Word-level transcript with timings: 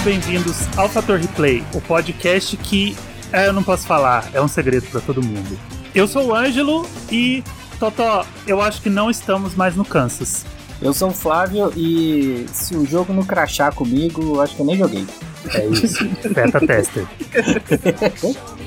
Muito 0.00 0.18
bem-vindos 0.18 0.56
ao 0.78 0.88
Fator 0.88 1.18
Replay, 1.18 1.62
o 1.74 1.80
podcast 1.82 2.56
que 2.56 2.96
é, 3.30 3.48
eu 3.48 3.52
não 3.52 3.62
posso 3.62 3.86
falar, 3.86 4.30
é 4.32 4.40
um 4.40 4.48
segredo 4.48 4.86
para 4.86 4.98
todo 4.98 5.22
mundo. 5.22 5.58
Eu 5.94 6.08
sou 6.08 6.28
o 6.28 6.34
Ângelo 6.34 6.86
e 7.12 7.44
Totó, 7.78 8.24
eu 8.46 8.62
acho 8.62 8.80
que 8.80 8.88
não 8.88 9.10
estamos 9.10 9.54
mais 9.54 9.76
no 9.76 9.84
Kansas. 9.84 10.46
Eu 10.80 10.94
sou 10.94 11.10
o 11.10 11.12
Flávio 11.12 11.70
e 11.76 12.46
se 12.50 12.74
o 12.74 12.86
jogo 12.86 13.12
não 13.12 13.24
crachar 13.24 13.74
comigo, 13.74 14.22
eu 14.36 14.40
acho 14.40 14.56
que 14.56 14.62
eu 14.62 14.66
nem 14.66 14.78
joguei. 14.78 15.06
É 15.52 15.66
isso. 15.66 16.02
Beta 16.32 16.66
tester. 16.66 17.06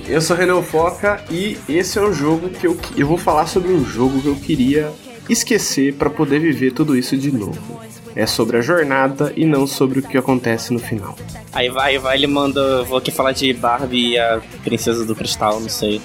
eu 0.08 0.22
sou 0.22 0.38
Renan 0.38 0.62
Foca 0.62 1.20
e 1.32 1.58
esse 1.68 1.98
é 1.98 2.02
um 2.04 2.14
jogo 2.14 2.50
que 2.50 2.68
eu, 2.68 2.78
eu 2.96 3.08
vou 3.08 3.18
falar 3.18 3.48
sobre 3.48 3.74
um 3.74 3.84
jogo 3.84 4.22
que 4.22 4.28
eu 4.28 4.36
queria 4.36 4.94
esquecer 5.28 5.96
para 5.96 6.12
poder 6.12 6.38
viver 6.40 6.74
tudo 6.74 6.96
isso 6.96 7.18
de 7.18 7.32
novo. 7.32 7.82
É 8.16 8.26
sobre 8.26 8.58
a 8.58 8.62
jornada 8.62 9.34
e 9.36 9.46
não 9.46 9.66
sobre 9.66 10.00
o 10.00 10.04
que 10.04 10.18
acontece 10.18 10.72
no 10.72 10.80
final. 10.80 11.18
Aí 11.52 11.70
vai, 11.70 11.98
vai, 11.98 12.16
ele 12.16 12.28
manda. 12.28 12.84
Vou 12.84 12.98
aqui 12.98 13.12
falar 13.12 13.32
de 13.32 13.52
Barbie 13.54 14.12
e 14.12 14.20
a 14.20 14.42
Princesa 14.64 15.06
do 15.06 15.16
Cristal, 15.16 15.60
não 15.60 15.70
sei. 15.70 16.02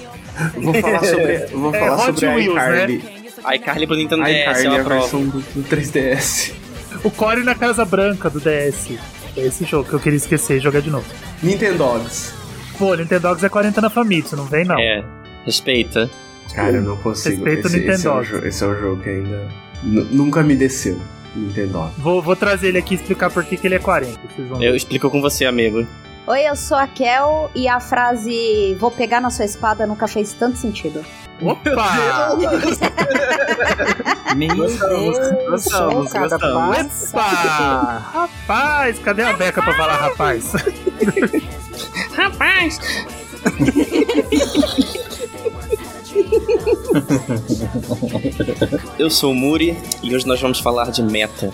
Vou 0.57 0.73
falar 0.73 1.03
sobre, 1.03 1.37
vou 1.47 1.73
é, 1.75 1.79
falar 1.79 2.05
sobre 2.05 2.25
a 2.25 2.39
iCarly. 2.39 2.97
Né? 2.97 3.55
iCarly 3.55 3.87
pro 3.87 3.95
Nintendo 3.95 4.23
DS, 4.23 4.63
é 4.63 4.69
uma 4.69 4.79
a 4.79 4.83
versão 4.83 5.25
do, 5.25 5.39
do 5.39 5.63
3DS. 5.63 6.53
O 7.03 7.11
Core 7.11 7.43
na 7.43 7.55
Casa 7.55 7.85
Branca 7.85 8.29
do 8.29 8.39
DS. 8.39 8.97
É 9.37 9.45
esse 9.45 9.63
jogo 9.63 9.87
que 9.87 9.93
eu 9.93 9.99
queria 9.99 10.17
esquecer 10.17 10.57
e 10.57 10.59
jogar 10.59 10.81
de 10.81 10.89
novo. 10.89 11.05
Nintendogs. 11.41 12.33
Pô, 12.77 12.95
Nintendogs 12.95 13.43
é 13.43 13.49
40 13.49 13.81
na 13.81 13.89
Famitsu, 13.89 14.35
não 14.35 14.45
vem 14.45 14.65
não. 14.65 14.77
É, 14.77 15.03
respeita. 15.45 16.09
Cara, 16.53 16.77
eu 16.77 16.81
não 16.81 16.97
consigo. 16.97 17.45
Respeita 17.45 17.67
esse, 17.67 17.75
o 17.75 17.79
Nintendo. 17.79 17.93
Esse, 17.93 18.07
é 18.07 18.11
um, 18.11 18.45
esse 18.47 18.63
é 18.63 18.67
um 18.67 18.79
jogo 18.79 19.03
que 19.03 19.09
ainda 19.09 19.47
nunca 19.83 20.43
me 20.43 20.55
desceu. 20.55 20.99
Nintendo. 21.35 21.91
Vou, 21.97 22.21
vou 22.21 22.35
trazer 22.35 22.69
ele 22.69 22.77
aqui 22.77 22.93
e 22.93 22.97
explicar 22.97 23.29
por 23.29 23.43
que, 23.43 23.57
que 23.57 23.67
ele 23.67 23.75
é 23.75 23.79
40. 23.79 24.19
Eu 24.59 24.75
explico 24.75 25.09
com 25.09 25.21
você, 25.21 25.45
amigo. 25.45 25.85
Oi, 26.27 26.47
eu 26.47 26.55
sou 26.55 26.77
a 26.77 26.87
Kel 26.87 27.49
e 27.55 27.67
a 27.67 27.79
frase 27.79 28.75
vou 28.79 28.91
pegar 28.91 29.19
na 29.19 29.31
sua 29.31 29.45
espada 29.45 29.87
nunca 29.87 30.07
fez 30.07 30.31
tanto 30.33 30.57
sentido. 30.57 31.03
Opa! 31.41 32.35
Meu 34.35 34.55
gostamos, 34.55 35.17
Deus, 35.17 35.49
gostamos, 35.49 36.13
gostamos. 36.13 37.09
Opa! 37.09 38.03
Rapaz, 38.13 38.99
cadê 38.99 39.23
a 39.23 39.33
Beca 39.33 39.61
pra 39.61 39.75
falar 39.75 39.95
rapaz? 39.95 40.53
rapaz! 42.13 42.79
Eu 48.97 49.09
sou 49.09 49.31
o 49.31 49.35
Muri 49.35 49.77
e 50.01 50.15
hoje 50.15 50.27
nós 50.27 50.39
vamos 50.41 50.59
falar 50.59 50.91
de 50.91 51.01
meta. 51.03 51.51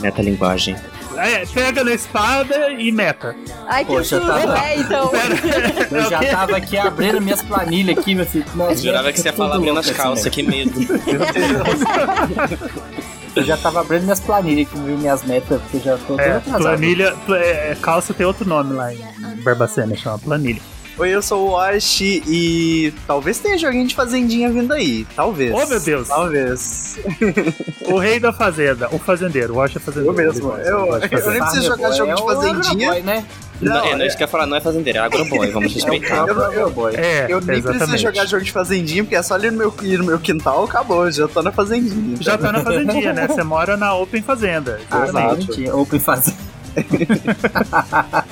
Metalinguagem. 0.00 0.76
É, 1.16 1.44
pega 1.44 1.84
na 1.84 1.92
espada 1.92 2.70
e 2.70 2.90
meta. 2.90 3.36
Ai, 3.66 3.84
que 3.84 3.92
Poxa, 3.92 4.18
tava... 4.20 4.58
é, 4.58 4.78
então. 4.78 5.10
Eu 5.92 6.08
já 6.08 6.20
tava 6.20 6.56
aqui 6.56 6.78
abrindo 6.78 7.20
minhas 7.20 7.42
planilhas 7.42 7.98
aqui, 7.98 8.14
meu 8.14 8.24
filho. 8.24 8.46
Nossa, 8.54 8.72
eu 8.72 8.76
jurava 8.78 9.12
que 9.12 9.20
você 9.20 9.28
ia 9.28 9.32
falar 9.32 9.56
abrindo 9.56 9.78
as 9.78 9.90
calças, 9.90 10.26
assim, 10.26 10.30
que 10.30 10.42
medo. 10.42 10.72
Eu 13.36 13.44
já 13.44 13.56
tava 13.56 13.80
abrindo 13.80 14.04
minhas 14.04 14.20
planilhas 14.20 14.66
aqui, 14.66 14.80
viu 14.80 14.96
minhas 14.96 15.22
metas, 15.24 15.60
porque 15.60 15.78
já 15.78 15.98
tô 15.98 16.18
é, 16.18 16.40
Planilha, 16.40 17.14
é, 17.28 17.76
calça 17.80 18.14
tem 18.14 18.24
outro 18.24 18.48
nome 18.48 18.72
lá 18.74 18.94
em 18.94 19.00
Barbacena, 19.42 19.94
chama 19.96 20.18
planilha. 20.18 20.62
Oi, 20.98 21.08
eu 21.08 21.22
sou 21.22 21.48
o 21.48 21.50
Wash 21.52 22.02
e 22.02 22.92
talvez 23.06 23.38
tenha 23.38 23.56
joguinho 23.56 23.86
de 23.86 23.94
fazendinha 23.94 24.50
vindo 24.50 24.72
aí. 24.72 25.06
Talvez. 25.16 25.52
Oh, 25.52 25.66
meu 25.66 25.80
Deus. 25.80 26.08
Talvez. 26.08 26.98
o 27.88 27.98
rei 27.98 28.20
da 28.20 28.32
fazenda, 28.32 28.88
o 28.92 28.98
fazendeiro. 28.98 29.54
O 29.54 29.56
Wash 29.56 29.76
é 29.76 29.80
fazendeiro. 29.80 30.10
Eu 30.10 30.26
mesmo. 30.26 30.52
Eu, 30.52 30.86
eu, 30.86 31.18
eu 31.18 31.30
nem 31.30 31.40
preciso 31.40 31.66
jogar 31.66 31.92
jogo 31.92 32.14
de 32.14 32.22
fazendinha. 32.22 32.92
Boy, 32.92 33.02
né? 33.02 33.24
Não, 33.60 33.74
não, 33.74 33.84
é, 33.84 33.96
não, 33.96 34.06
isso 34.06 34.16
que 34.16 34.22
eu 34.22 34.26
ia 34.26 34.30
falar, 34.30 34.46
não 34.46 34.56
é 34.56 34.60
fazendeiro, 34.60 34.98
é 34.98 35.02
agroboy, 35.02 35.50
vamos 35.50 35.74
respeitar. 35.74 36.26
É 36.26 36.30
eu, 36.30 36.36
eu, 36.36 36.88
é, 36.88 37.26
eu 37.28 37.40
nem 37.42 37.58
exatamente. 37.58 37.62
preciso 37.62 37.98
jogar 37.98 38.26
jogo 38.26 38.42
de 38.42 38.52
fazendinha, 38.52 39.04
porque 39.04 39.16
é 39.16 39.22
só 39.22 39.34
ali 39.34 39.50
no 39.50 39.58
meu, 39.58 39.74
ir 39.82 39.98
no 39.98 40.04
meu 40.04 40.18
quintal, 40.18 40.64
acabou, 40.64 41.10
já 41.10 41.28
tô 41.28 41.42
na 41.42 41.52
fazendinha. 41.52 42.16
Já 42.20 42.38
tá 42.38 42.52
na 42.52 42.60
fazendinha, 42.60 43.12
né? 43.12 43.28
Você 43.28 43.42
mora 43.42 43.76
na 43.76 43.94
Open 43.94 44.22
Fazenda. 44.22 44.80
Exatamente. 44.90 45.68
Ah, 45.68 45.76
Open 45.76 46.00
Fazenda. 46.00 46.38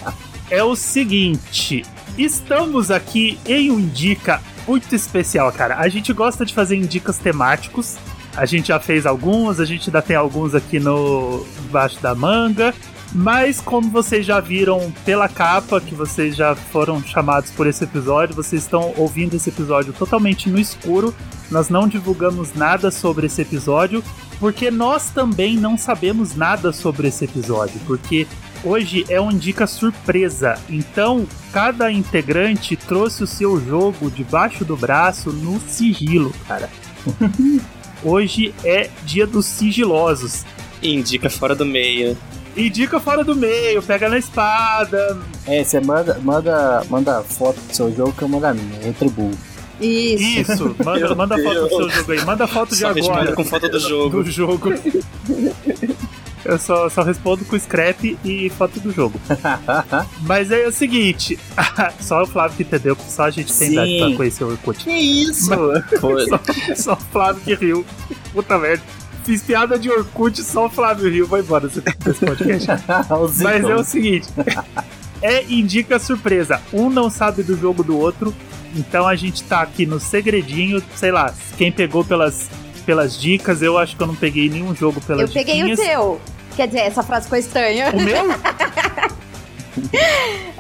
é 0.51 0.65
o 0.65 0.75
seguinte, 0.75 1.85
Estamos 2.19 2.91
aqui 2.91 3.39
em 3.47 3.71
um 3.71 3.79
Indica 3.79 4.43
muito 4.67 4.93
especial, 4.95 5.51
cara. 5.53 5.77
A 5.79 5.89
gente 5.89 6.13
gosta 6.13 6.45
de 6.45 6.53
fazer 6.53 6.77
indicas 6.77 7.17
temáticos. 7.17 7.97
A 8.37 8.45
gente 8.45 8.69
já 8.69 8.81
fez 8.81 9.07
alguns, 9.07 9.61
a 9.61 9.65
gente 9.65 9.89
ainda 9.89 10.03
tem 10.03 10.17
alguns 10.17 10.55
aqui 10.55 10.81
no 10.81 11.47
baixo 11.71 12.03
da 12.03 12.15
manga. 12.17 12.75
Mas 13.15 13.61
como 13.61 13.89
vocês 13.89 14.27
já 14.27 14.41
viram 14.41 14.93
pela 15.05 15.29
capa, 15.29 15.81
que 15.81 15.95
vocês 15.95 16.37
já 16.37 16.55
foram 16.55 17.03
chamados 17.03 17.51
por 17.53 17.67
esse 17.67 17.85
episódio, 17.85 18.35
vocês 18.35 18.63
estão 18.63 18.93
ouvindo 18.97 19.35
esse 19.35 19.49
episódio 19.49 19.93
totalmente 19.93 20.51
no 20.51 20.59
escuro. 20.59 21.15
Nós 21.51 21.71
não 21.71 21.89
divulgamos 21.89 22.53
nada 22.53 22.91
sobre 22.91 23.29
esse 23.29 23.41
episódio, 23.41 24.05
porque 24.39 24.71
nós 24.71 25.09
também 25.11 25.57
não 25.57 25.79
sabemos 25.79 26.35
nada 26.35 26.73
sobre 26.73 27.09
esse 27.09 27.25
episódio, 27.25 27.81
porque 27.87 28.27
hoje 28.65 29.05
é 29.09 29.21
um 29.21 29.31
dica 29.31 29.67
surpresa. 29.67 30.59
Então, 30.69 31.27
cada 31.53 31.91
integrante 31.91 32.77
trouxe 32.77 33.23
o 33.23 33.27
seu 33.27 33.61
jogo 33.61 34.11
debaixo 34.11 34.65
do 34.65 34.77
braço 34.77 35.31
no 35.31 35.61
sigilo, 35.61 36.33
cara. 36.47 36.69
hoje 38.03 38.55
é 38.65 38.91
dia 39.05 39.27
dos 39.27 39.47
sigilosos. 39.47 40.45
Indica 40.83 41.29
fora 41.29 41.55
do 41.55 41.65
meio. 41.65 42.17
Indica 42.57 42.99
fora 42.99 43.23
do 43.23 43.37
meio, 43.37 43.83
pega 43.83 44.09
na 44.09 44.19
espada. 44.19 45.19
É, 45.47 45.63
você 45.63 45.81
manda, 45.81 46.19
manda, 46.23 46.85
manda 46.89 47.23
foto 47.23 47.61
do 47.61 47.75
seu 47.75 47.95
jogo 47.95 48.13
que 48.13 48.23
eu 48.23 48.29
mando 48.29 48.47
a 48.47 48.55
minha, 48.55 48.81
retribuo. 48.81 49.31
Isso. 49.81 50.53
Isso, 50.53 50.77
manda, 50.85 51.15
manda 51.15 51.39
foto 51.39 51.61
do 51.61 51.69
seu 51.69 51.91
jogo 51.91 52.13
aí. 52.13 52.25
Manda 52.25 52.47
foto 52.49 52.71
de 52.71 52.81
Só 52.81 52.89
agora. 52.89 53.33
com 53.33 53.45
foto 53.45 53.69
do 53.69 53.79
jogo. 53.79 54.23
Do 54.25 54.31
jogo. 54.31 54.71
Eu 56.49 56.59
só, 56.59 56.89
só 56.89 57.03
respondo 57.03 57.45
com 57.45 57.59
scrap 57.59 58.19
e 58.25 58.49
foto 58.49 58.81
do 58.81 58.91
jogo. 58.91 59.21
Mas 60.25 60.51
é 60.51 60.67
o 60.67 60.73
seguinte, 60.73 61.39
só 62.01 62.23
o 62.23 62.27
Flávio 62.27 62.57
que 62.57 62.63
entendeu, 62.63 62.97
porque 62.97 63.11
só 63.11 63.25
a 63.25 63.31
gente 63.31 63.53
tem 63.53 63.73
idade 63.73 63.99
pra 63.99 64.17
conhecer 64.17 64.45
o 64.45 64.49
Orkut. 64.49 64.83
Que 64.83 64.91
isso? 64.91 65.51
Mas, 65.51 65.85
só, 66.27 66.41
só 66.75 66.93
o 66.95 66.97
Flávio 66.97 67.43
que 67.43 67.55
riu. 67.55 67.85
Puta 68.33 68.59
merda 68.59 68.83
fiz 69.25 69.43
piada 69.43 69.79
de 69.79 69.91
Orkut, 69.91 70.43
só 70.43 70.65
o 70.65 70.71
Flávio 70.71 71.11
Rio 71.11 71.27
vai 71.27 71.43
embora 71.43 71.69
desse 71.69 72.25
podcast. 72.25 72.67
Mas 73.43 73.63
é 73.63 73.75
o 73.77 73.85
seguinte: 73.85 74.27
é 75.21 75.45
indica 75.45 75.99
surpresa. 75.99 76.63
Um 76.73 76.89
não 76.89 77.11
sabe 77.11 77.43
do 77.43 77.55
jogo 77.55 77.85
do 77.85 77.99
outro. 77.99 78.35
Então 78.75 79.07
a 79.07 79.15
gente 79.15 79.43
tá 79.45 79.61
aqui 79.61 79.85
no 79.85 80.01
segredinho, 80.01 80.83
sei 80.97 81.11
lá, 81.11 81.35
quem 81.59 81.71
pegou 81.71 82.03
pelas, 82.05 82.49
pelas 82.87 83.21
dicas, 83.21 83.61
eu 83.61 83.77
acho 83.77 83.97
que 83.97 84.03
eu 84.03 84.07
não 84.07 84.15
peguei 84.15 84.49
nenhum 84.49 84.75
jogo 84.75 84.99
pelas 85.03 85.29
Eu 85.29 85.29
peguei 85.29 85.57
diquinhas. 85.57 85.79
o 85.79 85.83
teu. 85.83 86.21
Quer 86.59 86.67
dizer, 86.67 86.81
essa 86.81 87.05
frase 87.05 87.27
ficou 87.27 87.39
estranha. 87.39 87.93
O 87.95 88.01
meu? 88.01 88.25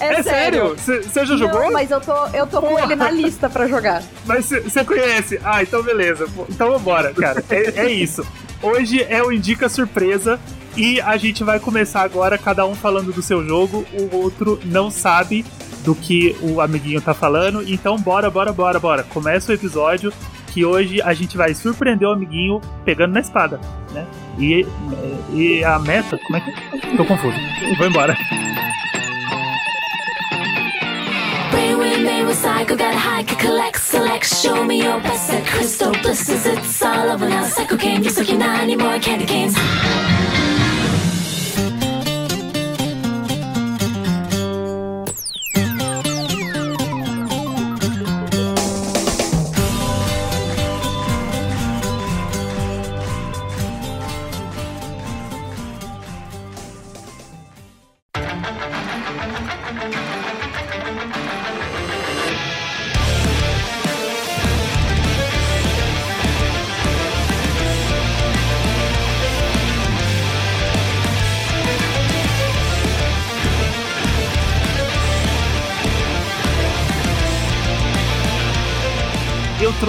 É, 0.00 0.14
é 0.14 0.22
sério? 0.22 0.76
Você 0.76 1.26
já 1.26 1.36
jogou? 1.36 1.60
Não, 1.60 1.72
mas 1.72 1.91
eu 1.91 2.00
tô, 2.00 2.14
eu 2.28 2.47
tô 2.47 2.62
com 2.62 2.78
ele 2.78 2.94
na 2.94 3.10
lista 3.10 3.50
pra 3.50 3.66
jogar. 3.66 4.00
Mas 4.25 4.48
você 4.48 4.84
conhece? 4.84 5.41
Ah, 5.44 5.60
então 5.60 5.82
beleza. 5.82 6.28
Então 6.48 6.70
vambora, 6.70 7.12
cara. 7.12 7.44
É, 7.50 7.81
é 7.81 7.91
isso. 7.91 8.25
Hoje 8.62 9.03
é 9.03 9.20
o 9.20 9.32
Indica 9.32 9.69
Surpresa. 9.69 10.38
E 10.76 11.00
a 11.00 11.17
gente 11.17 11.43
vai 11.43 11.58
começar 11.58 12.02
agora, 12.02 12.38
cada 12.38 12.64
um 12.64 12.76
falando 12.76 13.12
do 13.12 13.20
seu 13.20 13.44
jogo, 13.44 13.84
o 13.93 14.17
outro 14.17 14.61
não 14.64 14.93
sabe 14.93 15.44
do 15.84 15.96
que 15.96 16.37
o 16.40 16.61
amiguinho 16.61 17.00
tá 17.00 17.12
falando. 17.12 17.69
Então, 17.69 17.99
bora, 17.99 18.31
bora, 18.31 18.52
bora, 18.52 18.78
bora. 18.78 19.02
Começa 19.02 19.50
o 19.50 19.55
episódio 19.55 20.12
que 20.52 20.64
hoje 20.64 21.00
a 21.02 21.14
gente 21.14 21.36
vai 21.36 21.54
surpreender 21.54 22.08
o 22.08 22.12
amiguinho 22.12 22.60
pegando 22.84 23.12
na 23.12 23.20
espada, 23.20 23.60
né? 23.92 24.06
E, 24.38 25.64
a 25.64 25.78
meta, 25.78 26.18
como 26.18 26.36
é 26.36 26.40
que. 26.40 26.96
Tô 26.96 27.04
confuso. 27.04 27.36
Vou 27.76 27.86
embora. 27.86 28.16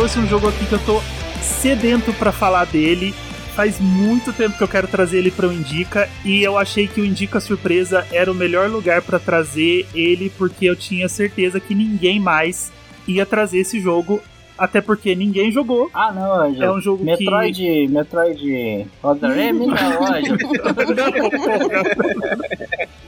Trouxe 0.09 0.19
um 0.19 0.27
jogo 0.27 0.47
aqui 0.47 0.65
que 0.65 0.73
eu 0.73 0.79
tô 0.79 1.00
sedento 1.39 2.11
para 2.13 2.31
falar 2.31 2.65
dele. 2.65 3.13
Faz 3.53 3.79
muito 3.79 4.33
tempo 4.33 4.57
que 4.57 4.63
eu 4.63 4.67
quero 4.67 4.88
trazer 4.88 5.19
ele 5.19 5.29
para 5.29 5.47
o 5.47 5.53
Indica 5.53 6.09
e 6.25 6.41
eu 6.41 6.57
achei 6.57 6.88
que 6.88 7.00
o 7.00 7.06
Indica 7.06 7.39
Surpresa 7.39 8.07
era 8.11 8.31
o 8.31 8.33
melhor 8.33 8.69
lugar 8.69 9.03
para 9.03 9.19
trazer 9.19 9.85
ele 9.94 10.31
porque 10.35 10.65
eu 10.65 10.75
tinha 10.75 11.07
certeza 11.07 11.59
que 11.59 11.75
ninguém 11.75 12.19
mais 12.19 12.71
ia 13.07 13.23
trazer 13.25 13.59
esse 13.59 13.79
jogo 13.79 14.19
até 14.57 14.81
porque 14.81 15.13
ninguém 15.13 15.51
jogou. 15.51 15.91
Ah, 15.94 16.11
não, 16.11 16.44
é, 16.44 16.65
é 16.65 16.71
um 16.71 16.81
jogo 16.81 17.03
Metroid, 17.03 17.61
que... 17.61 17.88
Metroid 17.88 18.88
ODM 19.03 19.59
não, 19.67 20.01
hoje. 20.11 20.31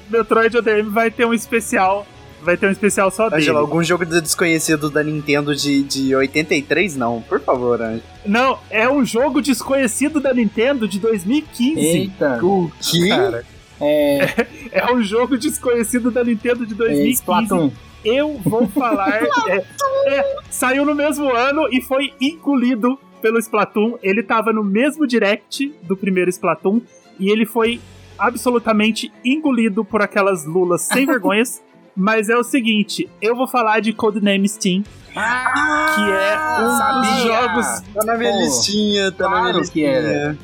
Metroid 0.10 0.58
ODM 0.58 0.90
vai 0.90 1.10
ter 1.10 1.26
um 1.26 1.34
especial 1.34 2.06
vai 2.42 2.58
ter 2.58 2.68
um 2.68 2.72
especial 2.72 3.12
só 3.12 3.30
dele. 3.30 3.42
Angela, 3.42 3.60
algum 3.60 3.84
jogo 3.84 4.06
desconhecido 4.06 4.90
da 4.90 5.04
Nintendo 5.04 5.56
de, 5.56 5.84
de 5.84 6.16
83? 6.16 6.96
Não, 6.96 7.22
por 7.22 7.40
favor, 7.40 7.82
Angela. 7.82 8.04
Não, 8.26 8.60
é 8.70 8.90
um 8.90 9.06
jogo 9.06 9.42
desconhecido 9.42 10.20
da 10.20 10.34
Nintendo 10.34 10.88
de 10.88 11.00
2015. 11.00 11.80
Eita. 11.80 12.40
O 12.44 12.72
que? 12.80 13.10
Cara, 13.10 13.46
é... 13.80 14.24
é... 14.24 14.48
é 14.84 14.94
um 14.94 15.02
jogo 15.02 15.38
desconhecido 15.38 16.12
da 16.12 16.24
Nintendo 16.24 16.66
de 16.66 16.76
2015. 16.76 17.54
É, 17.54 17.72
eu 18.04 18.40
vou 18.44 18.68
falar. 18.68 19.24
é, 19.48 19.64
é, 20.08 20.36
saiu 20.50 20.86
no 20.86 20.96
mesmo 20.96 21.30
ano 21.34 21.68
e 21.72 21.82
foi 21.82 22.14
engolido 22.20 22.98
pelo 23.22 23.38
Splatoon. 23.38 23.98
Ele 24.02 24.24
tava 24.24 24.52
no 24.52 24.64
mesmo 24.64 25.06
direct 25.06 25.74
do 25.84 25.96
primeiro 25.96 26.30
Splatoon 26.30 26.82
e 27.20 27.30
ele 27.30 27.46
foi 27.46 27.80
absolutamente 28.18 29.12
engolido 29.24 29.84
por 29.84 30.02
aquelas 30.02 30.46
lulas 30.46 30.82
sem 30.82 31.06
vergonhas. 31.08 31.62
Mas 31.96 32.30
é 32.30 32.38
o 32.38 32.44
seguinte, 32.44 33.10
eu 33.22 33.36
vou 33.36 33.48
falar 33.48 33.80
de 33.82 33.92
Codename 33.94 34.48
Steam, 34.48 34.84
ah, 35.16 35.94
que 35.96 36.02
é 36.02 36.64
um 36.64 36.78
sabia. 36.78 37.12
dos 37.12 37.24
jogos. 37.24 37.94
Tá 37.94 38.06
na 38.06 38.18
minha 38.18 38.32
Pô, 38.32 38.40
listinha, 38.40 39.12
tá 39.12 39.18
claro 39.26 39.36
na 39.36 39.42
minha 39.44 39.60
listinha. 39.60 40.38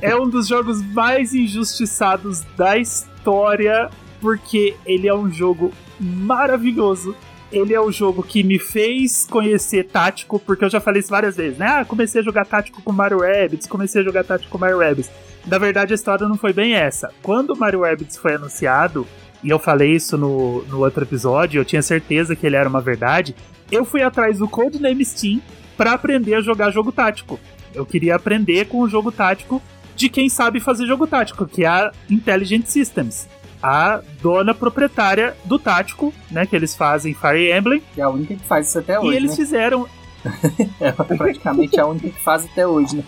é 0.00 0.16
um 0.16 0.28
dos 0.28 0.46
jogos 0.48 0.82
mais 0.92 1.34
injustiçados 1.34 2.42
da 2.56 2.78
história, 2.78 3.90
porque 4.20 4.74
ele 4.86 5.06
é 5.06 5.14
um 5.14 5.30
jogo 5.30 5.72
maravilhoso. 6.00 7.14
Ele 7.50 7.72
é 7.72 7.80
o 7.80 7.90
jogo 7.90 8.22
que 8.22 8.42
me 8.42 8.58
fez 8.58 9.26
conhecer 9.30 9.84
tático, 9.84 10.38
porque 10.38 10.64
eu 10.66 10.70
já 10.70 10.80
falei 10.80 11.00
isso 11.00 11.08
várias 11.08 11.34
vezes, 11.34 11.58
né? 11.58 11.66
Ah, 11.66 11.84
comecei 11.84 12.20
a 12.20 12.24
jogar 12.24 12.44
tático 12.44 12.82
com 12.82 12.92
Mario 12.92 13.20
Rabbids, 13.20 13.66
comecei 13.66 14.02
a 14.02 14.04
jogar 14.04 14.22
tático 14.24 14.50
com 14.50 14.58
Mario 14.58 14.80
Rabbids. 14.80 15.10
Na 15.46 15.56
verdade, 15.56 15.94
a 15.94 15.94
história 15.94 16.28
não 16.28 16.36
foi 16.36 16.52
bem 16.52 16.74
essa. 16.74 17.10
Quando 17.22 17.54
o 17.54 17.56
Mario 17.56 17.80
Rabbids 17.82 18.18
foi 18.18 18.34
anunciado, 18.34 19.06
e 19.42 19.50
eu 19.50 19.58
falei 19.58 19.94
isso 19.94 20.16
no, 20.16 20.62
no 20.64 20.80
outro 20.80 21.04
episódio, 21.04 21.60
eu 21.60 21.64
tinha 21.64 21.82
certeza 21.82 22.34
que 22.34 22.46
ele 22.46 22.56
era 22.56 22.68
uma 22.68 22.80
verdade, 22.80 23.34
eu 23.70 23.84
fui 23.84 24.02
atrás 24.02 24.38
do 24.38 24.48
Codename 24.48 25.04
Steam 25.04 25.40
para 25.76 25.92
aprender 25.92 26.34
a 26.34 26.40
jogar 26.40 26.70
jogo 26.70 26.90
tático. 26.90 27.38
Eu 27.74 27.86
queria 27.86 28.16
aprender 28.16 28.66
com 28.66 28.80
o 28.80 28.88
jogo 28.88 29.12
tático 29.12 29.62
de 29.94 30.08
quem 30.08 30.28
sabe 30.28 30.60
fazer 30.60 30.86
jogo 30.86 31.06
tático, 31.06 31.46
que 31.46 31.64
é 31.64 31.68
a 31.68 31.92
Intelligent 32.08 32.66
Systems 32.66 33.28
a 33.62 34.00
dona 34.22 34.54
proprietária 34.54 35.36
do 35.44 35.58
Tático, 35.58 36.12
né? 36.30 36.46
Que 36.46 36.56
eles 36.56 36.74
fazem 36.74 37.14
Fire 37.14 37.52
Emblem. 37.52 37.82
Que 37.94 38.00
é 38.00 38.04
a 38.04 38.08
única 38.08 38.34
que 38.34 38.44
faz 38.44 38.68
isso 38.68 38.78
até 38.78 38.98
hoje. 38.98 39.12
E 39.12 39.16
eles 39.16 39.30
né? 39.30 39.36
fizeram. 39.36 39.88
é 40.80 40.92
praticamente 40.92 41.78
a 41.78 41.86
única 41.86 42.08
que 42.08 42.22
faz 42.22 42.44
até 42.44 42.66
hoje, 42.66 42.96
né? 42.96 43.04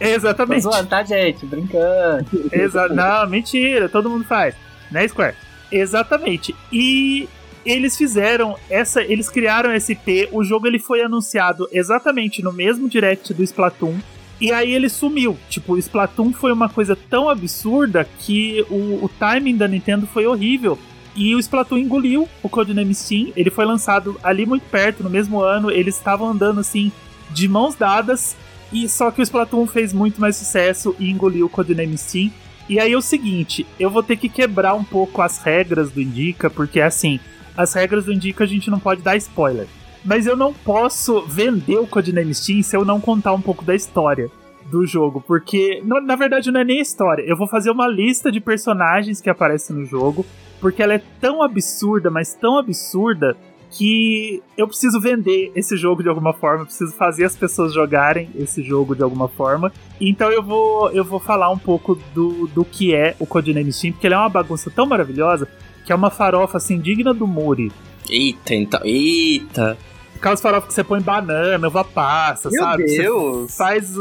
Exatamente. 0.00 0.62
Zoando, 0.62 0.88
tá, 0.88 1.02
gente? 1.02 1.44
Brincando. 1.46 2.26
Exa 2.52 2.88
não, 2.88 3.28
mentira, 3.28 3.88
todo 3.88 4.10
mundo 4.10 4.24
faz. 4.24 4.54
Né, 4.90 5.06
Square? 5.08 5.36
Exatamente. 5.70 6.54
E 6.72 7.28
eles 7.64 7.96
fizeram 7.96 8.56
essa, 8.70 9.02
eles 9.02 9.28
criaram 9.28 9.74
esse 9.74 9.92
IP, 9.92 10.28
o 10.30 10.44
jogo 10.44 10.66
ele 10.66 10.78
foi 10.78 11.02
anunciado 11.02 11.68
exatamente 11.72 12.42
no 12.42 12.52
mesmo 12.52 12.88
direct 12.88 13.34
do 13.34 13.42
Splatoon 13.42 13.98
e 14.40 14.52
aí 14.52 14.72
ele 14.72 14.88
sumiu. 14.88 15.36
Tipo, 15.48 15.74
o 15.74 15.78
Splatoon 15.78 16.32
foi 16.32 16.52
uma 16.52 16.68
coisa 16.68 16.96
tão 17.08 17.28
absurda 17.28 18.06
que 18.20 18.64
o, 18.68 19.04
o 19.04 19.10
timing 19.18 19.56
da 19.56 19.66
Nintendo 19.66 20.06
foi 20.06 20.26
horrível. 20.26 20.78
E 21.14 21.34
o 21.34 21.38
Splatoon 21.38 21.78
engoliu 21.78 22.28
o 22.42 22.48
Codename 22.48 22.94
Steam. 22.94 23.32
Ele 23.34 23.50
foi 23.50 23.64
lançado 23.64 24.20
ali 24.22 24.44
muito 24.44 24.64
perto, 24.64 25.02
no 25.02 25.08
mesmo 25.08 25.40
ano. 25.40 25.70
Eles 25.70 25.96
estavam 25.96 26.28
andando 26.28 26.60
assim, 26.60 26.92
de 27.30 27.48
mãos 27.48 27.74
dadas. 27.74 28.36
E 28.70 28.86
só 28.88 29.10
que 29.10 29.20
o 29.20 29.22
Splatoon 29.22 29.66
fez 29.66 29.92
muito 29.92 30.20
mais 30.20 30.36
sucesso 30.36 30.94
e 30.98 31.10
engoliu 31.10 31.46
o 31.46 31.48
Codename 31.50 31.96
Steam. 31.96 32.30
E 32.68 32.80
aí 32.80 32.92
é 32.92 32.96
o 32.96 33.02
seguinte, 33.02 33.66
eu 33.78 33.90
vou 33.90 34.02
ter 34.02 34.16
que 34.16 34.28
quebrar 34.28 34.74
um 34.74 34.84
pouco 34.84 35.22
as 35.22 35.38
regras 35.38 35.90
do 35.90 36.00
Indica, 36.00 36.50
porque 36.50 36.80
assim, 36.80 37.20
as 37.56 37.72
regras 37.74 38.06
do 38.06 38.12
Indica 38.12 38.44
a 38.44 38.46
gente 38.46 38.70
não 38.70 38.80
pode 38.80 39.02
dar 39.02 39.16
spoiler 39.16 39.66
mas 40.06 40.24
eu 40.24 40.36
não 40.36 40.54
posso 40.54 41.22
vender 41.22 41.78
o 41.78 41.86
Codename 41.86 42.32
Steam 42.32 42.62
se 42.62 42.76
eu 42.76 42.84
não 42.84 43.00
contar 43.00 43.32
um 43.32 43.40
pouco 43.40 43.64
da 43.64 43.74
história 43.74 44.30
do 44.70 44.86
jogo, 44.86 45.20
porque 45.20 45.82
na 45.84 46.16
verdade 46.16 46.50
não 46.50 46.60
é 46.60 46.64
nem 46.64 46.80
história. 46.80 47.22
Eu 47.22 47.36
vou 47.36 47.48
fazer 47.48 47.70
uma 47.70 47.88
lista 47.88 48.30
de 48.30 48.40
personagens 48.40 49.20
que 49.20 49.28
aparecem 49.28 49.74
no 49.74 49.84
jogo, 49.84 50.24
porque 50.60 50.82
ela 50.82 50.94
é 50.94 51.02
tão 51.20 51.42
absurda, 51.42 52.08
mas 52.08 52.34
tão 52.34 52.56
absurda 52.56 53.36
que 53.70 54.42
eu 54.56 54.66
preciso 54.66 55.00
vender 55.00 55.52
esse 55.54 55.76
jogo 55.76 56.02
de 56.02 56.08
alguma 56.08 56.32
forma, 56.32 56.62
eu 56.62 56.66
preciso 56.66 56.92
fazer 56.92 57.24
as 57.24 57.36
pessoas 57.36 57.72
jogarem 57.72 58.28
esse 58.36 58.62
jogo 58.62 58.94
de 58.94 59.02
alguma 59.02 59.28
forma. 59.28 59.72
Então 60.00 60.30
eu 60.30 60.42
vou 60.42 60.90
eu 60.90 61.04
vou 61.04 61.20
falar 61.20 61.50
um 61.50 61.58
pouco 61.58 61.98
do, 62.14 62.46
do 62.48 62.64
que 62.64 62.94
é 62.94 63.14
o 63.18 63.26
Codename 63.26 63.72
Steam, 63.72 63.92
porque 63.92 64.06
ele 64.06 64.14
é 64.14 64.18
uma 64.18 64.28
bagunça 64.28 64.70
tão 64.70 64.86
maravilhosa 64.86 65.48
que 65.84 65.92
é 65.92 65.94
uma 65.94 66.10
farofa 66.10 66.56
assim 66.56 66.80
digna 66.80 67.14
do 67.14 67.26
Muri. 67.26 67.70
Eita, 68.08 68.54
então, 68.54 68.80
eita. 68.84 69.76
Aquelas 70.16 70.40
farofas 70.40 70.68
que 70.68 70.74
você 70.74 70.82
põe 70.82 71.00
banana, 71.00 71.68
uva 71.68 71.84
passa, 71.84 72.48
Meu 72.50 72.62
sabe? 72.62 72.84
Deus! 72.84 73.52
Você 73.52 73.56
faz. 73.56 73.94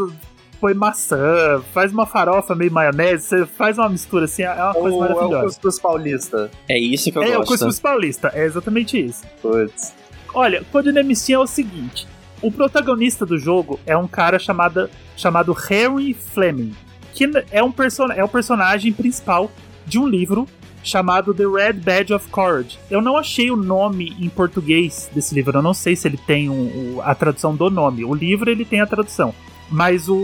Põe 0.60 0.74
maçã, 0.74 1.62
faz 1.74 1.92
uma 1.92 2.06
farofa 2.06 2.56
meio 2.56 2.72
maionese, 2.72 3.28
você 3.28 3.45
faz 3.45 3.78
uma 3.78 3.90
mistura 3.90 4.26
assim, 4.26 4.44
é 4.44 4.52
uma 4.52 4.74
coisa 4.74 4.97
maravilhosa. 4.97 5.35
É 5.35 5.40
o 5.40 5.44
cuscuz 5.44 5.80
paulista. 5.80 6.52
É 6.69 6.80
isso 6.80 7.12
que 7.12 7.18
eu 7.18 7.24
é, 7.24 7.28
gosto. 7.28 7.40
É 7.40 7.44
o 7.44 7.45
cuscuz 7.45 7.80
paulista, 7.80 8.31
é 8.33 8.45
exatamente 8.45 9.04
isso. 9.04 9.24
Putz. 9.42 9.94
Olha, 10.33 10.64
Codename 10.71 11.16
Steam 11.16 11.42
é 11.42 11.44
o 11.44 11.47
seguinte: 11.47 12.07
o 12.42 12.52
protagonista 12.52 13.26
do 13.26 13.38
jogo 13.38 13.80
é 13.85 13.97
um 13.97 14.07
cara 14.07 14.38
chamado, 14.38 14.90
chamado 15.16 15.54
Harry 15.54 16.14
Fleming, 16.14 16.76
que 17.14 17.30
é, 17.52 17.64
um 17.64 17.71
person 17.71 18.07
é 18.12 18.24
o 18.24 18.28
personagem 18.28 18.92
principal 18.92 19.50
de 19.85 19.97
um 19.97 20.07
livro 20.07 20.47
chamado 20.83 21.33
The 21.33 21.45
Red 21.45 21.74
Badge 21.74 22.14
of 22.14 22.30
Courage. 22.30 22.78
Eu 22.90 23.02
não 23.02 23.18
achei 23.18 23.50
o 23.50 23.56
nome 23.56 24.16
em 24.19 24.30
português 24.30 25.09
desse 25.14 25.33
livro, 25.33 25.57
eu 25.57 25.64
não 25.64 25.74
sei 25.74 25.95
se 25.95 26.07
ele 26.07 26.18
tem 26.18 26.50
um, 26.50 27.02
a 27.04 27.16
tradução 27.16 27.56
do 27.56 27.69
nome. 27.69 28.06
O 28.06 28.14
livro 28.14 28.50
ele 28.50 28.64
tem 28.64 28.81
a 28.81 28.85
tradução, 28.85 29.33
mas 29.69 30.07
o, 30.07 30.16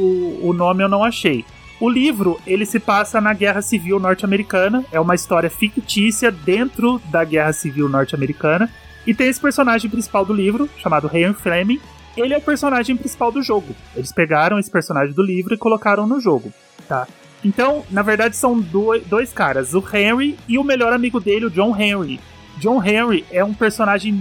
o 0.41 0.53
nome 0.53 0.83
eu 0.83 0.89
não 0.89 1.03
achei. 1.03 1.45
O 1.79 1.89
livro 1.89 2.39
ele 2.45 2.65
se 2.65 2.79
passa 2.79 3.19
na 3.19 3.33
Guerra 3.33 3.61
Civil 3.61 3.99
Norte-Americana, 3.99 4.85
é 4.91 4.99
uma 4.99 5.15
história 5.15 5.49
fictícia 5.49 6.31
dentro 6.31 7.01
da 7.05 7.23
Guerra 7.23 7.53
Civil 7.53 7.89
Norte-Americana 7.89 8.69
e 9.05 9.13
tem 9.13 9.27
esse 9.27 9.41
personagem 9.41 9.89
principal 9.89 10.23
do 10.23 10.33
livro 10.33 10.69
chamado 10.77 11.09
Henry 11.11 11.33
Fleming. 11.33 11.81
Ele 12.15 12.33
é 12.33 12.37
o 12.37 12.41
personagem 12.41 12.95
principal 12.95 13.31
do 13.31 13.41
jogo. 13.41 13.75
Eles 13.95 14.11
pegaram 14.11 14.59
esse 14.59 14.69
personagem 14.69 15.13
do 15.13 15.23
livro 15.23 15.53
e 15.53 15.57
colocaram 15.57 16.05
no 16.05 16.19
jogo, 16.19 16.53
tá? 16.87 17.07
Então, 17.43 17.83
na 17.89 18.03
verdade, 18.03 18.35
são 18.35 18.59
dois, 18.59 19.03
dois 19.07 19.33
caras, 19.33 19.73
o 19.73 19.83
Henry 19.91 20.37
e 20.47 20.59
o 20.59 20.63
melhor 20.63 20.93
amigo 20.93 21.19
dele, 21.19 21.45
o 21.45 21.49
John 21.49 21.75
Henry. 21.75 22.19
John 22.57 22.83
Henry 22.83 23.25
é 23.31 23.43
um 23.43 23.53
personagem 23.53 24.13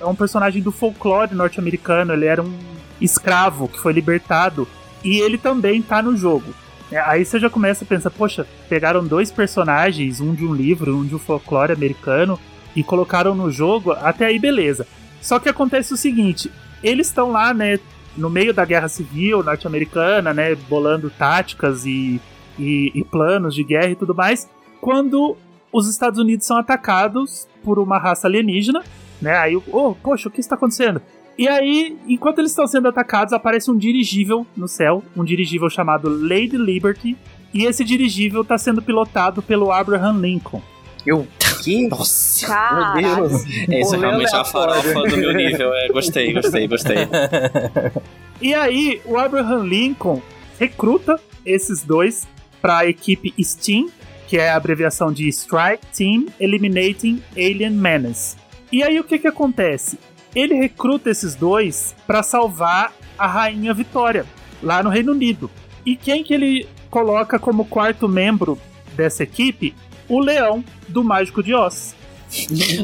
é 0.00 0.04
um 0.04 0.14
personagem 0.14 0.60
do 0.60 0.72
folclore 0.72 1.32
norte-americano. 1.32 2.12
Ele 2.12 2.26
era 2.26 2.42
um 2.42 2.58
escravo 3.00 3.68
que 3.68 3.78
foi 3.78 3.92
libertado 3.92 4.66
e 5.04 5.18
ele 5.18 5.38
também 5.38 5.80
tá 5.82 6.02
no 6.02 6.16
jogo. 6.16 6.52
É, 6.90 6.98
aí 6.98 7.24
você 7.24 7.38
já 7.38 7.50
começa 7.50 7.84
a 7.84 7.86
pensar, 7.86 8.10
poxa, 8.10 8.46
pegaram 8.68 9.06
dois 9.06 9.30
personagens, 9.30 10.20
um 10.20 10.34
de 10.34 10.44
um 10.44 10.54
livro, 10.54 10.96
um 10.96 11.04
de 11.04 11.14
um 11.14 11.18
folclore 11.18 11.72
americano 11.72 12.38
e 12.74 12.82
colocaram 12.82 13.34
no 13.34 13.50
jogo. 13.50 13.92
Até 13.92 14.26
aí 14.26 14.38
beleza. 14.38 14.86
Só 15.20 15.38
que 15.38 15.48
acontece 15.48 15.92
o 15.92 15.96
seguinte, 15.96 16.50
eles 16.82 17.08
estão 17.08 17.30
lá, 17.30 17.52
né, 17.52 17.78
no 18.16 18.30
meio 18.30 18.54
da 18.54 18.64
guerra 18.64 18.88
civil 18.88 19.42
norte-americana, 19.42 20.32
né, 20.32 20.54
bolando 20.54 21.10
táticas 21.10 21.84
e 21.84 22.20
e, 22.58 22.90
e 22.94 23.04
planos 23.04 23.54
de 23.54 23.62
guerra 23.62 23.90
e 23.90 23.94
tudo 23.94 24.14
mais, 24.14 24.48
quando 24.80 25.36
os 25.72 25.88
Estados 25.88 26.18
Unidos 26.18 26.46
são 26.46 26.56
atacados 26.56 27.46
por 27.62 27.78
uma 27.78 27.98
raça 27.98 28.26
alienígena, 28.26 28.82
né? 29.20 29.36
Aí, 29.36 29.56
oh, 29.56 29.94
poxa, 29.94 30.28
o 30.28 30.32
que 30.32 30.40
está 30.40 30.54
acontecendo? 30.54 31.00
E 31.38 31.46
aí, 31.46 31.96
enquanto 32.08 32.40
eles 32.40 32.50
estão 32.50 32.66
sendo 32.66 32.88
atacados, 32.88 33.32
aparece 33.32 33.70
um 33.70 33.76
dirigível 33.78 34.44
no 34.56 34.66
céu, 34.66 35.04
um 35.16 35.24
dirigível 35.24 35.70
chamado 35.70 36.08
Lady 36.08 36.56
Liberty, 36.56 37.16
e 37.54 37.64
esse 37.64 37.84
dirigível 37.84 38.42
está 38.42 38.58
sendo 38.58 38.82
pilotado 38.82 39.40
pelo 39.40 39.70
Abraham 39.70 40.18
Lincoln. 40.18 40.60
Eu 41.06 41.26
que? 41.62 41.88
Nossa, 41.88 42.46
Caraca. 42.46 43.00
meu 43.00 43.28
Deus. 43.28 43.44
Esse 43.68 43.94
é 43.94 43.98
realmente 43.98 44.34
é 44.34 44.38
a 44.38 44.44
farofa 44.44 45.02
do 45.02 45.16
meu 45.16 45.32
nível. 45.32 45.72
É, 45.74 45.88
gostei, 45.88 46.32
gostei, 46.32 46.66
gostei. 46.66 46.96
e 48.40 48.54
aí, 48.54 49.00
o 49.04 49.16
Abraham 49.16 49.64
Lincoln 49.64 50.22
recruta 50.58 51.20
esses 51.44 51.82
dois 51.82 52.26
para 52.60 52.78
a 52.78 52.86
equipe 52.86 53.32
STEAM, 53.42 53.88
que 54.26 54.36
é 54.36 54.50
a 54.50 54.56
abreviação 54.56 55.12
de 55.12 55.28
Strike 55.28 55.86
Team 55.96 56.26
Eliminating 56.38 57.22
Alien 57.36 57.70
Menace. 57.70 58.36
E 58.70 58.82
aí 58.82 58.98
o 59.00 59.04
que 59.04 59.18
que 59.18 59.28
acontece? 59.28 59.98
Ele 60.38 60.54
recruta 60.54 61.10
esses 61.10 61.34
dois 61.34 61.94
para 62.06 62.22
salvar 62.22 62.92
a 63.18 63.26
rainha 63.26 63.74
Vitória 63.74 64.24
lá 64.62 64.82
no 64.82 64.90
Reino 64.90 65.12
Unido. 65.12 65.50
E 65.84 65.96
quem 65.96 66.22
que 66.22 66.34
ele 66.34 66.68
coloca 66.90 67.38
como 67.38 67.64
quarto 67.64 68.08
membro 68.08 68.58
dessa 68.94 69.22
equipe? 69.22 69.74
O 70.08 70.20
Leão 70.20 70.64
do 70.88 71.02
Mágico 71.04 71.42
de 71.42 71.54
Oz. 71.54 71.94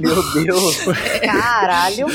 Meu 0.01 0.45
Deus. 0.45 0.79
Caralho. 1.21 2.07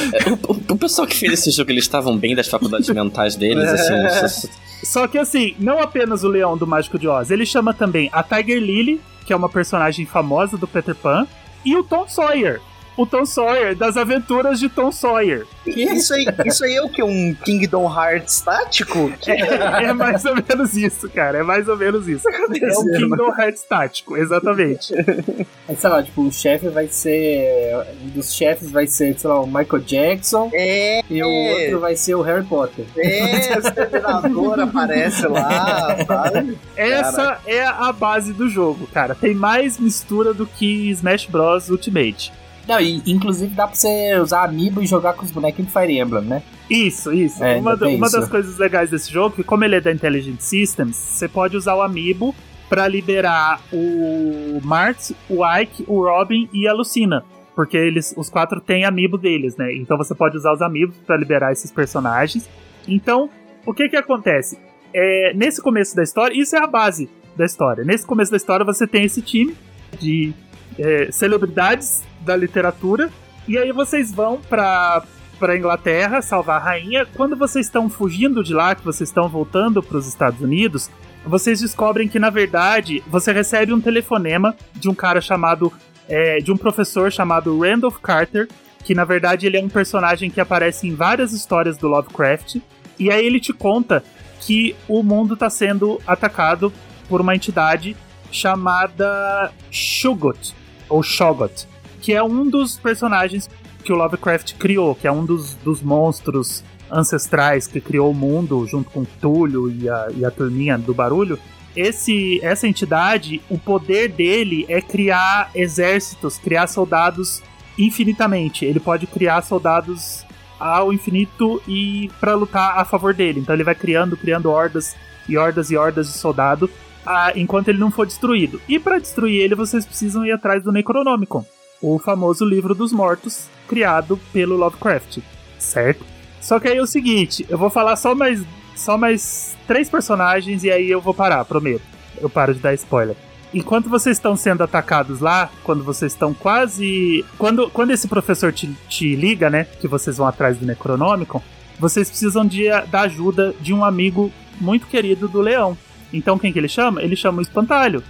O, 0.48 0.74
o, 0.74 0.78
pessoal 0.78 1.08
que 1.08 1.16
fez 1.16 1.34
esse 1.34 1.52
jogo, 1.52 1.72
eles 1.72 1.84
estavam 1.84 2.18
bem 2.18 2.36
das 2.36 2.48
faculdades 2.48 2.90
mentais 2.90 3.36
deles, 3.36 3.70
é. 3.70 4.24
assim. 4.24 4.50
Só 4.84 5.08
que 5.08 5.18
assim, 5.18 5.56
não 5.60 5.80
apenas 5.80 6.24
o 6.24 6.28
Leão 6.28 6.58
do 6.58 6.66
Mágico 6.66 6.98
de 6.98 7.08
Oz, 7.08 7.30
ele 7.30 7.46
chama 7.46 7.74
também 7.74 8.10
a 8.12 8.24
Tiger 8.24 8.60
Lily, 8.60 9.02
que 9.26 9.34
é 9.34 9.36
uma 9.36 9.50
personagem 9.50 10.06
famosa 10.06 10.58
do 10.58 10.68
Peter 10.68 10.96
Pan, 10.96 11.28
e 11.64 11.76
o 11.76 11.84
Tom 11.84 12.08
Sawyer, 12.08 12.62
o 13.00 13.06
Tom 13.06 13.26
Sawyer, 13.26 13.78
das 13.78 13.96
aventuras 13.96 14.60
de 14.60 14.68
Tom 14.68 14.92
Sawyer. 14.92 15.48
Isso 15.66 16.14
aí, 16.14 16.26
isso 16.46 16.66
aí 16.66 16.76
é 16.76 16.82
o 16.82 16.90
que? 16.90 17.02
Um 17.02 17.34
Kingdom 17.46 17.86
Hearts 17.90 18.42
tático? 18.42 19.14
É, 19.26 19.86
é, 19.86 19.94
mais 19.94 20.26
ou 20.26 20.36
menos 20.36 20.76
isso, 20.76 21.10
cara. 21.10 21.38
É 21.38 21.44
mais 21.44 21.70
ou 21.70 21.78
menos 21.78 22.10
isso. 22.10 22.28
É 22.28 22.78
um 22.78 22.86
Kingdom 22.98 23.34
Hearts 23.40 23.64
tático, 23.64 24.18
exatamente. 24.18 24.94
É, 24.94 25.76
sei 25.76 25.90
lá, 25.90 26.04
tipo, 26.04 26.24
o 26.24 26.32
chefe 26.32 26.68
vai 26.68 26.90
ser. 26.90 27.74
Um 28.04 28.10
dos 28.10 28.34
chefes 28.34 28.70
vai 28.70 28.86
ser, 28.86 29.18
sei 29.18 29.30
lá, 29.30 29.40
o 29.40 29.48
Michael 29.48 29.80
Jackson. 29.84 30.50
É. 30.54 31.02
E 31.10 31.24
o 31.24 31.30
outro 31.30 31.80
vai 31.80 31.96
ser 31.96 32.16
o 32.16 32.22
Harry 32.22 32.44
Potter. 32.44 32.84
É, 32.98 33.56
o 33.56 33.60
Exterminador 33.60 34.60
aparece 34.60 35.26
lá, 35.26 35.96
sabe? 36.06 36.58
Essa 36.76 37.12
Caraca. 37.12 37.42
é 37.46 37.66
a 37.66 37.94
base 37.94 38.34
do 38.34 38.50
jogo, 38.50 38.88
cara. 38.88 39.16
Tem 39.16 39.34
mais 39.34 39.80
mistura 39.80 40.34
do 40.34 40.46
que 40.46 40.90
Smash 40.90 41.28
Bros. 41.28 41.70
Ultimate. 41.70 42.34
Não, 42.70 42.80
e 42.80 43.02
inclusive 43.08 43.56
dá 43.56 43.66
pra 43.66 43.76
você 43.76 44.16
usar 44.20 44.44
amiibo 44.44 44.80
e 44.80 44.86
jogar 44.86 45.14
com 45.14 45.26
os 45.26 45.32
bonequinhos 45.32 45.74
de 45.74 45.80
Fire 45.80 46.00
Emblem, 46.00 46.24
né? 46.24 46.44
Isso, 46.70 47.12
isso. 47.12 47.44
É, 47.44 47.58
uma, 47.58 47.74
uma 47.74 48.06
isso. 48.06 48.20
das 48.20 48.30
coisas 48.30 48.60
legais 48.60 48.92
desse 48.92 49.12
jogo, 49.12 49.38
que 49.38 49.44
como 49.44 49.66
ele 49.66 49.78
é 49.78 49.82
da 49.82 49.92
Intelligent 49.92 50.40
Systems, 50.40 50.96
você 50.96 51.28
pode 51.28 51.58
usar 51.58 51.74
o 51.74 51.82
amiibo 51.82 52.36
para 52.70 52.88
liberar 52.88 53.60
o 53.74 54.62
Mart, 54.64 55.10
o 55.28 55.44
Ike, 55.44 55.84
o 55.88 56.04
Robin 56.04 56.48
e 56.54 56.68
a 56.68 56.74
Lucina. 56.74 57.26
Porque 57.56 57.76
eles, 57.76 58.14
os 58.16 58.30
quatro 58.30 58.62
têm 58.62 58.86
amiibo 58.86 59.18
deles, 59.18 59.58
né? 59.58 59.74
Então 59.74 59.98
você 59.98 60.14
pode 60.14 60.38
usar 60.38 60.54
os 60.54 60.62
amigos 60.62 60.96
para 61.08 61.18
liberar 61.18 61.52
esses 61.52 61.72
personagens. 61.72 62.48
Então, 62.88 63.32
o 63.66 63.74
que 63.74 63.90
que 63.90 63.98
acontece? 63.98 64.60
É, 64.94 65.34
nesse 65.34 65.60
começo 65.60 65.96
da 65.96 66.04
história, 66.04 66.40
isso 66.40 66.56
é 66.56 66.60
a 66.60 66.68
base 66.68 67.10
da 67.36 67.46
história. 67.46 67.84
Nesse 67.84 68.06
começo 68.06 68.30
da 68.30 68.38
história 68.38 68.64
você 68.64 68.86
tem 68.86 69.06
esse 69.06 69.24
time 69.24 69.56
de 70.00 70.34
é, 70.78 71.12
celebridades 71.12 72.08
da 72.30 72.36
literatura. 72.36 73.10
E 73.48 73.58
aí 73.58 73.72
vocês 73.72 74.12
vão 74.12 74.40
para 74.40 75.04
para 75.40 75.58
Inglaterra 75.58 76.22
salvar 76.22 76.58
a 76.58 76.64
rainha. 76.64 77.06
Quando 77.16 77.34
vocês 77.34 77.66
estão 77.66 77.90
fugindo 77.90 78.44
de 78.44 78.54
lá, 78.54 78.76
que 78.76 78.84
vocês 78.84 79.08
estão 79.08 79.30
voltando 79.30 79.82
para 79.82 79.98
os 79.98 80.06
Estados 80.06 80.42
Unidos, 80.42 80.92
vocês 81.26 81.62
descobrem 81.62 82.10
que 82.10 82.20
na 82.20 82.30
verdade 82.30 83.02
você 83.08 83.32
recebe 83.32 83.72
um 83.72 83.80
telefonema 83.80 84.54
de 84.74 84.90
um 84.90 84.94
cara 84.94 85.22
chamado 85.22 85.72
é, 86.10 86.40
de 86.40 86.52
um 86.52 86.58
professor 86.58 87.10
chamado 87.10 87.58
Randolph 87.58 88.00
Carter, 88.02 88.50
que 88.84 88.94
na 88.94 89.06
verdade 89.06 89.48
ele 89.48 89.56
é 89.58 89.64
um 89.64 89.70
personagem 89.70 90.30
que 90.30 90.42
aparece 90.42 90.86
em 90.86 90.94
várias 90.94 91.32
histórias 91.32 91.78
do 91.78 91.88
Lovecraft. 91.88 92.58
E 93.00 93.10
aí 93.10 93.26
ele 93.26 93.40
te 93.40 93.54
conta 93.54 94.04
que 94.42 94.76
o 94.90 95.02
mundo 95.02 95.36
está 95.36 95.50
sendo 95.50 96.02
atacado 96.06 96.72
por 97.08 97.22
uma 97.22 97.34
entidade 97.34 97.96
chamada 98.30 99.52
Shugot 99.72 100.54
ou 100.90 101.02
Shogot 101.02 101.66
que 102.10 102.14
é 102.16 102.24
um 102.24 102.50
dos 102.50 102.76
personagens 102.76 103.48
que 103.84 103.94
o 103.94 103.96
Lovecraft 103.96 104.56
criou, 104.56 104.96
que 104.96 105.08
é 105.08 105.12
um 105.12 105.24
dos, 105.24 105.54
dos 105.54 105.84
monstros 105.84 106.64
ancestrais 106.92 107.68
que 107.68 107.80
criou 107.80 108.10
o 108.10 108.16
mundo 108.16 108.66
junto 108.66 108.90
com 108.90 109.06
Túlio 109.06 109.70
e 109.70 109.88
a, 109.88 110.08
e 110.16 110.26
a 110.26 110.32
turminha 110.32 110.76
do 110.76 110.92
barulho. 110.92 111.38
Esse, 111.76 112.44
essa 112.44 112.68
entidade, 112.68 113.44
o 113.48 113.60
poder 113.60 114.10
dele 114.10 114.66
é 114.68 114.82
criar 114.82 115.52
exércitos, 115.54 116.40
criar 116.40 116.66
soldados 116.66 117.44
infinitamente. 117.78 118.66
Ele 118.66 118.80
pode 118.80 119.06
criar 119.06 119.44
soldados 119.44 120.26
ao 120.60 120.92
infinito 120.92 121.62
e 121.68 122.10
para 122.20 122.34
lutar 122.34 122.80
a 122.80 122.86
favor 122.86 123.14
dele. 123.14 123.40
Então 123.40 123.54
ele 123.54 123.64
vai 123.64 123.76
criando, 123.76 124.18
criando 124.18 124.50
hordas 124.50 124.96
e 125.28 125.38
hordas 125.38 125.70
e 125.70 125.78
hordas 125.78 126.08
de 126.08 126.14
soldado 126.14 126.68
ah, 127.06 127.34
enquanto 127.36 127.68
ele 127.68 127.78
não 127.78 127.92
for 127.92 128.08
destruído. 128.08 128.60
E 128.68 128.80
para 128.80 128.98
destruir 128.98 129.42
ele, 129.42 129.54
vocês 129.54 129.86
precisam 129.86 130.26
ir 130.26 130.32
atrás 130.32 130.64
do 130.64 130.72
Necronomicon 130.72 131.46
o 131.82 131.98
famoso 132.00 132.46
livro 132.46 132.76
dos 132.76 132.92
mortos 132.92 133.48
criado 133.68 134.20
pelo 134.34 134.56
Lovecraft, 134.56 135.20
certo? 135.58 136.06
Só 136.42 136.60
que 136.60 136.68
aí 136.68 136.78
é 136.78 136.82
o 136.82 136.88
seguinte, 136.88 137.46
eu 137.50 137.58
vou 137.58 137.70
falar 137.70 137.96
só 137.96 138.16
mais 138.16 138.44
só 138.76 138.98
mais 138.98 139.58
três 139.68 139.90
personagens 139.90 140.64
e 140.64 140.72
aí 140.72 140.90
eu 140.90 141.02
vou 141.02 141.14
parar, 141.14 141.44
prometo. 141.44 141.82
Eu 142.20 142.30
paro 142.30 142.54
de 142.54 142.62
dar 142.62 142.74
spoiler. 142.74 143.16
Enquanto 143.54 143.90
vocês 143.90 144.18
estão 144.18 144.36
sendo 144.36 144.64
atacados 144.64 145.20
lá, 145.20 145.50
quando 145.64 145.84
vocês 145.84 146.14
estão 146.14 146.34
quase. 146.34 147.26
Quando, 147.38 147.70
quando 147.70 147.92
esse 147.92 148.08
professor 148.08 148.54
te, 148.54 148.68
te 148.88 149.16
liga, 149.16 149.50
né? 149.50 149.66
Que 149.66 149.88
vocês 149.88 150.18
vão 150.18 150.28
atrás 150.28 150.58
do 150.58 150.66
Necronômico, 150.66 151.44
vocês 151.80 152.10
precisam 152.10 152.46
de, 152.46 152.70
da 152.90 153.02
ajuda 153.02 153.54
de 153.60 153.74
um 153.74 153.84
amigo 153.84 154.32
muito 154.62 154.88
querido 154.88 155.28
do 155.28 155.42
leão. 155.42 155.78
Então 156.14 156.38
quem 156.38 156.54
que 156.54 156.60
ele 156.60 156.68
chama? 156.68 157.02
Ele 157.02 157.16
chama 157.16 157.40
o 157.40 157.42
Espantalho 157.42 158.04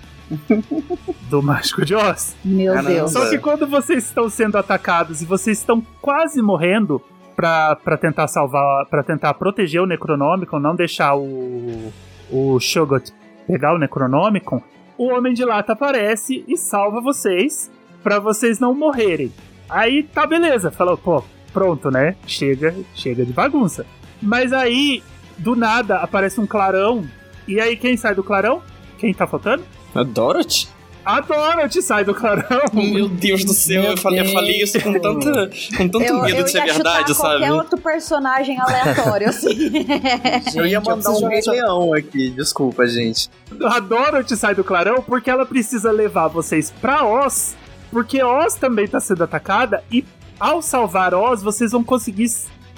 do 1.29 1.41
Mágico 1.41 1.85
de 1.85 1.95
Oz. 1.95 2.35
Meu 2.43 2.73
Caramba. 2.73 2.93
Deus. 2.93 3.11
Só 3.11 3.29
que 3.29 3.37
quando 3.37 3.67
vocês 3.67 4.05
estão 4.05 4.29
sendo 4.29 4.57
atacados 4.57 5.21
e 5.21 5.25
vocês 5.25 5.57
estão 5.57 5.81
quase 6.01 6.41
morrendo 6.41 7.01
para 7.35 7.97
tentar 7.99 8.27
salvar, 8.27 8.85
para 8.87 9.01
tentar 9.01 9.33
proteger 9.33 9.81
o 9.81 9.85
Necronômico, 9.85 10.59
não 10.59 10.75
deixar 10.75 11.15
o 11.15 11.91
o 12.31 12.59
Shogot 12.59 13.11
pegar 13.47 13.73
o 13.73 13.79
Necronômico, 13.79 14.63
o 14.97 15.07
Homem 15.07 15.33
de 15.33 15.43
Lata 15.43 15.73
aparece 15.73 16.43
e 16.47 16.57
salva 16.57 17.01
vocês 17.01 17.71
para 18.03 18.19
vocês 18.19 18.59
não 18.59 18.73
morrerem. 18.73 19.31
Aí 19.69 20.03
tá 20.03 20.25
beleza, 20.25 20.71
falou, 20.71 20.97
pô, 20.97 21.23
pronto, 21.51 21.89
né? 21.89 22.15
Chega, 22.27 22.75
chega 22.93 23.25
de 23.25 23.33
bagunça. 23.33 23.85
Mas 24.21 24.53
aí, 24.53 25.01
do 25.37 25.55
nada, 25.55 25.97
aparece 25.97 26.39
um 26.39 26.45
clarão. 26.45 27.07
E 27.47 27.59
aí 27.59 27.75
quem 27.75 27.97
sai 27.97 28.13
do 28.13 28.23
clarão? 28.23 28.61
Quem 28.97 29.13
tá 29.13 29.25
faltando? 29.25 29.63
A 29.93 30.03
Dorothy? 30.03 30.67
A 31.05 31.21
Dorothy 31.21 31.81
sai 31.81 32.03
do 32.03 32.13
clarão. 32.13 32.61
Meu 32.73 33.09
Deus 33.09 33.43
do 33.43 33.53
céu, 33.53 33.83
eu 33.83 33.97
falei, 33.97 34.19
eu 34.19 34.25
falei, 34.25 34.61
isso 34.61 34.79
com, 34.81 34.99
tanta, 34.99 35.49
com 35.77 35.89
tanto 35.89 36.03
eu, 36.03 36.21
medo 36.21 36.37
eu 36.37 36.43
de 36.43 36.51
ser 36.51 36.63
verdade, 36.65 37.15
sabe? 37.15 37.39
qualquer 37.39 37.53
outro 37.53 37.77
personagem 37.79 38.59
aleatório, 38.59 39.29
assim. 39.29 39.71
eu 40.55 40.67
ia 40.67 40.79
mandar 40.79 41.09
um 41.11 41.27
Rei 41.27 41.41
Leão 41.47 41.93
aqui, 41.93 42.29
desculpa, 42.29 42.85
gente. 42.85 43.29
A 43.63 43.79
Dorothy 43.79 44.35
sai 44.35 44.53
do 44.53 44.63
clarão 44.63 45.01
porque 45.01 45.31
ela 45.31 45.45
precisa 45.45 45.91
levar 45.91 46.27
vocês 46.27 46.71
pra 46.81 47.05
Oz, 47.05 47.55
porque 47.89 48.21
Oz 48.21 48.55
também 48.55 48.87
tá 48.87 48.99
sendo 48.99 49.23
atacada 49.23 49.83
e 49.91 50.05
ao 50.39 50.61
salvar 50.61 51.13
Oz, 51.13 51.41
vocês 51.41 51.71
vão 51.71 51.83
conseguir 51.83 52.29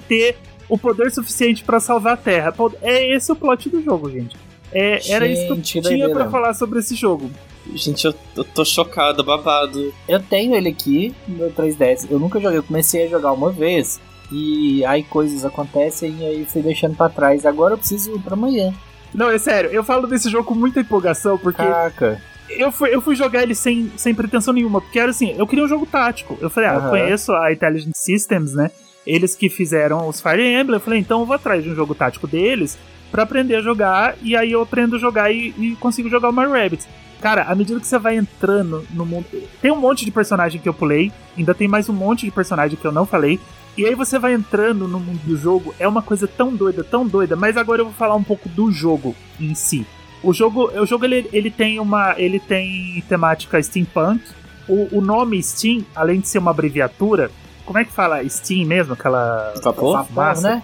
ter 0.08 0.38
o 0.68 0.78
poder 0.78 1.10
suficiente 1.10 1.62
para 1.64 1.78
salvar 1.78 2.14
a 2.14 2.16
Terra. 2.16 2.54
É 2.80 3.14
esse 3.14 3.30
o 3.30 3.36
plot 3.36 3.68
do 3.68 3.82
jogo, 3.82 4.10
gente. 4.10 4.36
É, 4.72 4.98
gente, 4.98 5.12
era 5.12 5.26
isso 5.26 5.46
que 5.46 5.78
eu 5.78 5.82
tinha 5.82 6.10
para 6.10 6.30
falar 6.30 6.54
sobre 6.54 6.78
esse 6.78 6.94
jogo. 6.94 7.30
Gente, 7.74 8.04
eu, 8.04 8.14
eu 8.36 8.44
tô 8.44 8.64
chocado, 8.64 9.22
babado. 9.22 9.92
Eu 10.08 10.20
tenho 10.20 10.54
ele 10.54 10.68
aqui 10.68 11.14
no 11.28 11.36
meu 11.36 11.52
3DS. 11.52 12.08
Eu 12.10 12.18
nunca 12.18 12.40
joguei, 12.40 12.58
eu 12.58 12.62
comecei 12.62 13.06
a 13.06 13.08
jogar 13.08 13.32
uma 13.32 13.50
vez. 13.50 14.00
E 14.30 14.84
aí 14.86 15.02
coisas 15.02 15.44
acontecem 15.44 16.16
e 16.18 16.24
aí 16.24 16.46
fui 16.46 16.62
deixando 16.62 16.96
para 16.96 17.10
trás. 17.10 17.44
Agora 17.44 17.74
eu 17.74 17.78
preciso 17.78 18.14
ir 18.14 18.18
pra 18.20 18.34
amanhã. 18.34 18.72
Não, 19.14 19.28
é 19.28 19.38
sério, 19.38 19.70
eu 19.70 19.84
falo 19.84 20.06
desse 20.06 20.30
jogo 20.30 20.44
com 20.44 20.54
muita 20.54 20.80
empolgação, 20.80 21.36
porque. 21.36 21.62
Caraca. 21.62 22.20
Eu 22.48 22.72
fui, 22.72 22.94
eu 22.94 23.00
fui 23.00 23.14
jogar 23.14 23.42
ele 23.42 23.54
sem, 23.54 23.90
sem 23.96 24.14
pretensão 24.14 24.52
nenhuma, 24.52 24.80
porque 24.80 24.98
era 24.98 25.10
assim, 25.10 25.34
eu 25.38 25.46
queria 25.46 25.64
um 25.64 25.68
jogo 25.68 25.86
tático. 25.86 26.36
Eu 26.40 26.50
falei, 26.50 26.68
ah, 26.68 26.78
uhum. 26.78 26.84
eu 26.84 26.90
conheço 26.90 27.32
a 27.32 27.52
Intelligent 27.52 27.94
Systems, 27.94 28.52
né? 28.52 28.70
Eles 29.06 29.34
que 29.34 29.48
fizeram 29.48 30.06
os 30.06 30.20
Fire 30.20 30.42
Emblem, 30.42 30.74
eu 30.74 30.80
falei, 30.80 30.98
então 30.98 31.20
eu 31.20 31.26
vou 31.26 31.34
atrás 31.34 31.62
de 31.62 31.70
um 31.70 31.74
jogo 31.74 31.94
tático 31.94 32.26
deles 32.26 32.78
para 33.12 33.22
aprender 33.22 33.56
a 33.56 33.60
jogar, 33.60 34.16
e 34.22 34.34
aí 34.34 34.50
eu 34.50 34.62
aprendo 34.62 34.96
a 34.96 34.98
jogar 34.98 35.30
e, 35.30 35.54
e 35.58 35.76
consigo 35.76 36.08
jogar 36.08 36.30
o 36.30 36.32
Mario 36.32 36.54
Rabbids. 36.54 36.88
Cara, 37.20 37.42
à 37.42 37.54
medida 37.54 37.78
que 37.78 37.86
você 37.86 37.98
vai 37.98 38.16
entrando 38.16 38.84
no 38.90 39.06
mundo. 39.06 39.26
Tem 39.60 39.70
um 39.70 39.76
monte 39.76 40.04
de 40.04 40.10
personagem 40.10 40.60
que 40.60 40.68
eu 40.68 40.74
pulei, 40.74 41.12
ainda 41.38 41.54
tem 41.54 41.68
mais 41.68 41.88
um 41.88 41.92
monte 41.92 42.24
de 42.24 42.32
personagem 42.32 42.76
que 42.76 42.84
eu 42.84 42.90
não 42.90 43.06
falei. 43.06 43.38
E 43.76 43.86
aí 43.86 43.94
você 43.94 44.18
vai 44.18 44.34
entrando 44.34 44.88
no 44.88 44.98
mundo 44.98 45.20
do 45.24 45.36
jogo, 45.36 45.74
é 45.78 45.86
uma 45.86 46.02
coisa 46.02 46.26
tão 46.26 46.54
doida, 46.54 46.82
tão 46.82 47.06
doida, 47.06 47.36
mas 47.36 47.56
agora 47.56 47.80
eu 47.80 47.86
vou 47.86 47.94
falar 47.94 48.16
um 48.16 48.24
pouco 48.24 48.48
do 48.48 48.72
jogo 48.72 49.14
em 49.38 49.54
si. 49.54 49.86
O 50.22 50.32
jogo, 50.32 50.70
o 50.70 50.86
jogo 50.86 51.04
ele, 51.04 51.28
ele 51.32 51.50
tem 51.50 51.78
uma. 51.78 52.14
ele 52.16 52.40
tem 52.40 53.02
temática 53.08 53.62
steampunk. 53.62 54.22
O, 54.68 54.98
o 54.98 55.00
nome 55.00 55.42
Steam, 55.42 55.84
além 55.94 56.20
de 56.20 56.28
ser 56.28 56.38
uma 56.38 56.52
abreviatura, 56.52 57.30
como 57.64 57.78
é 57.78 57.84
que 57.84 57.92
fala 57.92 58.26
Steam 58.28 58.66
mesmo? 58.66 58.94
Aquela. 58.94 59.52
Vapor? 59.62 60.04
Vapor, 60.04 60.42
né? 60.42 60.62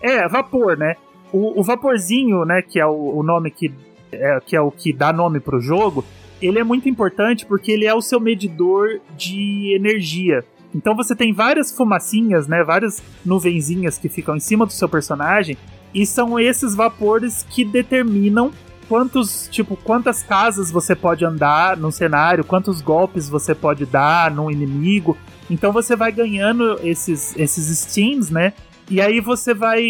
É, 0.00 0.28
vapor, 0.28 0.76
né? 0.76 0.96
O, 1.32 1.60
o 1.60 1.62
vaporzinho, 1.62 2.44
né, 2.44 2.62
que 2.62 2.80
é 2.80 2.86
o, 2.86 3.18
o 3.18 3.22
nome 3.22 3.50
que 3.50 3.72
é, 4.12 4.40
que 4.44 4.56
é 4.56 4.60
o 4.60 4.70
que 4.70 4.92
dá 4.92 5.12
nome 5.12 5.38
pro 5.40 5.60
jogo, 5.60 6.04
ele 6.42 6.58
é 6.58 6.64
muito 6.64 6.88
importante 6.88 7.46
porque 7.46 7.70
ele 7.70 7.84
é 7.84 7.94
o 7.94 8.02
seu 8.02 8.18
medidor 8.18 9.00
de 9.16 9.74
energia. 9.74 10.44
Então 10.74 10.94
você 10.94 11.14
tem 11.14 11.32
várias 11.32 11.72
fumacinhas, 11.72 12.46
né? 12.46 12.62
Várias 12.62 13.02
nuvenzinhas 13.24 13.98
que 13.98 14.08
ficam 14.08 14.36
em 14.36 14.40
cima 14.40 14.64
do 14.64 14.72
seu 14.72 14.88
personagem. 14.88 15.56
E 15.92 16.06
são 16.06 16.38
esses 16.38 16.74
vapores 16.74 17.44
que 17.50 17.64
determinam 17.64 18.52
quantos, 18.88 19.48
tipo, 19.50 19.76
quantas 19.76 20.22
casas 20.22 20.70
você 20.70 20.94
pode 20.94 21.24
andar 21.24 21.76
no 21.76 21.90
cenário, 21.90 22.44
quantos 22.44 22.80
golpes 22.80 23.28
você 23.28 23.54
pode 23.54 23.84
dar 23.84 24.30
num 24.30 24.50
inimigo. 24.50 25.16
Então 25.50 25.72
você 25.72 25.96
vai 25.96 26.12
ganhando 26.12 26.78
esses, 26.82 27.36
esses 27.36 27.78
steams, 27.78 28.30
né? 28.30 28.52
E 28.90 29.00
aí 29.00 29.20
você 29.20 29.54
vai 29.54 29.84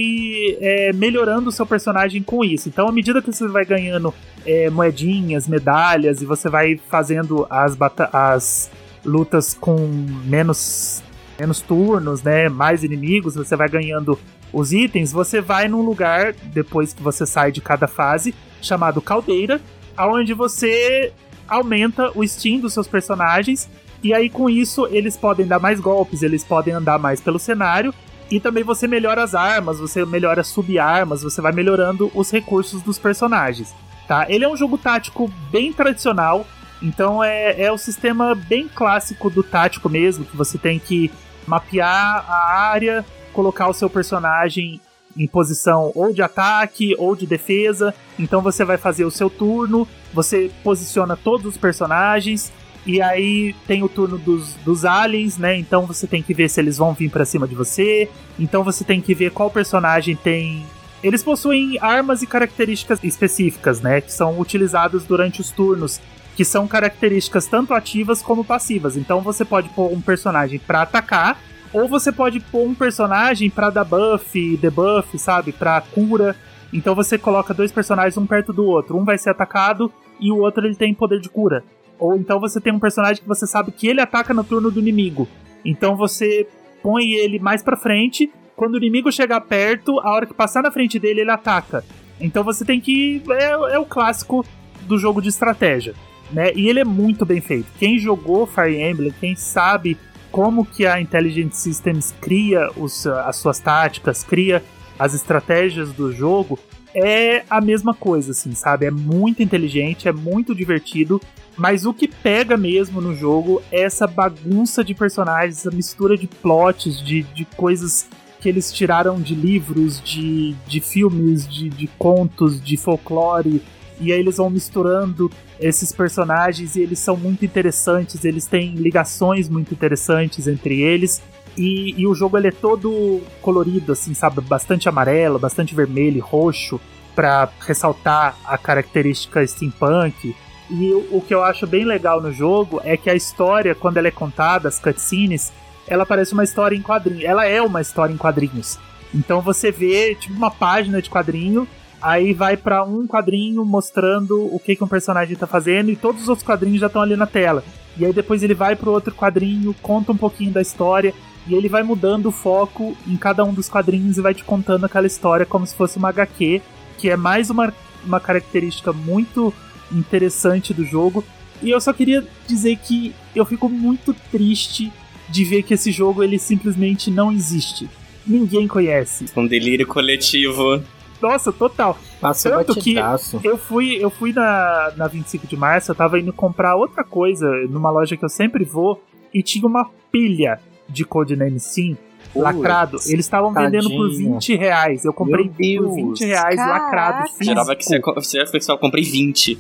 é, 0.61 0.93
melhorando 0.93 1.49
o 1.49 1.53
seu 1.53 1.65
personagem 1.65 2.23
com 2.23 2.45
isso. 2.45 2.69
Então, 2.69 2.87
à 2.87 2.93
medida 2.93 3.23
que 3.23 3.33
você 3.33 3.49
vai 3.49 3.65
ganhando 3.65 4.13
é, 4.45 4.69
moedinhas, 4.69 5.49
medalhas, 5.49 6.21
e 6.21 6.27
você 6.27 6.51
vai 6.51 6.79
fazendo 6.91 7.47
as, 7.49 7.79
as 8.13 8.71
lutas 9.03 9.57
com 9.59 9.79
menos, 10.27 11.03
menos 11.39 11.63
turnos, 11.63 12.23
né? 12.23 12.51
Mais 12.51 12.85
inimigos, 12.85 13.37
você 13.37 13.57
vai 13.57 13.71
ganhando 13.71 14.19
os 14.53 14.71
itens, 14.71 15.13
você 15.13 15.41
vai 15.41 15.67
num 15.67 15.81
lugar, 15.81 16.35
depois 16.53 16.93
que 16.93 17.03
você 17.03 17.25
sai 17.25 17.51
de 17.51 17.63
cada 17.63 17.89
fase, 17.89 18.35
chamado 18.61 19.01
Caldeira, 19.01 19.63
onde 19.99 20.35
você 20.35 21.11
aumenta 21.49 22.13
o 22.15 22.27
Steam 22.27 22.61
dos 22.61 22.75
seus 22.75 22.87
personagens. 22.87 23.67
E 24.03 24.13
aí, 24.13 24.29
com 24.29 24.51
isso, 24.51 24.87
eles 24.89 25.17
podem 25.17 25.47
dar 25.47 25.59
mais 25.59 25.81
golpes, 25.81 26.23
eles 26.23 26.45
podem 26.45 26.75
andar 26.75 26.99
mais 26.99 27.19
pelo 27.19 27.39
cenário 27.39 27.95
e 28.31 28.39
também 28.39 28.63
você 28.63 28.87
melhora 28.87 29.23
as 29.23 29.35
armas, 29.35 29.81
você 29.81 30.05
melhora 30.05 30.45
subarmas, 30.45 31.23
você 31.23 31.41
vai 31.41 31.53
melhorando 31.53 32.11
os 32.15 32.31
recursos 32.31 32.81
dos 32.83 32.99
personagens. 32.99 33.75
Tá? 34.07 34.27
Ele 34.29 34.45
é 34.45 34.49
um 34.49 34.57
jogo 34.57 34.79
tático 34.79 35.29
bem 35.51 35.73
tradicional, 35.73 36.47
então 36.81 37.23
é, 37.23 37.61
é 37.61 37.73
o 37.73 37.79
sistema 37.79 38.35
bem 38.35 38.69
clássico 38.69 39.29
do 39.29 39.43
tático 39.43 39.89
mesmo, 39.89 40.25
que 40.25 40.37
você 40.37 40.57
tem 40.57 40.79
que 40.79 41.11
mapear 41.47 42.25
a 42.29 42.53
área, 42.53 43.05
colocar 43.33 43.69
o 43.69 43.75
seu 43.75 43.91
personagem 43.91 44.81
em 45.17 45.27
posição 45.27 45.91
ou 45.95 46.13
de 46.13 46.23
ataque 46.23 46.95
ou 46.99 47.17
de 47.17 47.27
defesa. 47.27 47.95
Então 48.19 48.41
você 48.41 48.65
vai 48.65 48.77
fazer 48.77 49.05
o 49.05 49.11
seu 49.11 49.29
turno, 49.29 49.87
você 50.15 50.51
posiciona 50.63 51.17
todos 51.17 51.47
os 51.47 51.57
personagens, 51.57 52.53
e 52.87 53.01
aí 53.01 53.55
tem 53.67 53.83
o 53.83 53.89
turno 53.89 54.17
dos, 54.17 54.55
dos 54.65 54.85
aliens, 54.85 55.37
né? 55.37 55.57
Então 55.57 55.87
você 55.87 56.07
tem 56.07 56.23
que 56.23 56.33
ver 56.33 56.49
se 56.49 56.61
eles 56.61 56.79
vão 56.79 56.95
vir 56.95 57.11
para 57.11 57.25
cima 57.25 57.47
de 57.47 57.55
você. 57.55 58.09
Então 58.39 58.65
você 58.65 58.85
tem 58.85 59.01
que 59.01 59.15
ver 59.15 59.31
qual 59.33 59.51
personagem 59.51 60.17
tem. 60.17 60.65
Eles 61.03 61.23
possuem 61.23 61.79
armas 61.81 62.23
e 62.23 62.27
características 62.27 63.03
específicas, 63.03 63.81
né? 63.81 64.01
Que 64.01 64.13
são 64.13 64.39
utilizadas 64.41 65.05
durante 65.05 65.41
os 65.41 65.51
turnos. 65.51 66.01
Que 66.37 66.45
são 66.45 66.67
características 66.67 67.47
tanto 67.47 67.75
ativas 67.75 68.23
como 68.23 68.45
passivas. 68.45 68.97
Então 68.97 69.21
você 69.21 69.45
pode 69.45 69.69
pôr 69.71 69.93
um 69.93 70.01
personagem 70.01 70.59
para 70.59 70.83
atacar. 70.83 71.39
Ou 71.73 71.87
você 71.87 72.11
pode 72.11 72.41
pôr 72.41 72.67
um 72.67 72.75
personagem 72.75 73.51
para 73.51 73.71
dar 73.71 73.85
buff, 73.85 74.57
debuff, 74.57 75.19
sabe? 75.19 75.53
Pra 75.53 75.81
cura. 75.81 76.35
Então 76.73 76.95
você 76.95 77.19
coloca 77.19 77.53
dois 77.53 77.71
personagens 77.71 78.17
um 78.17 78.27
perto 78.27 78.53
do 78.55 78.65
outro. 78.65 78.97
Um 78.97 79.05
vai 79.05 79.19
ser 79.19 79.31
atacado 79.31 79.93
e 80.19 80.33
o 80.33 80.39
outro 80.39 80.67
ele 80.67 80.75
tem 80.75 80.95
poder 80.95 81.21
de 81.21 81.29
cura. 81.29 81.63
Ou 82.01 82.17
então 82.17 82.41
você 82.41 82.61
tem 82.61 82.73
um 82.73 82.81
personagem 82.81 83.23
que 83.23 83.29
você 83.29 83.47
sabe 83.47 83.71
que 83.71 83.87
ele 83.87 84.01
ataca 84.01 84.33
no 84.33 84.43
turno 84.43 84.71
do 84.71 84.81
inimigo. 84.81 85.29
Então 85.65 85.95
você 85.95 86.49
põe 86.83 87.11
ele 87.11 87.39
mais 87.39 87.63
pra 87.63 87.77
frente. 87.77 88.33
Quando 88.57 88.75
o 88.75 88.79
inimigo 88.79 89.13
chegar 89.13 89.41
perto, 89.43 90.01
a 90.01 90.11
hora 90.11 90.27
que 90.27 90.35
passar 90.35 90.63
na 90.63 90.73
frente 90.73 90.99
dele, 90.99 91.21
ele 91.21 91.31
ataca. 91.31 91.85
Então 92.19 92.43
você 92.43 92.65
tem 92.65 92.81
que. 92.81 93.23
É, 93.31 93.75
é 93.75 93.79
o 93.79 93.85
clássico 93.85 94.45
do 94.83 94.99
jogo 94.99 95.21
de 95.21 95.29
estratégia. 95.29 95.95
Né? 96.33 96.53
E 96.55 96.69
ele 96.69 96.81
é 96.81 96.85
muito 96.85 97.27
bem 97.27 97.41
feito. 97.41 97.67
Quem 97.79 97.99
jogou 97.99 98.47
Fire 98.47 98.81
Emblem, 98.81 99.13
quem 99.21 99.37
sabe 99.37 99.99
como 100.31 100.65
que 100.65 100.87
a 100.87 101.01
Intelligent 101.01 101.53
Systems 101.53 102.15
cria 102.21 102.71
os, 102.77 103.07
as 103.07 103.37
suas 103.37 103.59
táticas, 103.59 104.23
cria 104.23 104.63
as 104.99 105.13
estratégias 105.13 105.93
do 105.93 106.13
jogo, 106.13 106.59
é 106.95 107.43
a 107.49 107.61
mesma 107.61 107.95
coisa, 107.95 108.33
assim, 108.33 108.55
sabe? 108.55 108.87
É 108.87 108.91
muito 108.91 109.43
inteligente, 109.43 110.09
é 110.09 110.13
muito 110.13 110.55
divertido, 110.55 111.21
mas 111.57 111.85
o 111.85 111.93
que 111.93 112.09
pega 112.09 112.57
mesmo 112.57 113.01
no 113.01 113.15
jogo 113.15 113.63
é 113.71 113.83
essa 113.83 114.07
bagunça 114.07 114.83
de 114.83 114.95
personagens, 114.95 115.59
essa 115.59 115.75
mistura 115.75 116.17
de 116.17 116.27
plots, 116.27 117.03
de, 117.05 117.23
de 117.23 117.45
coisas 117.45 118.09
que 118.41 118.49
eles 118.49 118.73
tiraram 118.73 119.21
de 119.21 119.35
livros, 119.35 120.01
de, 120.01 120.55
de 120.67 120.81
filmes, 120.81 121.47
de, 121.47 121.69
de 121.69 121.87
contos, 121.99 122.61
de 122.61 122.77
folclore, 122.77 123.63
e 124.01 124.13
aí 124.13 124.19
eles 124.19 124.39
vão 124.39 124.49
misturando 124.49 125.31
esses 125.61 125.93
personagens 125.93 126.75
e 126.75 126.81
eles 126.81 126.99
são 126.99 127.17
muito 127.17 127.45
interessantes, 127.45 128.25
eles 128.25 128.47
têm 128.47 128.75
ligações 128.75 129.49
muito 129.49 129.75
interessantes 129.75 130.49
entre 130.49 130.81
eles. 130.81 131.23
E, 131.57 131.95
e, 132.01 132.07
o 132.07 132.15
jogo 132.15 132.39
ele 132.39 132.49
é 132.49 132.53
todo 132.53 133.21
colorido, 133.43 133.93
assim, 133.93 134.15
sabe? 134.15 134.41
Bastante 134.41 134.89
amarelo, 134.89 135.39
bastante 135.39 135.75
vermelho 135.75 136.23
roxo, 136.23 136.81
para 137.15 137.51
ressaltar 137.61 138.37
a 138.47 138.57
característica 138.57 139.47
steampunk. 139.47 140.35
E 140.71 140.93
o, 140.93 141.21
que 141.21 141.35
eu 141.35 141.43
acho 141.43 141.67
bem 141.67 141.85
legal 141.85 142.21
no 142.21 142.33
jogo 142.33 142.81
é 142.85 142.97
que 142.97 143.11
a 143.11 143.15
história, 143.15 143.75
quando 143.75 143.97
ela 143.97 144.07
é 144.07 144.13
contada, 144.13 144.69
as 144.69 144.79
cutscenes, 144.79 145.53
ela 145.87 146.07
parece 146.07 146.33
uma 146.33 146.45
história 146.45 146.77
em 146.77 146.83
quadrinhos. 146.83 147.25
Ela 147.25 147.45
é 147.45 147.61
uma 147.61 147.81
história 147.81 148.13
em 148.13 148.17
quadrinhos. 148.17 148.79
Então 149.13 149.41
você 149.41 149.73
vê, 149.73 150.15
tipo, 150.15 150.35
uma 150.35 150.51
página 150.51 151.03
de 151.03 151.11
quadrinho, 151.11 151.67
aí 152.01 152.33
vai 152.33 152.57
para 152.57 152.85
um 152.85 153.05
quadrinho 153.07 153.65
mostrando 153.65 154.43
o 154.55 154.61
que, 154.61 154.77
que 154.77 154.85
um 154.85 154.89
personagem 154.89 155.37
tá 155.37 155.47
fazendo, 155.47 155.91
e 155.91 155.97
todos 155.97 156.23
os 156.23 156.29
outros 156.29 156.47
quadrinhos 156.47 156.81
já 156.81 156.87
estão 156.87 157.03
ali 157.03 157.17
na 157.17 157.27
tela. 157.27 157.65
E 157.97 158.07
aí 158.07 158.13
depois 158.13 158.45
ele 158.45 158.55
vai 158.55 158.77
pro 158.77 158.93
outro 158.93 159.13
quadrinho, 159.13 159.75
conta 159.83 160.13
um 160.13 160.17
pouquinho 160.17 160.53
da 160.53 160.63
história, 160.63 161.13
e 161.49 161.55
ele 161.55 161.69
vai 161.69 161.83
mudando 161.83 162.27
o 162.27 162.33
foco 162.33 162.97
em 163.09 163.17
cada 163.17 163.45
um 163.45 163.53
dos 163.53 163.69
quadrinhos 163.69 164.17
e 164.17 164.21
vai 164.21 164.35
te 164.35 164.45
contando 164.45 164.85
aquela 164.85 165.07
história 165.07 165.45
como 165.45 165.67
se 165.67 165.75
fosse 165.75 165.99
uma 165.99 166.11
HQ, 166.11 166.63
que 166.97 167.11
é 167.11 167.17
mais 167.17 167.51
uma, 167.51 167.75
uma 168.05 168.21
característica 168.21 168.93
muito 168.93 169.53
interessante 169.93 170.73
do 170.73 170.85
jogo. 170.85 171.25
E 171.63 171.71
eu 171.71 171.81
só 171.81 171.93
queria 171.93 172.27
dizer 172.47 172.77
que 172.77 173.15
eu 173.35 173.45
fico 173.45 173.69
muito 173.69 174.15
triste 174.31 174.93
de 175.29 175.45
ver 175.45 175.63
que 175.63 175.75
esse 175.75 175.93
jogo 175.93 176.23
ele 176.23 176.39
simplesmente 176.39 177.11
não 177.11 177.31
existe. 177.31 177.89
Ninguém 178.27 178.67
conhece. 178.67 179.27
Um 179.37 179.47
delírio 179.47 179.87
coletivo. 179.87 180.83
Nossa, 181.21 181.53
total. 181.53 181.99
Passa 182.21 182.51
Tanto 182.51 182.75
que 182.81 182.97
eu 183.45 183.59
fui, 183.59 183.97
eu 183.97 184.11
fui 184.11 184.33
na, 184.33 184.93
na 184.97 185.07
25 185.07 185.47
de 185.47 185.57
março, 185.57 185.91
eu 185.91 185.95
tava 185.95 186.19
indo 186.19 186.33
comprar 186.33 186.77
outra 186.77 187.05
coisa 187.05 187.47
numa 187.69 187.91
loja 187.91 188.17
que 188.17 188.25
eu 188.25 188.29
sempre 188.29 188.65
vou 188.65 189.03
e 189.33 189.43
tinha 189.43 189.67
uma 189.67 189.89
pilha 190.11 190.59
de 190.89 191.05
Codename 191.05 191.61
Sim 191.61 191.97
lacrado. 192.35 192.99
Eles 193.07 193.25
estavam 193.25 193.53
vendendo 193.53 193.91
por 193.91 194.09
20 194.11 194.57
reais. 194.57 195.05
Eu 195.05 195.13
comprei 195.13 195.49
por 195.49 195.95
20 195.95 196.25
reais 196.25 196.57
Caraca. 196.57 196.85
lacrado. 196.85 197.29
Físico. 197.29 197.45
Gerava 197.45 197.77
que 197.77 197.85
você, 197.85 198.01
você 198.01 198.61
só 198.61 198.77
comprei 198.77 199.05
20. 199.05 199.59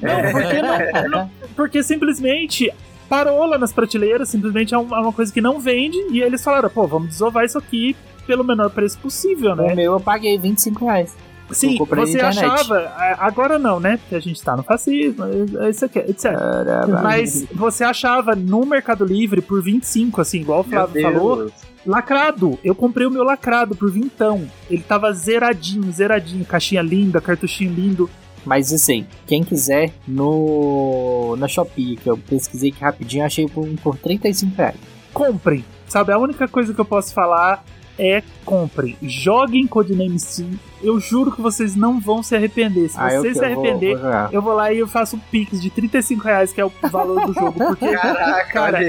Não, 0.00 0.32
porque, 0.32 0.62
não, 0.62 1.08
não, 1.08 1.30
porque 1.56 1.82
simplesmente 1.82 2.70
parou 3.08 3.46
lá 3.46 3.56
nas 3.56 3.72
prateleiras, 3.72 4.28
simplesmente 4.28 4.74
é 4.74 4.78
uma, 4.78 4.96
é 4.96 5.00
uma 5.00 5.12
coisa 5.12 5.32
que 5.32 5.40
não 5.40 5.58
vende. 5.58 5.98
E 6.10 6.20
eles 6.20 6.42
falaram, 6.42 6.68
pô, 6.68 6.86
vamos 6.86 7.08
desovar 7.08 7.44
isso 7.44 7.58
aqui 7.58 7.96
pelo 8.26 8.44
menor 8.44 8.70
preço 8.70 8.98
possível, 8.98 9.54
né? 9.54 9.72
O 9.72 9.76
meu 9.76 9.92
eu 9.92 10.00
paguei 10.00 10.38
25 10.38 10.84
reais. 10.84 11.14
Sim, 11.50 11.78
você 11.78 12.20
achava. 12.20 12.90
Agora 13.18 13.58
não, 13.58 13.78
né? 13.78 13.98
Porque 13.98 14.14
a 14.14 14.20
gente 14.20 14.42
tá 14.42 14.56
no 14.56 14.62
fascismo, 14.62 15.24
é, 15.24 15.66
é 15.66 15.70
isso 15.70 15.84
aqui, 15.84 15.98
etc. 15.98 16.32
Caramba. 16.32 17.02
Mas 17.02 17.46
você 17.52 17.84
achava 17.84 18.34
no 18.34 18.64
Mercado 18.64 19.04
Livre 19.04 19.42
por 19.42 19.62
25, 19.62 20.20
assim, 20.20 20.40
igual 20.40 20.60
o 20.60 20.64
Flávio 20.64 21.02
falou. 21.02 21.50
Lacrado. 21.86 22.58
Eu 22.64 22.74
comprei 22.74 23.06
o 23.06 23.10
meu 23.10 23.22
lacrado 23.22 23.74
por 23.74 23.90
vintão. 23.90 24.48
Ele 24.70 24.82
tava 24.82 25.12
zeradinho, 25.12 25.90
zeradinho. 25.92 26.44
Caixinha 26.44 26.82
linda, 26.82 27.20
cartuchinho 27.20 27.72
lindo. 27.72 28.10
Mas 28.44 28.72
assim, 28.72 29.06
quem 29.26 29.42
quiser 29.42 29.92
no 30.06 31.34
na 31.38 31.48
Shopee, 31.48 31.96
que 31.96 32.08
eu 32.08 32.16
pesquisei 32.18 32.70
aqui 32.70 32.80
rapidinho, 32.80 33.24
achei 33.24 33.46
por, 33.46 33.66
por 33.82 33.96
35 33.96 34.56
reais. 34.56 34.76
Comprem. 35.12 35.64
Sabe, 35.88 36.12
a 36.12 36.18
única 36.18 36.48
coisa 36.48 36.74
que 36.74 36.80
eu 36.80 36.84
posso 36.84 37.14
falar 37.14 37.64
é 37.98 38.22
comprem. 38.44 38.96
Joguem 39.02 39.66
Codename 39.66 40.18
Steam. 40.18 40.50
Eu 40.82 41.00
juro 41.00 41.32
que 41.32 41.40
vocês 41.40 41.74
não 41.74 41.98
vão 41.98 42.22
se 42.22 42.36
arrepender. 42.36 42.90
Se 42.90 42.98
ah, 42.98 43.08
vocês 43.08 43.38
se 43.38 43.44
arrepender, 43.44 43.92
eu 43.92 43.98
vou, 43.98 44.10
vou 44.10 44.28
eu 44.32 44.42
vou, 44.42 44.52
lá 44.54 44.72
e 44.72 44.78
eu 44.78 44.86
faço 44.86 45.16
um 45.16 45.18
pix 45.18 45.60
de 45.60 45.70
35 45.70 46.22
reais, 46.22 46.52
que 46.52 46.60
é 46.60 46.64
o 46.64 46.70
valor 46.90 47.24
do 47.26 47.32
jogo. 47.32 47.52
Porque, 47.52 47.90
Caraca, 47.90 48.52
cara, 48.52 48.80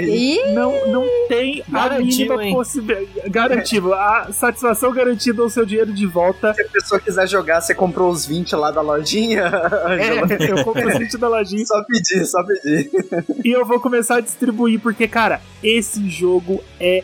não, 0.54 0.88
não 0.88 1.08
tem 1.30 1.64
a 1.72 1.98
mínima 1.98 2.38
possibilidade. 2.52 3.30
Garantido. 3.30 3.94
A 3.94 4.28
satisfação 4.32 4.92
garantida 4.92 5.42
ao 5.42 5.50
seu 5.50 5.66
dinheiro 5.66 5.94
de 5.94 6.06
volta. 6.06 6.54
Se 6.54 6.62
a 6.62 6.70
pessoa 6.70 7.00
quiser 7.00 7.28
jogar, 7.28 7.62
você 7.62 7.74
comprou 7.74 8.12
os 8.12 8.26
20 8.26 8.56
lá 8.58 8.72
da 8.72 8.82
lojinha? 8.82 9.44
É, 9.98 10.52
eu 10.52 10.66
compro 10.66 10.88
os 10.90 10.98
20 10.98 11.18
da 11.18 11.30
lojinha. 11.30 11.66
Só 11.66 11.82
pedir, 11.84 12.26
só 12.26 12.44
pedir. 12.44 12.92
E 13.44 13.52
eu 13.52 13.66
vou 13.66 13.80
começar 13.80 14.18
a 14.18 14.22
distribuir, 14.22 14.82
porque, 14.82 15.08
cara, 15.08 15.40
esse 15.64 16.10
jogo 16.10 16.62
é 16.78 17.04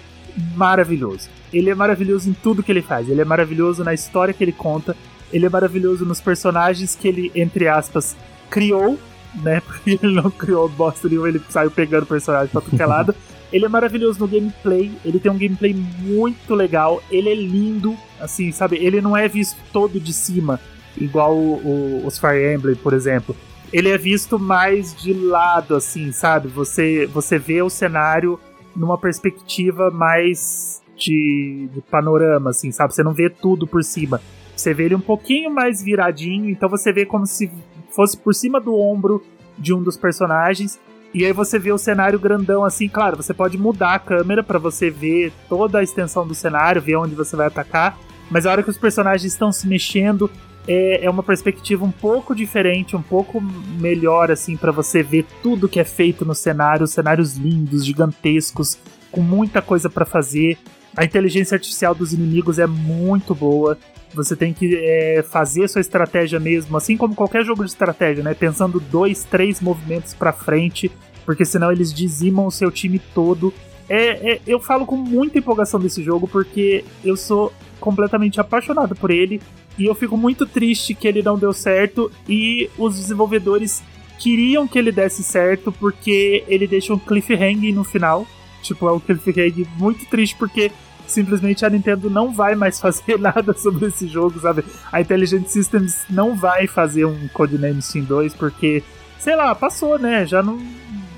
maravilhoso. 0.56 1.30
Ele 1.54 1.70
é 1.70 1.76
maravilhoso 1.76 2.30
em 2.30 2.34
tudo 2.34 2.64
que 2.64 2.72
ele 2.72 2.82
faz. 2.82 3.10
Ele 3.10 3.22
é 3.22 3.26
maravilhoso 3.26 3.84
na 3.84 3.94
história 3.94 4.34
que 4.34 4.44
ele 4.44 4.52
conta. 4.52 4.96
Ele 5.32 5.46
é 5.46 5.50
maravilhoso 5.50 6.06
nos 6.06 6.22
personagens 6.22 6.96
que 6.96 7.08
ele, 7.08 7.32
entre 7.36 7.68
aspas, 7.68 8.16
criou, 8.50 8.98
né? 9.36 9.62
Porque 9.66 10.00
ele 10.02 10.14
não 10.14 10.30
criou 10.30 10.68
bosta 10.70 11.08
nenhuma, 11.08 11.30
ele 11.30 11.42
saiu 11.50 11.72
pegando 11.72 12.06
personagens 12.06 12.52
pra 12.52 12.62
tudo 12.62 12.76
que 12.76 12.84
é 12.84 12.86
lado. 12.86 13.16
Ele 13.52 13.66
é 13.66 13.68
maravilhoso 13.68 14.18
no 14.18 14.30
gameplay, 14.30 14.90
ele 15.04 15.20
tem 15.20 15.30
um 15.30 15.38
gameplay 15.38 15.74
muito 15.74 16.56
legal, 16.56 17.04
ele 17.12 17.28
é 17.28 17.36
lindo, 17.36 17.98
assim, 18.18 18.50
sabe? 18.54 18.78
Ele 18.78 19.02
não 19.02 19.18
é 19.18 19.28
visto 19.28 19.58
todo 19.74 20.00
de 20.00 20.14
cima, 20.14 20.58
igual 20.98 21.36
o, 21.36 21.56
o, 22.02 22.08
os 22.08 22.18
Fire 22.18 22.54
Emblem, 22.54 22.76
por 22.76 22.94
exemplo. 22.94 23.36
Ele 23.74 23.90
é 23.90 23.98
visto 23.98 24.40
mais 24.40 24.96
de 24.96 25.12
lado, 25.14 25.76
assim, 25.76 26.14
sabe? 26.14 26.48
Você, 26.48 27.06
você 27.08 27.38
vê 27.38 27.62
o 27.62 27.70
cenário 27.70 28.40
numa 28.74 28.98
perspectiva 28.98 29.92
mais 29.92 30.81
de, 31.10 31.70
de 31.74 31.82
panorama, 31.82 32.52
assim, 32.52 32.72
sabe? 32.72 32.94
Você 32.94 33.04
não 33.04 33.14
vê 33.14 33.30
tudo 33.30 33.66
por 33.66 33.84
cima. 33.84 34.22
Você 34.56 34.74
vê 34.74 34.86
ele 34.86 34.96
um 34.96 35.02
pouquinho 35.02 35.50
mais 35.50 35.82
viradinho, 35.82 36.50
então 36.50 36.70
você 36.70 36.94
vê 36.94 37.06
como 37.06 37.26
se 37.26 37.52
fosse 37.90 38.18
por 38.18 38.34
cima 38.34 38.60
do 38.60 38.76
ombro 38.76 39.24
de 39.58 39.74
um 39.74 39.82
dos 39.82 39.98
personagens 39.98 40.80
e 41.14 41.26
aí 41.26 41.34
você 41.34 41.60
vê 41.60 41.72
o 41.72 41.78
cenário 41.78 42.18
grandão 42.18 42.64
assim, 42.64 42.88
claro, 42.88 43.18
você 43.18 43.34
pode 43.34 43.58
mudar 43.58 43.96
a 43.96 44.00
câmera 44.00 44.42
para 44.42 44.58
você 44.58 44.90
ver 44.90 45.34
toda 45.50 45.80
a 45.80 45.84
extensão 45.84 46.26
do 46.26 46.34
cenário, 46.34 46.82
ver 46.82 46.96
onde 46.96 47.16
você 47.16 47.36
vai 47.36 47.48
atacar, 47.48 48.00
mas 48.30 48.46
a 48.46 48.52
hora 48.52 48.64
que 48.64 48.70
os 48.70 48.78
personagens 48.78 49.34
estão 49.34 49.52
se 49.52 49.68
mexendo, 49.68 50.32
é, 50.66 51.06
é 51.06 51.10
uma 51.10 51.22
perspectiva 51.22 51.84
um 51.84 51.92
pouco 51.92 52.34
diferente, 52.34 52.96
um 52.96 53.02
pouco 53.02 53.42
melhor 53.42 54.32
assim 54.32 54.56
para 54.56 54.72
você 54.72 55.04
ver 55.04 55.26
tudo 55.44 55.68
que 55.68 55.82
é 55.82 55.84
feito 55.84 56.24
no 56.24 56.34
cenário, 56.34 56.88
cenários 56.88 57.36
lindos, 57.36 57.86
gigantescos, 57.86 58.78
com 59.12 59.22
muita 59.22 59.62
coisa 59.62 59.90
para 59.90 60.06
fazer. 60.06 60.58
A 60.96 61.06
inteligência 61.06 61.56
artificial 61.56 61.96
dos 61.96 62.14
inimigos 62.14 62.60
é 62.60 62.68
muito 62.68 63.34
boa. 63.34 63.78
Você 64.14 64.36
tem 64.36 64.54
que 64.54 64.76
é, 64.76 65.24
fazer 65.24 65.68
sua 65.70 65.80
estratégia 65.80 66.40
mesmo, 66.40 66.76
assim 66.76 66.98
como 66.98 67.16
qualquer 67.16 67.46
jogo 67.46 67.64
de 67.64 67.70
estratégia, 67.70 68.24
né? 68.24 68.34
Pensando 68.34 68.80
dois, 68.80 69.24
três 69.24 69.62
movimentos 69.62 70.14
para 70.14 70.34
frente, 70.34 70.92
porque 71.26 71.46
senão 71.46 71.72
eles 71.72 71.94
dizimam 71.94 72.46
o 72.46 72.52
seu 72.52 72.70
time 72.70 73.00
todo. 73.00 73.54
É, 73.88 74.34
é, 74.34 74.42
eu 74.46 74.60
falo 74.60 74.86
com 74.86 74.98
muita 74.98 75.40
empolgação 75.40 75.80
desse 75.80 76.04
jogo 76.04 76.28
porque 76.28 76.84
eu 77.04 77.16
sou 77.16 77.54
completamente 77.80 78.40
apaixonado 78.40 78.96
por 78.96 79.12
ele 79.12 79.42
e 79.78 79.86
eu 79.86 79.96
fico 79.96 80.16
muito 80.16 80.46
triste 80.46 80.94
que 80.94 81.08
ele 81.08 81.22
não 81.22 81.38
deu 81.38 81.52
certo 81.52 82.12
e 82.28 82.70
os 82.78 82.96
desenvolvedores 82.96 83.82
queriam 84.20 84.68
que 84.68 84.78
ele 84.78 84.92
desse 84.92 85.24
certo 85.24 85.72
porque 85.72 86.44
ele 86.48 86.68
deixa 86.68 86.94
um 86.94 87.00
cliffhanger 87.00 87.74
no 87.74 87.84
final. 87.84 88.28
Tipo, 88.62 88.88
é 88.88 88.94
um 88.94 89.00
cliffhanger 89.00 89.68
muito 89.78 90.06
triste 90.10 90.36
porque 90.38 90.72
simplesmente 91.08 91.66
a 91.66 91.70
Nintendo 91.70 92.10
não 92.10 92.32
vai 92.32 92.56
mais 92.56 92.80
fazer 92.82 93.20
nada 93.20 93.54
sobre 93.54 93.88
esse 93.88 94.08
jogo, 94.08 94.40
sabe? 94.40 94.64
A 94.92 95.02
Intelligent 95.02 95.48
Systems 95.48 96.04
não 96.10 96.36
vai 96.36 96.68
fazer 96.68 97.06
um 97.06 97.28
Codename 97.30 97.82
Steam 97.82 98.06
2 98.06 98.34
porque, 98.34 98.84
sei 99.20 99.36
lá, 99.36 99.54
passou, 99.54 100.00
né? 100.00 100.26
Já 100.26 100.42
não. 100.42 100.60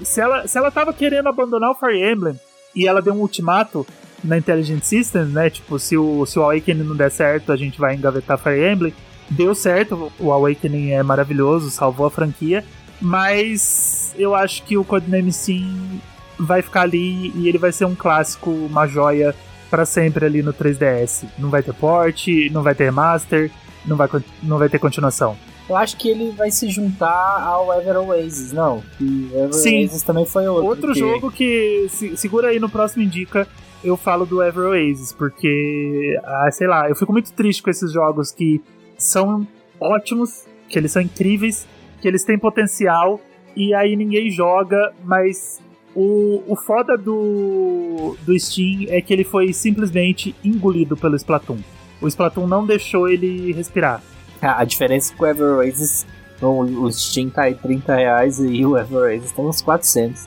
Se 0.01 0.19
ela, 0.19 0.47
se 0.47 0.57
ela 0.57 0.71
tava 0.71 0.93
querendo 0.93 1.29
abandonar 1.29 1.71
o 1.71 1.75
Fire 1.75 2.11
Emblem 2.11 2.39
e 2.75 2.87
ela 2.87 3.01
deu 3.01 3.13
um 3.13 3.21
ultimato 3.21 3.85
na 4.23 4.37
Intelligent 4.37 4.83
Systems, 4.83 5.31
né? 5.31 5.49
Tipo, 5.49 5.77
se 5.77 5.97
o, 5.97 6.25
se 6.25 6.39
o 6.39 6.43
Awakening 6.43 6.83
não 6.83 6.95
der 6.95 7.11
certo, 7.11 7.51
a 7.51 7.55
gente 7.55 7.79
vai 7.79 7.95
engavetar 7.95 8.37
Fire 8.37 8.71
Emblem. 8.71 8.93
Deu 9.29 9.55
certo, 9.55 10.11
o 10.19 10.31
Awakening 10.31 10.91
é 10.91 11.01
maravilhoso, 11.01 11.71
salvou 11.71 12.05
a 12.05 12.11
franquia, 12.11 12.63
mas 13.01 14.13
eu 14.17 14.35
acho 14.35 14.63
que 14.63 14.77
o 14.77 14.83
Codename 14.83 15.31
Steam 15.31 16.01
vai 16.39 16.61
ficar 16.61 16.81
ali 16.81 17.31
e 17.35 17.47
ele 17.47 17.57
vai 17.57 17.71
ser 17.71 17.85
um 17.85 17.95
clássico, 17.95 18.49
uma 18.49 18.87
joia 18.87 19.35
para 19.69 19.85
sempre 19.85 20.25
ali 20.25 20.43
no 20.43 20.53
3DS. 20.53 21.25
Não 21.37 21.49
vai 21.49 21.63
ter 21.63 21.73
port, 21.73 22.27
não 22.51 22.61
vai 22.61 22.75
ter 22.75 22.91
master, 22.91 23.49
não 23.85 23.95
vai, 23.95 24.07
não 24.41 24.57
vai 24.57 24.69
ter 24.69 24.79
continuação. 24.79 25.35
Eu 25.67 25.77
acho 25.77 25.95
que 25.97 26.09
ele 26.09 26.31
vai 26.31 26.51
se 26.51 26.69
juntar 26.69 27.41
ao 27.41 27.73
Ever 27.73 27.97
Oasis, 27.97 28.51
não. 28.51 28.83
E 28.99 29.29
Ever 29.33 29.53
Sim. 29.53 29.81
Oasis 29.81 30.03
também 30.03 30.25
foi 30.25 30.47
outro. 30.47 30.65
Outro 30.67 30.93
que... 30.93 30.99
jogo 30.99 31.31
que, 31.31 31.87
se, 31.89 32.17
segura 32.17 32.49
aí 32.49 32.59
no 32.59 32.69
próximo 32.69 33.03
Indica, 33.03 33.47
eu 33.83 33.95
falo 33.95 34.25
do 34.25 34.43
Ever 34.43 34.65
Oasis, 34.67 35.13
porque, 35.13 36.19
ah, 36.23 36.49
sei 36.51 36.67
lá, 36.67 36.89
eu 36.89 36.95
fico 36.95 37.11
muito 37.11 37.31
triste 37.31 37.63
com 37.63 37.69
esses 37.69 37.91
jogos 37.91 38.31
que 38.31 38.61
são 38.97 39.47
ótimos, 39.79 40.45
que 40.67 40.77
eles 40.77 40.91
são 40.91 41.01
incríveis, 41.01 41.65
que 42.01 42.07
eles 42.07 42.23
têm 42.23 42.37
potencial, 42.37 43.19
e 43.55 43.73
aí 43.73 43.95
ninguém 43.95 44.29
joga, 44.29 44.93
mas 45.03 45.61
o, 45.95 46.43
o 46.47 46.55
foda 46.55 46.97
do, 46.97 48.15
do 48.25 48.39
Steam 48.39 48.85
é 48.89 49.01
que 49.01 49.13
ele 49.13 49.23
foi 49.23 49.53
simplesmente 49.53 50.35
engolido 50.43 50.97
pelo 50.97 51.15
Splatoon. 51.15 51.59
O 52.01 52.07
Splatoon 52.07 52.47
não 52.47 52.65
deixou 52.65 53.07
ele 53.07 53.53
respirar. 53.53 54.01
A 54.41 54.63
diferença 54.65 55.13
é 55.13 55.15
que 55.15 55.23
o 55.23 55.25
Ever 55.25 55.57
Oasis, 55.57 56.05
o 56.41 56.91
Steam 56.91 57.29
tá 57.29 57.43
aí 57.43 57.55
30 57.55 57.95
reais 57.95 58.39
e 58.39 58.65
o 58.65 58.77
Ever 58.77 58.97
Oasis 58.97 59.31
tá 59.31 59.41
uns 59.41 59.61
400. 59.61 60.25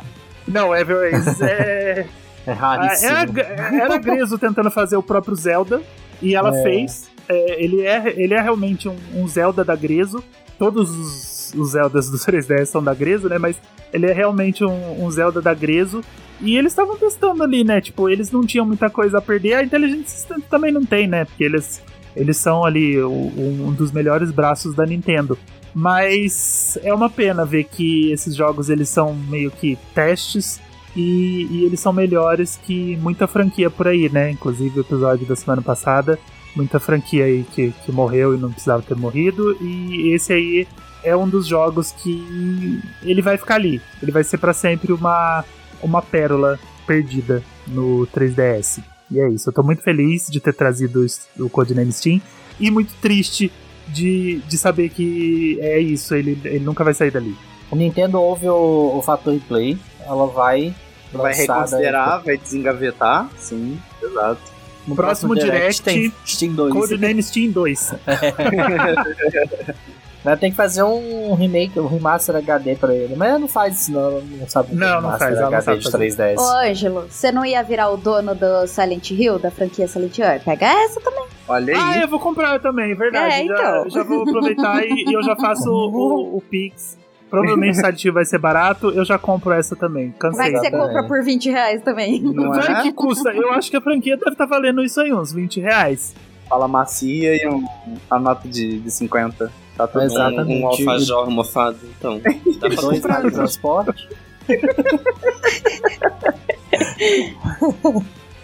Não, 0.49 0.71
o 0.71 0.75
Ever 0.75 0.97
Oasis 0.97 1.41
é... 1.43 2.07
é 2.47 2.53
raríssimo. 2.53 3.11
Era, 3.41 3.83
era 3.83 3.99
Grezo 3.99 4.39
tentando 4.39 4.71
fazer 4.71 4.97
o 4.97 5.03
próprio 5.03 5.35
Zelda, 5.35 5.83
e 6.23 6.35
ela 6.35 6.57
é. 6.57 6.63
fez. 6.63 7.11
É, 7.29 7.63
ele, 7.63 7.83
é, 7.83 8.15
ele 8.17 8.35
é 8.35 8.41
realmente 8.41 8.89
um, 8.89 8.97
um 9.15 9.27
Zelda 9.27 9.65
da 9.65 9.75
Grezo. 9.75 10.23
Todos 10.59 10.91
os, 10.91 11.36
os 11.55 11.71
Zeldas 11.71 12.11
do 12.11 12.17
3DS 12.19 12.67
são 12.67 12.83
da 12.83 12.95
Grezo, 12.95 13.29
né? 13.29 13.39
Mas 13.39 13.61
ele 13.93 14.07
é 14.07 14.13
realmente 14.13 14.65
um, 14.65 15.05
um 15.05 15.11
Zelda 15.11 15.41
da 15.41 15.55
Grezo. 15.55 16.03
E 16.41 16.57
eles 16.57 16.73
estavam 16.73 16.97
testando 16.97 17.43
ali, 17.43 17.65
né? 17.65 17.81
Tipo, 17.81 18.11
eles 18.11 18.31
não 18.31 18.45
tinham 18.45 18.67
muita 18.67 18.91
coisa 18.91 19.19
a 19.19 19.23
perder. 19.23 19.55
A 19.55 20.05
System 20.05 20.41
também 20.51 20.71
não 20.71 20.85
tem, 20.85 21.07
né? 21.07 21.25
Porque 21.25 21.45
eles, 21.45 21.83
eles 22.15 22.37
são 22.37 22.65
ali 22.65 23.03
um 23.03 23.73
dos 23.73 23.91
melhores 23.91 24.31
braços 24.31 24.75
da 24.75 24.85
Nintendo. 24.85 25.39
Mas 25.75 26.79
é 26.83 26.93
uma 26.93 27.11
pena 27.11 27.45
ver 27.45 27.65
que 27.65 28.11
esses 28.11 28.35
jogos 28.35 28.71
eles 28.71 28.89
são 28.89 29.15
meio 29.15 29.51
que 29.51 29.77
testes 29.95 30.61
e, 30.97 31.47
e, 31.51 31.65
eles 31.67 31.79
são 31.79 31.93
melhores 31.93 32.59
que 32.65 32.97
muita 32.97 33.27
franquia 33.27 33.69
por 33.69 33.87
aí, 33.87 34.09
né? 34.09 34.31
Inclusive 34.31 34.79
o 34.79 34.81
episódio 34.81 35.27
da 35.27 35.37
semana 35.37 35.61
passada, 35.61 36.19
muita 36.57 36.81
franquia 36.81 37.27
aí 37.27 37.45
que, 37.53 37.75
que 37.85 37.93
morreu 37.93 38.35
e 38.35 38.39
não 38.39 38.51
precisava 38.51 38.83
ter 38.83 38.97
morrido. 38.97 39.55
E 39.61 40.15
esse 40.15 40.33
aí 40.33 40.67
é 41.07 41.17
um 41.17 41.29
dos 41.29 41.47
jogos 41.47 41.93
que 41.93 42.83
ele 43.01 43.23
vai 43.23 43.39
ficar 43.39 43.55
ali. 43.55 43.81
Ele 44.03 44.11
vai 44.11 44.25
ser 44.25 44.39
para 44.39 44.53
sempre 44.53 44.93
uma, 44.93 45.45
uma 45.81 46.03
pérola 46.03 46.59
perdida 46.85 47.45
no 47.65 48.09
3DS. 48.09 48.83
E 49.09 49.21
é 49.21 49.29
isso. 49.29 49.49
Eu 49.49 49.53
tô 49.53 49.63
muito 49.63 49.83
feliz 49.83 50.27
de 50.27 50.41
ter 50.41 50.53
trazido 50.53 51.07
o 51.39 51.49
Codename 51.49 51.93
Steam 51.93 52.21
e 52.59 52.73
muito 52.73 52.93
triste 53.01 53.53
de, 53.87 54.43
de 54.49 54.59
saber 54.59 54.89
que 54.89 55.61
é 55.61 55.79
isso, 55.79 56.13
ele, 56.13 56.37
ele 56.45 56.65
nunca 56.65 56.83
vai 56.83 56.93
sair 56.93 57.13
dali. 57.13 57.37
A 57.71 57.77
Nintendo 57.77 58.21
ouve 58.21 58.49
o, 58.49 58.97
o 58.97 59.03
fator 59.03 59.33
replay, 59.33 59.79
ela 60.05 60.27
vai. 60.27 60.75
Vai 61.13 61.33
reconsiderar, 61.33 62.21
vai 62.25 62.37
desengavetar, 62.37 63.31
sim, 63.39 63.79
exato. 64.03 64.41
No 64.87 64.95
próximo, 64.95 65.35
próximo 65.35 65.35
Direct, 65.35 65.83
Direct 65.83 65.83
tem 65.83 66.13
Steam 66.27 66.55
2. 66.55 66.73
Codename 66.73 67.23
Steam 67.23 67.53
2. 67.53 67.95
Tem 70.35 70.51
que 70.51 70.57
fazer 70.57 70.83
um 70.83 71.35
remake, 71.35 71.79
um 71.79 71.87
remaster 71.87 72.37
HD 72.37 72.75
pra 72.75 72.95
ele. 72.95 73.15
Mas 73.15 73.29
ela 73.29 73.39
não 73.39 73.49
faz 73.49 73.83
isso, 73.83 73.93
não. 73.93 74.21
não 74.21 74.49
sabe 74.49 74.75
não, 74.75 75.01
não 75.01 75.19
faz. 75.19 75.37
Ela 75.37 75.49
HD 75.49 75.57
não 75.57 75.63
sabe 75.63 76.09
de 76.09 76.17
3DS. 76.17 76.39
Ô, 76.39 76.69
Ângelo, 76.69 77.07
você 77.09 77.31
não 77.31 77.45
ia 77.45 77.63
virar 77.63 77.91
o 77.91 77.97
dono 77.97 78.35
do 78.35 78.67
Silent 78.67 79.11
Hill, 79.11 79.39
da 79.39 79.51
franquia 79.51 79.87
Silent 79.87 80.19
Hill? 80.19 80.27
Pega 80.45 80.67
essa 80.67 81.01
também. 81.01 81.27
Olha 81.47 81.75
aí. 81.75 81.81
Ah, 81.81 82.03
eu 82.03 82.09
vou 82.09 82.19
comprar 82.19 82.59
também, 82.59 82.95
verdade. 82.95 83.35
É, 83.35 83.45
então. 83.45 83.57
já, 83.85 84.01
já 84.01 84.03
vou 84.03 84.23
aproveitar 84.23 84.85
e, 84.85 85.05
e, 85.07 85.13
eu 85.13 85.23
já 85.23 85.37
faço 85.37 85.71
o, 85.71 86.37
o 86.37 86.41
Pix. 86.41 86.99
Provavelmente 87.31 87.73
o 87.73 87.75
Silent 87.75 88.05
Hill 88.05 88.13
vai 88.13 88.25
ser 88.25 88.39
barato, 88.39 88.91
eu 88.91 89.05
já 89.05 89.19
compro 89.19 89.53
essa 89.53 89.75
também. 89.77 90.13
Cansei. 90.19 90.39
Vai 90.39 90.53
que 90.53 90.59
você 90.59 90.71
compra 90.71 91.07
por 91.07 91.23
20 91.23 91.51
reais 91.51 91.83
também. 91.83 92.21
Não 92.21 92.51
vai 92.51 92.81
é? 92.81 92.83
que 92.83 92.93
custa. 92.93 93.31
Eu 93.31 93.53
acho 93.53 93.71
que 93.71 93.77
a 93.77 93.81
franquia 93.81 94.17
deve 94.17 94.33
estar 94.33 94.47
tá 94.47 94.51
valendo 94.51 94.83
isso 94.83 95.01
aí, 95.01 95.13
uns 95.13 95.33
20 95.33 95.61
reais. 95.61 96.15
Fala 96.49 96.69
macia 96.69 97.35
e 97.35 97.49
um, 97.49 97.65
a 98.09 98.19
nota 98.19 98.49
de, 98.49 98.79
de 98.79 98.91
50. 98.91 99.51
Tá 99.77 99.87
tudo 99.87 100.05
Exatamente. 100.05 100.63
Um, 100.63 100.65
um 100.65 100.67
alfajor 100.69 101.31
mofado, 101.31 101.79
então. 101.99 102.21
Dá 102.59 102.69
pra 102.69 102.81
Dois 102.81 103.01
comprar. 103.01 103.31
transporte. 103.31 104.09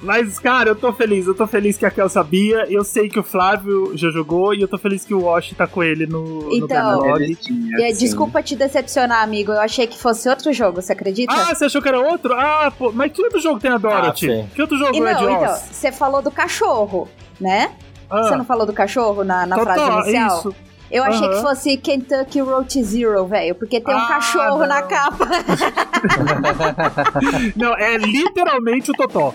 Mas, 0.03 0.39
cara, 0.39 0.71
eu 0.71 0.75
tô 0.75 0.93
feliz. 0.93 1.27
Eu 1.29 1.35
tô 1.35 1.47
feliz 1.47 1.79
que 1.79 1.87
a 1.87 1.91
Kel 1.91 2.09
sabia. 2.09 2.67
Eu 2.69 2.83
sei 2.83 3.09
que 3.09 3.21
o 3.21 3.23
Flávio 3.23 3.97
já 3.97 4.11
jogou 4.11 4.53
e 4.53 4.61
eu 4.61 4.67
tô 4.67 4.77
feliz 4.77 5.05
que 5.05 5.15
o 5.15 5.23
Wash 5.23 5.55
tá 5.57 5.67
com 5.67 5.83
ele 5.83 6.07
no, 6.07 6.49
então, 6.53 7.01
no 7.01 7.81
é, 7.81 7.93
Desculpa 7.93 8.43
te 8.43 8.57
decepcionar, 8.57 9.23
amigo. 9.23 9.53
Eu 9.53 9.61
achei 9.61 9.87
que 9.87 9.97
fosse 9.97 10.29
outro 10.29 10.53
jogo, 10.53 10.83
você 10.83 10.93
acredita? 10.93 11.33
Ah, 11.33 11.55
você 11.55 11.67
achou 11.67 11.81
que 11.81 11.89
era 11.89 12.01
outro? 12.01 12.35
Ah, 12.35 12.73
pô, 12.77 12.91
mas 12.91 13.13
que 13.13 13.23
outro 13.23 13.41
jogo 13.41 13.61
tem 13.61 13.71
a 13.71 13.79
Dorothy? 13.79 14.31
Ah, 14.33 14.45
que 14.53 14.61
outro 14.61 14.77
jogo 14.77 14.97
e 14.97 14.99
é 14.99 15.13
não, 15.13 15.21
de 15.21 15.27
Oz? 15.27 15.35
Então, 15.35 15.57
você 15.71 15.93
falou 15.93 16.21
do 16.21 16.33
cachorro, 16.33 17.09
né? 17.41 17.71
Ah. 18.11 18.25
Você 18.25 18.37
não 18.37 18.45
falou 18.45 18.67
do 18.67 18.73
cachorro 18.73 19.23
na, 19.23 19.47
na 19.47 19.57
frase 19.57 19.81
inicial? 19.81 20.39
Isso. 20.39 20.55
Eu 20.93 21.03
achei 21.03 21.27
que 21.27 21.41
fosse 21.41 21.77
Kentucky 21.79 22.41
Road 22.41 22.85
Zero, 22.85 23.27
velho, 23.27 23.55
porque 23.55 23.81
tem 23.81 23.95
um 23.95 23.99
ah, 23.99 24.09
cachorro 24.09 24.59
não. 24.59 24.67
na 24.67 24.83
capa. 24.83 25.25
não, 27.57 27.75
é 27.75 27.97
literalmente 27.97 28.91
o 28.91 28.95
Totó. 28.95 29.35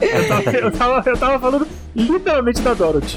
Eu 0.00 0.28
tava, 0.28 0.50
eu 0.50 0.72
tava, 0.72 1.10
eu 1.10 1.16
tava 1.16 1.38
falando 1.38 1.68
literalmente 1.94 2.60
da 2.62 2.74
Dorothy. 2.74 3.16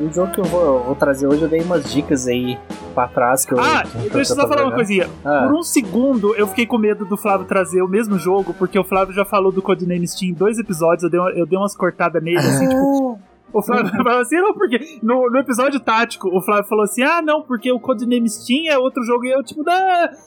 O 0.00 0.12
jogo 0.12 0.30
que 0.30 0.40
eu 0.40 0.44
vou, 0.44 0.84
vou, 0.84 0.94
trazer 0.94 1.26
hoje, 1.26 1.42
eu 1.42 1.48
dei 1.48 1.60
umas 1.60 1.90
dicas 1.90 2.26
aí 2.26 2.58
pra 2.94 3.08
trás 3.08 3.44
que 3.44 3.54
eu. 3.54 3.60
Ah, 3.60 3.82
que 3.82 4.10
deixa 4.10 4.32
eu 4.32 4.36
só 4.36 4.46
falar 4.46 4.64
uma 4.64 4.74
coisinha. 4.74 5.08
Ah. 5.24 5.46
Por 5.46 5.58
um 5.58 5.62
segundo 5.62 6.34
eu 6.36 6.46
fiquei 6.46 6.66
com 6.66 6.78
medo 6.78 7.04
do 7.04 7.16
Flávio 7.16 7.46
trazer 7.46 7.82
o 7.82 7.88
mesmo 7.88 8.18
jogo, 8.18 8.54
porque 8.54 8.78
o 8.78 8.84
Flávio 8.84 9.14
já 9.14 9.24
falou 9.24 9.50
do 9.50 9.62
Codename 9.62 10.06
Steam 10.06 10.30
em 10.30 10.34
dois 10.34 10.58
episódios, 10.58 11.02
eu 11.02 11.10
dei, 11.10 11.18
uma, 11.18 11.30
eu 11.30 11.46
dei 11.46 11.58
umas 11.58 11.74
cortadas 11.76 12.22
nele, 12.22 12.38
assim, 12.38 12.68
tipo. 12.68 13.18
O 13.52 13.62
Flávio 13.62 13.90
falou 14.04 14.20
assim, 14.20 14.36
não, 14.36 14.52
porque 14.52 14.98
no, 15.02 15.30
no, 15.30 15.38
episódio 15.38 15.80
tático, 15.80 16.28
o 16.28 16.42
Flávio 16.42 16.68
falou 16.68 16.84
assim: 16.84 17.02
ah, 17.02 17.22
não, 17.22 17.42
porque 17.42 17.72
o 17.72 17.80
Codename 17.80 18.28
Steam 18.28 18.70
é 18.70 18.76
outro 18.76 19.02
jogo, 19.02 19.24
e 19.24 19.30
eu, 19.30 19.42
tipo, 19.42 19.62
não, 19.62 19.72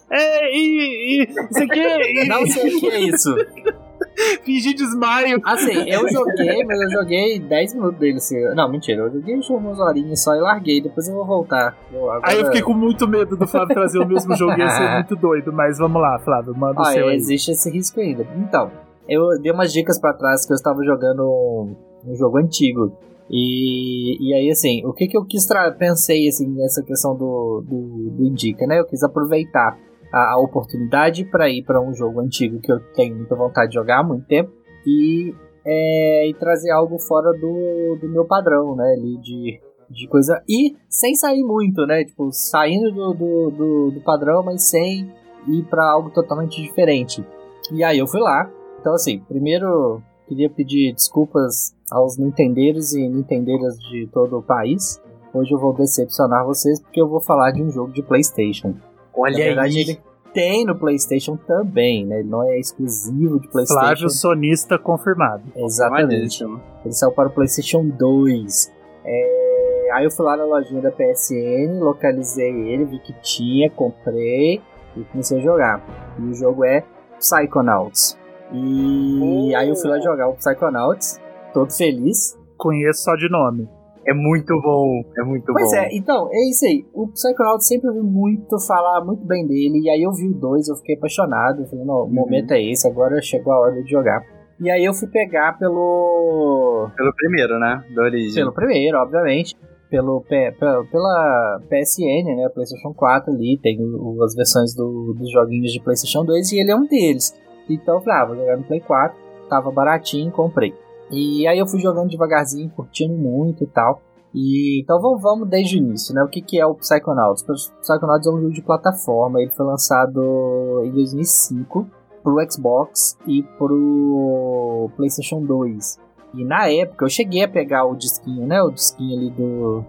é, 0.09 0.51
e, 0.51 1.21
e 1.21 1.23
isso 1.23 1.63
aqui. 1.63 1.79
E... 1.79 2.25
Não 2.29 2.45
sei 2.47 2.75
o 2.75 2.79
que 2.79 2.87
é 2.87 2.99
isso. 3.01 3.35
Fingir 4.43 4.73
desmaio. 4.73 5.39
Assim, 5.43 5.89
eu 5.89 6.07
joguei, 6.09 6.63
mas 6.65 6.81
eu 6.81 6.89
joguei 6.91 7.39
10 7.39 7.73
minutos 7.75 7.99
dele. 7.99 8.17
Assim. 8.17 8.39
Não, 8.55 8.69
mentira, 8.69 9.03
eu 9.03 9.11
joguei 9.11 9.39
umas 9.49 9.79
horinhas 9.79 10.23
só 10.23 10.35
e 10.35 10.39
larguei, 10.39 10.81
depois 10.81 11.07
eu 11.07 11.15
vou 11.15 11.25
voltar. 11.25 11.77
Eu, 11.91 12.09
agora... 12.11 12.31
Aí 12.31 12.39
eu 12.39 12.45
fiquei 12.45 12.61
com 12.61 12.73
muito 12.73 13.07
medo 13.07 13.35
do 13.35 13.47
Flávio 13.47 13.73
trazer 13.73 13.99
o 13.99 14.07
mesmo 14.07 14.35
jogo, 14.35 14.57
ia 14.57 14.69
ser 14.69 14.91
muito 14.95 15.15
doido, 15.15 15.53
mas 15.53 15.77
vamos 15.77 16.01
lá, 16.01 16.19
Flávio, 16.19 16.55
manda 16.55 16.79
ah, 16.79 16.83
o 16.83 16.85
seu 16.85 17.07
aí. 17.07 17.15
existe 17.15 17.51
esse 17.51 17.69
risco 17.69 17.99
ainda. 17.99 18.25
Então, 18.37 18.71
eu 19.07 19.39
dei 19.41 19.51
umas 19.51 19.71
dicas 19.71 19.99
para 19.99 20.13
trás 20.13 20.45
que 20.45 20.53
eu 20.53 20.55
estava 20.55 20.83
jogando 20.83 21.75
um 22.05 22.15
jogo 22.15 22.37
antigo. 22.37 22.91
E, 23.31 24.17
e 24.27 24.33
aí, 24.33 24.49
assim, 24.49 24.83
o 24.85 24.93
que, 24.93 25.07
que 25.07 25.15
eu 25.15 25.23
quis 25.23 25.47
pensei 25.77 26.27
assim, 26.27 26.47
nessa 26.49 26.81
questão 26.83 27.15
do, 27.15 27.63
do, 27.63 28.09
do 28.11 28.25
Indica, 28.25 28.65
né? 28.65 28.79
Eu 28.79 28.85
quis 28.85 29.03
aproveitar 29.03 29.77
a, 30.11 30.33
a 30.33 30.39
oportunidade 30.39 31.23
para 31.25 31.49
ir 31.49 31.63
para 31.63 31.81
um 31.81 31.93
jogo 31.93 32.19
antigo 32.19 32.59
que 32.59 32.71
eu 32.71 32.79
tenho 32.93 33.15
muita 33.15 33.35
vontade 33.35 33.69
de 33.69 33.75
jogar 33.75 33.99
há 33.99 34.03
muito 34.03 34.25
tempo 34.25 34.51
e, 34.85 35.33
é, 35.65 36.29
e 36.29 36.33
trazer 36.33 36.71
algo 36.71 36.97
fora 36.99 37.31
do, 37.33 37.97
do 38.01 38.09
meu 38.09 38.25
padrão, 38.25 38.75
né? 38.75 38.93
Ali 38.97 39.17
de, 39.17 39.59
de 39.89 40.07
coisa. 40.07 40.41
E 40.47 40.75
sem 40.89 41.15
sair 41.15 41.43
muito, 41.43 41.85
né? 41.85 42.03
Tipo, 42.03 42.31
saindo 42.31 42.91
do, 42.91 43.13
do, 43.13 43.51
do, 43.51 43.91
do 43.91 44.01
padrão, 44.01 44.43
mas 44.43 44.63
sem 44.63 45.11
ir 45.47 45.63
para 45.69 45.89
algo 45.89 46.09
totalmente 46.09 46.61
diferente. 46.61 47.25
E 47.71 47.83
aí 47.83 47.99
eu 47.99 48.07
fui 48.07 48.19
lá. 48.19 48.49
Então, 48.79 48.93
assim, 48.93 49.19
primeiro 49.27 50.01
queria 50.27 50.49
pedir 50.49 50.93
desculpas 50.93 51.75
aos 51.91 52.17
nintendeiros 52.17 52.93
e 52.93 53.07
nintendeiras 53.09 53.77
de 53.79 54.07
todo 54.13 54.37
o 54.37 54.43
país. 54.43 55.01
Hoje 55.33 55.51
eu 55.51 55.59
vou 55.59 55.73
decepcionar 55.73 56.45
vocês 56.45 56.79
porque 56.79 57.01
eu 57.01 57.07
vou 57.07 57.19
falar 57.19 57.51
de 57.51 57.61
um 57.61 57.69
jogo 57.69 57.91
de 57.91 58.01
PlayStation. 58.01 58.75
Olha 59.19 59.37
Na 59.37 59.43
verdade, 59.43 59.77
aí. 59.77 59.83
ele 59.83 59.99
tem 60.33 60.65
no 60.65 60.75
PlayStation 60.75 61.35
também, 61.35 62.05
né? 62.05 62.19
Ele 62.19 62.29
não 62.29 62.43
é 62.43 62.59
exclusivo 62.59 63.39
de 63.39 63.47
PlayStation. 63.47 63.79
Flávio 63.79 64.09
sonista 64.09 64.77
confirmado. 64.77 65.43
Exatamente. 65.55 66.43
Ele 66.43 66.93
saiu 66.93 67.11
para 67.11 67.27
o 67.27 67.31
PlayStation 67.31 67.83
2. 67.87 68.71
É... 69.05 69.89
Aí 69.93 70.05
eu 70.05 70.11
fui 70.11 70.25
lá 70.25 70.37
na 70.37 70.45
lojinha 70.45 70.81
da 70.81 70.91
PSN, 70.91 71.79
localizei 71.79 72.51
ele, 72.69 72.85
vi 72.85 72.99
que 72.99 73.13
tinha, 73.21 73.69
comprei 73.71 74.61
e 74.95 75.03
comecei 75.11 75.39
a 75.39 75.41
jogar. 75.41 76.15
E 76.19 76.21
o 76.21 76.33
jogo 76.33 76.63
é 76.63 76.83
Psychonauts. 77.17 78.17
E 78.51 79.51
oh. 79.51 79.57
aí 79.57 79.69
eu 79.69 79.75
fui 79.75 79.89
lá 79.89 79.99
jogar 79.99 80.29
o 80.29 80.35
Psychonauts, 80.35 81.19
todo 81.53 81.71
feliz. 81.71 82.37
Conheço 82.55 83.03
só 83.03 83.15
de 83.15 83.29
nome. 83.29 83.67
É 84.05 84.13
muito 84.13 84.59
bom, 84.61 85.03
é 85.17 85.23
muito 85.23 85.45
pois 85.51 85.65
bom. 85.65 85.71
Pois 85.71 85.73
é, 85.73 85.89
então, 85.95 86.29
é 86.31 86.49
isso 86.49 86.65
aí. 86.65 86.85
O 86.93 87.07
Psychonauts 87.09 87.67
sempre 87.67 87.89
ouvi 87.89 88.01
muito 88.01 88.59
falar 88.65 89.03
muito 89.05 89.25
bem 89.25 89.45
dele, 89.45 89.81
e 89.83 89.89
aí 89.89 90.01
eu 90.01 90.11
vi 90.11 90.27
o 90.29 90.33
2, 90.33 90.67
eu 90.67 90.75
fiquei 90.77 90.95
apaixonado. 90.95 91.67
Falei, 91.67 91.85
não, 91.85 91.95
o 91.95 92.03
uhum. 92.03 92.13
momento 92.13 92.51
é 92.51 92.61
esse, 92.61 92.87
agora 92.87 93.21
chegou 93.21 93.53
a 93.53 93.59
hora 93.59 93.83
de 93.83 93.89
jogar. 93.89 94.21
E 94.59 94.69
aí 94.69 94.83
eu 94.83 94.93
fui 94.93 95.07
pegar 95.07 95.57
pelo. 95.57 96.89
Pelo 96.95 97.13
primeiro, 97.15 97.57
né? 97.59 97.83
Da 97.95 98.03
origem. 98.03 98.35
Pelo 98.35 98.53
primeiro, 98.53 98.97
obviamente. 98.97 99.55
Pelo, 99.89 100.21
pela, 100.21 100.83
pela 100.85 101.61
PSN, 101.67 102.35
né? 102.35 102.49
PlayStation 102.53 102.93
4 102.93 103.33
ali, 103.33 103.57
tem 103.61 103.79
as 104.23 104.35
versões 104.35 104.75
do, 104.75 105.15
dos 105.17 105.31
joguinhos 105.31 105.71
de 105.71 105.81
PlayStation 105.81 106.23
2 106.25 106.51
e 106.51 106.59
ele 106.59 106.71
é 106.71 106.75
um 106.75 106.85
deles. 106.85 107.33
Então 107.69 107.95
eu 107.95 108.01
falei, 108.01 108.19
ah, 108.19 108.25
vou 108.25 108.35
jogar 108.35 108.57
no 108.57 108.63
Play 108.63 108.81
4, 108.81 109.17
tava 109.49 109.71
baratinho, 109.71 110.31
comprei. 110.31 110.73
E 111.11 111.47
aí 111.47 111.57
eu 111.57 111.67
fui 111.67 111.79
jogando 111.79 112.09
devagarzinho, 112.09 112.69
curtindo 112.69 113.13
muito 113.13 113.63
e 113.63 113.67
tal. 113.67 114.01
E, 114.33 114.81
então 114.81 115.01
vamos, 115.01 115.21
vamos 115.21 115.49
desde 115.49 115.77
o 115.77 115.79
início, 115.79 116.13
né? 116.13 116.23
O 116.23 116.27
que, 116.27 116.41
que 116.41 116.59
é 116.59 116.65
o 116.65 116.75
Psychonauts? 116.75 117.43
O 117.43 117.53
Psychonauts 117.81 118.27
é 118.27 118.29
um 118.29 118.39
jogo 118.39 118.53
de 118.53 118.61
plataforma, 118.61 119.41
ele 119.41 119.51
foi 119.51 119.65
lançado 119.65 120.83
em 120.85 120.91
2005 120.91 121.87
pro 122.23 122.37
Xbox 122.51 123.17
e 123.25 123.43
pro 123.57 124.89
PlayStation 124.95 125.41
2. 125.41 125.99
E 126.35 126.45
na 126.45 126.69
época 126.69 127.05
eu 127.05 127.09
cheguei 127.09 127.43
a 127.43 127.47
pegar 127.47 127.85
o 127.85 127.95
disquinho, 127.95 128.45
né? 128.45 128.61
O 128.61 128.69
disquinho 128.69 129.17
ali 129.17 129.31
do. 129.31 129.83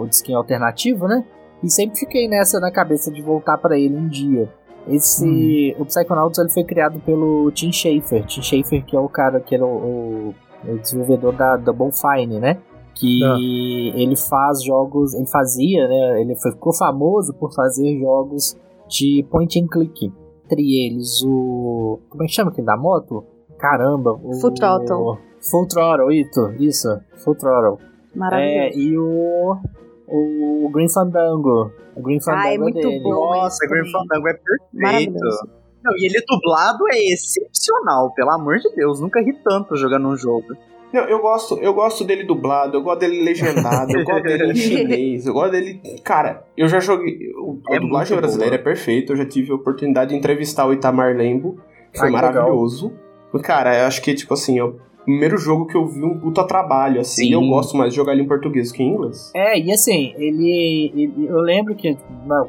o 0.00 0.06
disquinho 0.06 0.38
alternativo, 0.38 1.06
né? 1.06 1.24
E 1.62 1.70
sempre 1.70 1.98
fiquei 1.98 2.26
nessa 2.28 2.58
na 2.58 2.70
cabeça 2.70 3.10
de 3.10 3.20
voltar 3.20 3.58
para 3.58 3.78
ele 3.78 3.96
um 3.96 4.08
dia. 4.08 4.50
Esse. 4.88 5.74
Hum. 5.76 5.82
O 5.82 5.84
Psychonauts 5.84 6.38
ele 6.38 6.50
foi 6.50 6.64
criado 6.64 7.00
pelo 7.00 7.50
Tim 7.52 7.70
Schafer. 7.70 8.24
Tim 8.26 8.42
Schafer, 8.42 8.84
que 8.84 8.96
é 8.96 9.00
o 9.00 9.08
cara 9.08 9.40
que 9.40 9.54
era 9.54 9.64
o, 9.64 10.28
o 10.30 10.34
o 10.68 10.78
desenvolvedor 10.78 11.34
da 11.34 11.56
Double 11.56 11.90
Fine, 11.92 12.40
né? 12.40 12.60
Que 12.94 13.20
ah. 13.24 13.36
ele 13.38 14.16
faz 14.16 14.62
jogos, 14.62 15.14
ele 15.14 15.26
fazia, 15.26 15.88
né? 15.88 16.20
Ele 16.20 16.36
ficou 16.36 16.72
famoso 16.72 17.34
por 17.34 17.52
fazer 17.52 17.98
jogos 17.98 18.56
de 18.88 19.26
point 19.30 19.60
and 19.60 19.66
click. 19.66 20.12
Entre 20.44 20.86
eles 20.86 21.22
o. 21.24 21.98
Como 22.08 22.22
é 22.22 22.26
que 22.26 22.32
chama 22.32 22.50
aquele 22.50 22.66
da 22.66 22.76
moto? 22.76 23.24
Caramba! 23.58 24.12
O, 24.12 24.34
Full 24.40 24.54
Throttle. 24.54 25.18
Full 25.50 25.68
Throttle, 25.68 26.12
isso, 26.12 26.50
isso. 26.58 27.00
Full 27.16 27.34
Throttle. 27.36 27.78
Maravilhoso. 28.14 28.58
É, 28.58 28.76
e 28.76 28.98
o. 28.98 29.56
O 30.06 30.70
Green 30.70 30.88
Fandango. 30.88 31.72
O 31.96 32.02
Green 32.02 32.20
Fandango 32.20 32.46
ah, 32.46 32.54
é 32.54 32.58
muito 32.58 32.78
dele. 32.78 33.02
bom. 33.02 33.10
Nossa, 33.10 33.64
o 33.64 33.68
Green 33.68 33.90
Fandango 33.90 34.28
é 34.28 34.34
perfeito. 34.34 35.63
Não, 35.84 35.92
e 35.98 36.06
ele 36.06 36.24
dublado 36.26 36.84
é 36.90 37.12
excepcional, 37.12 38.12
pelo 38.14 38.30
amor 38.30 38.56
de 38.56 38.74
Deus. 38.74 39.00
Nunca 39.00 39.20
ri 39.20 39.34
tanto 39.44 39.76
jogando 39.76 40.08
um 40.08 40.16
jogo. 40.16 40.56
Não, 40.94 41.02
eu 41.02 41.20
gosto, 41.20 41.58
eu 41.58 41.74
gosto 41.74 42.04
dele 42.04 42.22
dublado, 42.22 42.76
eu 42.76 42.82
gosto 42.82 43.00
dele 43.00 43.22
legendado, 43.22 43.90
eu 43.92 44.04
gosto 44.04 44.22
dele 44.22 44.52
em 44.52 44.54
chinês, 44.56 45.26
eu 45.26 45.34
gosto 45.34 45.50
dele. 45.50 45.80
Cara, 46.04 46.44
eu 46.56 46.68
já 46.68 46.78
joguei. 46.78 47.18
A 47.68 47.74
é 47.74 47.80
dublagem 47.80 48.16
brasileira 48.16 48.54
é 48.54 48.58
perfeita, 48.58 49.12
eu 49.12 49.16
já 49.16 49.26
tive 49.26 49.50
a 49.50 49.56
oportunidade 49.56 50.10
de 50.10 50.16
entrevistar 50.16 50.66
o 50.66 50.72
Itamar 50.72 51.16
Lembo, 51.16 51.58
foi 51.92 52.06
Ai, 52.06 52.12
maravilhoso. 52.12 52.92
Legal. 53.32 53.42
Cara, 53.42 53.76
eu 53.76 53.86
acho 53.86 54.00
que, 54.00 54.14
tipo 54.14 54.32
assim, 54.34 54.56
eu 54.56 54.78
primeiro 55.04 55.36
jogo 55.36 55.66
que 55.66 55.76
eu 55.76 55.86
vi 55.86 56.02
um 56.02 56.18
puta 56.18 56.46
trabalho, 56.46 57.00
assim. 57.00 57.26
Sim. 57.26 57.32
Eu 57.32 57.40
gosto 57.42 57.76
mais 57.76 57.90
de 57.90 57.96
jogar 57.96 58.12
ele 58.12 58.22
em 58.22 58.28
português 58.28 58.72
que 58.72 58.82
em 58.82 58.88
inglês. 58.88 59.30
É, 59.34 59.58
e 59.58 59.70
assim, 59.72 60.14
ele. 60.16 60.90
ele 60.94 61.26
eu 61.26 61.40
lembro 61.40 61.74
que 61.74 61.96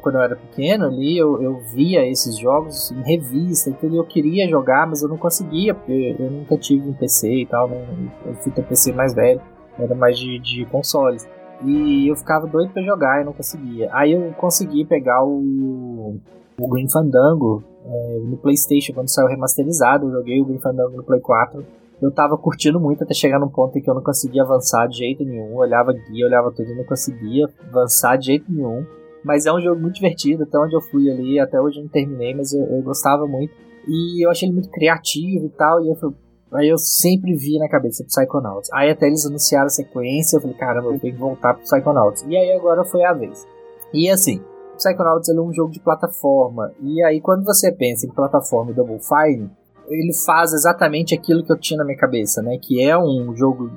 quando 0.00 0.16
eu 0.16 0.22
era 0.22 0.36
pequeno 0.36 0.86
ali, 0.86 1.16
eu, 1.16 1.40
eu 1.42 1.60
via 1.72 2.06
esses 2.08 2.36
jogos 2.36 2.90
em 2.90 3.02
revista, 3.02 3.70
então 3.70 3.94
eu 3.94 4.04
queria 4.04 4.48
jogar, 4.48 4.86
mas 4.86 5.02
eu 5.02 5.08
não 5.08 5.16
conseguia, 5.16 5.74
porque 5.74 6.16
eu 6.18 6.30
nunca 6.30 6.56
tive 6.56 6.88
um 6.88 6.94
PC 6.94 7.42
e 7.42 7.46
tal, 7.46 7.68
né? 7.68 7.84
Eu 8.24 8.34
fui 8.36 8.50
ter 8.52 8.62
PC 8.62 8.92
mais 8.92 9.14
velho, 9.14 9.40
era 9.78 9.94
mais 9.94 10.18
de, 10.18 10.38
de 10.38 10.64
consoles. 10.66 11.28
E 11.64 12.08
eu 12.08 12.16
ficava 12.16 12.46
doido 12.46 12.70
pra 12.70 12.82
jogar 12.82 13.22
e 13.22 13.24
não 13.24 13.32
conseguia. 13.32 13.88
Aí 13.92 14.12
eu 14.12 14.32
consegui 14.36 14.84
pegar 14.84 15.24
o, 15.24 16.16
o 16.58 16.68
Green 16.68 16.88
Fandango 16.88 17.62
é, 17.84 18.18
no 18.24 18.36
PlayStation 18.36 18.92
quando 18.92 19.08
saiu 19.08 19.28
remasterizado. 19.28 20.06
Eu 20.06 20.12
joguei 20.12 20.40
o 20.40 20.44
Green 20.44 20.58
Fandango 20.58 20.96
no 20.96 21.02
Play 21.02 21.20
4 21.20 21.64
eu 22.00 22.10
tava 22.10 22.36
curtindo 22.36 22.78
muito 22.78 23.02
até 23.02 23.14
chegar 23.14 23.38
num 23.38 23.48
ponto 23.48 23.76
em 23.78 23.82
que 23.82 23.88
eu 23.88 23.94
não 23.94 24.02
conseguia 24.02 24.42
avançar 24.42 24.86
de 24.86 24.98
jeito 24.98 25.24
nenhum. 25.24 25.56
Olhava 25.56 25.92
guia, 25.92 26.26
olhava 26.26 26.52
tudo 26.52 26.70
e 26.70 26.74
não 26.74 26.84
conseguia 26.84 27.46
avançar 27.68 28.16
de 28.16 28.26
jeito 28.26 28.52
nenhum. 28.52 28.84
Mas 29.24 29.46
é 29.46 29.52
um 29.52 29.60
jogo 29.60 29.80
muito 29.80 29.94
divertido, 29.94 30.44
até 30.44 30.58
onde 30.58 30.74
eu 30.74 30.80
fui 30.80 31.10
ali, 31.10 31.40
até 31.40 31.60
hoje 31.60 31.78
eu 31.78 31.84
não 31.84 31.90
terminei, 31.90 32.34
mas 32.34 32.52
eu, 32.52 32.62
eu 32.64 32.82
gostava 32.82 33.26
muito. 33.26 33.52
E 33.88 34.24
eu 34.24 34.30
achei 34.30 34.46
ele 34.46 34.54
muito 34.54 34.70
criativo 34.70 35.46
e 35.46 35.48
tal, 35.48 35.80
e 35.80 35.88
eu, 35.88 36.14
aí 36.52 36.68
eu 36.68 36.78
sempre 36.78 37.34
vi 37.34 37.58
na 37.58 37.68
cabeça 37.68 38.04
Psychonauts. 38.04 38.70
Aí 38.72 38.90
até 38.90 39.06
eles 39.06 39.26
anunciaram 39.26 39.66
a 39.66 39.70
sequência, 39.70 40.36
eu 40.36 40.40
falei, 40.40 40.56
caramba, 40.56 40.88
eu 40.88 41.00
tenho 41.00 41.14
que 41.14 41.20
voltar 41.20 41.54
pro 41.54 41.62
Psychonauts. 41.62 42.24
E 42.28 42.36
aí 42.36 42.52
agora 42.52 42.84
foi 42.84 43.04
a 43.04 43.12
vez. 43.12 43.46
E 43.92 44.08
assim, 44.10 44.40
Psychonauts 44.76 45.28
é 45.28 45.40
um 45.40 45.52
jogo 45.52 45.72
de 45.72 45.80
plataforma, 45.80 46.72
e 46.80 47.02
aí 47.02 47.20
quando 47.20 47.44
você 47.44 47.72
pensa 47.72 48.06
em 48.06 48.10
plataforma 48.10 48.72
Double 48.72 49.00
Fine, 49.00 49.50
ele 49.88 50.12
faz 50.14 50.52
exatamente 50.52 51.14
aquilo 51.14 51.44
que 51.44 51.52
eu 51.52 51.58
tinha 51.58 51.78
na 51.78 51.84
minha 51.84 51.96
cabeça, 51.96 52.42
né? 52.42 52.58
Que 52.60 52.82
é 52.82 52.96
um 52.96 53.34
jogo 53.34 53.70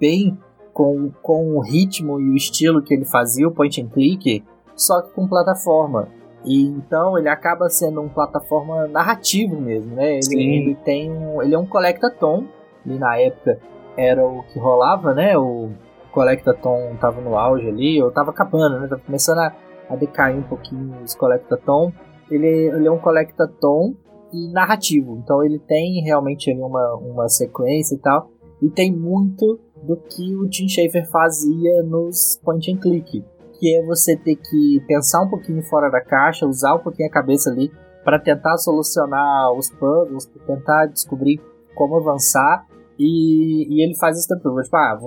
bem 0.00 0.38
com, 0.72 1.10
com 1.22 1.56
o 1.56 1.60
ritmo 1.60 2.20
e 2.20 2.30
o 2.30 2.36
estilo 2.36 2.82
que 2.82 2.94
ele 2.94 3.04
fazia, 3.04 3.48
o 3.48 3.50
point 3.50 3.82
and 3.82 3.88
click, 3.88 4.44
só 4.76 5.02
que 5.02 5.10
com 5.10 5.26
plataforma. 5.26 6.08
E 6.44 6.66
então 6.66 7.18
ele 7.18 7.28
acaba 7.28 7.68
sendo 7.68 8.00
um 8.00 8.08
plataforma 8.08 8.86
narrativo 8.86 9.60
mesmo, 9.60 9.94
né? 9.96 10.18
Ele, 10.18 10.56
ele 10.56 10.74
tem 10.76 11.10
um, 11.10 11.42
ele 11.42 11.54
é 11.54 11.58
um 11.58 11.66
collectathon, 11.66 12.44
e 12.86 12.94
na 12.94 13.18
época 13.18 13.58
era 13.96 14.24
o 14.24 14.44
que 14.44 14.58
rolava, 14.58 15.12
né? 15.12 15.36
O 15.36 15.70
collectathon 16.12 16.96
tava 17.00 17.20
no 17.20 17.36
auge 17.36 17.68
ali, 17.68 18.00
ou 18.00 18.10
tava 18.10 18.30
acabando, 18.30 18.78
né? 18.78 18.86
Tava 18.86 19.02
começando 19.04 19.38
a, 19.38 19.52
a 19.90 19.96
decair 19.96 20.36
um 20.36 20.42
pouquinho 20.42 21.02
os 21.02 21.14
collectathon. 21.14 21.92
Ele, 22.30 22.46
ele 22.46 22.86
é 22.86 22.90
um 22.90 22.98
collectathon 22.98 23.94
e 24.32 24.52
narrativo. 24.52 25.18
Então 25.22 25.42
ele 25.44 25.58
tem 25.58 26.02
realmente 26.02 26.50
ali 26.50 26.60
uma, 26.60 26.94
uma 26.96 27.28
sequência 27.28 27.94
e 27.94 27.98
tal. 27.98 28.30
E 28.60 28.68
tem 28.68 28.94
muito 28.94 29.60
do 29.82 29.96
que 29.96 30.34
o 30.36 30.48
Tim 30.48 30.68
Schafer 30.68 31.08
fazia 31.08 31.82
nos 31.84 32.40
point 32.42 32.72
and 32.72 32.78
click, 32.78 33.24
que 33.58 33.76
é 33.76 33.84
você 33.84 34.16
ter 34.16 34.36
que 34.36 34.82
pensar 34.86 35.22
um 35.22 35.28
pouquinho 35.28 35.62
fora 35.62 35.88
da 35.90 36.00
caixa, 36.00 36.46
usar 36.46 36.74
um 36.74 36.80
pouquinho 36.80 37.08
a 37.08 37.12
cabeça 37.12 37.50
ali 37.50 37.70
para 38.04 38.18
tentar 38.18 38.56
solucionar 38.56 39.52
os 39.52 39.70
puzzles, 39.70 40.26
tentar 40.46 40.86
descobrir 40.86 41.40
como 41.74 41.96
avançar. 41.96 42.66
E, 42.98 43.66
e 43.68 43.84
ele 43.84 43.94
faz 43.96 44.18
isso 44.18 44.28
tempo 44.28 44.60
Tipo, 44.60 44.76
ah, 44.76 44.98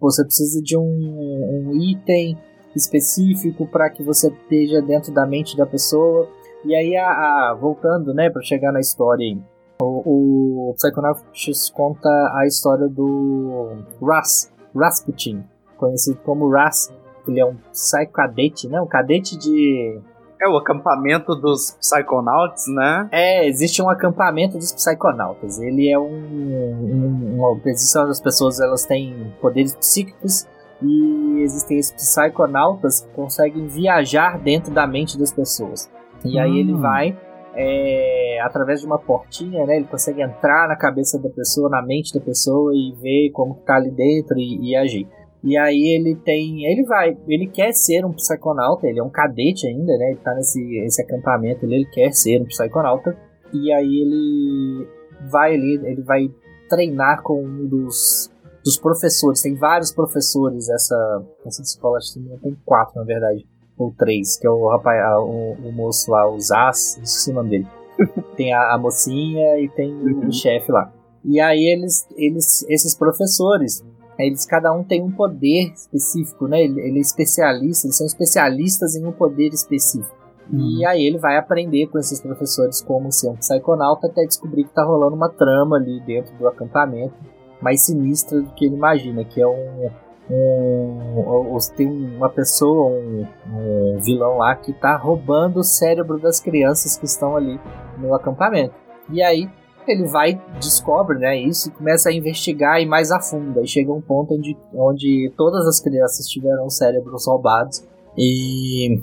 você 0.00 0.24
precisa 0.24 0.60
de 0.62 0.76
um, 0.76 0.82
um 0.82 1.72
item 1.80 2.38
específico 2.74 3.66
para 3.66 3.90
que 3.90 4.02
você 4.02 4.28
esteja 4.28 4.80
dentro 4.80 5.12
da 5.12 5.26
mente 5.26 5.56
da 5.56 5.66
pessoa. 5.66 6.28
E 6.64 6.74
aí, 6.74 6.96
a, 6.96 7.06
a 7.06 7.54
voltando, 7.58 8.14
né, 8.14 8.30
para 8.30 8.42
chegar 8.42 8.72
na 8.72 8.80
história, 8.80 9.36
o, 9.80 10.70
o 10.70 10.74
Psychonauts 10.74 11.70
conta 11.70 12.08
a 12.08 12.46
história 12.46 12.88
do 12.88 13.78
Ras, 14.00 14.52
Rasputin, 14.74 15.44
conhecido 15.76 16.18
como 16.24 16.50
Ras. 16.50 16.92
Ele 17.26 17.40
é 17.40 17.46
um 17.46 17.56
psycadete, 17.72 18.68
né, 18.68 18.80
um 18.80 18.86
cadete 18.86 19.36
de 19.36 20.00
é 20.42 20.48
o 20.48 20.56
acampamento 20.56 21.36
dos 21.36 21.76
Psychonauts, 21.80 22.64
né? 22.66 23.08
É, 23.12 23.46
existe 23.46 23.80
um 23.80 23.88
acampamento 23.88 24.58
dos 24.58 24.72
Psychonautas. 24.72 25.60
Ele 25.60 25.88
é 25.88 25.96
um. 25.96 26.08
um, 26.08 27.38
um 27.38 27.60
existem 27.64 28.10
as 28.10 28.20
pessoas, 28.20 28.58
elas 28.58 28.84
têm 28.84 29.32
poderes 29.40 29.76
psíquicos 29.76 30.48
e 30.82 31.42
existem 31.42 31.78
esses 31.78 31.92
Psychonautas 31.92 33.02
que 33.02 33.08
conseguem 33.14 33.68
viajar 33.68 34.36
dentro 34.36 34.72
da 34.72 34.84
mente 34.84 35.16
das 35.16 35.32
pessoas. 35.32 35.88
E 36.24 36.38
aí 36.38 36.58
ele 36.58 36.74
hum. 36.74 36.80
vai 36.80 37.18
é, 37.54 38.40
através 38.40 38.80
de 38.80 38.86
uma 38.86 38.98
portinha, 38.98 39.66
né? 39.66 39.76
Ele 39.76 39.86
consegue 39.86 40.22
entrar 40.22 40.68
na 40.68 40.76
cabeça 40.76 41.18
da 41.18 41.28
pessoa, 41.28 41.68
na 41.68 41.82
mente 41.82 42.14
da 42.14 42.20
pessoa 42.20 42.72
e 42.74 42.92
ver 43.00 43.30
como 43.32 43.54
tá 43.66 43.76
ali 43.76 43.90
dentro 43.90 44.38
e, 44.38 44.70
e 44.70 44.76
agir. 44.76 45.06
E 45.44 45.56
aí 45.56 45.96
ele 45.96 46.14
tem. 46.16 46.64
Ele 46.64 46.84
vai. 46.84 47.16
Ele 47.26 47.48
quer 47.48 47.72
ser 47.72 48.04
um 48.04 48.12
psiconauta, 48.12 48.86
ele 48.86 49.00
é 49.00 49.02
um 49.02 49.10
cadete 49.10 49.66
ainda, 49.66 49.96
né? 49.98 50.10
Ele 50.10 50.20
tá 50.20 50.34
nesse 50.34 50.60
esse 50.78 51.02
acampamento 51.02 51.64
ele 51.64 51.84
quer 51.86 52.12
ser 52.12 52.40
um 52.40 52.44
psiconauta. 52.44 53.16
E 53.52 53.72
aí 53.72 54.00
ele 54.00 54.88
vai 55.30 55.54
ali, 55.54 55.74
ele 55.84 56.02
vai 56.02 56.28
treinar 56.68 57.22
com 57.22 57.44
um 57.44 57.66
dos, 57.66 58.30
dos 58.64 58.78
professores. 58.78 59.42
Tem 59.42 59.54
vários 59.54 59.92
professores 59.92 60.70
essa, 60.70 61.24
essa 61.44 61.60
escola, 61.60 61.98
acho 61.98 62.14
que 62.14 62.38
tem 62.40 62.56
quatro, 62.64 62.98
na 62.98 63.04
verdade. 63.04 63.46
Ou 63.76 63.92
três, 63.96 64.38
que 64.38 64.46
é 64.46 64.50
o 64.50 64.68
rapaz, 64.68 65.00
o, 65.18 65.68
o 65.68 65.72
moço 65.72 66.10
lá, 66.10 66.28
o 66.28 66.38
Zaz, 66.38 66.98
esqueci 67.02 67.30
o 67.30 67.34
nome 67.34 67.50
dele. 67.50 67.66
tem 68.36 68.52
a, 68.52 68.74
a 68.74 68.78
mocinha 68.78 69.58
e 69.58 69.68
tem 69.68 69.92
uhum. 69.92 70.28
o 70.28 70.32
chefe 70.32 70.70
lá. 70.70 70.92
E 71.24 71.40
aí 71.40 71.64
eles, 71.64 72.06
eles, 72.16 72.66
esses 72.68 72.94
professores, 72.94 73.84
eles 74.18 74.44
cada 74.44 74.72
um 74.72 74.82
tem 74.82 75.02
um 75.02 75.10
poder 75.10 75.72
específico, 75.72 76.46
né? 76.46 76.62
Ele, 76.62 76.80
ele 76.80 76.98
é 76.98 77.00
especialista, 77.00 77.86
eles 77.86 77.96
são 77.96 78.06
especialistas 78.06 78.94
em 78.96 79.06
um 79.06 79.12
poder 79.12 79.48
específico. 79.48 80.14
Uhum. 80.52 80.78
E 80.78 80.86
aí 80.86 81.06
ele 81.06 81.18
vai 81.18 81.36
aprender 81.36 81.86
com 81.86 81.98
esses 81.98 82.20
professores 82.20 82.82
como 82.82 83.10
ser 83.12 83.28
um 83.28 83.36
psiconauta 83.36 84.08
até 84.08 84.24
descobrir 84.24 84.64
que 84.64 84.74
tá 84.74 84.84
rolando 84.84 85.16
uma 85.16 85.28
trama 85.28 85.76
ali 85.76 86.00
dentro 86.00 86.36
do 86.36 86.48
acampamento 86.48 87.14
mais 87.62 87.82
sinistra 87.82 88.40
do 88.40 88.50
que 88.54 88.66
ele 88.66 88.74
imagina, 88.74 89.24
que 89.24 89.40
é 89.40 89.46
um, 89.46 89.88
um, 90.30 91.58
tem 91.76 91.88
uma 91.88 92.28
pessoa, 92.28 92.90
um, 92.90 93.26
um, 93.48 93.98
vilão 94.00 94.38
lá 94.38 94.54
que 94.54 94.72
tá 94.72 94.96
roubando 94.96 95.60
o 95.60 95.64
cérebro 95.64 96.18
das 96.18 96.40
crianças 96.40 96.96
que 96.96 97.04
estão 97.04 97.36
ali 97.36 97.60
no 97.98 98.14
acampamento. 98.14 98.74
E 99.10 99.22
aí 99.22 99.48
ele 99.86 100.06
vai, 100.06 100.40
descobre 100.60 101.18
né, 101.18 101.36
isso 101.36 101.68
e 101.68 101.72
começa 101.72 102.08
a 102.08 102.12
investigar 102.12 102.80
e 102.80 102.86
mais 102.86 103.10
a 103.10 103.20
fundo. 103.20 103.58
Aí 103.58 103.66
chega 103.66 103.92
um 103.92 104.00
ponto 104.00 104.34
onde, 104.34 104.56
onde 104.74 105.32
todas 105.36 105.66
as 105.66 105.80
crianças 105.80 106.26
tiveram 106.26 106.70
cérebros 106.70 107.26
roubados 107.26 107.84
e 108.16 108.96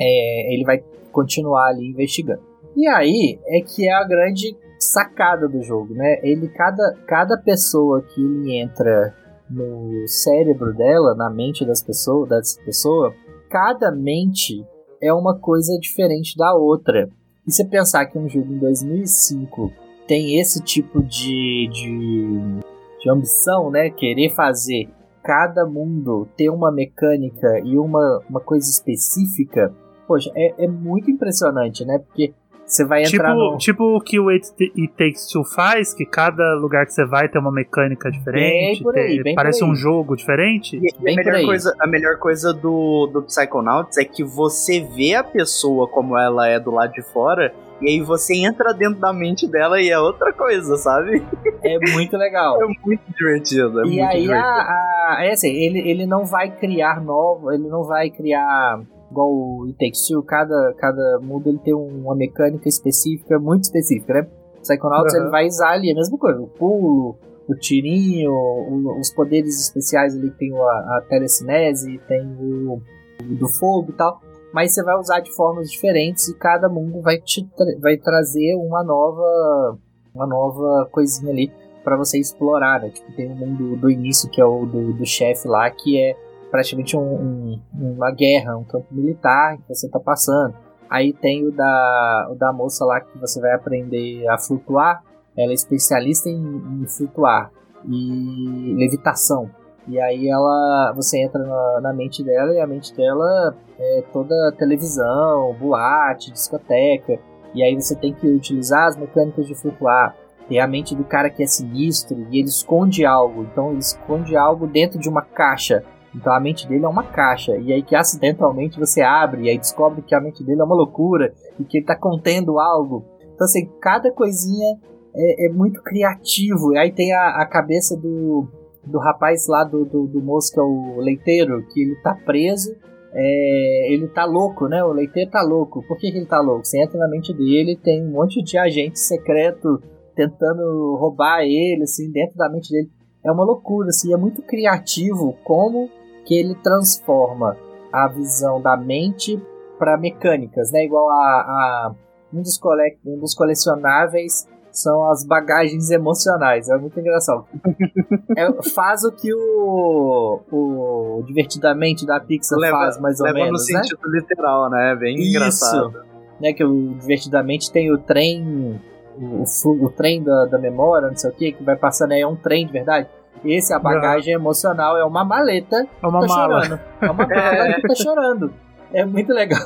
é, 0.00 0.54
ele 0.54 0.64
vai 0.64 0.84
continuar 1.10 1.68
ali 1.68 1.90
investigando. 1.90 2.42
E 2.76 2.86
aí 2.86 3.38
é 3.46 3.60
que 3.60 3.88
é 3.88 3.92
a 3.92 4.04
grande 4.04 4.54
sacada 4.78 5.48
do 5.48 5.62
jogo, 5.62 5.94
né? 5.94 6.20
Ele 6.22 6.48
cada, 6.48 6.94
cada 7.06 7.38
pessoa 7.38 8.02
que 8.02 8.20
ele 8.20 8.60
entra 8.60 9.14
no 9.50 10.06
cérebro 10.06 10.74
dela, 10.74 11.14
na 11.14 11.30
mente 11.30 11.64
das 11.64 11.82
pessoas, 11.82 12.28
dessa 12.28 12.60
pessoa, 12.62 13.14
cada 13.50 13.90
mente 13.90 14.64
é 15.00 15.12
uma 15.12 15.38
coisa 15.38 15.78
diferente 15.78 16.36
da 16.36 16.54
outra. 16.54 17.08
E 17.46 17.52
você 17.52 17.64
pensar 17.64 18.06
que 18.06 18.18
um 18.18 18.28
jogo 18.28 18.52
em 18.52 18.58
2005 18.58 19.72
tem 20.06 20.38
esse 20.40 20.62
tipo 20.62 21.02
de, 21.02 21.68
de, 21.72 22.60
de 23.00 23.10
ambição, 23.10 23.70
né? 23.70 23.90
Querer 23.90 24.30
fazer 24.30 24.88
cada 25.22 25.66
mundo 25.66 26.28
ter 26.36 26.50
uma 26.50 26.70
mecânica 26.70 27.58
e 27.64 27.76
uma, 27.76 28.22
uma 28.30 28.40
coisa 28.40 28.68
específica, 28.70 29.74
poxa, 30.06 30.30
é, 30.36 30.64
é 30.64 30.68
muito 30.68 31.10
impressionante, 31.10 31.84
né? 31.84 31.98
Porque 31.98 32.32
você 32.66 32.84
vai 32.84 33.02
entrar 33.02 33.28
tipo, 33.30 33.52
no... 33.52 33.56
Tipo 33.58 33.96
o 33.96 34.00
que 34.00 34.18
o 34.18 34.28
It, 34.28 34.50
Takes 34.96 35.26
Two 35.28 35.44
faz, 35.44 35.94
que 35.94 36.04
cada 36.04 36.54
lugar 36.54 36.84
que 36.84 36.92
você 36.92 37.04
vai 37.06 37.28
tem 37.28 37.40
uma 37.40 37.52
mecânica 37.52 38.10
diferente, 38.10 38.82
bem 38.82 39.02
aí, 39.02 39.22
tem, 39.22 39.34
parece 39.34 39.64
um 39.64 39.74
jogo 39.74 40.16
diferente. 40.16 40.76
E, 40.76 40.86
e 40.86 41.12
a, 41.12 41.14
melhor 41.14 41.44
coisa, 41.44 41.74
a 41.78 41.86
melhor 41.86 42.18
coisa 42.18 42.52
do, 42.52 43.06
do 43.06 43.22
Psychonauts 43.22 43.96
é 43.98 44.04
que 44.04 44.24
você 44.24 44.80
vê 44.80 45.14
a 45.14 45.22
pessoa 45.22 45.86
como 45.86 46.18
ela 46.18 46.48
é 46.48 46.58
do 46.58 46.72
lado 46.72 46.92
de 46.92 47.02
fora 47.02 47.54
e 47.80 47.90
aí 47.90 48.00
você 48.00 48.34
entra 48.34 48.72
dentro 48.72 48.98
da 48.98 49.12
mente 49.12 49.46
dela 49.46 49.80
e 49.80 49.90
é 49.90 49.98
outra 49.98 50.32
coisa, 50.32 50.76
sabe? 50.76 51.22
É 51.62 51.78
muito 51.92 52.16
legal. 52.16 52.56
é 52.62 52.66
muito 52.84 53.02
divertido. 53.12 53.80
É 53.80 53.82
e 53.82 53.86
muito 53.86 54.02
aí, 54.02 54.22
divertido. 54.22 54.34
A, 54.34 55.16
a, 55.18 55.24
é 55.24 55.32
assim, 55.32 55.50
ele, 55.50 55.88
ele 55.88 56.06
não 56.06 56.24
vai 56.24 56.50
criar 56.50 57.00
novo, 57.02 57.52
ele 57.52 57.68
não 57.68 57.84
vai 57.84 58.10
criar 58.10 58.80
igual 59.10 59.28
o 59.28 59.64
It 59.66 59.78
Takes 59.78 60.06
Two, 60.06 60.22
cada, 60.22 60.74
cada 60.78 61.20
mundo 61.20 61.48
ele 61.48 61.58
tem 61.58 61.74
uma 61.74 62.14
mecânica 62.14 62.68
específica, 62.68 63.38
muito 63.38 63.64
específica, 63.64 64.14
né? 64.14 64.28
Psychonauts 64.62 65.14
uhum. 65.14 65.20
ele 65.20 65.30
vai 65.30 65.46
usar 65.46 65.72
ali 65.72 65.92
a 65.92 65.94
mesma 65.94 66.18
coisa, 66.18 66.40
o 66.40 66.48
pulo, 66.48 67.16
o 67.48 67.54
tirinho, 67.54 68.32
o, 68.32 68.98
os 69.00 69.10
poderes 69.10 69.60
especiais 69.60 70.16
ali 70.16 70.30
tem 70.32 70.52
a, 70.52 70.64
a 70.64 71.04
telecinese, 71.08 72.00
tem 72.08 72.26
o, 72.40 72.80
o 73.22 73.34
do 73.36 73.48
fogo 73.48 73.90
e 73.90 73.94
tal 73.94 74.20
mas 74.56 74.72
você 74.72 74.82
vai 74.82 74.98
usar 74.98 75.20
de 75.20 75.30
formas 75.32 75.70
diferentes 75.70 76.28
e 76.28 76.34
cada 76.34 76.66
mundo 76.66 77.02
vai 77.02 77.18
te 77.18 77.44
tra 77.44 77.66
vai 77.78 77.98
trazer 77.98 78.54
uma 78.54 78.82
nova 78.82 79.76
uma 80.14 80.26
nova 80.26 80.88
coisinha 80.90 81.30
ali 81.30 81.52
para 81.84 81.94
você 81.96 82.18
explorar, 82.18 82.80
né? 82.80 82.88
Tipo, 82.88 83.12
tem 83.12 83.30
o 83.30 83.36
mundo 83.36 83.76
do 83.76 83.90
início 83.90 84.30
que 84.30 84.40
é 84.40 84.44
o 84.44 84.64
do, 84.64 84.94
do 84.94 85.06
chefe 85.06 85.46
lá, 85.46 85.70
que 85.70 86.00
é 86.00 86.16
praticamente 86.56 86.96
um, 86.96 87.02
um, 87.02 87.60
uma 87.74 88.10
guerra, 88.10 88.56
um 88.56 88.64
campo 88.64 88.86
militar 88.90 89.58
que 89.58 89.68
você 89.68 89.88
tá 89.90 90.00
passando. 90.00 90.54
Aí 90.88 91.12
tem 91.12 91.46
o 91.46 91.52
da, 91.52 92.28
o 92.30 92.34
da 92.34 92.50
moça 92.50 92.84
lá 92.84 93.00
que 93.00 93.18
você 93.18 93.40
vai 93.40 93.52
aprender 93.52 94.26
a 94.28 94.38
flutuar. 94.38 95.02
Ela 95.36 95.50
é 95.50 95.54
especialista 95.54 96.30
em, 96.30 96.82
em 96.82 96.86
flutuar 96.88 97.50
e 97.86 98.74
levitação. 98.74 99.50
E 99.86 100.00
aí 100.00 100.28
ela, 100.28 100.92
você 100.96 101.22
entra 101.22 101.44
na, 101.44 101.80
na, 101.82 101.92
mente 101.92 102.24
dela 102.24 102.54
e 102.54 102.60
a 102.60 102.66
mente 102.66 102.94
dela 102.96 103.54
é 103.78 104.02
toda 104.12 104.52
televisão, 104.58 105.54
boate, 105.60 106.32
discoteca. 106.32 107.18
E 107.54 107.62
aí 107.62 107.74
você 107.74 107.94
tem 107.94 108.14
que 108.14 108.26
utilizar 108.26 108.86
as 108.86 108.96
mecânicas 108.96 109.46
de 109.46 109.54
flutuar. 109.54 110.16
Tem 110.48 110.58
a 110.58 110.66
mente 110.66 110.94
do 110.94 111.04
cara 111.04 111.28
que 111.28 111.42
é 111.42 111.46
sinistro 111.46 112.26
e 112.30 112.38
ele 112.38 112.48
esconde 112.48 113.04
algo. 113.04 113.42
Então 113.42 113.70
ele 113.70 113.80
esconde 113.80 114.34
algo 114.36 114.66
dentro 114.66 114.98
de 114.98 115.08
uma 115.08 115.22
caixa. 115.22 115.84
Então 116.16 116.32
a 116.32 116.40
mente 116.40 116.66
dele 116.66 116.84
é 116.84 116.88
uma 116.88 117.04
caixa. 117.04 117.56
E 117.58 117.72
aí 117.72 117.82
que 117.82 117.94
acidentalmente 117.94 118.80
você 118.80 119.02
abre 119.02 119.42
e 119.42 119.50
aí 119.50 119.58
descobre 119.58 120.02
que 120.02 120.14
a 120.14 120.20
mente 120.20 120.42
dele 120.42 120.60
é 120.60 120.64
uma 120.64 120.74
loucura 120.74 121.32
e 121.60 121.64
que 121.64 121.76
ele 121.78 121.84
está 121.84 121.94
contendo 121.94 122.58
algo. 122.58 123.04
Então 123.34 123.44
assim, 123.44 123.68
cada 123.80 124.10
coisinha 124.10 124.78
é, 125.14 125.46
é 125.46 125.48
muito 125.48 125.82
criativo. 125.82 126.72
E 126.72 126.78
aí 126.78 126.92
tem 126.92 127.12
a, 127.12 127.42
a 127.42 127.46
cabeça 127.46 127.96
do, 127.96 128.48
do 128.84 128.98
rapaz 128.98 129.46
lá 129.48 129.64
do, 129.64 129.84
do, 129.84 130.06
do, 130.06 130.22
moço 130.22 130.52
que 130.52 130.60
é 130.60 130.62
o 130.62 131.00
leiteiro, 131.00 131.66
que 131.72 131.82
ele 131.82 131.96
tá 132.02 132.14
preso, 132.14 132.74
é, 133.12 133.92
ele 133.92 134.08
tá 134.08 134.24
louco, 134.24 134.68
né? 134.68 134.84
O 134.84 134.92
leiteiro 134.92 135.30
tá 135.30 135.42
louco. 135.42 135.82
Por 135.86 135.98
que, 135.98 136.10
que 136.10 136.18
ele 136.18 136.26
tá 136.26 136.40
louco? 136.40 136.64
Você 136.64 136.82
entra 136.82 136.98
na 136.98 137.08
mente 137.08 137.32
dele, 137.34 137.78
tem 137.82 138.02
um 138.04 138.12
monte 138.12 138.42
de 138.42 138.58
agente 138.58 138.98
secreto 138.98 139.82
tentando 140.14 140.96
roubar 140.96 141.42
ele, 141.42 141.82
assim, 141.82 142.10
dentro 142.10 142.36
da 142.36 142.50
mente 142.50 142.70
dele. 142.70 142.90
É 143.24 143.30
uma 143.30 143.44
loucura, 143.44 143.88
assim, 143.88 144.12
é 144.12 144.16
muito 144.16 144.42
criativo 144.42 145.36
como 145.44 145.90
que 146.26 146.34
ele 146.34 146.54
transforma 146.56 147.56
a 147.92 148.08
visão 148.08 148.60
da 148.60 148.76
mente 148.76 149.40
para 149.78 149.96
mecânicas, 149.96 150.70
né? 150.72 150.84
Igual 150.84 151.08
a, 151.08 151.14
a 151.14 151.94
um, 152.32 152.42
dos 152.42 152.58
cole, 152.58 152.98
um 153.06 153.18
dos 153.18 153.34
colecionáveis 153.34 154.46
são 154.72 155.10
as 155.10 155.24
bagagens 155.24 155.90
emocionais. 155.90 156.68
É 156.68 156.76
muito 156.76 156.98
engraçado. 157.00 157.46
é, 158.36 158.62
faz 158.74 159.04
o 159.04 159.12
que 159.12 159.32
o, 159.32 160.40
o 160.50 161.22
Divertidamente 161.26 162.04
da 162.04 162.20
Pixar 162.20 162.58
leva, 162.58 162.76
faz, 162.76 163.00
mais 163.00 163.20
ou 163.20 163.26
leva 163.26 163.38
menos. 163.38 163.66
Leva 163.66 163.78
no 163.78 163.84
sentido 163.84 164.10
literal, 164.10 164.70
né? 164.70 164.94
Bem 164.96 165.16
Isso. 165.16 165.28
engraçado. 165.28 166.04
Né, 166.40 166.52
que 166.52 166.62
o 166.62 166.94
Divertidamente 166.94 167.72
tem 167.72 167.90
o 167.90 167.98
trem. 167.98 168.78
O, 169.18 169.44
o, 169.44 169.84
o 169.86 169.90
trem 169.90 170.22
da, 170.22 170.44
da 170.44 170.58
memória, 170.58 171.08
não 171.08 171.16
sei 171.16 171.30
o 171.30 171.32
que, 171.32 171.52
que 171.52 171.64
vai 171.64 171.76
passando 171.76 172.12
aí, 172.12 172.20
é 172.20 172.26
um 172.26 172.36
trem 172.36 172.66
de 172.66 172.72
verdade. 172.72 173.08
Esse, 173.44 173.72
a 173.72 173.78
bagagem 173.78 174.34
uhum. 174.34 174.42
emocional, 174.42 174.96
é 174.96 175.04
uma 175.04 175.24
maleta. 175.24 175.86
É 176.02 176.06
uma 176.06 176.20
tá 176.20 176.26
mala. 176.26 176.64
Chorando. 176.64 176.80
É 177.00 177.10
uma 177.10 177.26
mala 177.26 177.74
que 177.74 177.88
tá 177.88 177.94
chorando. 178.02 178.54
É 178.92 179.04
muito 179.04 179.32
legal. 179.32 179.60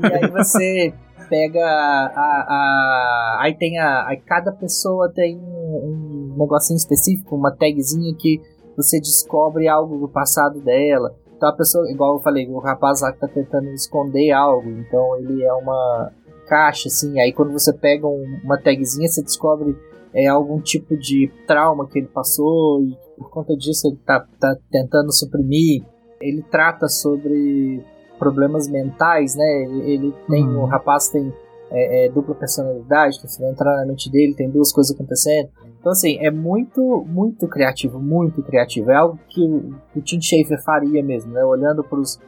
e 0.00 0.06
aí 0.06 0.30
você 0.30 0.94
pega 1.28 1.64
a, 1.64 2.16
a, 2.16 3.38
aí 3.40 3.54
tem 3.54 3.78
a, 3.78 4.00
a 4.00 4.16
cada 4.26 4.52
pessoa 4.52 5.10
tem 5.12 5.38
um, 5.38 6.32
um 6.32 6.36
negocinho 6.38 6.76
específico, 6.76 7.34
uma 7.34 7.50
tagzinha 7.50 8.14
que 8.18 8.40
você 8.76 8.98
descobre 9.00 9.68
algo 9.68 9.98
do 9.98 10.08
passado 10.08 10.60
dela. 10.60 11.14
Então 11.36 11.48
a 11.48 11.52
pessoa, 11.52 11.90
igual 11.90 12.14
eu 12.14 12.22
falei, 12.22 12.48
o 12.48 12.58
rapaz 12.58 13.00
lá 13.00 13.12
que 13.12 13.20
tá 13.20 13.28
tentando 13.28 13.68
esconder 13.70 14.30
algo, 14.32 14.70
então 14.70 15.16
ele 15.18 15.42
é 15.42 15.52
uma 15.52 16.12
caixa, 16.46 16.88
assim, 16.88 17.18
aí 17.20 17.32
quando 17.32 17.52
você 17.52 17.72
pega 17.72 18.06
um, 18.06 18.40
uma 18.44 18.58
tagzinha, 18.58 19.08
você 19.08 19.22
descobre 19.22 19.76
é, 20.14 20.26
algum 20.28 20.60
tipo 20.60 20.96
de 20.96 21.30
trauma 21.46 21.88
que 21.88 21.98
ele 21.98 22.06
passou 22.06 22.82
e 22.82 22.96
por 23.16 23.30
conta 23.30 23.56
disso 23.56 23.88
ele 23.88 23.98
tá, 24.06 24.24
tá 24.38 24.56
tentando 24.70 25.12
suprimir. 25.12 25.84
Ele 26.20 26.42
trata 26.42 26.88
sobre 26.88 27.84
problemas 28.18 28.68
mentais, 28.68 29.34
né? 29.34 29.64
Ele, 29.64 29.92
ele 29.92 30.14
tem, 30.28 30.46
uhum. 30.46 30.62
o 30.62 30.64
rapaz 30.66 31.08
tem 31.08 31.32
é, 31.70 32.06
é, 32.06 32.08
dupla 32.08 32.34
personalidade, 32.34 33.20
que 33.20 33.40
vai 33.40 33.50
entrar 33.50 33.76
na 33.76 33.86
mente 33.86 34.10
dele, 34.10 34.34
tem 34.34 34.48
duas 34.48 34.72
coisas 34.72 34.94
acontecendo. 34.94 35.48
Então, 35.80 35.92
assim, 35.92 36.16
é 36.18 36.30
muito, 36.30 37.04
muito 37.06 37.46
criativo, 37.48 38.00
muito 38.00 38.42
criativo. 38.42 38.90
É 38.90 38.96
algo 38.96 39.18
que 39.28 39.42
o, 39.42 39.74
o 39.94 40.00
Tim 40.00 40.20
Schafer 40.20 40.62
faria 40.62 41.02
mesmo, 41.02 41.32
né? 41.32 41.44
Olhando 41.44 41.82
para 41.82 41.98
os 41.98 42.18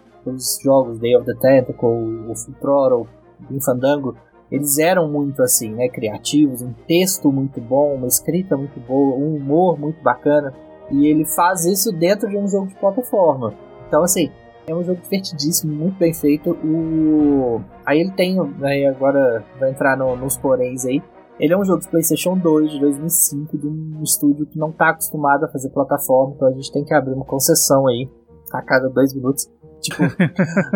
jogos 0.63 0.99
Day 0.99 1.17
of 1.17 1.25
the 1.25 1.35
Tentacle, 1.35 1.89
o 1.89 2.35
Throttle, 2.61 3.07
o 3.51 3.61
Fandango, 3.63 4.17
eles 4.51 4.79
eram 4.79 5.09
muito 5.11 5.43
assim, 5.43 5.75
né? 5.75 5.89
Criativos, 5.89 6.63
um 6.63 6.73
texto 6.87 7.31
muito 7.33 7.61
bom, 7.61 7.95
uma 7.95 8.07
escrita 8.07 8.57
muito 8.57 8.79
boa, 8.81 9.17
um 9.17 9.37
humor 9.37 9.79
muito 9.79 10.03
bacana. 10.03 10.55
E 10.91 11.07
ele 11.07 11.25
faz 11.25 11.65
isso 11.65 11.91
dentro 11.93 12.29
de 12.29 12.37
um 12.37 12.47
jogo 12.47 12.69
de 12.69 12.75
plataforma. 12.77 13.55
Então, 13.89 14.03
assim, 14.03 14.31
é 14.67 14.75
um 14.75 14.83
jogo 14.83 15.01
divertidíssimo, 15.01 15.73
muito 15.75 15.99
bem 15.99 16.15
feito. 16.15 16.51
O... 16.51 17.61
Aí 17.85 18.01
ele 18.01 18.13
tem, 18.13 18.37
aí 18.63 18.87
agora 18.87 19.45
vai 19.59 19.71
entrar 19.71 19.97
no, 19.97 20.17
nos 20.17 20.37
poréns 20.37 20.85
aí. 20.85 21.03
Ele 21.39 21.53
é 21.53 21.59
um 21.59 21.65
jogo 21.65 21.81
de 21.81 21.89
PlayStation 21.89 22.37
2 22.39 22.71
de 22.71 22.81
2005 22.81 23.59
de 23.59 23.67
um 23.67 24.03
estúdio 24.03 24.47
que 24.47 24.59
não 24.59 24.71
está 24.71 24.91
acostumado 24.91 25.45
a 25.45 25.49
fazer 25.49 25.69
plataforma, 25.69 26.33
então 26.35 26.49
a 26.49 26.53
gente 26.53 26.73
tem 26.73 26.83
que 26.83 26.95
abrir 26.95 27.13
uma 27.13 27.27
concessão 27.27 27.87
aí 27.87 28.09
a 28.53 28.63
cada 28.63 28.89
dois 28.89 29.15
minutos. 29.15 29.47
Tipo, 29.91 30.03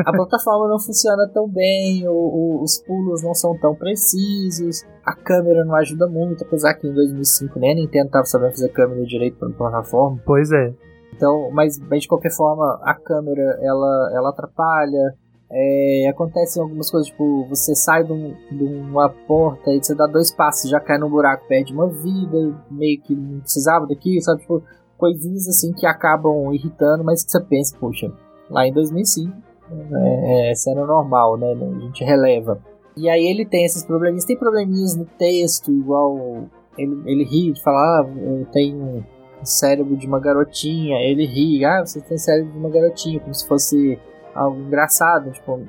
a 0.07 0.13
plataforma 0.13 0.69
não 0.69 0.79
funciona 0.79 1.29
tão 1.33 1.49
bem, 1.49 2.07
o, 2.09 2.13
o, 2.13 2.63
os 2.63 2.79
pulos 2.79 3.23
não 3.23 3.35
são 3.35 3.57
tão 3.59 3.75
precisos, 3.75 4.85
a 5.05 5.15
câmera 5.15 5.65
não 5.65 5.75
ajuda 5.77 6.07
muito, 6.07 6.45
apesar 6.45 6.75
que 6.75 6.87
em 6.87 6.95
2005 6.95 7.59
nem 7.59 7.73
a 7.73 7.75
Nintendo 7.75 8.07
estava 8.07 8.25
sabendo 8.25 8.53
fazer 8.53 8.69
câmera 8.71 9.05
direito 9.05 9.39
para 9.39 9.51
plataforma. 9.51 10.21
Pois 10.25 10.51
é. 10.53 10.75
Então, 11.15 11.51
mas, 11.53 11.79
mas 11.79 12.03
de 12.03 12.09
qualquer 12.09 12.35
forma, 12.35 12.81
a 12.83 12.95
câmera 12.95 13.59
ela, 13.61 14.11
ela 14.15 14.31
atrapalha. 14.31 15.15
É, 15.53 16.09
acontecem 16.09 16.63
algumas 16.63 16.89
coisas, 16.89 17.11
tipo, 17.11 17.45
você 17.49 17.75
sai 17.75 18.05
de, 18.05 18.13
um, 18.13 18.37
de, 18.53 18.63
uma 18.63 19.09
porta 19.09 19.73
e 19.73 19.83
você 19.83 19.97
dá 19.97 20.07
dois 20.07 20.31
passos 20.31 20.71
já 20.71 20.79
cai 20.79 20.97
no 20.97 21.11
buraco, 21.11 21.49
perde 21.49 21.73
uma 21.73 21.89
vida, 21.89 22.57
meio 22.71 23.01
que 23.03 23.17
não 23.17 23.41
precisava 23.41 23.85
daquilo, 23.85 24.23
sabe? 24.23 24.43
Tipo, 24.43 24.63
coisinhas 24.97 25.49
assim 25.49 25.73
que 25.73 25.87
acabam 25.87 26.55
irritando, 26.55 27.03
mas 27.03 27.25
que 27.25 27.33
você 27.33 27.41
pensa, 27.41 27.77
poxa, 27.81 28.13
lá 28.51 28.67
em 28.67 28.73
2005 28.73 29.33
é, 29.71 30.51
é, 30.51 30.53
era 30.69 30.85
normal, 30.85 31.37
né? 31.37 31.53
A 31.53 31.81
gente 31.81 32.05
releva. 32.05 32.61
E 32.97 33.09
aí 33.09 33.25
ele 33.25 33.47
tem 33.47 33.65
esses 33.65 33.85
probleminhas, 33.85 34.25
tem 34.25 34.37
probleminhas 34.37 34.97
no 34.97 35.05
texto, 35.05 35.71
igual 35.71 36.45
ele, 36.77 37.01
ele 37.07 37.25
ri 37.25 37.53
de 37.53 37.63
falar, 37.63 38.03
ah, 38.03 38.09
eu 38.21 38.47
tenho 38.53 39.05
cérebro 39.43 39.97
de 39.97 40.07
uma 40.07 40.21
garotinha, 40.21 40.99
ele 40.99 41.25
ri, 41.25 41.65
ah, 41.65 41.85
você 41.85 42.01
tem 42.01 42.19
cérebro 42.19 42.53
de 42.53 42.59
uma 42.59 42.69
garotinha, 42.69 43.21
como 43.21 43.33
se 43.33 43.47
fosse 43.47 43.99
algo 44.35 44.61
engraçado, 44.61 45.31
tipo, 45.31 45.61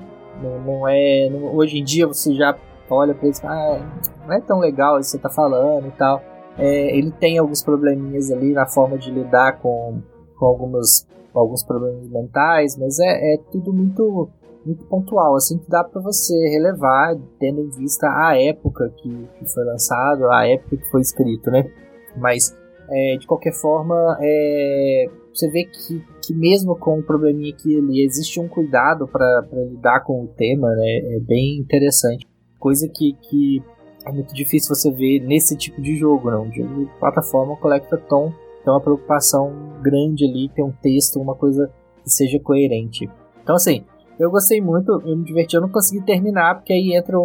não, 0.41 0.59
não 0.61 0.87
é, 0.87 1.29
não, 1.29 1.55
hoje 1.55 1.79
em 1.79 1.83
dia 1.83 2.07
você 2.07 2.33
já 2.33 2.57
olha 2.89 3.13
pra 3.13 3.33
fala, 3.33 3.53
ah, 3.53 4.25
não 4.27 4.33
é 4.33 4.41
tão 4.41 4.59
legal 4.59 4.99
isso 4.99 5.11
que 5.11 5.17
você 5.17 5.19
tá 5.19 5.29
falando 5.29 5.87
e 5.87 5.91
tal. 5.91 6.21
É, 6.57 6.97
ele 6.97 7.11
tem 7.11 7.37
alguns 7.37 7.63
probleminhas 7.63 8.29
ali 8.29 8.51
na 8.51 8.65
forma 8.65 8.97
de 8.97 9.09
lidar 9.09 9.59
com, 9.59 10.01
com 10.37 10.45
algumas, 10.45 11.07
alguns 11.33 11.63
problemas 11.63 12.07
mentais, 12.09 12.77
mas 12.77 12.99
é, 12.99 13.35
é 13.35 13.37
tudo 13.51 13.73
muito 13.73 14.29
muito 14.63 14.85
pontual, 14.85 15.35
assim 15.35 15.57
que 15.57 15.67
dá 15.67 15.83
para 15.83 15.99
você 15.99 16.35
relevar, 16.49 17.17
tendo 17.39 17.61
em 17.61 17.69
vista 17.71 18.07
a 18.07 18.39
época 18.39 18.93
que, 18.97 19.27
que 19.39 19.51
foi 19.51 19.63
lançado, 19.63 20.29
a 20.29 20.47
época 20.47 20.77
que 20.77 20.91
foi 20.91 21.01
escrito, 21.01 21.49
né? 21.49 21.67
Mas 22.15 22.55
é, 22.89 23.17
de 23.17 23.25
qualquer 23.25 23.53
forma, 23.53 24.17
é, 24.21 25.05
você 25.33 25.49
vê 25.49 25.63
que, 25.63 26.03
que 26.21 26.33
mesmo 26.33 26.75
com 26.75 26.99
o 26.99 27.03
probleminha 27.03 27.55
que 27.55 27.73
ele 27.73 28.03
existe 28.03 28.39
um 28.39 28.47
cuidado 28.47 29.07
para 29.07 29.47
lidar 29.69 30.01
com 30.01 30.23
o 30.23 30.27
tema, 30.27 30.67
né? 30.75 30.97
É 31.15 31.19
bem 31.19 31.57
interessante. 31.57 32.27
Coisa 32.59 32.87
que, 32.87 33.13
que 33.13 33.63
é 34.05 34.11
muito 34.11 34.33
difícil 34.33 34.75
você 34.75 34.91
ver 34.91 35.21
nesse 35.21 35.55
tipo 35.55 35.81
de 35.81 35.95
jogo, 35.95 36.29
não. 36.29 36.43
Um 36.43 36.51
jogo 36.51 36.85
de 36.85 36.99
plataforma 36.99 37.55
collecta 37.57 37.97
tom 37.97 38.31
tem 38.63 38.73
uma 38.73 38.81
preocupação 38.81 39.51
grande 39.81 40.25
ali, 40.25 40.49
ter 40.49 40.63
um 40.63 40.71
texto, 40.71 41.19
uma 41.19 41.35
coisa 41.35 41.71
que 42.03 42.09
seja 42.09 42.39
coerente. 42.39 43.09
Então, 43.43 43.55
assim, 43.55 43.83
eu 44.19 44.29
gostei 44.29 44.61
muito, 44.61 45.01
eu 45.05 45.17
me 45.17 45.23
diverti, 45.23 45.55
eu 45.55 45.61
não 45.61 45.69
consegui 45.69 46.05
terminar, 46.05 46.55
porque 46.55 46.73
aí 46.73 46.95
entra 46.95 47.19
o, 47.19 47.23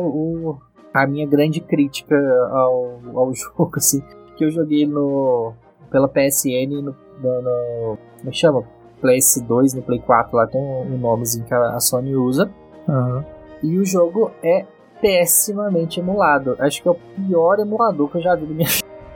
o 0.51 0.59
a 0.95 1.07
minha 1.07 1.27
grande 1.27 1.61
crítica 1.61 2.17
ao, 2.51 3.01
ao 3.15 3.35
jogo, 3.35 3.71
assim 3.77 4.03
que 4.37 4.45
eu 4.45 4.51
joguei 4.51 4.87
no 4.87 5.53
pela 5.91 6.09
PSN 6.09 6.83
no, 6.83 6.95
no, 7.23 7.43
no 7.43 7.99
como 8.19 8.31
é 8.31 8.33
chama? 8.33 8.65
PS2 9.03 9.75
no 9.75 9.83
Play 9.83 10.01
4 10.01 10.37
lá 10.37 10.47
tem 10.47 10.61
um, 10.61 10.95
um 10.95 10.99
nomezinho 10.99 11.45
que 11.45 11.55
a, 11.55 11.79
Sony 11.81 12.15
usa. 12.15 12.51
Uhum. 12.89 13.25
E 13.63 13.79
o 13.79 13.85
jogo 13.85 14.31
é 14.43 14.67
pessimamente 15.01 16.01
emulado. 16.01 16.57
Acho 16.59 16.83
que 16.83 16.89
é 16.89 16.91
o 16.91 16.95
pior 16.95 17.59
emulador 17.59 18.09
que 18.09 18.19
eu 18.19 18.23
já 18.23 18.35
vi 18.35 18.47
na 18.47 18.55
minha 18.55 18.69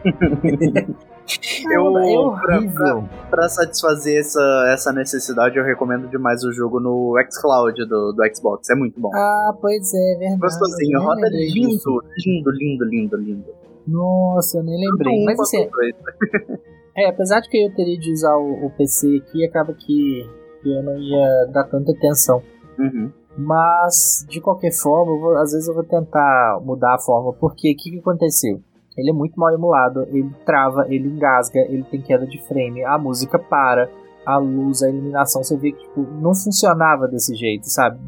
vida. 0.42 0.94
Eu, 1.70 1.98
é 1.98 2.18
horrível. 2.18 2.32
Pra, 2.40 3.02
pra, 3.02 3.28
pra, 3.30 3.48
satisfazer 3.48 4.18
essa, 4.18 4.70
essa 4.72 4.92
necessidade, 4.92 5.56
eu 5.56 5.64
recomendo 5.64 6.08
demais 6.08 6.42
o 6.44 6.52
jogo 6.52 6.80
no 6.80 7.14
xCloud 7.30 7.84
do, 7.86 8.12
do 8.12 8.34
Xbox. 8.34 8.68
É 8.70 8.74
muito 8.74 9.00
bom. 9.00 9.10
Ah, 9.14 9.54
pois 9.60 9.92
é, 9.94 10.16
verdade. 10.18 10.40
Gostosinho, 10.40 11.00
roda 11.00 11.28
lindo, 11.28 12.02
lindo, 12.26 12.50
lindo, 12.50 12.84
lindo, 12.84 13.16
lindo. 13.16 13.70
Nossa, 13.86 14.58
eu 14.58 14.62
nem 14.62 14.76
lembrei. 14.78 15.24
Mas 15.24 15.40
assim, 15.40 15.68
é, 16.96 17.08
apesar 17.08 17.40
de 17.40 17.48
que 17.48 17.58
eu 17.58 17.74
teria 17.74 17.98
de 17.98 18.12
usar 18.12 18.36
o, 18.36 18.66
o 18.66 18.70
PC 18.70 19.22
aqui, 19.26 19.44
acaba 19.44 19.72
que, 19.72 20.26
que, 20.62 20.70
eu 20.70 20.82
não 20.82 20.98
ia 20.98 21.46
dar 21.52 21.64
tanta 21.64 21.92
atenção. 21.92 22.42
Uhum. 22.78 23.10
Mas, 23.36 24.26
de 24.28 24.40
qualquer 24.40 24.72
forma, 24.72 25.18
vou, 25.18 25.36
às 25.36 25.52
vezes 25.52 25.68
eu 25.68 25.74
vou 25.74 25.84
tentar 25.84 26.60
mudar 26.62 26.94
a 26.94 26.98
forma, 26.98 27.32
porque 27.32 27.72
o 27.72 27.76
que, 27.76 27.90
que 27.90 27.98
aconteceu? 27.98 28.60
Ele 29.01 29.11
é 29.11 29.12
muito 29.12 29.38
mal 29.38 29.53
emulado, 29.53 30.03
ele 30.11 30.30
trava, 30.44 30.86
ele 30.88 31.09
engasga, 31.09 31.61
ele 31.61 31.82
tem 31.84 32.01
queda 32.01 32.26
de 32.26 32.40
frame, 32.46 32.84
a 32.84 32.98
música 32.98 33.38
para, 33.38 33.90
a 34.24 34.36
luz, 34.36 34.82
a 34.82 34.88
iluminação, 34.88 35.42
você 35.42 35.57
vê 35.57 35.72
que 35.72 35.82
tipo, 35.82 36.03
não 36.03 36.34
funcionava 36.34 37.09
desse 37.09 37.34
jeito, 37.34 37.64
sabe? 37.64 37.98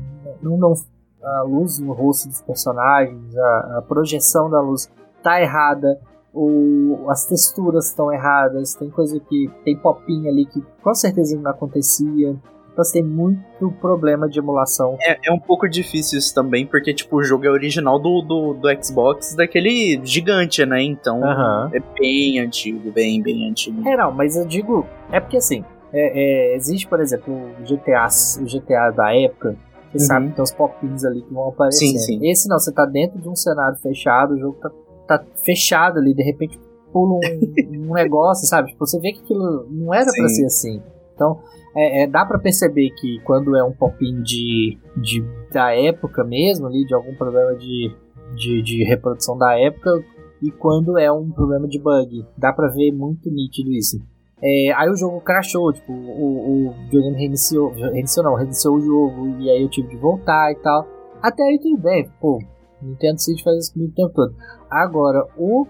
Não, 0.42 0.56
não, 0.56 0.74
a 1.22 1.42
luz 1.42 1.78
no 1.78 1.92
rosto 1.92 2.28
dos 2.28 2.42
personagens, 2.42 3.36
a, 3.36 3.78
a 3.78 3.82
projeção 3.82 4.50
da 4.50 4.60
luz 4.60 4.90
tá 5.22 5.40
errada, 5.40 5.98
o, 6.34 7.06
as 7.08 7.26
texturas 7.26 7.88
estão 7.88 8.12
erradas, 8.12 8.74
tem 8.74 8.90
coisa 8.90 9.20
que. 9.20 9.50
tem 9.64 9.76
popinha 9.76 10.30
ali 10.30 10.46
que 10.46 10.62
com 10.82 10.94
certeza 10.94 11.38
não 11.38 11.50
acontecia. 11.50 12.36
Então 12.72 12.84
tem 12.90 13.02
muito 13.02 13.70
problema 13.80 14.28
de 14.28 14.38
emulação. 14.38 14.96
É, 15.00 15.18
é 15.28 15.32
um 15.32 15.38
pouco 15.38 15.68
difícil 15.68 16.18
isso 16.18 16.34
também, 16.34 16.66
porque 16.66 16.94
tipo, 16.94 17.16
o 17.16 17.22
jogo 17.22 17.44
é 17.44 17.50
original 17.50 17.98
do, 17.98 18.22
do, 18.22 18.54
do 18.54 18.84
Xbox 18.84 19.34
daquele 19.34 20.00
gigante, 20.04 20.64
né? 20.64 20.82
Então 20.82 21.20
uhum. 21.20 21.70
é 21.72 21.80
bem 21.98 22.40
antigo, 22.40 22.90
bem, 22.90 23.22
bem 23.22 23.48
antigo. 23.48 23.86
É, 23.86 23.96
não, 23.96 24.10
mas 24.10 24.36
eu 24.36 24.46
digo. 24.46 24.86
É 25.10 25.20
porque 25.20 25.36
assim, 25.36 25.64
é, 25.92 26.52
é, 26.52 26.56
existe, 26.56 26.88
por 26.88 27.00
exemplo, 27.00 27.34
o 27.34 27.62
GTA, 27.62 28.08
o 28.40 28.44
GTA 28.44 28.90
da 28.90 29.14
época. 29.14 29.56
Você 29.92 29.98
uhum. 29.98 30.06
sabe 30.06 30.28
que 30.28 30.36
tem 30.36 30.42
os 30.42 30.52
popins 30.52 31.04
ali 31.04 31.20
que 31.20 31.34
vão 31.34 31.48
aparecer. 31.48 31.86
Sim, 31.86 31.98
sim. 31.98 32.30
Esse 32.30 32.48
não, 32.48 32.58
você 32.58 32.72
tá 32.72 32.86
dentro 32.86 33.20
de 33.20 33.28
um 33.28 33.36
cenário 33.36 33.76
fechado, 33.76 34.32
o 34.32 34.38
jogo 34.38 34.56
tá 34.58 34.70
tá 35.06 35.24
fechado 35.44 35.98
ali, 35.98 36.14
de 36.14 36.22
repente 36.22 36.58
pula 36.92 37.14
um, 37.14 37.20
um 37.90 37.94
negócio, 37.94 38.46
sabe? 38.46 38.70
Tipo, 38.70 38.86
você 38.86 38.98
vê 39.00 39.12
que 39.12 39.20
aquilo 39.20 39.66
não 39.70 39.92
era 39.92 40.10
para 40.10 40.28
ser 40.28 40.46
assim. 40.46 40.82
Então, 41.14 41.40
é, 41.74 42.02
é 42.02 42.06
dá 42.06 42.24
para 42.24 42.38
perceber 42.38 42.90
que 42.90 43.20
quando 43.24 43.56
é 43.56 43.64
um 43.64 43.72
popinho 43.72 44.22
de, 44.22 44.78
de, 44.96 45.24
da 45.52 45.74
época 45.74 46.24
mesmo, 46.24 46.66
ali, 46.66 46.84
de 46.84 46.94
algum 46.94 47.14
problema 47.14 47.54
de, 47.54 47.94
de, 48.34 48.62
de 48.62 48.84
reprodução 48.84 49.36
da 49.36 49.58
época, 49.58 50.02
e 50.42 50.50
quando 50.50 50.98
é 50.98 51.10
um 51.10 51.30
problema 51.30 51.68
de 51.68 51.78
bug. 51.78 52.26
Dá 52.36 52.52
pra 52.52 52.68
ver 52.68 52.92
muito 52.92 53.30
nítido 53.30 53.72
isso. 53.72 54.00
É, 54.42 54.72
aí 54.72 54.90
o 54.90 54.96
jogo 54.96 55.20
crashou, 55.20 55.72
tipo, 55.72 55.92
o, 55.92 56.68
o 56.68 56.72
videogame 56.84 57.16
reiniciou, 57.16 57.70
reiniciou 57.70 58.24
não, 58.24 58.34
reiniciou 58.34 58.76
o 58.76 58.80
jogo, 58.80 59.28
e 59.38 59.48
aí 59.48 59.62
eu 59.62 59.70
tive 59.70 59.88
de 59.88 59.96
voltar 59.96 60.50
e 60.50 60.56
tal. 60.56 60.84
Até 61.22 61.44
aí 61.44 61.60
tudo 61.60 61.80
bem, 61.80 62.10
pô, 62.20 62.40
Nintendo 62.82 63.22
Switch 63.22 63.44
faz 63.44 63.58
isso 63.58 63.72
comigo 63.72 63.92
o 63.92 63.94
tempo 63.94 64.12
todo. 64.12 64.34
Agora, 64.68 65.24
o, 65.38 65.64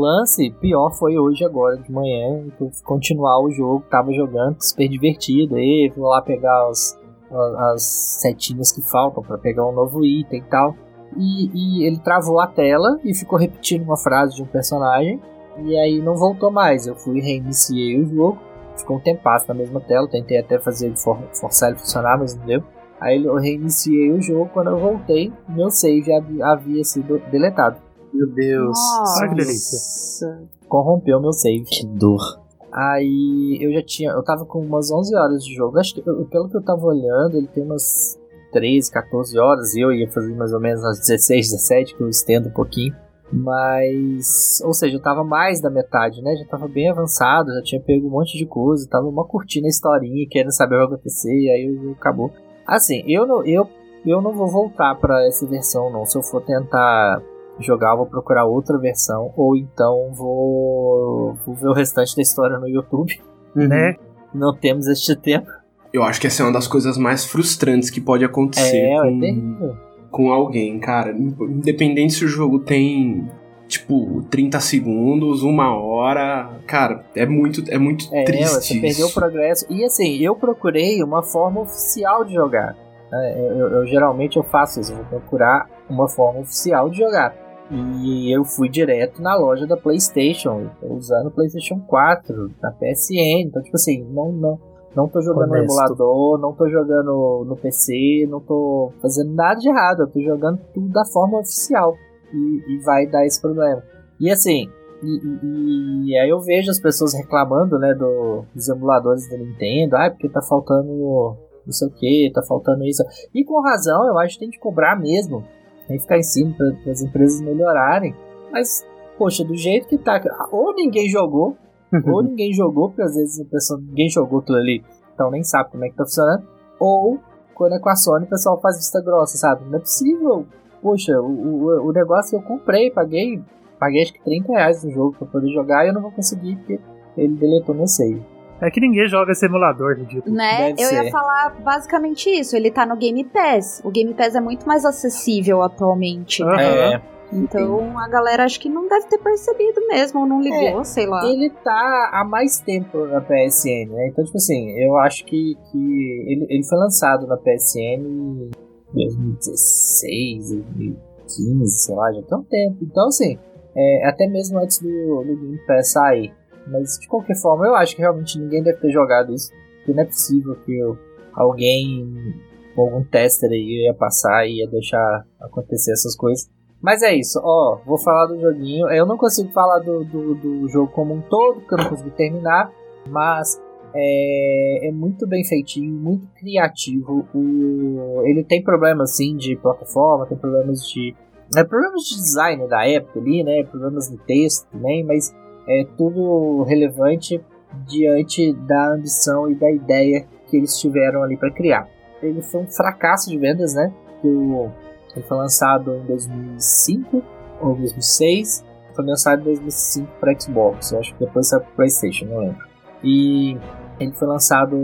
lance 0.00 0.50
pior 0.60 0.90
foi 0.92 1.18
hoje 1.18 1.44
agora 1.44 1.76
de 1.76 1.90
manhã, 1.90 2.46
continuar 2.84 3.40
o 3.40 3.50
jogo, 3.50 3.84
tava 3.90 4.12
jogando, 4.12 4.56
super 4.60 4.88
divertido, 4.88 5.56
aí 5.56 5.92
vou 5.94 6.08
lá 6.08 6.22
pegar 6.22 6.68
as 6.68 7.82
setinhas 7.82 8.72
que 8.72 8.82
faltam 8.82 9.22
para 9.22 9.38
pegar 9.38 9.66
um 9.66 9.72
novo 9.72 10.04
item 10.04 10.40
e 10.40 10.44
tal. 10.44 10.74
E, 11.16 11.50
e, 11.54 11.86
ele 11.86 11.98
travou 11.98 12.40
a 12.40 12.46
tela 12.46 12.98
e 13.04 13.14
ficou 13.14 13.38
repetindo 13.38 13.82
uma 13.82 13.96
frase 13.96 14.36
de 14.36 14.42
um 14.42 14.46
personagem. 14.46 15.20
E 15.58 15.76
aí 15.76 16.00
não 16.00 16.16
voltou 16.16 16.50
mais. 16.50 16.86
Eu 16.86 16.94
fui 16.94 17.20
reiniciei 17.20 18.00
o 18.00 18.06
jogo. 18.06 18.38
Ficou 18.76 18.96
um 18.96 19.00
tempo 19.00 19.22
na 19.48 19.54
mesma 19.54 19.80
tela. 19.80 20.08
Tentei 20.08 20.38
até 20.38 20.58
fazer 20.58 20.86
ele 20.86 20.96
for, 20.96 21.18
forçar 21.32 21.70
ele 21.70 21.78
funcionar, 21.78 22.18
mas 22.18 22.36
não 22.36 22.44
deu. 22.44 22.62
Aí 23.00 23.24
eu 23.24 23.36
reiniciei 23.36 24.10
o 24.12 24.20
jogo. 24.20 24.50
Quando 24.52 24.70
eu 24.70 24.78
voltei, 24.78 25.32
meu 25.48 25.70
save 25.70 26.12
havia 26.42 26.84
sido 26.84 27.18
deletado. 27.30 27.85
Meu 28.16 28.26
Deus. 28.26 28.78
Nossa, 28.78 29.28
que 29.28 29.34
delícia. 29.34 30.42
Corrompeu 30.68 31.20
meu 31.20 31.32
save. 31.32 31.64
Que 31.64 31.86
dor. 31.86 32.40
Aí 32.72 33.58
eu 33.60 33.72
já 33.72 33.82
tinha. 33.82 34.10
Eu 34.10 34.22
tava 34.22 34.44
com 34.44 34.60
umas 34.60 34.90
11 34.90 35.14
horas 35.14 35.44
de 35.44 35.54
jogo. 35.54 35.78
Acho 35.78 35.94
que, 35.94 36.02
pelo 36.02 36.48
que 36.48 36.56
eu 36.56 36.62
tava 36.62 36.84
olhando, 36.86 37.36
ele 37.36 37.46
tem 37.46 37.62
umas 37.62 38.18
13, 38.52 38.90
14 38.90 39.38
horas. 39.38 39.74
E 39.74 39.80
eu 39.80 39.92
ia 39.92 40.10
fazer 40.10 40.34
mais 40.34 40.52
ou 40.52 40.60
menos 40.60 40.82
umas 40.82 40.98
16, 41.00 41.50
17, 41.50 41.94
que 41.94 42.02
eu 42.02 42.08
estendo 42.08 42.48
um 42.48 42.52
pouquinho. 42.52 42.94
Mas. 43.32 44.60
Ou 44.64 44.72
seja, 44.72 44.96
eu 44.96 45.02
tava 45.02 45.24
mais 45.24 45.60
da 45.60 45.70
metade, 45.70 46.22
né? 46.22 46.36
Já 46.36 46.44
tava 46.46 46.68
bem 46.68 46.90
avançado, 46.90 47.52
já 47.52 47.62
tinha 47.62 47.80
pego 47.80 48.06
um 48.06 48.10
monte 48.10 48.38
de 48.38 48.46
coisa, 48.46 48.88
tava 48.88 49.06
uma 49.06 49.24
curtindo 49.24 49.66
a 49.66 49.68
historinha, 49.68 50.28
querendo 50.30 50.52
saber 50.52 50.76
o 50.76 50.78
que 50.78 50.86
vai 50.86 50.94
acontecer, 50.94 51.34
e 51.34 51.50
aí 51.50 51.70
o 51.70 51.76
jogo 51.76 51.96
acabou. 51.98 52.30
Assim, 52.66 53.02
eu 53.06 53.26
não, 53.26 53.44
eu, 53.44 53.68
eu 54.04 54.20
não 54.20 54.32
vou 54.32 54.48
voltar 54.48 54.94
para 54.96 55.26
essa 55.26 55.46
versão, 55.46 55.90
não. 55.90 56.04
Se 56.04 56.16
eu 56.16 56.22
for 56.22 56.40
tentar 56.40 57.20
jogar, 57.60 57.94
vou 57.96 58.06
procurar 58.06 58.44
outra 58.44 58.78
versão, 58.78 59.32
ou 59.36 59.56
então 59.56 60.12
vou, 60.12 61.34
vou 61.46 61.54
ver 61.54 61.68
o 61.68 61.72
restante 61.72 62.14
da 62.14 62.22
história 62.22 62.58
no 62.58 62.68
YouTube, 62.68 63.20
uhum. 63.54 63.68
né? 63.68 63.96
Não 64.34 64.54
temos 64.54 64.86
este 64.86 65.16
tempo. 65.16 65.50
Eu 65.92 66.02
acho 66.02 66.20
que 66.20 66.26
essa 66.26 66.42
é 66.42 66.46
uma 66.46 66.52
das 66.52 66.66
coisas 66.66 66.98
mais 66.98 67.24
frustrantes 67.24 67.88
que 67.88 68.00
pode 68.00 68.24
acontecer 68.24 68.76
é, 68.76 68.98
com, 69.00 69.24
é 69.24 69.86
com 70.10 70.32
alguém, 70.32 70.78
cara. 70.78 71.12
Independente 71.12 72.14
se 72.14 72.24
o 72.24 72.28
jogo 72.28 72.58
tem 72.58 73.28
tipo 73.66 74.22
30 74.30 74.60
segundos, 74.60 75.42
uma 75.42 75.76
hora, 75.76 76.50
cara, 76.66 77.04
é 77.14 77.26
muito 77.26 77.62
é 77.70 77.78
muito 77.78 78.08
é, 78.14 78.24
triste. 78.24 78.74
Você 78.74 78.80
perdeu 78.80 79.06
o 79.06 79.12
progresso. 79.12 79.66
E 79.70 79.84
assim, 79.84 80.16
eu 80.18 80.34
procurei 80.36 81.02
uma 81.02 81.22
forma 81.22 81.62
oficial 81.62 82.24
de 82.24 82.34
jogar. 82.34 82.76
É, 83.12 83.38
eu, 83.38 83.56
eu, 83.56 83.68
eu, 83.68 83.86
geralmente 83.86 84.36
eu 84.36 84.42
faço 84.42 84.80
isso, 84.80 84.92
eu 84.92 84.96
vou 84.96 85.06
procurar 85.06 85.68
uma 85.88 86.08
forma 86.08 86.40
oficial 86.40 86.90
de 86.90 86.98
jogar. 86.98 87.34
E 87.70 88.34
eu 88.34 88.44
fui 88.44 88.68
direto 88.68 89.20
na 89.20 89.34
loja 89.34 89.66
da 89.66 89.76
PlayStation, 89.76 90.70
usando 90.82 91.26
o 91.26 91.30
PlayStation 91.30 91.80
4, 91.80 92.50
na 92.62 92.70
PSN. 92.70 93.46
Então, 93.46 93.62
tipo 93.62 93.76
assim, 93.76 94.04
não, 94.04 94.30
não, 94.30 94.60
não 94.94 95.08
tô 95.08 95.20
jogando 95.20 95.50
Honesto. 95.50 95.66
no 95.66 95.72
emulador, 95.72 96.38
não 96.38 96.52
tô 96.52 96.68
jogando 96.68 97.44
no 97.44 97.56
PC, 97.56 98.26
não 98.28 98.40
tô 98.40 98.92
fazendo 99.02 99.34
nada 99.34 99.58
de 99.58 99.68
errado, 99.68 100.02
eu 100.02 100.06
tô 100.06 100.20
jogando 100.20 100.60
tudo 100.72 100.88
da 100.88 101.04
forma 101.04 101.40
oficial. 101.40 101.94
E, 102.32 102.74
e 102.74 102.78
vai 102.84 103.06
dar 103.06 103.24
esse 103.24 103.40
problema. 103.40 103.82
E 104.20 104.30
assim, 104.30 104.68
e, 105.02 105.08
e, 105.08 106.10
e, 106.10 106.18
aí 106.18 106.28
eu 106.30 106.40
vejo 106.40 106.70
as 106.70 106.80
pessoas 106.80 107.14
reclamando, 107.14 107.78
né, 107.78 107.94
do, 107.94 108.44
dos 108.54 108.68
emuladores 108.68 109.28
da 109.28 109.36
Nintendo, 109.36 109.96
ah, 109.96 110.10
porque 110.10 110.28
tá 110.28 110.40
faltando 110.42 111.36
não 111.66 111.72
sei 111.72 111.88
o 111.88 111.90
que, 111.90 112.30
tá 112.32 112.42
faltando 112.42 112.84
isso. 112.84 113.02
E 113.34 113.44
com 113.44 113.60
razão, 113.60 114.06
eu 114.06 114.18
acho 114.18 114.34
que 114.34 114.40
tem 114.40 114.50
que 114.50 114.58
cobrar 114.58 114.96
mesmo. 114.98 115.44
Tem 115.86 115.96
que 115.96 116.02
ficar 116.02 116.18
em 116.18 116.22
cima 116.22 116.54
para 116.54 116.92
as 116.92 117.02
empresas 117.02 117.40
melhorarem. 117.40 118.14
Mas, 118.50 118.84
poxa, 119.16 119.44
do 119.44 119.56
jeito 119.56 119.88
que 119.88 119.98
tá. 119.98 120.20
Ou 120.50 120.74
ninguém 120.74 121.08
jogou, 121.08 121.56
ou 122.06 122.22
ninguém 122.22 122.52
jogou, 122.52 122.88
porque 122.88 123.02
às 123.02 123.14
vezes 123.14 123.40
a 123.40 123.44
pessoa, 123.44 123.80
ninguém 123.80 124.08
jogou 124.08 124.42
tudo 124.42 124.58
ali, 124.58 124.84
então 125.14 125.30
nem 125.30 125.42
sabe 125.42 125.70
como 125.70 125.84
é 125.84 125.88
que 125.88 125.96
tá 125.96 126.04
funcionando. 126.04 126.44
Ou, 126.78 127.18
quando 127.54 127.74
é 127.74 127.78
com 127.78 127.88
a 127.88 127.96
Sony, 127.96 128.24
o 128.24 128.28
pessoal 128.28 128.60
faz 128.60 128.76
vista 128.76 129.00
grossa, 129.00 129.36
sabe? 129.36 129.64
Não 129.64 129.78
é 129.78 129.80
possível. 129.80 130.46
Poxa, 130.82 131.18
o, 131.20 131.26
o, 131.26 131.88
o 131.88 131.92
negócio 131.92 132.30
que 132.30 132.36
eu 132.36 132.48
comprei, 132.48 132.90
paguei, 132.90 133.42
paguei 133.78 134.02
acho 134.02 134.12
que 134.12 134.22
30 134.22 134.52
reais 134.52 134.84
no 134.84 134.90
jogo 134.90 135.16
para 135.18 135.26
poder 135.26 135.50
jogar 135.52 135.84
e 135.84 135.88
eu 135.88 135.94
não 135.94 136.02
vou 136.02 136.12
conseguir 136.12 136.56
porque 136.56 136.78
ele 137.16 137.34
deletou 137.34 137.74
meu 137.74 137.86
save. 137.86 138.22
É 138.60 138.70
que 138.70 138.80
ninguém 138.80 139.06
joga 139.06 139.32
esse 139.32 139.44
emulador, 139.44 139.96
ridículo. 139.98 140.34
Né? 140.34 140.72
Deve 140.72 140.82
eu 140.82 140.88
ser. 140.88 141.04
ia 141.04 141.10
falar 141.10 141.56
basicamente 141.60 142.30
isso. 142.30 142.56
Ele 142.56 142.70
tá 142.70 142.86
no 142.86 142.96
Game 142.96 143.22
Pass. 143.24 143.82
O 143.84 143.90
Game 143.90 144.14
Pass 144.14 144.34
é 144.34 144.40
muito 144.40 144.66
mais 144.66 144.84
acessível 144.84 145.62
atualmente. 145.62 146.42
Uhum. 146.42 146.54
É. 146.58 147.02
Então 147.32 147.98
a 147.98 148.08
galera 148.08 148.44
acho 148.44 148.60
que 148.60 148.68
não 148.68 148.88
deve 148.88 149.06
ter 149.08 149.18
percebido 149.18 149.86
mesmo, 149.88 150.20
ou 150.20 150.26
não 150.26 150.40
ligou, 150.40 150.80
é, 150.80 150.84
sei 150.84 151.06
lá. 151.06 151.24
Ele 151.26 151.50
tá 151.50 152.10
há 152.12 152.24
mais 152.24 152.60
tempo 152.60 153.06
na 153.06 153.20
PSN, 153.20 153.90
né? 153.90 154.08
Então, 154.08 154.24
tipo 154.24 154.36
assim, 154.36 154.70
eu 154.78 154.96
acho 154.98 155.24
que, 155.24 155.56
que 155.70 156.24
ele, 156.28 156.46
ele 156.48 156.64
foi 156.64 156.78
lançado 156.78 157.26
na 157.26 157.36
PSN 157.36 158.00
em 158.00 158.50
2016, 158.94 160.50
2015, 160.50 161.78
sei 161.78 161.94
lá, 161.96 162.12
já 162.12 162.22
tem 162.22 162.38
um 162.38 162.44
tempo. 162.44 162.76
Então, 162.82 163.08
assim, 163.08 163.36
é, 163.76 164.08
até 164.08 164.26
mesmo 164.28 164.58
antes 164.58 164.78
do, 164.78 165.24
do 165.26 165.36
Game 165.36 165.58
Pass 165.66 165.92
sair. 165.92 166.32
Mas 166.66 166.98
de 166.98 167.08
qualquer 167.08 167.36
forma, 167.36 167.66
eu 167.66 167.74
acho 167.74 167.94
que 167.94 168.02
realmente 168.02 168.38
ninguém 168.38 168.62
deve 168.62 168.78
ter 168.78 168.90
jogado 168.90 169.32
isso. 169.32 169.50
Porque 169.78 169.92
não 169.92 170.02
é 170.02 170.06
possível 170.06 170.56
que 170.64 170.76
eu, 170.76 170.98
alguém, 171.32 172.34
algum 172.76 173.04
tester 173.04 173.50
aí 173.50 173.86
ia 173.86 173.94
passar 173.94 174.46
e 174.46 174.58
ia 174.58 174.68
deixar 174.68 175.24
acontecer 175.40 175.92
essas 175.92 176.16
coisas. 176.16 176.48
Mas 176.82 177.02
é 177.02 177.14
isso, 177.14 177.40
ó, 177.42 177.80
vou 177.84 177.98
falar 177.98 178.26
do 178.26 178.40
joguinho. 178.40 178.88
Eu 178.90 179.06
não 179.06 179.16
consigo 179.16 179.50
falar 179.52 179.78
do, 179.78 180.04
do, 180.04 180.34
do 180.34 180.68
jogo 180.68 180.92
como 180.92 181.14
um 181.14 181.20
todo, 181.22 181.60
porque 181.60 181.74
eu 181.74 181.78
não 181.78 181.88
consegui 181.88 182.10
terminar. 182.10 182.70
Mas 183.08 183.60
é, 183.94 184.88
é, 184.88 184.92
muito 184.92 185.26
bem 185.26 185.44
feitinho, 185.44 185.92
muito 185.92 186.26
criativo. 186.38 187.26
O, 187.34 188.22
ele 188.26 188.44
tem 188.44 188.62
problemas 188.62 189.16
sim 189.16 189.36
de 189.36 189.56
plataforma, 189.56 190.26
tem 190.26 190.36
problemas 190.36 190.86
de. 190.86 191.14
É, 191.56 191.64
problemas 191.64 192.02
de 192.02 192.16
design 192.16 192.68
da 192.68 192.86
época 192.86 193.20
ali, 193.20 193.42
né? 193.42 193.64
Problemas 193.64 194.10
de 194.10 194.18
texto 194.18 194.68
também, 194.70 195.02
mas 195.04 195.34
é 195.68 195.84
tudo 195.96 196.62
relevante 196.62 197.40
diante 197.86 198.52
da 198.52 198.94
ambição 198.94 199.50
e 199.50 199.54
da 199.54 199.70
ideia 199.70 200.26
que 200.46 200.56
eles 200.56 200.78
tiveram 200.78 201.22
ali 201.22 201.36
para 201.36 201.50
criar. 201.50 201.88
Ele 202.22 202.40
foi 202.40 202.62
um 202.62 202.66
fracasso 202.66 203.28
de 203.28 203.38
vendas, 203.38 203.74
né? 203.74 203.92
Ele 204.24 205.24
foi 205.26 205.36
lançado 205.36 205.94
em 205.94 206.06
2005 206.06 207.22
ou 207.60 207.74
2006. 207.74 208.64
Foi 208.94 209.04
lançado 209.04 209.40
em 209.40 209.44
2005 209.44 210.08
para 210.18 210.38
Xbox. 210.38 210.92
Eu 210.92 211.00
acho 211.00 211.14
que 211.14 211.24
depois 211.24 211.48
saiu 211.48 211.60
para 211.62 211.70
PlayStation, 211.72 212.26
não 212.26 212.38
lembro. 212.38 212.66
E 213.04 213.58
ele 214.00 214.12
foi 214.12 214.28
lançado. 214.28 214.76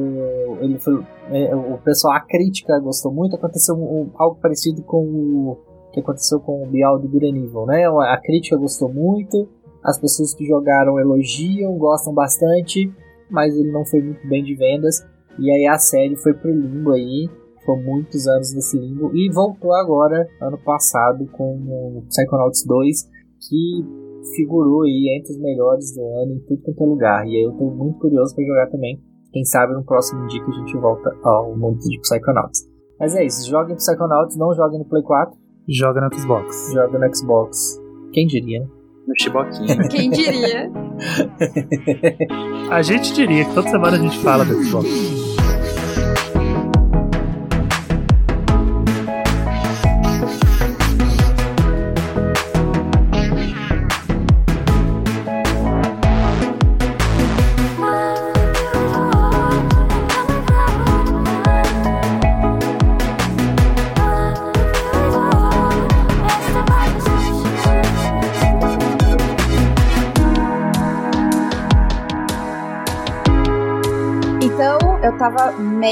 Ele 0.61 0.79
foi, 0.79 1.03
é, 1.31 1.55
o 1.55 1.79
pessoal, 1.79 2.15
a 2.15 2.21
crítica 2.21 2.79
gostou 2.81 3.13
muito. 3.13 3.37
Aconteceu 3.37 3.75
um, 3.75 4.11
algo 4.17 4.37
parecido 4.41 4.83
com 4.83 5.03
o 5.03 5.59
que 5.93 6.01
aconteceu 6.01 6.41
com 6.41 6.63
o 6.63 6.67
Good 6.67 7.27
and 7.27 7.37
Evil, 7.37 7.67
né? 7.67 7.87
A 7.87 8.19
crítica 8.19 8.57
gostou 8.57 8.93
muito 8.93 9.49
as 9.83 9.99
pessoas 10.01 10.35
que 10.35 10.47
jogaram 10.47 10.99
elogiam, 10.99 11.77
gostam 11.77 12.15
bastante, 12.15 12.93
mas 13.31 13.55
ele 13.55 13.73
não 13.73 13.85
foi 13.85 14.01
muito 14.01 14.27
bem 14.29 14.43
de 14.45 14.55
vendas. 14.55 15.05
E 15.39 15.51
aí 15.51 15.67
a 15.67 15.79
série 15.79 16.17
foi 16.17 16.35
pro 16.35 16.51
limbo 16.51 16.93
aí, 16.93 17.29
foi 17.65 17.81
muitos 17.83 18.27
anos 18.27 18.55
nesse 18.55 18.79
limbo 18.79 19.11
e 19.15 19.31
voltou 19.33 19.73
agora 19.73 20.29
ano 20.41 20.59
passado 20.59 21.27
com 21.33 21.57
o 21.57 22.05
Psychonauts 22.09 22.65
2, 22.67 23.09
que 23.49 23.85
figurou 24.37 24.83
aí 24.83 25.17
entre 25.19 25.33
os 25.33 25.41
melhores 25.41 25.95
do 25.95 26.03
ano 26.03 26.35
em 26.35 26.41
tudo 26.41 26.63
quanto 26.63 26.83
é 26.83 26.87
lugar. 26.87 27.27
E 27.27 27.37
aí 27.37 27.43
eu 27.43 27.53
tô 27.53 27.71
muito 27.71 27.99
curioso 27.99 28.35
para 28.35 28.45
jogar 28.45 28.71
também. 28.71 29.01
Quem 29.33 29.45
sabe 29.45 29.73
no 29.73 29.85
próximo 29.85 30.27
dia 30.27 30.45
que 30.45 30.51
a 30.51 30.55
gente 30.55 30.77
volta 30.77 31.11
ao 31.23 31.57
mundo 31.57 31.79
de 31.79 31.99
Psychonauts. 32.01 32.69
Mas 33.01 33.17
é 33.17 33.25
isso, 33.25 33.49
joguem 33.49 33.75
Psychonauts, 33.77 34.37
não 34.37 34.55
joguem 34.55 34.79
no 34.79 34.85
Play 34.85 35.03
4. 35.03 35.35
Joga 35.69 36.01
no 36.01 36.15
Xbox. 36.15 36.73
Joga 36.73 36.99
no 36.99 37.17
Xbox. 37.17 37.81
Quem 38.13 38.27
diria, 38.27 38.61
né? 38.61 38.82
No 39.07 39.15
Chiboquinho. 39.21 39.89
Quem 39.91 40.11
diria? 40.11 40.71
a 42.71 42.83
gente 42.83 43.13
diria 43.13 43.45
que 43.45 43.55
toda 43.55 43.69
semana 43.71 43.97
a 43.97 44.01
gente 44.01 44.19
fala 44.19 44.45
do 44.45 44.63
Xbox. 44.65 45.32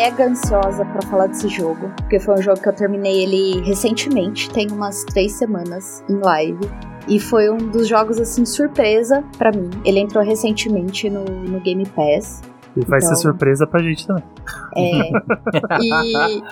Mega 0.00 0.24
ansiosa 0.28 0.82
para 0.82 1.02
falar 1.02 1.26
desse 1.26 1.46
jogo, 1.48 1.92
porque 1.96 2.18
foi 2.18 2.34
um 2.36 2.42
jogo 2.42 2.58
que 2.58 2.66
eu 2.66 2.72
terminei 2.72 3.22
ele 3.22 3.60
recentemente, 3.60 4.48
tem 4.48 4.66
umas 4.70 5.04
três 5.04 5.32
semanas 5.32 6.02
em 6.08 6.16
live. 6.16 6.70
E 7.06 7.20
foi 7.20 7.50
um 7.50 7.58
dos 7.58 7.86
jogos, 7.86 8.18
assim, 8.18 8.46
surpresa 8.46 9.22
para 9.36 9.52
mim. 9.52 9.68
Ele 9.84 10.00
entrou 10.00 10.24
recentemente 10.24 11.10
no, 11.10 11.24
no 11.24 11.60
Game 11.60 11.84
Pass. 11.84 12.40
E 12.74 12.80
vai 12.86 12.98
então, 12.98 13.10
ser 13.10 13.16
surpresa 13.16 13.66
pra 13.66 13.82
gente 13.82 14.06
também. 14.06 14.24
É. 14.74 15.10
e 15.82 16.42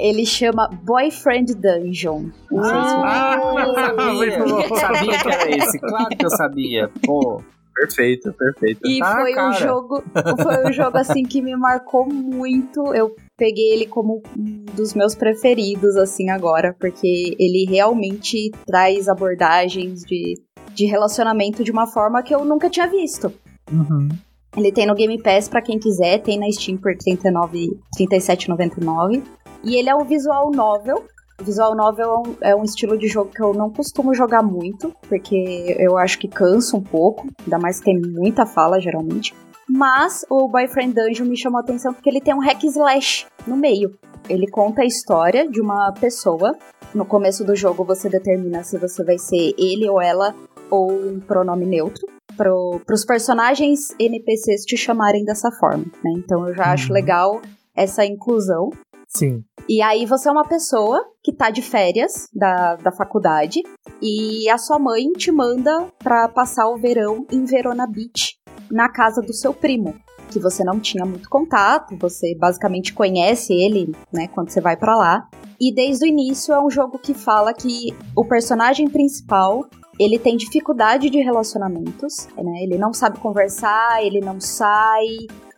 ele 0.00 0.26
chama 0.26 0.68
Boyfriend 0.82 1.54
Dungeon. 1.54 2.30
Ah, 2.58 3.36
eu 3.66 3.74
sabia. 3.74 4.38
eu 4.38 4.76
sabia 4.76 5.18
que 5.18 5.28
era 5.28 5.56
esse. 5.56 5.78
Claro 5.78 6.08
que 6.08 6.26
eu 6.26 6.30
sabia. 6.30 6.90
Pô. 7.04 7.40
Perfeito, 7.76 8.32
perfeito. 8.32 8.80
E 8.86 9.02
ah, 9.02 9.12
foi 9.12 9.34
cara. 9.34 9.50
um 9.50 9.52
jogo, 9.52 10.02
foi 10.42 10.66
um 10.66 10.72
jogo 10.72 10.96
assim 10.96 11.24
que 11.24 11.42
me 11.42 11.54
marcou 11.54 12.10
muito. 12.10 12.94
Eu 12.94 13.14
peguei 13.36 13.74
ele 13.74 13.86
como 13.86 14.22
um 14.36 14.64
dos 14.74 14.94
meus 14.94 15.14
preferidos 15.14 15.94
assim 15.96 16.30
agora, 16.30 16.74
porque 16.80 17.36
ele 17.38 17.66
realmente 17.68 18.50
traz 18.66 19.08
abordagens 19.08 20.02
de, 20.04 20.40
de 20.72 20.86
relacionamento 20.86 21.62
de 21.62 21.70
uma 21.70 21.86
forma 21.86 22.22
que 22.22 22.34
eu 22.34 22.46
nunca 22.46 22.70
tinha 22.70 22.86
visto. 22.86 23.30
Uhum. 23.70 24.08
Ele 24.56 24.72
tem 24.72 24.86
no 24.86 24.94
Game 24.94 25.22
Pass 25.22 25.46
para 25.46 25.60
quem 25.60 25.78
quiser, 25.78 26.22
tem 26.22 26.38
na 26.38 26.50
Steam 26.50 26.78
por 26.78 26.92
R$ 26.92 26.98
37,99. 26.98 29.22
E 29.62 29.76
ele 29.76 29.90
é 29.90 29.94
um 29.94 30.04
visual 30.04 30.50
novel, 30.50 31.04
Visual 31.42 31.74
novel 31.74 32.06
é 32.06 32.18
um, 32.18 32.36
é 32.52 32.56
um, 32.56 32.64
estilo 32.64 32.96
de 32.96 33.08
jogo 33.08 33.30
que 33.30 33.42
eu 33.42 33.52
não 33.52 33.70
costumo 33.70 34.14
jogar 34.14 34.42
muito, 34.42 34.94
porque 35.08 35.76
eu 35.78 35.98
acho 35.98 36.18
que 36.18 36.28
cansa 36.28 36.76
um 36.76 36.82
pouco, 36.82 37.28
ainda 37.44 37.58
mais 37.58 37.78
que 37.78 37.84
tem 37.84 38.00
muita 38.00 38.46
fala, 38.46 38.80
geralmente. 38.80 39.34
Mas 39.68 40.24
o 40.30 40.48
Boyfriend 40.48 40.94
Dungeon 40.94 41.26
me 41.26 41.36
chamou 41.36 41.58
a 41.58 41.62
atenção 41.62 41.92
porque 41.92 42.08
ele 42.08 42.20
tem 42.20 42.34
um 42.34 42.40
hack 42.40 42.62
slash 42.64 43.26
no 43.46 43.56
meio. 43.56 43.98
Ele 44.28 44.48
conta 44.48 44.82
a 44.82 44.86
história 44.86 45.48
de 45.48 45.60
uma 45.60 45.92
pessoa. 45.92 46.56
No 46.94 47.04
começo 47.04 47.44
do 47.44 47.54
jogo 47.54 47.84
você 47.84 48.08
determina 48.08 48.62
se 48.62 48.78
você 48.78 49.04
vai 49.04 49.18
ser 49.18 49.54
ele 49.58 49.88
ou 49.88 50.00
ela 50.00 50.34
ou 50.70 50.90
um 50.90 51.20
pronome 51.20 51.66
neutro. 51.66 52.06
Para 52.36 52.52
os 52.54 53.04
personagens 53.04 53.94
NPCs 53.98 54.64
te 54.64 54.76
chamarem 54.76 55.24
dessa 55.24 55.50
forma, 55.50 55.84
né? 56.04 56.12
Então 56.16 56.46
eu 56.48 56.54
já 56.54 56.72
acho 56.72 56.88
uhum. 56.88 56.94
legal 56.94 57.40
essa 57.74 58.04
inclusão. 58.04 58.70
Sim. 59.16 59.42
E 59.68 59.82
aí 59.82 60.06
você 60.06 60.28
é 60.28 60.32
uma 60.32 60.46
pessoa 60.46 61.04
que 61.24 61.32
tá 61.32 61.50
de 61.50 61.62
férias 61.62 62.28
da, 62.32 62.76
da 62.76 62.92
faculdade 62.92 63.62
e 64.00 64.48
a 64.48 64.58
sua 64.58 64.78
mãe 64.78 65.10
te 65.12 65.32
manda 65.32 65.88
pra 65.98 66.28
passar 66.28 66.68
o 66.68 66.76
verão 66.76 67.26
em 67.32 67.44
Verona 67.44 67.86
Beach, 67.86 68.38
na 68.70 68.88
casa 68.88 69.20
do 69.20 69.32
seu 69.32 69.52
primo. 69.52 69.94
Que 70.30 70.38
você 70.38 70.62
não 70.62 70.78
tinha 70.78 71.04
muito 71.04 71.28
contato, 71.28 71.96
você 71.98 72.34
basicamente 72.36 72.92
conhece 72.92 73.52
ele, 73.52 73.92
né, 74.12 74.28
quando 74.28 74.50
você 74.50 74.60
vai 74.60 74.76
para 74.76 74.96
lá. 74.96 75.28
E 75.60 75.74
desde 75.74 76.04
o 76.04 76.08
início 76.08 76.52
é 76.52 76.60
um 76.62 76.70
jogo 76.70 76.98
que 76.98 77.14
fala 77.14 77.54
que 77.54 77.96
o 78.14 78.24
personagem 78.24 78.88
principal 78.88 79.64
ele 79.98 80.18
tem 80.18 80.36
dificuldade 80.36 81.08
de 81.08 81.18
relacionamentos, 81.20 82.28
né? 82.36 82.62
Ele 82.62 82.76
não 82.76 82.92
sabe 82.92 83.18
conversar, 83.18 84.04
ele 84.04 84.20
não 84.20 84.38
sai, 84.38 85.06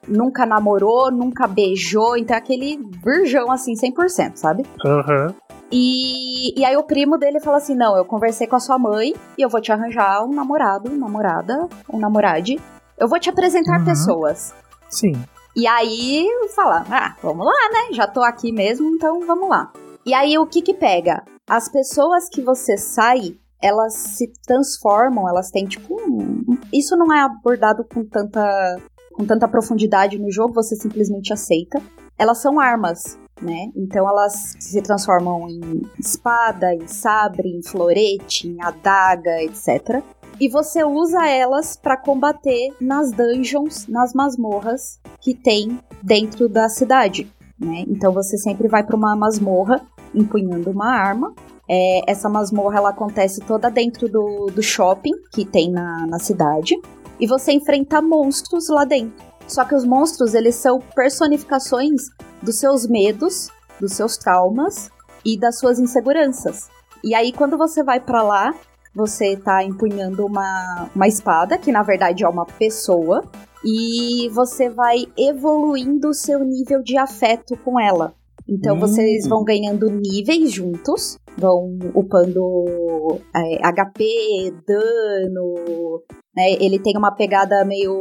nunca 0.08 0.46
namorou, 0.46 1.10
nunca 1.10 1.46
beijou, 1.46 2.16
então 2.16 2.34
é 2.34 2.38
aquele 2.38 2.78
virgão 3.04 3.50
assim, 3.50 3.74
100%, 3.74 4.36
sabe? 4.36 4.64
Aham. 4.84 5.26
Uhum. 5.26 5.48
E, 5.70 6.58
e 6.58 6.64
aí 6.64 6.76
o 6.76 6.82
primo 6.82 7.18
dele 7.18 7.40
fala 7.40 7.58
assim: 7.58 7.74
Não, 7.74 7.96
eu 7.96 8.04
conversei 8.04 8.46
com 8.46 8.56
a 8.56 8.60
sua 8.60 8.78
mãe 8.78 9.14
e 9.36 9.42
eu 9.42 9.50
vou 9.50 9.60
te 9.60 9.70
arranjar 9.70 10.24
um 10.24 10.32
namorado, 10.32 10.90
namorada, 10.90 11.68
um 11.92 11.98
namorade. 11.98 12.58
Eu 12.96 13.06
vou 13.06 13.20
te 13.20 13.28
apresentar 13.28 13.78
uhum. 13.78 13.84
pessoas. 13.84 14.54
Sim. 14.88 15.12
E 15.54 15.66
aí 15.66 16.26
fala: 16.54 16.86
Ah, 16.90 17.16
vamos 17.22 17.44
lá, 17.44 17.52
né? 17.72 17.92
Já 17.92 18.06
tô 18.06 18.22
aqui 18.22 18.50
mesmo, 18.50 18.88
então 18.94 19.20
vamos 19.26 19.48
lá. 19.48 19.70
E 20.06 20.14
aí 20.14 20.38
o 20.38 20.46
que 20.46 20.62
que 20.62 20.72
pega? 20.72 21.22
As 21.46 21.70
pessoas 21.70 22.30
que 22.30 22.40
você 22.40 22.78
sai, 22.78 23.36
elas 23.62 23.94
se 23.94 24.32
transformam, 24.46 25.28
elas 25.28 25.50
têm 25.50 25.66
tipo. 25.66 25.94
Um... 26.00 26.56
Isso 26.72 26.96
não 26.96 27.12
é 27.12 27.20
abordado 27.20 27.84
com 27.84 28.04
tanta 28.04 28.78
com 29.18 29.26
tanta 29.26 29.48
profundidade 29.48 30.16
no 30.16 30.30
jogo, 30.30 30.54
você 30.54 30.76
simplesmente 30.76 31.32
aceita. 31.32 31.82
Elas 32.16 32.38
são 32.38 32.60
armas, 32.60 33.18
né? 33.42 33.72
Então 33.74 34.08
elas 34.08 34.54
se 34.60 34.80
transformam 34.80 35.48
em 35.48 35.82
espada, 35.98 36.72
em 36.72 36.86
sabre, 36.86 37.48
em 37.48 37.60
florete, 37.60 38.46
em 38.46 38.62
adaga, 38.62 39.42
etc. 39.42 40.04
E 40.40 40.48
você 40.48 40.84
usa 40.84 41.26
elas 41.28 41.76
para 41.76 41.96
combater 41.96 42.72
nas 42.80 43.10
dungeons, 43.10 43.88
nas 43.88 44.14
masmorras 44.14 45.00
que 45.20 45.34
tem 45.34 45.80
dentro 46.00 46.48
da 46.48 46.68
cidade, 46.68 47.28
né? 47.58 47.84
Então 47.88 48.12
você 48.12 48.38
sempre 48.38 48.68
vai 48.68 48.84
para 48.84 48.94
uma 48.96 49.16
masmorra 49.16 49.84
empunhando 50.14 50.70
uma 50.70 50.94
arma. 50.94 51.34
É, 51.68 52.10
essa 52.10 52.28
masmorra 52.28 52.78
ela 52.78 52.90
acontece 52.90 53.40
toda 53.40 53.68
dentro 53.68 54.08
do, 54.08 54.46
do 54.46 54.62
shopping 54.62 55.12
que 55.32 55.44
tem 55.44 55.70
na, 55.70 56.06
na 56.06 56.18
cidade 56.20 56.74
e 57.18 57.26
você 57.26 57.52
enfrenta 57.52 58.00
monstros 58.00 58.68
lá 58.68 58.84
dentro. 58.84 59.26
Só 59.46 59.64
que 59.64 59.74
os 59.74 59.84
monstros, 59.84 60.34
eles 60.34 60.56
são 60.56 60.78
personificações 60.94 62.10
dos 62.42 62.56
seus 62.56 62.86
medos, 62.86 63.48
dos 63.80 63.92
seus 63.92 64.16
traumas 64.16 64.90
e 65.24 65.38
das 65.38 65.58
suas 65.58 65.78
inseguranças. 65.78 66.68
E 67.02 67.14
aí 67.14 67.32
quando 67.32 67.56
você 67.56 67.82
vai 67.82 68.00
para 68.00 68.22
lá, 68.22 68.54
você 68.94 69.36
tá 69.36 69.62
empunhando 69.62 70.26
uma, 70.26 70.90
uma 70.94 71.06
espada, 71.06 71.56
que 71.56 71.72
na 71.72 71.82
verdade 71.82 72.24
é 72.24 72.28
uma 72.28 72.44
pessoa, 72.44 73.24
e 73.64 74.28
você 74.30 74.68
vai 74.68 75.06
evoluindo 75.16 76.08
o 76.08 76.14
seu 76.14 76.40
nível 76.44 76.82
de 76.82 76.96
afeto 76.96 77.56
com 77.58 77.78
ela. 77.78 78.14
Então 78.48 78.76
hum. 78.76 78.80
vocês 78.80 79.28
vão 79.28 79.44
ganhando 79.44 79.90
níveis 79.90 80.50
juntos, 80.50 81.18
vão 81.36 81.78
upando 81.94 82.64
é, 83.36 83.58
HP, 83.72 84.54
dano. 84.66 86.02
Né? 86.34 86.52
Ele 86.60 86.78
tem 86.78 86.96
uma 86.96 87.14
pegada 87.14 87.64
meio 87.64 87.92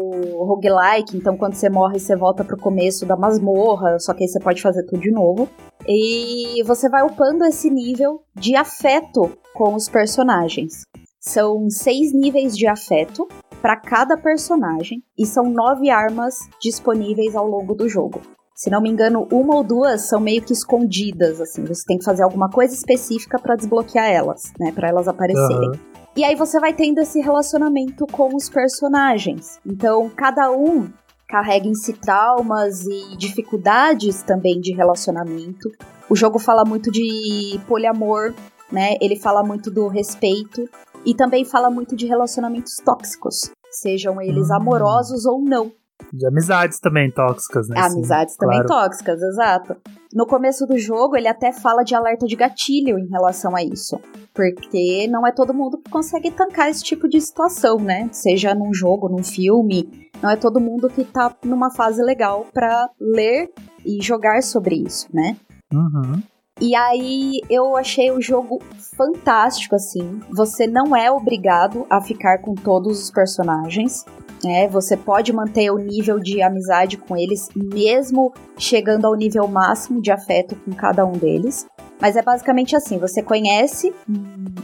roguelike, 0.45 1.17
então 1.17 1.35
quando 1.35 1.55
você 1.55 1.69
morre, 1.69 1.99
você 1.99 2.15
volta 2.15 2.43
pro 2.45 2.57
começo 2.57 3.05
da 3.05 3.17
masmorra, 3.17 3.99
só 3.99 4.13
que 4.13 4.23
aí 4.23 4.29
você 4.29 4.39
pode 4.39 4.61
fazer 4.61 4.83
tudo 4.85 5.01
de 5.01 5.11
novo. 5.11 5.49
E 5.85 6.63
você 6.63 6.89
vai 6.89 7.03
upando 7.03 7.43
esse 7.45 7.69
nível 7.69 8.21
de 8.35 8.55
afeto 8.55 9.31
com 9.53 9.75
os 9.75 9.89
personagens. 9.89 10.83
São 11.19 11.69
seis 11.69 12.13
níveis 12.13 12.57
de 12.57 12.67
afeto 12.67 13.27
para 13.61 13.75
cada 13.75 14.15
personagem 14.17 15.03
e 15.17 15.25
são 15.25 15.49
nove 15.49 15.89
armas 15.89 16.35
disponíveis 16.61 17.35
ao 17.35 17.47
longo 17.47 17.73
do 17.73 17.89
jogo. 17.89 18.21
Se 18.57 18.71
não 18.71 18.81
me 18.81 18.89
engano, 18.89 19.27
uma 19.31 19.55
ou 19.55 19.63
duas 19.63 20.09
são 20.09 20.19
meio 20.19 20.41
que 20.41 20.51
escondidas, 20.51 21.39
assim. 21.39 21.63
Você 21.65 21.83
tem 21.85 21.99
que 21.99 22.03
fazer 22.03 22.23
alguma 22.23 22.49
coisa 22.49 22.73
específica 22.73 23.37
para 23.37 23.55
desbloquear 23.55 24.09
elas, 24.09 24.51
né? 24.59 24.71
Para 24.71 24.87
elas 24.87 25.07
aparecerem. 25.07 25.69
Uhum. 25.69 25.79
E 26.15 26.23
aí 26.23 26.33
você 26.33 26.59
vai 26.59 26.73
tendo 26.73 26.97
esse 26.97 27.19
relacionamento 27.19 28.07
com 28.07 28.35
os 28.35 28.49
personagens. 28.49 29.59
Então, 29.63 30.09
cada 30.09 30.49
um 30.49 30.89
carrega 31.27 31.67
em 31.67 31.75
si 31.75 31.93
traumas 31.93 32.87
e 32.87 33.15
dificuldades 33.15 34.23
também 34.23 34.59
de 34.59 34.73
relacionamento. 34.73 35.69
O 36.09 36.15
jogo 36.15 36.39
fala 36.39 36.65
muito 36.65 36.89
de 36.89 37.59
poliamor, 37.67 38.33
né? 38.71 38.95
Ele 38.99 39.19
fala 39.19 39.43
muito 39.43 39.69
do 39.69 39.87
respeito 39.87 40.67
e 41.05 41.13
também 41.13 41.45
fala 41.45 41.69
muito 41.69 41.95
de 41.95 42.07
relacionamentos 42.07 42.77
tóxicos, 42.83 43.51
sejam 43.69 44.19
eles 44.19 44.49
hum. 44.49 44.55
amorosos 44.55 45.27
ou 45.27 45.43
não. 45.43 45.71
De 46.11 46.25
amizades 46.27 46.79
também 46.79 47.11
tóxicas, 47.11 47.67
né? 47.67 47.79
Amizades 47.79 48.33
Sim, 48.33 48.39
também 48.39 48.63
claro. 48.63 48.89
tóxicas, 48.89 49.21
exato. 49.21 49.75
No 50.13 50.25
começo 50.25 50.65
do 50.65 50.77
jogo, 50.77 51.17
ele 51.17 51.27
até 51.27 51.51
fala 51.51 51.83
de 51.83 51.93
alerta 51.93 52.25
de 52.25 52.35
gatilho 52.35 52.97
em 52.97 53.07
relação 53.09 53.55
a 53.55 53.61
isso. 53.61 53.99
Porque 54.33 55.07
não 55.09 55.27
é 55.27 55.31
todo 55.31 55.53
mundo 55.53 55.77
que 55.77 55.89
consegue 55.89 56.31
tancar 56.31 56.69
esse 56.69 56.83
tipo 56.83 57.07
de 57.09 57.19
situação, 57.19 57.77
né? 57.77 58.09
Seja 58.11 58.55
num 58.55 58.73
jogo, 58.73 59.09
num 59.09 59.23
filme. 59.23 60.09
Não 60.21 60.29
é 60.29 60.35
todo 60.35 60.61
mundo 60.61 60.89
que 60.89 61.03
tá 61.03 61.35
numa 61.43 61.69
fase 61.71 62.01
legal 62.01 62.45
para 62.53 62.89
ler 62.99 63.49
e 63.85 64.01
jogar 64.01 64.41
sobre 64.41 64.75
isso, 64.75 65.07
né? 65.13 65.35
Uhum. 65.73 66.21
E 66.59 66.75
aí 66.75 67.41
eu 67.49 67.77
achei 67.77 68.11
o 68.11 68.21
jogo 68.21 68.59
fantástico, 68.95 69.75
assim. 69.75 70.19
Você 70.31 70.65
não 70.65 70.95
é 70.95 71.11
obrigado 71.11 71.85
a 71.89 72.01
ficar 72.01 72.39
com 72.39 72.55
todos 72.55 73.03
os 73.03 73.11
personagens. 73.11 74.03
É, 74.45 74.67
você 74.67 74.95
pode 74.95 75.33
manter 75.33 75.71
o 75.71 75.77
nível 75.77 76.19
de 76.19 76.41
amizade 76.41 76.97
com 76.97 77.15
eles, 77.15 77.49
mesmo 77.55 78.33
chegando 78.57 79.05
ao 79.05 79.15
nível 79.15 79.47
máximo 79.47 80.01
de 80.01 80.11
afeto 80.11 80.55
com 80.55 80.71
cada 80.73 81.05
um 81.05 81.13
deles. 81.13 81.67
Mas 81.99 82.15
é 82.15 82.21
basicamente 82.21 82.75
assim: 82.75 82.97
você 82.97 83.21
conhece 83.21 83.93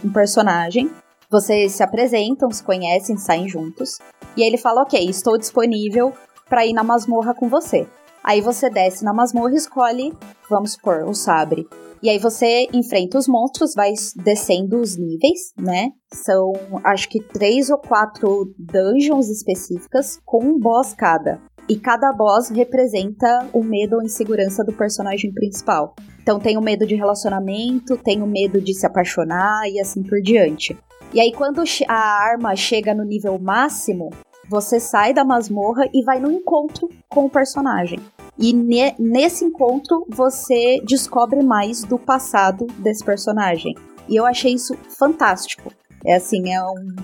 um 0.03 0.11
personagem, 0.11 0.89
vocês 1.29 1.73
se 1.73 1.83
apresentam, 1.83 2.51
se 2.51 2.63
conhecem, 2.63 3.17
saem 3.17 3.47
juntos, 3.47 3.99
e 4.37 4.41
aí 4.41 4.47
ele 4.47 4.57
fala: 4.57 4.83
Ok, 4.83 4.99
estou 5.09 5.37
disponível 5.37 6.13
para 6.47 6.65
ir 6.65 6.73
na 6.73 6.83
masmorra 6.83 7.33
com 7.33 7.49
você. 7.49 7.87
Aí 8.23 8.39
você 8.39 8.69
desce 8.69 9.03
na 9.03 9.13
masmorra 9.13 9.53
e 9.53 9.57
escolhe, 9.57 10.13
vamos 10.49 10.73
supor, 10.73 11.03
o 11.03 11.13
sabre. 11.13 11.67
E 12.01 12.09
aí 12.09 12.19
você 12.19 12.67
enfrenta 12.73 13.17
os 13.17 13.27
monstros, 13.27 13.73
vai 13.73 13.93
descendo 14.23 14.79
os 14.79 14.97
níveis, 14.97 15.53
né? 15.57 15.89
São 16.13 16.51
acho 16.83 17.07
que 17.09 17.21
três 17.21 17.69
ou 17.69 17.77
quatro 17.77 18.53
dungeons 18.57 19.29
específicas 19.29 20.19
com 20.25 20.43
um 20.43 20.59
boss 20.59 20.93
cada. 20.93 21.41
E 21.67 21.77
cada 21.77 22.11
boss 22.11 22.49
representa 22.49 23.47
o 23.53 23.63
medo 23.63 23.95
ou 23.95 24.03
insegurança 24.03 24.65
do 24.65 24.73
personagem 24.73 25.33
principal. 25.33 25.95
Então 26.21 26.39
tem 26.39 26.57
o 26.57 26.61
medo 26.61 26.85
de 26.85 26.95
relacionamento, 26.95 27.97
tem 27.97 28.21
o 28.21 28.27
medo 28.27 28.61
de 28.61 28.73
se 28.73 28.85
apaixonar 28.85 29.69
e 29.69 29.79
assim 29.79 30.03
por 30.03 30.21
diante. 30.21 30.77
E 31.13 31.21
aí, 31.21 31.31
quando 31.31 31.63
a 31.87 31.93
arma 31.93 32.55
chega 32.55 32.93
no 32.93 33.03
nível 33.03 33.37
máximo, 33.37 34.09
você 34.49 34.79
sai 34.79 35.13
da 35.13 35.23
masmorra 35.23 35.87
e 35.93 36.03
vai 36.03 36.19
no 36.19 36.31
encontro 36.31 36.89
com 37.09 37.25
o 37.25 37.29
personagem. 37.29 37.99
E 38.37 38.53
ne 38.53 38.95
nesse 38.97 39.45
encontro 39.45 40.05
você 40.09 40.81
descobre 40.85 41.41
mais 41.43 41.83
do 41.83 41.97
passado 41.97 42.65
desse 42.79 43.03
personagem. 43.03 43.75
E 44.07 44.15
eu 44.15 44.25
achei 44.25 44.53
isso 44.53 44.75
fantástico. 44.97 45.71
É 46.05 46.15
assim, 46.15 46.53
é 46.53 46.61
um, 46.63 46.95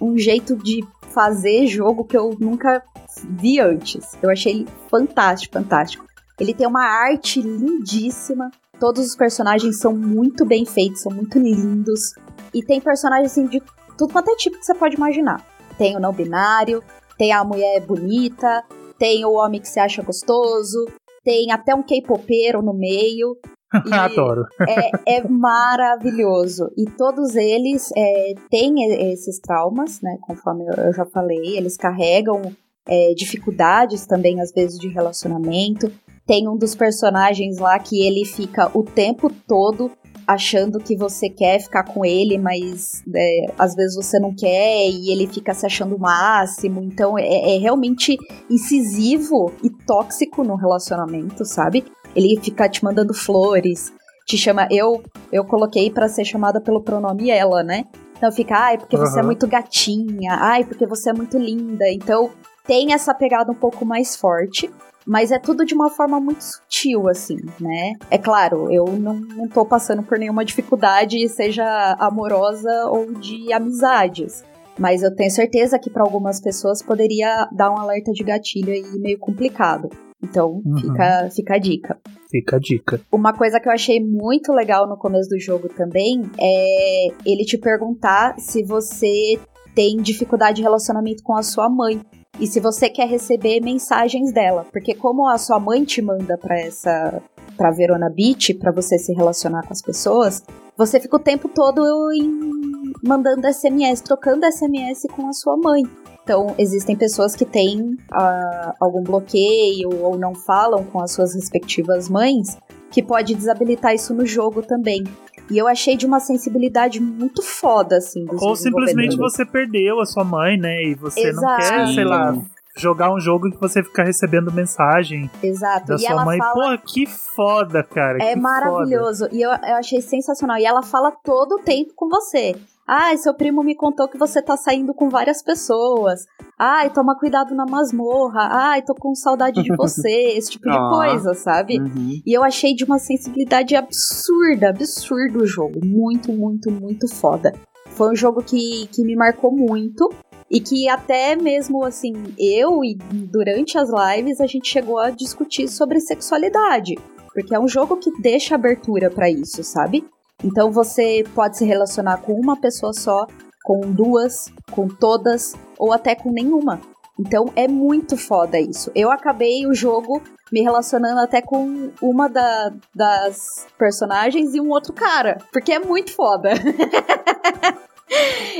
um 0.00 0.18
jeito 0.18 0.56
de 0.56 0.84
fazer 1.12 1.66
jogo 1.66 2.04
que 2.04 2.16
eu 2.16 2.36
nunca 2.38 2.82
vi 3.28 3.60
antes. 3.60 4.16
Eu 4.22 4.30
achei 4.30 4.66
fantástico, 4.90 5.54
fantástico. 5.54 6.06
Ele 6.38 6.54
tem 6.54 6.66
uma 6.66 6.84
arte 6.84 7.40
lindíssima. 7.40 8.50
Todos 8.78 9.06
os 9.06 9.16
personagens 9.16 9.78
são 9.78 9.92
muito 9.94 10.44
bem 10.44 10.64
feitos, 10.64 11.02
são 11.02 11.12
muito 11.12 11.38
lindos. 11.38 12.14
E 12.54 12.62
tem 12.62 12.80
personagens 12.80 13.32
assim 13.32 13.46
de 13.46 13.60
tudo 13.96 14.12
quanto 14.12 14.30
é 14.30 14.36
tipo 14.36 14.58
que 14.58 14.64
você 14.64 14.74
pode 14.74 14.96
imaginar. 14.96 15.44
Tem 15.78 15.96
o 15.96 16.00
não 16.00 16.12
binário, 16.12 16.82
tem 17.16 17.32
a 17.32 17.44
mulher 17.44 17.80
bonita, 17.86 18.64
tem 18.98 19.24
o 19.24 19.32
homem 19.32 19.60
que 19.60 19.68
se 19.68 19.78
acha 19.78 20.02
gostoso, 20.02 20.86
tem 21.24 21.52
até 21.52 21.74
um 21.74 21.82
K-popeiro 21.82 22.60
no 22.60 22.74
meio. 22.74 23.36
Adoro. 23.92 24.44
É, 24.66 25.18
é, 25.18 25.28
maravilhoso. 25.28 26.70
E 26.76 26.84
todos 26.86 27.36
eles 27.36 27.90
é, 27.96 28.34
têm 28.50 29.12
esses 29.12 29.38
traumas, 29.38 30.00
né? 30.00 30.16
Conforme 30.22 30.64
eu 30.66 30.92
já 30.92 31.04
falei, 31.06 31.56
eles 31.56 31.76
carregam 31.76 32.42
é, 32.86 33.12
dificuldades 33.14 34.06
também, 34.06 34.40
às 34.40 34.52
vezes, 34.52 34.78
de 34.78 34.88
relacionamento. 34.88 35.92
Tem 36.26 36.48
um 36.48 36.56
dos 36.56 36.74
personagens 36.74 37.58
lá 37.58 37.78
que 37.78 38.06
ele 38.06 38.24
fica 38.24 38.70
o 38.74 38.82
tempo 38.82 39.30
todo 39.46 39.90
achando 40.28 40.78
que 40.78 40.94
você 40.94 41.30
quer 41.30 41.58
ficar 41.58 41.84
com 41.84 42.04
ele, 42.04 42.36
mas 42.36 43.02
é, 43.16 43.46
às 43.58 43.74
vezes 43.74 43.96
você 43.96 44.20
não 44.20 44.34
quer 44.34 44.86
e 44.86 45.10
ele 45.10 45.26
fica 45.26 45.54
se 45.54 45.64
achando 45.64 45.96
o 45.96 45.98
máximo. 45.98 46.82
Então 46.82 47.18
é, 47.18 47.56
é 47.56 47.58
realmente 47.58 48.18
incisivo 48.50 49.50
e 49.64 49.70
tóxico 49.70 50.44
no 50.44 50.54
relacionamento, 50.54 51.46
sabe? 51.46 51.86
Ele 52.14 52.38
fica 52.42 52.68
te 52.68 52.84
mandando 52.84 53.14
flores, 53.14 53.90
te 54.26 54.36
chama. 54.36 54.68
Eu 54.70 55.02
eu 55.32 55.46
coloquei 55.46 55.90
para 55.90 56.08
ser 56.08 56.26
chamada 56.26 56.60
pelo 56.60 56.82
pronome 56.82 57.30
ela, 57.30 57.62
né? 57.62 57.84
Então 58.14 58.30
fica, 58.30 58.54
ai, 58.54 58.76
porque 58.76 58.96
uhum. 58.96 59.06
você 59.06 59.20
é 59.20 59.22
muito 59.22 59.46
gatinha, 59.46 60.36
ai, 60.40 60.64
porque 60.64 60.86
você 60.86 61.08
é 61.08 61.14
muito 61.14 61.38
linda. 61.38 61.88
Então 61.88 62.30
tem 62.66 62.92
essa 62.92 63.14
pegada 63.14 63.50
um 63.50 63.54
pouco 63.54 63.86
mais 63.86 64.14
forte 64.14 64.70
mas 65.08 65.32
é 65.32 65.38
tudo 65.38 65.64
de 65.64 65.74
uma 65.74 65.88
forma 65.88 66.20
muito 66.20 66.42
sutil, 66.42 67.08
assim, 67.08 67.38
né? 67.58 67.94
É 68.10 68.18
claro, 68.18 68.70
eu 68.70 68.84
não, 68.98 69.14
não 69.14 69.48
tô 69.48 69.64
passando 69.64 70.02
por 70.02 70.18
nenhuma 70.18 70.44
dificuldade, 70.44 71.26
seja 71.30 71.96
amorosa 71.98 72.70
ou 72.90 73.14
de 73.14 73.50
amizades. 73.50 74.44
Mas 74.78 75.02
eu 75.02 75.12
tenho 75.16 75.30
certeza 75.30 75.78
que 75.78 75.88
para 75.88 76.02
algumas 76.02 76.40
pessoas 76.40 76.82
poderia 76.82 77.48
dar 77.50 77.70
um 77.70 77.78
alerta 77.78 78.12
de 78.12 78.22
gatilho 78.22 78.70
aí 78.70 78.84
meio 78.98 79.18
complicado. 79.18 79.88
Então, 80.22 80.60
uhum. 80.64 80.76
fica, 80.78 81.30
fica 81.34 81.54
a 81.54 81.58
dica. 81.58 81.98
Fica 82.30 82.56
a 82.56 82.58
dica. 82.58 83.00
Uma 83.10 83.32
coisa 83.32 83.58
que 83.58 83.68
eu 83.68 83.72
achei 83.72 83.98
muito 83.98 84.52
legal 84.52 84.86
no 84.86 84.98
começo 84.98 85.30
do 85.30 85.40
jogo 85.40 85.68
também 85.70 86.22
é 86.38 87.06
ele 87.24 87.44
te 87.44 87.56
perguntar 87.56 88.38
se 88.38 88.62
você 88.62 89.38
tem 89.74 89.96
dificuldade 89.96 90.56
de 90.56 90.62
relacionamento 90.62 91.22
com 91.22 91.34
a 91.36 91.42
sua 91.42 91.70
mãe 91.70 92.00
e 92.40 92.46
se 92.46 92.60
você 92.60 92.88
quer 92.88 93.08
receber 93.08 93.60
mensagens 93.60 94.32
dela, 94.32 94.66
porque 94.72 94.94
como 94.94 95.28
a 95.28 95.38
sua 95.38 95.58
mãe 95.58 95.84
te 95.84 96.00
manda 96.00 96.36
para 96.38 96.58
essa 96.58 97.22
para 97.56 97.72
Verona 97.72 98.08
Beach 98.08 98.54
para 98.54 98.70
você 98.70 98.96
se 98.96 99.12
relacionar 99.12 99.66
com 99.66 99.72
as 99.72 99.82
pessoas, 99.82 100.44
você 100.76 101.00
fica 101.00 101.16
o 101.16 101.18
tempo 101.20 101.48
todo 101.48 101.82
em, 102.12 102.92
mandando 103.02 103.52
SMS, 103.52 104.00
trocando 104.00 104.46
SMS 104.46 105.02
com 105.10 105.28
a 105.28 105.32
sua 105.32 105.56
mãe. 105.56 105.82
Então, 106.22 106.54
existem 106.56 106.94
pessoas 106.94 107.34
que 107.34 107.44
têm 107.44 107.94
uh, 108.12 108.72
algum 108.78 109.02
bloqueio 109.02 109.88
ou 110.02 110.16
não 110.16 110.34
falam 110.34 110.84
com 110.84 111.00
as 111.02 111.10
suas 111.10 111.34
respectivas 111.34 112.08
mães, 112.08 112.56
que 112.92 113.02
pode 113.02 113.34
desabilitar 113.34 113.94
isso 113.94 114.14
no 114.14 114.24
jogo 114.24 114.62
também. 114.62 115.02
E 115.50 115.58
eu 115.58 115.66
achei 115.66 115.96
de 115.96 116.06
uma 116.06 116.20
sensibilidade 116.20 117.00
muito 117.00 117.42
foda, 117.42 117.96
assim. 117.96 118.26
Ou 118.28 118.54
simplesmente 118.56 119.16
você 119.16 119.44
perdeu 119.44 120.00
a 120.00 120.06
sua 120.06 120.24
mãe, 120.24 120.56
né? 120.56 120.82
E 120.84 120.94
você 120.94 121.28
Exato. 121.28 121.46
não 121.46 121.56
quer, 121.56 121.94
sei 121.94 122.04
lá, 122.04 122.36
jogar 122.76 123.12
um 123.12 123.20
jogo 123.20 123.50
que 123.50 123.60
você 123.60 123.82
fica 123.82 124.02
recebendo 124.02 124.52
mensagem 124.52 125.30
Exato. 125.42 125.86
da 125.86 125.94
e 125.96 125.98
sua 125.98 126.24
mãe. 126.24 126.38
Fala... 126.38 126.78
Pô, 126.78 126.84
que 126.86 127.06
foda, 127.06 127.82
cara. 127.82 128.18
É 128.22 128.36
maravilhoso. 128.36 129.24
Foda. 129.24 129.36
E 129.36 129.42
eu, 129.42 129.50
eu 129.50 129.76
achei 129.76 130.00
sensacional. 130.00 130.58
E 130.58 130.64
ela 130.64 130.82
fala 130.82 131.10
todo 131.10 131.56
o 131.56 131.58
tempo 131.58 131.92
com 131.94 132.08
você. 132.08 132.54
Ai, 132.90 133.18
seu 133.18 133.34
primo 133.34 133.62
me 133.62 133.74
contou 133.74 134.08
que 134.08 134.16
você 134.16 134.40
tá 134.40 134.56
saindo 134.56 134.94
com 134.94 135.10
várias 135.10 135.42
pessoas. 135.42 136.24
Ai, 136.58 136.88
toma 136.88 137.18
cuidado 137.18 137.54
na 137.54 137.66
masmorra. 137.66 138.48
Ai, 138.50 138.80
tô 138.80 138.94
com 138.94 139.14
saudade 139.14 139.62
de 139.62 139.68
você. 139.76 140.32
Esse 140.34 140.52
tipo 140.52 140.70
de 140.70 140.74
ah, 140.74 140.88
coisa, 140.88 141.34
sabe? 141.34 141.78
Uhum. 141.78 142.22
E 142.24 142.32
eu 142.32 142.42
achei 142.42 142.74
de 142.74 142.84
uma 142.84 142.98
sensibilidade 142.98 143.76
absurda, 143.76 144.70
absurdo 144.70 145.42
o 145.42 145.46
jogo. 145.46 145.84
Muito, 145.84 146.32
muito, 146.32 146.70
muito 146.70 147.06
foda. 147.14 147.52
Foi 147.90 148.10
um 148.10 148.16
jogo 148.16 148.42
que, 148.42 148.88
que 148.90 149.04
me 149.04 149.14
marcou 149.14 149.52
muito. 149.52 150.10
E 150.50 150.58
que 150.58 150.88
até 150.88 151.36
mesmo 151.36 151.84
assim, 151.84 152.14
eu 152.38 152.82
e 152.82 152.94
durante 152.94 153.76
as 153.76 153.90
lives 153.90 154.40
a 154.40 154.46
gente 154.46 154.66
chegou 154.66 154.98
a 154.98 155.10
discutir 155.10 155.68
sobre 155.68 156.00
sexualidade. 156.00 156.94
Porque 157.34 157.54
é 157.54 157.60
um 157.60 157.68
jogo 157.68 157.98
que 157.98 158.10
deixa 158.18 158.54
abertura 158.54 159.10
para 159.10 159.28
isso, 159.28 159.62
sabe? 159.62 160.06
Então 160.42 160.70
você 160.70 161.24
pode 161.34 161.58
se 161.58 161.64
relacionar 161.64 162.18
com 162.18 162.32
uma 162.32 162.56
pessoa 162.56 162.92
só, 162.92 163.26
com 163.64 163.80
duas, 163.80 164.52
com 164.70 164.88
todas 164.88 165.54
ou 165.78 165.92
até 165.92 166.14
com 166.14 166.30
nenhuma. 166.30 166.80
Então 167.18 167.46
é 167.56 167.66
muito 167.66 168.16
foda 168.16 168.60
isso. 168.60 168.92
Eu 168.94 169.10
acabei 169.10 169.66
o 169.66 169.74
jogo 169.74 170.22
me 170.52 170.62
relacionando 170.62 171.20
até 171.20 171.42
com 171.42 171.90
uma 172.00 172.28
da, 172.28 172.72
das 172.94 173.66
personagens 173.76 174.54
e 174.54 174.60
um 174.60 174.70
outro 174.70 174.92
cara, 174.92 175.38
porque 175.52 175.72
é 175.72 175.78
muito 175.78 176.12
foda. 176.12 176.50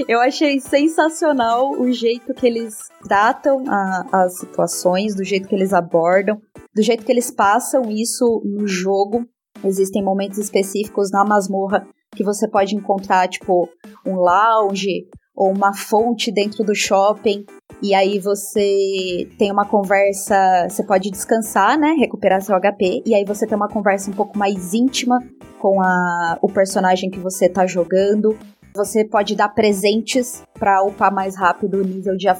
Eu 0.06 0.20
achei 0.20 0.60
sensacional 0.60 1.72
o 1.72 1.90
jeito 1.90 2.34
que 2.34 2.46
eles 2.46 2.90
tratam 3.06 3.64
a, 3.66 4.24
as 4.24 4.38
situações, 4.38 5.14
do 5.14 5.24
jeito 5.24 5.48
que 5.48 5.54
eles 5.54 5.72
abordam, 5.72 6.40
do 6.74 6.82
jeito 6.82 7.04
que 7.04 7.10
eles 7.10 7.30
passam 7.30 7.90
isso 7.90 8.42
no 8.44 8.66
jogo. 8.66 9.26
Existem 9.64 10.02
momentos 10.02 10.38
específicos 10.38 11.10
na 11.10 11.24
masmorra 11.24 11.86
que 12.14 12.24
você 12.24 12.48
pode 12.48 12.74
encontrar, 12.74 13.28
tipo, 13.28 13.68
um 14.04 14.14
lounge 14.14 15.06
ou 15.34 15.52
uma 15.52 15.72
fonte 15.72 16.32
dentro 16.32 16.64
do 16.64 16.74
shopping. 16.74 17.44
E 17.80 17.94
aí 17.94 18.18
você 18.18 19.28
tem 19.38 19.52
uma 19.52 19.64
conversa, 19.64 20.66
você 20.68 20.82
pode 20.82 21.10
descansar, 21.10 21.78
né? 21.78 21.94
Recuperar 21.98 22.42
seu 22.42 22.56
HP. 22.56 23.02
E 23.06 23.14
aí 23.14 23.24
você 23.24 23.46
tem 23.46 23.56
uma 23.56 23.68
conversa 23.68 24.10
um 24.10 24.14
pouco 24.14 24.36
mais 24.36 24.74
íntima 24.74 25.22
com 25.60 25.80
a, 25.80 26.38
o 26.42 26.48
personagem 26.48 27.08
que 27.08 27.20
você 27.20 27.48
tá 27.48 27.66
jogando. 27.66 28.36
Você 28.78 29.04
pode 29.04 29.34
dar 29.34 29.48
presentes 29.48 30.44
para 30.54 30.84
upar 30.84 31.12
mais 31.12 31.36
rápido 31.36 31.78
o 31.78 31.84
nível 31.84 32.16
de 32.16 32.28
é, 32.28 32.32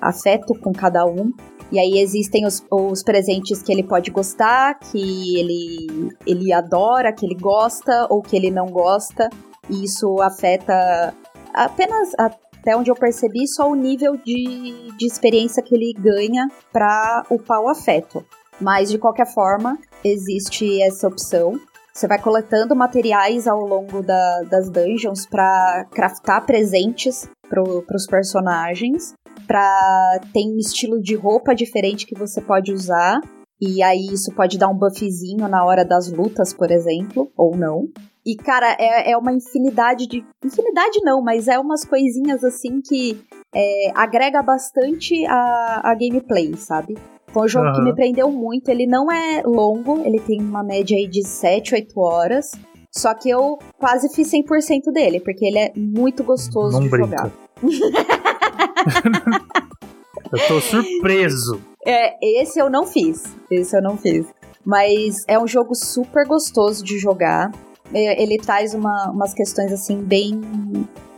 afeto 0.00 0.52
com 0.58 0.72
cada 0.72 1.06
um. 1.06 1.32
E 1.70 1.78
aí 1.78 2.00
existem 2.00 2.44
os, 2.44 2.60
os 2.68 3.04
presentes 3.04 3.62
que 3.62 3.70
ele 3.70 3.84
pode 3.84 4.10
gostar, 4.10 4.76
que 4.80 5.38
ele, 5.38 6.12
ele 6.26 6.52
adora, 6.52 7.12
que 7.12 7.24
ele 7.24 7.36
gosta 7.36 8.08
ou 8.10 8.20
que 8.20 8.34
ele 8.34 8.50
não 8.50 8.66
gosta. 8.66 9.30
E 9.70 9.84
isso 9.84 10.20
afeta 10.20 11.14
apenas 11.54 12.10
até 12.18 12.76
onde 12.76 12.90
eu 12.90 12.96
percebi 12.96 13.46
só 13.46 13.70
o 13.70 13.76
nível 13.76 14.16
de, 14.16 14.90
de 14.98 15.06
experiência 15.06 15.62
que 15.62 15.76
ele 15.76 15.94
ganha 15.96 16.48
para 16.72 17.24
upar 17.30 17.60
o 17.60 17.68
afeto. 17.68 18.26
Mas 18.60 18.90
de 18.90 18.98
qualquer 18.98 19.32
forma, 19.32 19.78
existe 20.02 20.82
essa 20.82 21.06
opção. 21.06 21.60
Você 21.96 22.08
vai 22.08 22.20
coletando 22.20 22.74
materiais 22.74 23.46
ao 23.46 23.60
longo 23.60 24.02
da, 24.02 24.42
das 24.50 24.68
dungeons 24.68 25.26
para 25.26 25.86
craftar 25.92 26.44
presentes 26.44 27.28
para 27.48 27.62
os 27.62 28.06
personagens 28.06 29.14
pra. 29.46 30.20
Tem 30.32 30.52
um 30.52 30.58
estilo 30.58 31.00
de 31.00 31.14
roupa 31.14 31.54
diferente 31.54 32.04
que 32.04 32.18
você 32.18 32.40
pode 32.40 32.72
usar. 32.72 33.20
E 33.60 33.80
aí 33.80 34.08
isso 34.12 34.34
pode 34.34 34.58
dar 34.58 34.68
um 34.68 34.76
buffzinho 34.76 35.46
na 35.46 35.64
hora 35.64 35.84
das 35.84 36.10
lutas, 36.10 36.52
por 36.52 36.72
exemplo, 36.72 37.30
ou 37.36 37.56
não. 37.56 37.88
E, 38.26 38.34
cara, 38.34 38.74
é, 38.78 39.12
é 39.12 39.16
uma 39.16 39.32
infinidade 39.32 40.08
de. 40.08 40.24
Infinidade 40.44 40.98
não, 41.04 41.22
mas 41.22 41.46
é 41.46 41.58
umas 41.58 41.84
coisinhas 41.84 42.42
assim 42.42 42.80
que 42.80 43.22
é, 43.54 43.92
agrega 43.94 44.42
bastante 44.42 45.24
a, 45.26 45.82
a 45.84 45.94
gameplay, 45.94 46.56
sabe? 46.56 46.96
Foi 47.34 47.44
um 47.46 47.48
jogo 47.48 47.66
uhum. 47.66 47.72
que 47.72 47.82
me 47.82 47.92
prendeu 47.92 48.30
muito. 48.30 48.68
Ele 48.68 48.86
não 48.86 49.10
é 49.10 49.42
longo, 49.44 50.06
ele 50.06 50.20
tem 50.20 50.40
uma 50.40 50.62
média 50.62 50.96
aí 50.96 51.08
de 51.08 51.26
7, 51.26 51.74
8 51.74 52.00
horas. 52.00 52.52
Só 52.92 53.12
que 53.12 53.28
eu 53.28 53.58
quase 53.76 54.08
fiz 54.14 54.30
100% 54.30 54.92
dele, 54.92 55.18
porque 55.18 55.44
ele 55.44 55.58
é 55.58 55.72
muito 55.76 56.22
gostoso 56.22 56.78
não 56.78 56.84
de 56.84 56.88
brinca. 56.88 57.08
jogar. 57.08 57.32
eu 60.32 60.46
tô 60.46 60.60
surpreso. 60.60 61.60
É, 61.84 62.16
esse 62.40 62.60
eu 62.60 62.70
não 62.70 62.86
fiz. 62.86 63.24
Esse 63.50 63.76
eu 63.76 63.82
não 63.82 63.96
fiz. 63.96 64.24
Mas 64.64 65.24
é 65.26 65.36
um 65.36 65.48
jogo 65.48 65.74
super 65.74 66.24
gostoso 66.24 66.84
de 66.84 67.00
jogar. 67.00 67.50
É, 67.92 68.22
ele 68.22 68.38
traz 68.38 68.74
uma, 68.74 69.10
umas 69.10 69.34
questões 69.34 69.72
assim 69.72 70.00
bem 70.00 70.40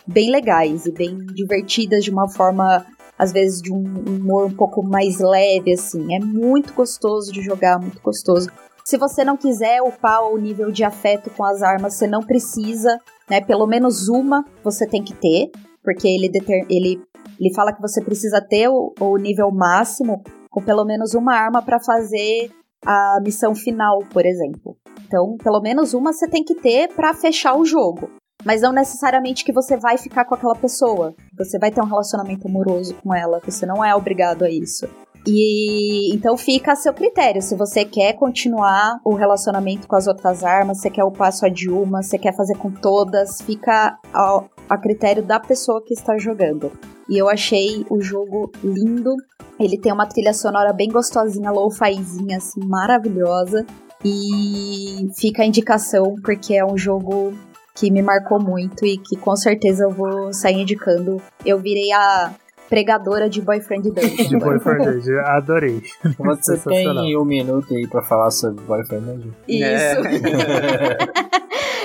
bem 0.06 0.30
legais 0.30 0.86
e 0.86 0.92
bem 0.92 1.18
divertidas 1.18 2.02
de 2.04 2.10
uma 2.10 2.28
forma 2.28 2.86
às 3.18 3.32
vezes 3.32 3.60
de 3.60 3.72
um 3.72 3.82
humor 3.82 4.46
um 4.46 4.54
pouco 4.54 4.82
mais 4.82 5.18
leve 5.18 5.72
assim. 5.72 6.14
É 6.14 6.18
muito 6.18 6.72
gostoso 6.74 7.32
de 7.32 7.42
jogar, 7.42 7.78
muito 7.78 8.00
gostoso. 8.00 8.48
Se 8.84 8.96
você 8.96 9.24
não 9.24 9.36
quiser 9.36 9.82
upar 9.82 10.24
o 10.30 10.38
nível 10.38 10.70
de 10.70 10.84
afeto 10.84 11.30
com 11.30 11.44
as 11.44 11.62
armas, 11.62 11.94
você 11.94 12.06
não 12.06 12.20
precisa, 12.20 12.98
né? 13.28 13.40
Pelo 13.40 13.66
menos 13.66 14.08
uma 14.08 14.44
você 14.62 14.86
tem 14.86 15.02
que 15.02 15.14
ter, 15.14 15.50
porque 15.82 16.06
ele 16.06 16.30
ele 16.70 17.00
ele 17.38 17.54
fala 17.54 17.72
que 17.72 17.82
você 17.82 18.02
precisa 18.02 18.40
ter 18.40 18.68
o, 18.68 18.94
o 19.00 19.16
nível 19.16 19.50
máximo 19.50 20.22
com 20.50 20.62
pelo 20.62 20.84
menos 20.84 21.14
uma 21.14 21.34
arma 21.34 21.60
para 21.62 21.78
fazer 21.78 22.50
a 22.84 23.18
missão 23.22 23.54
final, 23.54 23.98
por 24.10 24.24
exemplo. 24.24 24.76
Então, 25.06 25.36
pelo 25.36 25.60
menos 25.60 25.92
uma 25.92 26.12
você 26.12 26.28
tem 26.28 26.42
que 26.44 26.54
ter 26.54 26.88
para 26.94 27.12
fechar 27.14 27.56
o 27.56 27.64
jogo. 27.64 28.10
Mas 28.44 28.62
não 28.62 28.72
necessariamente 28.72 29.44
que 29.44 29.52
você 29.52 29.76
vai 29.76 29.98
ficar 29.98 30.24
com 30.24 30.34
aquela 30.34 30.54
pessoa. 30.54 31.14
Você 31.36 31.58
vai 31.58 31.70
ter 31.70 31.80
um 31.80 31.86
relacionamento 31.86 32.46
amoroso 32.46 32.94
com 33.02 33.14
ela. 33.14 33.40
Você 33.44 33.66
não 33.66 33.84
é 33.84 33.94
obrigado 33.94 34.44
a 34.44 34.50
isso. 34.50 34.86
E 35.26 36.14
então 36.14 36.36
fica 36.36 36.72
a 36.72 36.76
seu 36.76 36.94
critério. 36.94 37.42
Se 37.42 37.56
você 37.56 37.84
quer 37.84 38.12
continuar 38.12 39.00
o 39.04 39.14
relacionamento 39.14 39.88
com 39.88 39.96
as 39.96 40.06
outras 40.06 40.44
armas, 40.44 40.78
você 40.78 40.88
quer 40.88 41.02
upar 41.02 41.32
só 41.32 41.48
de 41.48 41.68
uma, 41.68 42.02
você 42.02 42.16
quer 42.16 42.34
fazer 42.36 42.56
com 42.56 42.70
todas, 42.70 43.40
fica 43.42 43.98
a, 44.14 44.44
a 44.68 44.78
critério 44.78 45.24
da 45.24 45.40
pessoa 45.40 45.82
que 45.84 45.94
está 45.94 46.16
jogando. 46.16 46.70
E 47.08 47.20
eu 47.20 47.28
achei 47.28 47.84
o 47.90 48.00
jogo 48.00 48.52
lindo. 48.62 49.16
Ele 49.58 49.78
tem 49.78 49.92
uma 49.92 50.06
trilha 50.06 50.32
sonora 50.32 50.72
bem 50.72 50.88
gostosinha, 50.88 51.50
low-fizinha, 51.50 52.36
assim, 52.36 52.64
maravilhosa. 52.64 53.66
E 54.04 55.08
fica 55.16 55.42
a 55.42 55.46
indicação, 55.46 56.14
porque 56.22 56.54
é 56.54 56.64
um 56.64 56.76
jogo 56.76 57.32
que 57.76 57.90
me 57.90 58.02
marcou 58.02 58.40
muito 58.42 58.84
e 58.84 58.96
que 58.96 59.16
com 59.16 59.36
certeza 59.36 59.84
eu 59.84 59.90
vou 59.90 60.32
sair 60.32 60.62
indicando. 60.62 61.20
Eu 61.44 61.58
virei 61.58 61.92
a 61.92 62.34
pregadora 62.68 63.28
de 63.28 63.40
Boyfriend 63.40 63.90
Dungeon. 63.94 64.28
De 64.28 64.36
Boyfriend 64.38 64.84
Dungeon, 64.84 65.20
adorei. 65.24 65.82
Você 66.18 66.58
tem 66.68 67.16
um 67.16 67.24
minuto 67.24 67.74
aí 67.74 67.86
pra 67.86 68.02
falar 68.02 68.30
sobre 68.30 68.64
Boyfriend 68.64 69.04
Dungeon? 69.04 69.30
Isso. 69.46 69.64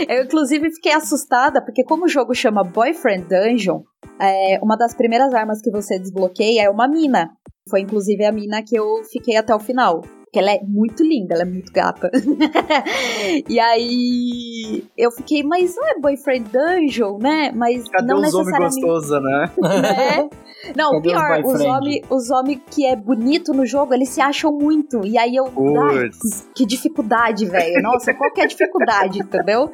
É. 0.09 0.17
eu, 0.17 0.23
inclusive, 0.23 0.71
fiquei 0.71 0.93
assustada, 0.93 1.61
porque 1.63 1.83
como 1.83 2.05
o 2.05 2.09
jogo 2.09 2.33
chama 2.33 2.63
Boyfriend 2.63 3.25
Dungeon, 3.27 3.83
é, 4.19 4.59
uma 4.61 4.77
das 4.77 4.95
primeiras 4.95 5.33
armas 5.33 5.61
que 5.61 5.69
você 5.69 5.99
desbloqueia 5.99 6.63
é 6.63 6.69
uma 6.69 6.87
mina. 6.87 7.29
Foi, 7.69 7.81
inclusive, 7.81 8.25
a 8.25 8.31
mina 8.31 8.63
que 8.63 8.75
eu 8.75 9.03
fiquei 9.11 9.35
até 9.37 9.53
o 9.53 9.59
final 9.59 10.01
porque 10.31 10.39
ela 10.39 10.51
é 10.51 10.61
muito 10.63 11.03
linda, 11.03 11.33
ela 11.33 11.41
é 11.41 11.45
muito 11.45 11.73
gata. 11.73 12.09
e 13.49 13.59
aí 13.59 14.81
eu 14.97 15.11
fiquei, 15.11 15.43
mas 15.43 15.75
não 15.75 15.89
é 15.89 15.99
boyfriend 15.99 16.49
dungeon, 16.49 17.17
né? 17.17 17.51
Mas 17.53 17.89
Cadê 17.89 18.07
não 18.07 18.15
os 18.15 18.21
necessariamente. 18.21 18.77
homens 18.77 18.81
gostosos, 18.81 19.21
né? 19.21 19.51
né? 19.61 20.29
Não, 20.73 20.91
Cadê 20.91 21.09
pior, 21.09 21.41
os 21.43 21.53
os 21.53 21.61
homens 21.65 22.01
os 22.09 22.29
homem 22.29 22.61
que 22.71 22.85
é 22.85 22.95
bonito 22.95 23.51
no 23.51 23.65
jogo, 23.65 23.93
eles 23.93 24.07
se 24.07 24.21
acham 24.21 24.53
muito. 24.53 25.05
E 25.05 25.17
aí 25.17 25.35
eu. 25.35 25.47
Ai, 25.47 26.09
que 26.55 26.65
dificuldade, 26.65 27.45
velho. 27.45 27.81
Nossa, 27.81 28.13
qual 28.13 28.31
que 28.31 28.39
é 28.39 28.45
a 28.45 28.47
dificuldade, 28.47 29.19
entendeu? 29.25 29.69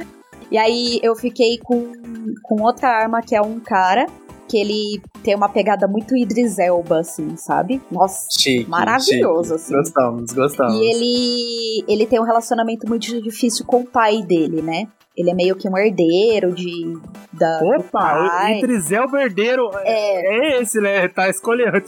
E 0.49 0.57
aí 0.57 0.99
eu 1.03 1.15
fiquei 1.15 1.59
com, 1.59 1.93
com 2.41 2.63
outra 2.63 2.89
arma 2.89 3.21
que 3.21 3.35
é 3.35 3.41
um 3.41 3.59
cara 3.59 4.07
que 4.47 4.57
ele 4.57 5.01
tem 5.23 5.35
uma 5.35 5.49
pegada 5.49 5.87
muito 5.87 6.15
Idris 6.15 6.57
Elba, 6.57 6.99
assim, 6.99 7.35
sabe? 7.35 7.81
Nossa, 7.91 8.27
Chique, 8.39 8.69
maravilhoso, 8.69 9.55
assim. 9.55 9.73
Gostamos, 9.73 10.31
gostamos. 10.31 10.73
E 10.75 10.85
ele, 10.85 11.85
ele 11.87 12.05
tem 12.05 12.19
um 12.19 12.23
relacionamento 12.23 12.87
muito 12.87 13.21
difícil 13.21 13.65
com 13.65 13.81
o 13.81 13.85
pai 13.85 14.21
dele, 14.23 14.61
né? 14.61 14.87
Ele 15.17 15.31
é 15.31 15.33
meio 15.33 15.55
que 15.55 15.67
um 15.67 15.75
herdeiro 15.75 16.53
de. 16.53 16.93
Da, 17.33 17.59
Opa, 17.63 17.99
pai. 17.99 18.53
o 18.53 18.57
Idris 18.59 18.91
Elba 18.91 19.23
herdeiro 19.23 19.71
É, 19.83 20.57
é 20.57 20.61
esse, 20.61 20.79
né? 20.79 21.07
Tá 21.07 21.27
escolhendo. 21.27 21.83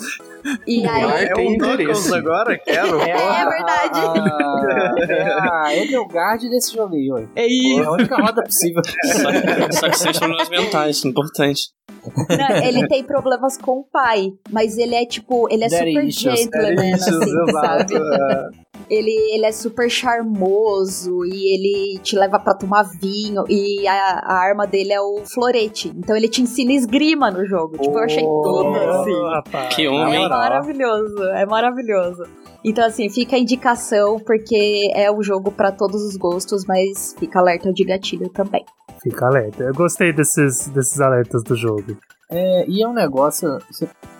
e 0.65 0.87
aí. 0.87 1.03
Ai, 1.05 1.25
É 1.25 1.33
tem 1.33 1.47
o 1.47 1.51
interesse. 1.53 2.09
Knuckles 2.09 2.11
agora, 2.11 2.57
quero. 2.57 2.99
É 2.99 3.45
verdade. 3.45 3.99
Ah, 3.99 5.67
é 5.69 5.77
a 5.77 5.83
Edelgard 5.83 6.49
desse 6.49 6.73
jogo 6.73 6.95
aí, 6.95 7.11
ué. 7.11 7.27
É 7.35 7.45
É 7.45 7.85
a 7.85 7.91
única 7.91 8.15
roda 8.15 8.41
possível. 8.43 8.81
Só, 8.83 9.71
só 9.79 9.89
que 9.89 9.99
sem 9.99 10.11
problemas 10.11 10.49
mentais, 10.49 11.05
importante. 11.05 11.69
Não, 12.15 12.55
ele 12.63 12.87
tem 12.87 13.03
problemas 13.03 13.57
com 13.57 13.79
o 13.79 13.83
pai, 13.83 14.31
mas 14.51 14.77
ele 14.77 14.95
é 14.95 15.05
tipo, 15.05 15.47
ele 15.51 15.63
é 15.65 15.67
Daddy 15.69 15.91
super 15.91 16.03
issues, 16.07 16.39
gentleman, 16.41 16.91
issues, 16.95 17.15
assim, 17.21 17.51
sabe? 17.51 17.93
é. 17.95 18.69
Ele, 18.89 19.11
ele 19.35 19.45
é 19.45 19.51
super 19.51 19.87
charmoso 19.89 21.23
e 21.25 21.53
ele 21.53 21.99
te 21.99 22.15
leva 22.15 22.39
pra 22.39 22.55
tomar 22.55 22.83
vinho 22.99 23.43
e 23.47 23.87
a, 23.87 23.93
a 24.23 24.33
arma 24.33 24.65
dele 24.65 24.91
é 24.93 24.99
o 25.01 25.21
florete. 25.25 25.89
Então 25.95 26.15
ele 26.15 26.27
te 26.27 26.41
ensina 26.41 26.71
esgrima 26.71 27.29
no 27.29 27.45
jogo. 27.45 27.77
Tipo, 27.77 27.97
eu 27.99 28.03
achei 28.03 28.23
tudo 28.23 28.75
assim. 28.75 29.29
rapaz. 29.29 29.75
Que 29.75 29.85
É 29.85 29.89
homem. 29.89 30.19
moral. 30.21 30.39
maravilhoso, 30.39 31.23
é 31.23 31.45
maravilhoso. 31.45 32.23
Então, 32.63 32.85
assim, 32.85 33.09
fica 33.09 33.35
a 33.35 33.39
indicação, 33.39 34.19
porque 34.19 34.91
é 34.93 35.11
um 35.11 35.23
jogo 35.23 35.51
pra 35.51 35.71
todos 35.71 36.01
os 36.03 36.17
gostos, 36.17 36.65
mas 36.65 37.15
fica 37.17 37.39
alerta 37.39 37.71
de 37.71 37.83
gatilho 37.85 38.29
também. 38.29 38.65
Fica 39.01 39.27
alerta. 39.27 39.63
Eu 39.63 39.73
gostei 39.73 40.11
desses, 40.11 40.67
desses 40.67 40.99
alertas 40.99 41.41
do 41.43 41.55
jogo. 41.55 41.95
É, 42.29 42.65
e 42.67 42.83
é 42.83 42.87
um 42.87 42.93
negócio. 42.93 43.47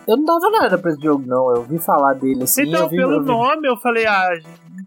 Eu 0.08 0.16
não 0.16 0.24
dava 0.24 0.50
nada 0.50 0.78
pra 0.78 0.90
esse 0.90 1.00
jogo, 1.02 1.22
não. 1.26 1.50
Eu 1.54 1.58
ouvi 1.60 1.78
falar 1.78 2.14
dele 2.14 2.42
assim. 2.44 2.62
então, 2.66 2.84
eu 2.84 2.88
vi, 2.88 2.96
pelo 2.96 3.12
eu 3.12 3.20
vi- 3.20 3.26
nome, 3.28 3.68
eu 3.68 3.76
falei, 3.76 4.06
ah, 4.06 4.30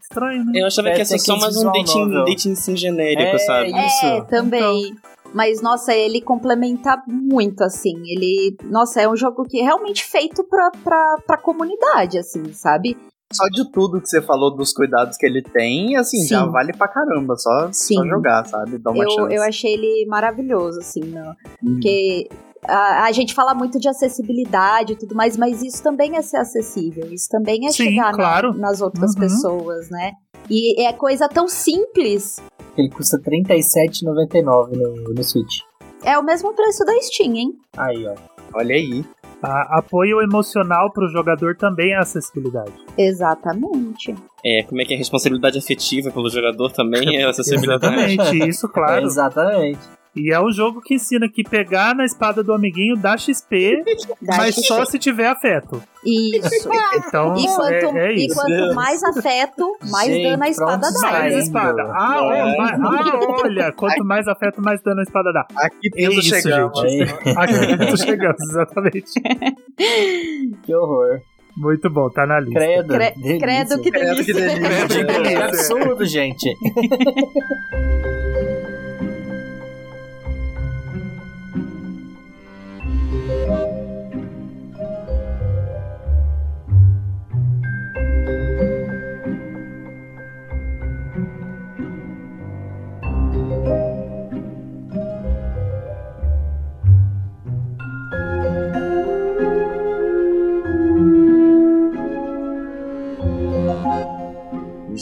estranho, 0.01 0.43
né? 0.45 0.51
Eu 0.55 0.65
achava 0.65 0.89
É, 0.89 0.93
que 0.93 0.99
ia 0.99 1.05
ser 1.05 1.19
só 1.19 1.37
mais 1.37 1.55
um 1.55 1.71
dating, 1.71 1.99
novel. 2.05 2.25
dating 2.25 2.55
sim 2.55 2.75
genérico, 2.75 3.35
É, 3.35 3.37
sabe? 3.37 3.69
Isso. 3.69 4.05
É, 4.05 4.21
também. 4.25 4.95
Mas, 5.33 5.61
nossa, 5.61 5.93
ele 5.93 6.21
complementa 6.21 7.01
muito, 7.07 7.63
assim. 7.63 7.93
Ele. 8.05 8.57
Nossa, 8.65 8.99
é 9.01 9.07
um 9.07 9.15
jogo 9.15 9.43
que 9.45 9.59
é 9.61 9.63
realmente 9.63 10.03
feito 10.03 10.43
pra, 10.43 10.71
pra, 10.83 11.15
pra 11.25 11.37
comunidade, 11.37 12.17
assim, 12.17 12.51
sabe? 12.53 12.97
Só 13.33 13.47
de 13.47 13.69
tudo 13.71 13.99
que 14.01 14.07
você 14.07 14.21
falou 14.21 14.55
dos 14.55 14.71
cuidados 14.73 15.17
que 15.17 15.25
ele 15.25 15.41
tem, 15.41 15.95
assim, 15.95 16.17
Sim. 16.21 16.27
já 16.27 16.45
vale 16.45 16.71
pra 16.73 16.87
caramba. 16.87 17.35
Só, 17.35 17.69
Sim. 17.71 17.95
só 17.95 18.05
jogar, 18.05 18.45
sabe? 18.47 18.77
Dá 18.77 18.91
uma 18.91 19.03
Eu, 19.03 19.09
chance. 19.09 19.35
eu 19.35 19.43
achei 19.43 19.73
ele 19.73 20.05
maravilhoso, 20.07 20.79
assim, 20.79 21.01
não. 21.01 21.27
Uhum. 21.63 21.73
Porque 21.73 22.29
a, 22.65 23.05
a 23.05 23.11
gente 23.11 23.33
fala 23.33 23.53
muito 23.53 23.79
de 23.79 23.89
acessibilidade 23.89 24.93
e 24.93 24.95
tudo 24.95 25.15
mais, 25.15 25.35
mas 25.37 25.61
isso 25.61 25.81
também 25.83 26.15
é 26.17 26.21
ser 26.21 26.37
acessível. 26.37 27.11
Isso 27.11 27.27
também 27.29 27.65
é 27.67 27.71
Sim, 27.71 27.85
chegar 27.85 28.11
na- 28.11 28.17
claro. 28.17 28.53
nas 28.53 28.81
outras 28.81 29.13
Uhum. 29.13 29.19
pessoas, 29.19 29.89
né? 29.89 30.11
E 30.49 30.81
é 30.85 30.91
coisa 30.93 31.27
tão 31.29 31.47
simples. 31.47 32.37
Ele 32.77 32.89
custa 32.89 33.17
R$ 33.17 33.23
37,99 33.43 34.75
no, 34.75 35.13
no 35.13 35.23
Switch. 35.23 35.59
É 36.03 36.17
o 36.17 36.23
mesmo 36.23 36.53
preço 36.53 36.83
da 36.83 36.93
Steam, 37.01 37.35
hein? 37.35 37.53
Aí, 37.77 38.05
ó. 38.07 38.13
Olha 38.55 38.75
aí. 38.75 39.05
A- 39.43 39.79
apoio 39.79 40.21
emocional 40.21 40.91
pro 40.91 41.07
jogador 41.09 41.55
também 41.57 41.91
é 41.91 41.97
acessibilidade. 41.97 42.71
Exatamente. 42.97 44.15
É, 44.45 44.63
como 44.63 44.81
é 44.81 44.85
que 44.85 44.93
é 44.93 44.95
a 44.95 44.99
responsabilidade 44.99 45.57
afetiva 45.57 46.11
pelo 46.11 46.29
jogador 46.29 46.71
também 46.71 47.17
é 47.17 47.25
acessibilidade. 47.25 47.85
Exatamente, 47.85 48.47
isso, 48.49 48.67
É, 48.67 48.69
claro. 48.69 49.03
exatamente. 49.05 49.79
E 50.15 50.31
é 50.31 50.39
um 50.39 50.51
jogo 50.51 50.79
que 50.79 50.93
ensina 50.93 51.27
que 51.27 51.43
pegar 51.43 51.95
na 51.95 52.05
espada 52.05 52.43
do 52.43 52.53
amiguinho 52.53 52.95
dá 52.95 53.17
XP, 53.17 53.83
Dá 54.21 54.37
mas 54.37 54.53
XP. 54.55 54.67
só 54.67 54.85
se 54.85 54.99
tiver 54.99 55.25
afeto. 55.27 55.81
Isso. 56.05 56.69
Então, 56.95 57.35
E 57.35 57.45
quanto, 57.47 57.97
é, 57.97 58.07
é 58.09 58.13
e 58.13 58.25
isso. 58.27 58.35
quanto 58.35 58.75
mais 58.75 59.03
afeto, 59.03 59.75
mais 59.89 60.07
Gente, 60.09 60.23
dano 60.29 60.43
a 60.43 60.49
espada 60.49 60.91
dá. 60.91 61.11
Mais 61.11 61.33
espada. 61.35 61.81
Ah, 61.93 62.21
ó, 62.21 62.57
mas- 62.57 62.79
ah, 62.79 63.19
olha, 63.43 63.71
quanto 63.71 64.05
mais 64.05 64.27
afeto, 64.27 64.61
mais 64.61 64.83
dano 64.83 64.99
a 64.99 65.03
espada 65.03 65.33
dá. 65.33 65.47
Aqui 65.55 65.87
É 65.87 65.89
tendo 65.95 66.11
isso, 66.19 66.35
chegamos. 66.35 66.79
gente. 66.79 67.11
Aqui 67.35 67.97
chegamos, 67.97 68.41
exatamente. 68.49 69.11
que 70.63 70.75
horror. 70.75 71.21
Muito 71.57 71.89
bom, 71.89 72.09
tá 72.09 72.25
na 72.27 72.39
lista. 72.39 72.59
Credo. 72.59 72.93
Cre- 72.93 73.11
delícia. 73.15 73.39
credo 73.39 73.81
que 73.81 73.91
Credo, 73.91 74.25
que 74.25 74.33
delícia. 74.33 74.33
delícia. 74.33 74.87
Credo, 74.87 74.87
que 74.87 75.05
Que 75.05 75.23
delícia. 75.23 75.45
absurdo, 75.45 76.05
gente. 76.05 76.49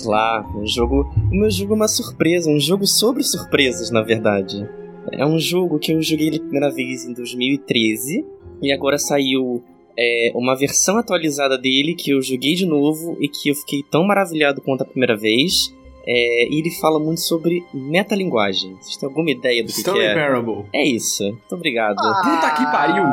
Lá, 0.06 0.46
um 0.56 0.66
jogo. 0.66 1.10
O 1.32 1.36
meu 1.36 1.50
jogo 1.52 1.74
é 1.74 1.76
uma 1.76 1.88
surpresa, 1.88 2.50
um 2.50 2.60
jogo 2.60 2.86
sobre 2.86 3.24
surpresas, 3.24 3.92
na 3.92 4.02
verdade. 4.02 4.68
É 5.14 5.26
um 5.26 5.40
jogo 5.40 5.80
que 5.80 5.92
eu 5.92 6.02
joguei 6.02 6.30
pela 6.30 6.44
primeira 6.44 6.72
vez 6.72 7.06
em 7.06 7.14
2013 7.14 8.26
e 8.62 8.72
agora 8.72 8.98
saiu 8.98 9.64
é, 9.98 10.32
uma 10.36 10.56
versão 10.56 10.98
atualizada 10.98 11.58
dele 11.58 11.96
que 11.96 12.12
eu 12.12 12.22
joguei 12.22 12.54
de 12.54 12.66
novo 12.66 13.18
e 13.20 13.28
que 13.28 13.50
eu 13.50 13.56
fiquei 13.56 13.84
tão 13.90 14.04
maravilhado 14.04 14.62
quanto 14.62 14.82
a 14.82 14.86
primeira 14.86 15.18
vez. 15.18 15.76
É, 16.06 16.48
e 16.50 16.60
ele 16.60 16.72
fala 16.80 17.00
muito 17.00 17.22
sobre 17.22 17.64
metalinguagem. 17.74 18.76
Vocês 18.82 18.98
têm 18.98 19.08
alguma 19.08 19.30
ideia 19.30 19.62
do 19.64 19.68
que, 19.68 19.74
que 19.74 19.80
Stanley 19.82 20.06
é? 20.08 20.14
Parable. 20.16 20.66
É 20.74 20.84
isso. 20.84 21.24
Muito 21.24 21.56
obrigado. 21.56 21.96
Puta 21.96 22.52
que 22.58 22.64
pariu! 22.66 23.04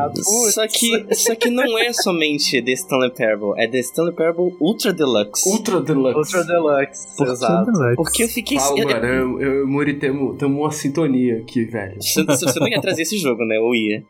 Só 0.52 0.66
que, 0.66 1.14
só 1.14 1.34
que 1.34 1.50
não 1.50 1.78
é 1.78 1.92
somente 1.92 2.62
The 2.62 2.72
Stanley 2.72 3.10
Parable, 3.10 3.52
é 3.56 3.66
The 3.68 3.78
Stanley 3.80 4.14
Parable 4.14 4.54
Ultra 4.60 4.92
Deluxe. 4.92 5.48
Ultra 5.48 5.80
Deluxe. 5.82 6.16
Ultra 6.18 6.44
Deluxe, 6.44 7.22
exato. 7.22 7.70
Porque 7.96 8.24
eu 8.24 8.28
fiquei. 8.28 8.58
Fala, 8.58 8.78
eu- 8.78 8.88
mano, 8.88 9.06
eu, 9.06 9.40
eu 9.40 9.54
e 9.60 9.62
o 9.64 9.68
Muri 9.68 9.94
temos 9.94 10.36
temos 10.38 10.58
uma 10.58 10.70
sintonia 10.70 11.38
aqui, 11.38 11.64
velho. 11.64 11.96
Você, 12.00 12.24
você 12.24 12.58
não 12.58 12.68
ia 12.68 12.80
trazer 12.80 13.02
esse 13.02 13.18
jogo, 13.18 13.44
né? 13.44 13.58
Ou 13.58 13.74
ia? 13.74 14.02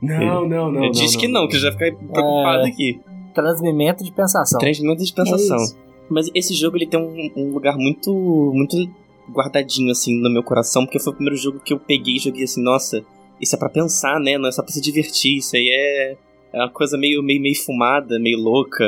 Não, 0.00 0.46
não, 0.48 0.70
não. 0.72 0.84
eu 0.84 0.90
disse 0.90 1.16
que 1.18 1.26
não, 1.28 1.48
que 1.48 1.56
eu 1.56 1.60
já 1.60 1.72
fiquei 1.72 1.92
preocupado 1.92 2.66
É. 2.66 2.68
aqui. 2.68 3.00
Transmimento 3.34 4.02
de 4.04 4.12
pensação. 4.12 4.58
Transmimento 4.58 5.04
de 5.04 5.12
pensação. 5.12 5.58
É 5.58 5.62
isso. 5.64 5.85
Mas 6.08 6.30
esse 6.34 6.54
jogo 6.54 6.76
ele 6.76 6.86
tem 6.86 7.00
um, 7.00 7.30
um 7.36 7.52
lugar 7.52 7.76
muito 7.76 8.12
muito 8.54 8.76
guardadinho 9.30 9.90
assim 9.90 10.20
no 10.20 10.30
meu 10.30 10.42
coração, 10.42 10.84
porque 10.84 10.98
foi 10.98 11.12
o 11.12 11.16
primeiro 11.16 11.36
jogo 11.36 11.60
que 11.60 11.72
eu 11.72 11.78
peguei 11.78 12.16
e 12.16 12.18
joguei 12.18 12.44
assim, 12.44 12.62
nossa, 12.62 13.04
isso 13.40 13.54
é 13.54 13.58
pra 13.58 13.68
pensar, 13.68 14.20
né? 14.20 14.38
Não 14.38 14.48
é 14.48 14.52
só 14.52 14.62
pra 14.62 14.72
se 14.72 14.80
divertir, 14.80 15.38
isso 15.38 15.56
aí 15.56 15.68
é, 15.68 16.16
é 16.52 16.58
uma 16.58 16.70
coisa 16.70 16.96
meio, 16.96 17.22
meio, 17.22 17.40
meio 17.40 17.56
fumada, 17.56 18.18
meio 18.18 18.38
louca. 18.38 18.84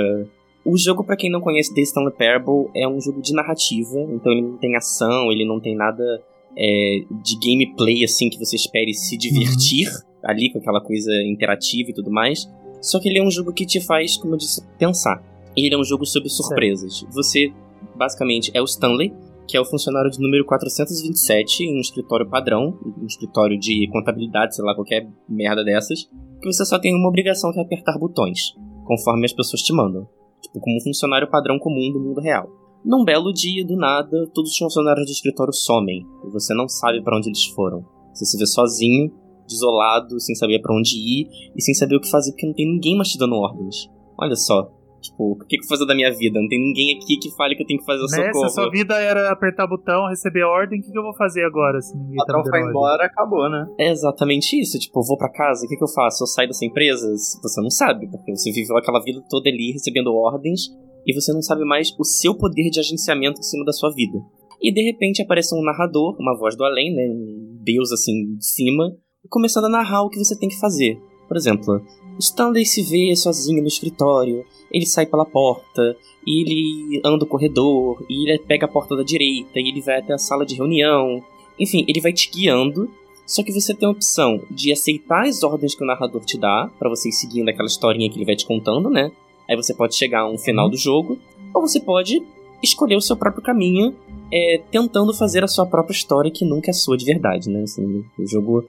O 0.64 0.76
jogo, 0.76 1.02
pra 1.02 1.16
quem 1.16 1.30
não 1.30 1.40
conhece 1.40 1.74
The 1.74 1.80
Stanley 1.80 2.12
Parable, 2.12 2.70
é 2.74 2.86
um 2.86 3.00
jogo 3.00 3.20
de 3.20 3.32
narrativa, 3.32 3.98
então 4.10 4.32
ele 4.32 4.42
não 4.42 4.56
tem 4.58 4.76
ação, 4.76 5.32
ele 5.32 5.44
não 5.44 5.60
tem 5.60 5.74
nada 5.74 6.22
é, 6.56 7.02
de 7.22 7.36
gameplay 7.36 8.04
assim 8.04 8.28
que 8.28 8.38
você 8.38 8.56
espere 8.56 8.92
se 8.92 9.16
divertir 9.16 9.88
ali 10.22 10.50
com 10.50 10.58
aquela 10.58 10.80
coisa 10.80 11.10
interativa 11.24 11.90
e 11.90 11.94
tudo 11.94 12.10
mais. 12.10 12.48
Só 12.80 13.00
que 13.00 13.08
ele 13.08 13.18
é 13.18 13.22
um 13.22 13.30
jogo 13.30 13.52
que 13.52 13.66
te 13.66 13.80
faz, 13.80 14.16
como 14.16 14.34
eu 14.34 14.38
disse, 14.38 14.62
pensar. 14.78 15.22
E 15.58 15.66
ele 15.66 15.74
é 15.74 15.78
um 15.78 15.82
jogo 15.82 16.06
sobre 16.06 16.28
surpresas. 16.28 17.04
Você, 17.10 17.52
basicamente, 17.96 18.52
é 18.54 18.62
o 18.62 18.64
Stanley, 18.64 19.12
que 19.48 19.56
é 19.56 19.60
o 19.60 19.64
funcionário 19.64 20.08
de 20.08 20.20
número 20.20 20.44
427 20.44 21.64
em 21.64 21.76
um 21.76 21.80
escritório 21.80 22.30
padrão, 22.30 22.78
um 22.96 23.06
escritório 23.06 23.58
de 23.58 23.88
contabilidade, 23.90 24.54
sei 24.54 24.64
lá, 24.64 24.72
qualquer 24.72 25.10
merda 25.28 25.64
dessas, 25.64 26.04
que 26.40 26.46
você 26.46 26.64
só 26.64 26.78
tem 26.78 26.94
uma 26.94 27.08
obrigação 27.08 27.52
que 27.52 27.58
é 27.58 27.62
apertar 27.62 27.98
botões, 27.98 28.54
conforme 28.84 29.24
as 29.24 29.32
pessoas 29.32 29.60
te 29.60 29.72
mandam. 29.72 30.06
Tipo, 30.40 30.60
como 30.60 30.76
um 30.76 30.80
funcionário 30.80 31.28
padrão 31.28 31.58
comum 31.58 31.90
do 31.90 31.98
mundo 31.98 32.20
real. 32.20 32.48
Num 32.84 33.04
belo 33.04 33.32
dia, 33.32 33.66
do 33.66 33.76
nada, 33.76 34.30
todos 34.32 34.52
os 34.52 34.56
funcionários 34.56 35.06
do 35.06 35.12
escritório 35.12 35.52
somem, 35.52 36.06
e 36.24 36.30
você 36.30 36.54
não 36.54 36.68
sabe 36.68 37.02
para 37.02 37.16
onde 37.16 37.30
eles 37.30 37.46
foram. 37.46 37.84
Você 38.14 38.24
se 38.24 38.38
vê 38.38 38.46
sozinho, 38.46 39.12
desolado, 39.48 40.20
sem 40.20 40.36
saber 40.36 40.60
para 40.60 40.76
onde 40.76 40.96
ir 40.96 41.28
e 41.56 41.60
sem 41.60 41.74
saber 41.74 41.96
o 41.96 42.00
que 42.00 42.08
fazer 42.08 42.30
porque 42.30 42.46
não 42.46 42.54
tem 42.54 42.72
ninguém 42.72 42.94
mais 42.94 43.08
te 43.08 43.18
dando 43.18 43.34
ordens. 43.34 43.90
Olha 44.16 44.36
só, 44.36 44.70
tipo, 45.00 45.32
o 45.32 45.38
que 45.38 45.56
que 45.56 45.64
eu 45.64 45.68
vou 45.68 45.76
fazer 45.76 45.86
da 45.86 45.94
minha 45.94 46.10
vida? 46.10 46.40
Não 46.40 46.48
tem 46.48 46.58
ninguém 46.60 46.96
aqui 46.96 47.16
que 47.18 47.30
fale 47.36 47.54
que 47.56 47.62
eu 47.62 47.66
tenho 47.66 47.80
que 47.80 47.86
fazer 47.86 48.00
o 48.00 48.04
Né? 48.04 48.08
Se 48.10 48.20
a 48.20 48.32
socorro. 48.32 48.50
sua 48.50 48.70
vida 48.70 48.94
era 49.00 49.30
apertar 49.30 49.66
botão, 49.66 50.08
receber 50.08 50.42
ordem, 50.44 50.80
o 50.80 50.82
que, 50.82 50.90
que 50.90 50.98
eu 50.98 51.02
vou 51.02 51.14
fazer 51.14 51.44
agora 51.44 51.80
se 51.80 51.96
ninguém 51.96 52.14
O 52.14 52.24
tá 52.24 52.32
patrão 52.32 52.42
foi 52.44 52.58
ordem? 52.58 52.70
embora, 52.70 53.04
acabou, 53.06 53.48
né? 53.50 53.66
É 53.78 53.90
exatamente 53.90 54.60
isso. 54.60 54.78
Tipo, 54.78 55.00
eu 55.00 55.06
vou 55.06 55.16
pra 55.16 55.30
casa, 55.30 55.64
o 55.64 55.68
que, 55.68 55.76
que 55.76 55.84
eu 55.84 55.88
faço? 55.88 56.22
Eu 56.22 56.26
saio 56.26 56.48
dessa 56.48 56.64
empresa? 56.64 57.06
Você 57.42 57.60
não 57.60 57.70
sabe, 57.70 58.08
porque 58.10 58.34
você 58.34 58.50
viveu 58.52 58.76
aquela 58.76 59.00
vida 59.02 59.22
toda 59.28 59.48
ali 59.48 59.72
recebendo 59.72 60.14
ordens 60.14 60.68
e 61.06 61.14
você 61.14 61.32
não 61.32 61.40
sabe 61.42 61.64
mais 61.64 61.94
o 61.98 62.04
seu 62.04 62.34
poder 62.36 62.70
de 62.70 62.80
agenciamento 62.80 63.40
em 63.40 63.42
cima 63.44 63.64
da 63.64 63.72
sua 63.72 63.90
vida. 63.94 64.18
E 64.60 64.72
de 64.72 64.82
repente 64.82 65.22
aparece 65.22 65.54
um 65.54 65.62
narrador, 65.62 66.16
uma 66.18 66.36
voz 66.36 66.56
do 66.56 66.64
além, 66.64 66.92
né? 66.94 67.02
Um 67.08 67.58
deus 67.62 67.92
assim 67.92 68.34
de 68.36 68.44
cima, 68.44 68.92
começando 69.30 69.66
a 69.66 69.68
narrar 69.68 70.02
o 70.02 70.08
que 70.08 70.18
você 70.18 70.36
tem 70.38 70.48
que 70.48 70.58
fazer. 70.58 70.98
Por 71.28 71.36
exemplo, 71.36 71.80
Stanley 72.18 72.64
se 72.64 72.82
vê 72.82 73.14
sozinho 73.16 73.62
no 73.62 73.68
escritório, 73.68 74.44
ele 74.70 74.86
sai 74.86 75.06
pela 75.06 75.24
porta, 75.24 75.96
e 76.26 76.42
ele 76.42 77.00
anda 77.04 77.24
o 77.24 77.28
corredor, 77.28 78.04
e 78.08 78.28
ele 78.28 78.38
pega 78.40 78.66
a 78.66 78.68
porta 78.68 78.96
da 78.96 79.02
direita, 79.02 79.58
e 79.58 79.68
ele 79.68 79.80
vai 79.80 79.98
até 79.98 80.12
a 80.12 80.18
sala 80.18 80.44
de 80.44 80.54
reunião. 80.54 81.22
Enfim, 81.58 81.84
ele 81.88 82.00
vai 82.00 82.12
te 82.12 82.30
guiando 82.30 82.90
só 83.28 83.42
que 83.42 83.52
você 83.52 83.74
tem 83.74 83.86
a 83.86 83.92
opção 83.92 84.40
de 84.50 84.72
aceitar 84.72 85.26
as 85.26 85.42
ordens 85.42 85.74
que 85.74 85.84
o 85.84 85.86
narrador 85.86 86.24
te 86.24 86.38
dá, 86.38 86.70
pra 86.78 86.88
você 86.88 87.10
ir 87.10 87.12
seguindo 87.12 87.50
aquela 87.50 87.66
historinha 87.66 88.08
que 88.08 88.16
ele 88.16 88.24
vai 88.24 88.34
te 88.34 88.46
contando, 88.46 88.88
né? 88.88 89.12
Aí 89.46 89.54
você 89.54 89.74
pode 89.74 89.94
chegar 89.94 90.20
a 90.20 90.30
um 90.30 90.38
final 90.38 90.70
do 90.70 90.78
jogo, 90.78 91.18
ou 91.54 91.60
você 91.60 91.78
pode 91.78 92.22
escolher 92.62 92.96
o 92.96 93.02
seu 93.02 93.14
próprio 93.18 93.42
caminho, 93.42 93.94
é, 94.32 94.62
tentando 94.70 95.12
fazer 95.12 95.44
a 95.44 95.46
sua 95.46 95.66
própria 95.66 95.92
história, 95.92 96.30
que 96.30 96.42
nunca 96.42 96.70
é 96.70 96.72
sua 96.72 96.96
de 96.96 97.04
verdade, 97.04 97.50
né? 97.50 97.64
Assim, 97.64 98.02
o 98.18 98.26
jogo. 98.26 98.64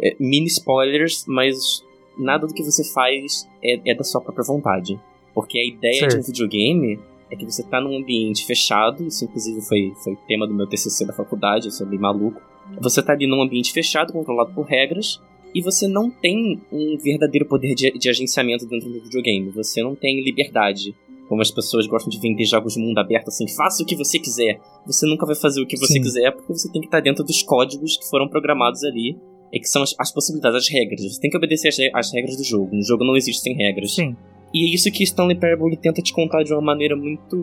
é, 0.00 0.14
mini 0.20 0.46
spoilers, 0.46 1.24
mas 1.26 1.84
nada 2.18 2.46
do 2.46 2.54
que 2.54 2.62
você 2.62 2.84
faz 2.84 3.48
é, 3.62 3.90
é 3.90 3.94
da 3.94 4.04
sua 4.04 4.20
própria 4.20 4.44
vontade. 4.44 4.98
Porque 5.34 5.58
a 5.58 5.64
ideia 5.64 6.06
de 6.06 6.12
Certo. 6.12 6.18
um 6.18 6.22
videogame 6.22 6.98
é 7.30 7.36
que 7.36 7.44
você 7.44 7.62
tá 7.62 7.80
num 7.80 7.96
ambiente 7.96 8.46
fechado, 8.46 9.06
isso 9.06 9.24
inclusive 9.24 9.60
foi, 9.62 9.92
foi 10.02 10.16
tema 10.28 10.46
do 10.46 10.54
meu 10.54 10.66
TCC 10.66 11.04
da 11.04 11.12
faculdade, 11.12 11.66
eu 11.66 11.72
sou 11.72 11.86
bem 11.86 11.98
maluco. 11.98 12.40
Você 12.80 13.02
tá 13.02 13.12
ali 13.12 13.26
num 13.26 13.42
ambiente 13.42 13.72
fechado, 13.72 14.12
controlado 14.12 14.52
por 14.54 14.64
regras, 14.64 15.20
e 15.54 15.60
você 15.62 15.86
não 15.86 16.10
tem 16.10 16.60
um 16.72 16.96
verdadeiro 16.98 17.46
poder 17.46 17.74
de, 17.74 17.92
de 17.92 18.08
agenciamento 18.08 18.66
dentro 18.66 18.90
do 18.90 19.00
videogame. 19.00 19.50
Você 19.50 19.82
não 19.82 19.94
tem 19.94 20.22
liberdade. 20.22 20.94
Como 21.28 21.40
as 21.40 21.50
pessoas 21.50 21.86
gostam 21.86 22.10
de 22.10 22.20
vender 22.20 22.44
jogos 22.44 22.74
de 22.74 22.80
mundo 22.80 22.98
aberto, 22.98 23.28
assim, 23.28 23.48
faça 23.48 23.82
o 23.82 23.86
que 23.86 23.96
você 23.96 24.18
quiser. 24.18 24.60
Você 24.84 25.06
nunca 25.06 25.24
vai 25.24 25.34
fazer 25.34 25.62
o 25.62 25.66
que 25.66 25.76
você 25.76 25.94
Sim. 25.94 26.02
quiser, 26.02 26.32
porque 26.32 26.52
você 26.52 26.70
tem 26.70 26.82
que 26.82 26.86
estar 26.86 27.00
dentro 27.00 27.24
dos 27.24 27.42
códigos 27.42 27.96
que 27.96 28.08
foram 28.10 28.28
programados 28.28 28.84
ali. 28.84 29.16
E 29.54 29.60
que 29.60 29.68
são 29.68 29.82
as, 29.82 29.94
as 29.98 30.12
possibilidades, 30.12 30.58
as 30.58 30.68
regras. 30.68 31.00
Você 31.00 31.20
tem 31.20 31.30
que 31.30 31.36
obedecer 31.36 31.68
as, 31.68 31.78
as 31.94 32.12
regras 32.12 32.36
do 32.36 32.44
jogo. 32.44 32.74
Um 32.74 32.82
jogo 32.82 33.04
não 33.04 33.16
existe 33.16 33.42
sem 33.42 33.54
regras. 33.54 33.94
Sim. 33.94 34.16
E 34.52 34.70
é 34.70 34.74
isso 34.74 34.90
que 34.90 35.02
Stanley 35.02 35.36
Parable 35.36 35.76
tenta 35.76 36.00
te 36.00 36.12
contar 36.12 36.42
de 36.42 36.52
uma 36.52 36.60
maneira 36.60 36.96
muito, 36.96 37.36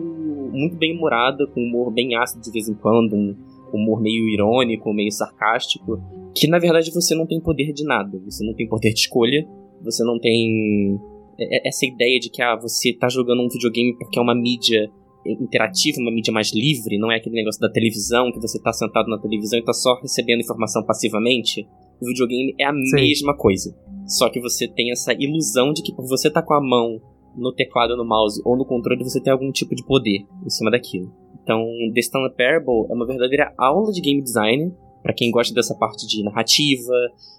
muito 0.52 0.76
bem 0.76 0.96
humorada, 0.96 1.46
com 1.46 1.60
humor 1.60 1.92
bem 1.92 2.16
ácido 2.16 2.42
de 2.42 2.50
vez 2.50 2.68
em 2.68 2.74
quando, 2.74 3.14
um 3.14 3.36
humor 3.72 4.00
meio 4.00 4.28
irônico, 4.28 4.92
meio 4.94 5.12
sarcástico, 5.12 6.02
que 6.34 6.46
na 6.46 6.58
verdade 6.58 6.90
você 6.90 7.14
não 7.14 7.26
tem 7.26 7.40
poder 7.40 7.72
de 7.72 7.84
nada, 7.84 8.18
você 8.24 8.44
não 8.44 8.54
tem 8.54 8.66
poder 8.66 8.92
de 8.92 9.00
escolha, 9.00 9.46
você 9.82 10.02
não 10.04 10.18
tem 10.18 10.98
é- 11.38 11.58
é- 11.58 11.68
essa 11.68 11.84
ideia 11.84 12.18
de 12.18 12.30
que 12.30 12.40
ah, 12.40 12.56
você 12.56 12.94
tá 12.94 13.08
jogando 13.08 13.42
um 13.42 13.48
videogame 13.48 13.94
porque 13.96 14.18
é 14.18 14.22
uma 14.22 14.34
mídia 14.34 14.90
interativa, 15.26 16.00
uma 16.00 16.10
mídia 16.10 16.32
mais 16.32 16.52
livre, 16.52 16.98
não 16.98 17.10
é 17.10 17.16
aquele 17.16 17.36
negócio 17.36 17.60
da 17.60 17.70
televisão 17.70 18.32
que 18.32 18.40
você 18.40 18.60
tá 18.60 18.72
sentado 18.72 19.08
na 19.08 19.18
televisão 19.18 19.58
e 19.58 19.62
tá 19.62 19.72
só 19.72 20.00
recebendo 20.00 20.40
informação 20.40 20.82
passivamente. 20.82 21.68
O 22.02 22.06
videogame 22.06 22.52
é 22.58 22.64
a 22.64 22.72
Sim. 22.72 22.96
mesma 22.96 23.36
coisa. 23.36 23.72
Só 24.06 24.28
que 24.28 24.40
você 24.40 24.66
tem 24.66 24.90
essa 24.90 25.12
ilusão 25.12 25.72
de 25.72 25.82
que 25.82 25.94
por 25.94 26.04
você 26.08 26.28
tá 26.28 26.42
com 26.42 26.54
a 26.54 26.60
mão 26.60 27.00
no 27.36 27.52
teclado, 27.52 27.96
no 27.96 28.04
mouse 28.04 28.42
ou 28.44 28.56
no 28.56 28.64
controle, 28.64 29.04
você 29.04 29.20
tem 29.20 29.32
algum 29.32 29.52
tipo 29.52 29.72
de 29.76 29.84
poder 29.86 30.26
em 30.44 30.50
cima 30.50 30.68
daquilo. 30.68 31.12
Então, 31.40 31.64
The 31.94 32.00
Stanley 32.00 32.32
Parable 32.36 32.90
é 32.90 32.94
uma 32.94 33.06
verdadeira 33.06 33.54
aula 33.56 33.92
de 33.92 34.00
game 34.00 34.20
design 34.20 34.74
para 35.00 35.14
quem 35.14 35.30
gosta 35.30 35.54
dessa 35.54 35.76
parte 35.76 36.06
de 36.06 36.24
narrativa, 36.24 36.92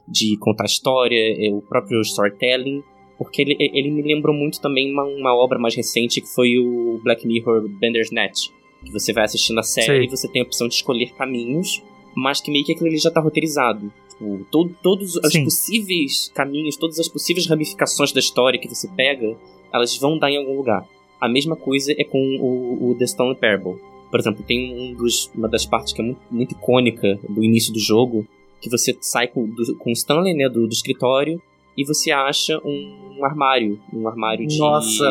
de 0.07 0.37
contar 0.39 0.65
história, 0.65 1.17
é, 1.17 1.53
o 1.53 1.61
próprio 1.61 1.99
storytelling, 2.01 2.81
porque 3.17 3.41
ele, 3.41 3.55
ele 3.59 3.91
me 3.91 4.01
lembrou 4.01 4.35
muito 4.35 4.61
também 4.61 4.91
uma, 4.91 5.03
uma 5.03 5.35
obra 5.35 5.59
mais 5.59 5.75
recente 5.75 6.21
que 6.21 6.27
foi 6.27 6.57
o 6.57 6.99
Black 7.03 7.27
Mirror 7.27 7.67
Bandersnatch, 7.79 8.49
que 8.83 8.91
você 8.91 9.11
vai 9.11 9.25
assistindo 9.25 9.59
a 9.59 9.63
série 9.63 9.85
Sei. 9.85 10.05
e 10.05 10.09
você 10.09 10.27
tem 10.29 10.41
a 10.41 10.45
opção 10.45 10.67
de 10.67 10.75
escolher 10.75 11.13
caminhos, 11.15 11.81
mas 12.15 12.41
que 12.41 12.51
meio 12.51 12.65
que 12.65 12.73
aquilo 12.73 12.87
ali 12.87 12.97
já 12.97 13.11
tá 13.11 13.21
roteirizado. 13.21 13.91
Tipo, 14.13 14.45
todo- 14.51 14.75
todos 14.81 15.15
os 15.15 15.25
possíveis 15.43 16.31
caminhos, 16.33 16.75
todas 16.77 16.99
as 16.99 17.07
possíveis 17.07 17.47
ramificações 17.47 18.11
da 18.11 18.19
história 18.19 18.59
que 18.59 18.67
você 18.67 18.87
pega, 18.87 19.35
elas 19.73 19.97
vão 19.97 20.17
dar 20.17 20.29
em 20.31 20.37
algum 20.37 20.55
lugar. 20.55 20.87
A 21.19 21.27
mesma 21.27 21.55
coisa 21.55 21.93
é 21.97 22.03
com 22.03 22.19
o, 22.39 22.89
o 22.91 22.95
The 22.95 23.05
Stanley 23.05 23.35
Parable. 23.35 23.75
Por 24.11 24.19
exemplo, 24.19 24.43
tem 24.45 24.73
um 24.77 24.93
dos- 24.93 25.31
uma 25.35 25.47
das 25.49 25.65
partes 25.65 25.93
que 25.93 26.01
é 26.01 26.05
muito, 26.05 26.19
muito 26.29 26.51
icônica 26.51 27.19
do 27.27 27.43
início 27.43 27.73
do 27.73 27.79
jogo, 27.79 28.27
que 28.61 28.69
você 28.69 28.95
sai 29.01 29.27
com, 29.27 29.45
do, 29.47 29.75
com 29.77 29.89
o 29.89 29.93
Stanley, 29.93 30.33
né, 30.35 30.47
do, 30.47 30.67
do 30.67 30.73
escritório, 30.73 31.41
e 31.75 31.83
você 31.83 32.11
acha 32.11 32.59
um 32.63 33.25
armário, 33.25 33.79
um 33.91 34.07
armário 34.07 34.45
de... 34.45 34.59
Nossa, 34.59 35.03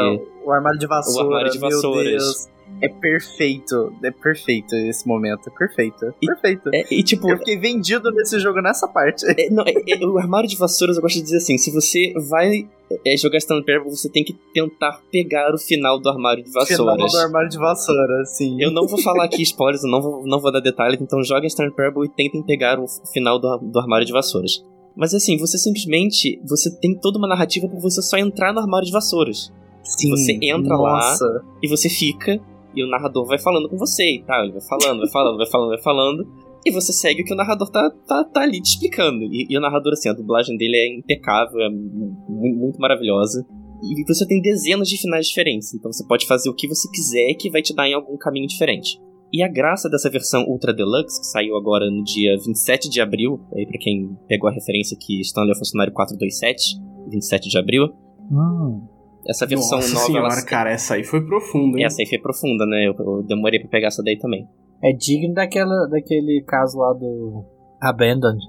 o 0.44 0.50
armário 0.52 0.78
de 0.78 0.86
vassoura. 0.86 1.18
O 1.24 1.26
armário 1.28 1.50
de 1.52 1.58
meu 1.58 1.70
vassouras. 1.70 2.48
É 2.80 2.88
perfeito. 2.88 3.92
É 4.02 4.10
perfeito 4.10 4.74
esse 4.74 5.06
momento. 5.06 5.48
É 5.48 5.50
perfeito. 5.58 6.04
É 6.06 6.12
E- 6.20 6.26
perfeito. 6.26 6.70
É, 6.74 6.84
e 6.94 7.02
tipo, 7.02 7.30
Eu 7.30 7.38
fiquei 7.38 7.56
vendido 7.58 8.10
nesse 8.10 8.38
jogo 8.40 8.60
nessa 8.60 8.88
parte. 8.88 9.24
É, 9.38 9.50
não, 9.50 9.64
é- 9.66 9.72
é- 9.88 10.06
o 10.06 10.18
armário 10.18 10.48
de 10.48 10.56
vassouras, 10.56 10.96
eu 10.96 11.02
gosto 11.02 11.16
de 11.16 11.22
dizer 11.22 11.36
assim: 11.38 11.56
se 11.58 11.70
você 11.70 12.12
vai 12.28 12.68
jogar 13.16 13.38
Stanley 13.38 13.64
Parable, 13.64 13.90
você 13.90 14.08
tem 14.08 14.24
que 14.24 14.34
tentar 14.52 15.00
pegar 15.10 15.54
o 15.54 15.58
final 15.58 15.98
do 16.00 16.08
armário 16.08 16.42
de 16.42 16.50
Final 16.50 16.66
vassouras. 16.86 17.12
do 17.12 17.18
armário 17.18 17.48
de 17.48 17.58
vassoura, 17.58 18.24
sim. 18.26 18.56
Eu 18.60 18.70
não 18.70 18.86
vou 18.86 19.00
falar 19.00 19.24
aqui 19.24 19.42
spoilers, 19.42 19.82
eu 19.84 19.90
não 19.90 20.02
vou, 20.02 20.26
não 20.26 20.40
vou 20.40 20.52
dar 20.52 20.60
detalhes, 20.60 21.00
então 21.00 21.22
joguem 21.22 21.46
Stanley 21.46 21.74
Parable 21.74 22.04
e 22.06 22.08
tentem 22.08 22.42
pegar 22.42 22.78
o 22.80 22.86
final 23.12 23.38
do, 23.38 23.58
do 23.58 23.78
armário 23.78 24.04
de 24.06 24.12
vassouras. 24.12 24.62
Mas 24.94 25.14
assim, 25.14 25.38
você 25.38 25.56
simplesmente 25.56 26.38
você 26.46 26.70
tem 26.78 26.94
toda 26.94 27.16
uma 27.18 27.26
narrativa 27.28 27.66
por 27.66 27.80
você 27.80 28.02
só 28.02 28.18
entrar 28.18 28.52
no 28.52 28.60
armário 28.60 28.84
de 28.86 28.92
vassouras. 28.92 29.50
Sim. 29.84 30.10
você 30.10 30.38
entra 30.42 30.76
lá, 30.76 30.92
Nossa. 31.10 31.42
E 31.62 31.68
você 31.68 31.88
fica, 31.88 32.38
e 32.74 32.84
o 32.84 32.88
narrador 32.88 33.26
vai 33.26 33.38
falando 33.38 33.68
com 33.68 33.76
você 33.76 34.16
e 34.16 34.22
tal. 34.24 34.44
Ele 34.44 34.52
vai 34.52 34.62
falando, 34.62 34.98
vai 35.00 35.10
falando, 35.10 35.36
vai 35.36 35.46
falando, 35.46 35.68
vai 35.68 35.82
falando. 35.82 36.26
E 36.64 36.70
você 36.70 36.92
segue 36.92 37.22
o 37.22 37.24
que 37.24 37.34
o 37.34 37.36
narrador 37.36 37.68
tá, 37.70 37.90
tá, 38.06 38.22
tá 38.24 38.42
ali 38.42 38.60
te 38.62 38.74
explicando. 38.74 39.22
E, 39.24 39.46
e 39.50 39.58
o 39.58 39.60
narrador, 39.60 39.92
assim, 39.94 40.08
a 40.08 40.12
dublagem 40.12 40.56
dele 40.56 40.76
é 40.76 40.96
impecável, 40.98 41.60
é 41.60 41.68
mu- 41.68 42.16
mu- 42.28 42.56
muito 42.56 42.78
maravilhosa. 42.78 43.44
E 43.82 44.04
você 44.06 44.24
tem 44.26 44.40
dezenas 44.40 44.88
de 44.88 44.96
finais 45.00 45.26
diferentes. 45.26 45.74
Então 45.74 45.92
você 45.92 46.06
pode 46.06 46.24
fazer 46.26 46.48
o 46.48 46.54
que 46.54 46.68
você 46.68 46.88
quiser 46.90 47.34
que 47.34 47.50
vai 47.50 47.62
te 47.62 47.74
dar 47.74 47.88
em 47.88 47.94
algum 47.94 48.16
caminho 48.16 48.46
diferente. 48.46 48.96
E 49.32 49.42
a 49.42 49.48
graça 49.48 49.88
dessa 49.88 50.08
versão 50.10 50.44
Ultra 50.46 50.72
Deluxe, 50.74 51.18
que 51.20 51.26
saiu 51.26 51.56
agora 51.56 51.90
no 51.90 52.04
dia 52.04 52.36
27 52.46 52.88
de 52.90 53.00
abril, 53.00 53.40
aí 53.56 53.66
pra 53.66 53.78
quem 53.80 54.16
pegou 54.28 54.48
a 54.48 54.52
referência 54.52 54.96
que 55.00 55.20
Stanley 55.22 55.52
é 55.52 55.58
funcionário 55.58 55.92
427, 55.92 56.76
27 57.10 57.48
de 57.48 57.58
abril. 57.58 57.88
Hum. 58.30 58.86
Essa 59.28 59.46
versão 59.46 59.78
Nossa 59.78 59.94
nova. 59.94 60.06
senhora, 60.06 60.34
ela... 60.34 60.44
cara, 60.44 60.70
essa 60.70 60.94
aí 60.94 61.04
foi 61.04 61.24
profunda, 61.24 61.78
hein? 61.78 61.84
Essa 61.84 62.02
aí 62.02 62.08
foi 62.08 62.18
profunda, 62.18 62.66
né? 62.66 62.86
Eu, 62.88 62.94
eu 62.98 63.22
demorei 63.22 63.60
pra 63.60 63.68
pegar 63.68 63.88
essa 63.88 64.02
daí 64.02 64.18
também. 64.18 64.46
É 64.82 64.92
digno 64.92 65.32
daquela, 65.34 65.86
daquele 65.88 66.42
caso 66.46 66.78
lá 66.78 66.92
do 66.92 67.44
Abandoned. 67.80 68.42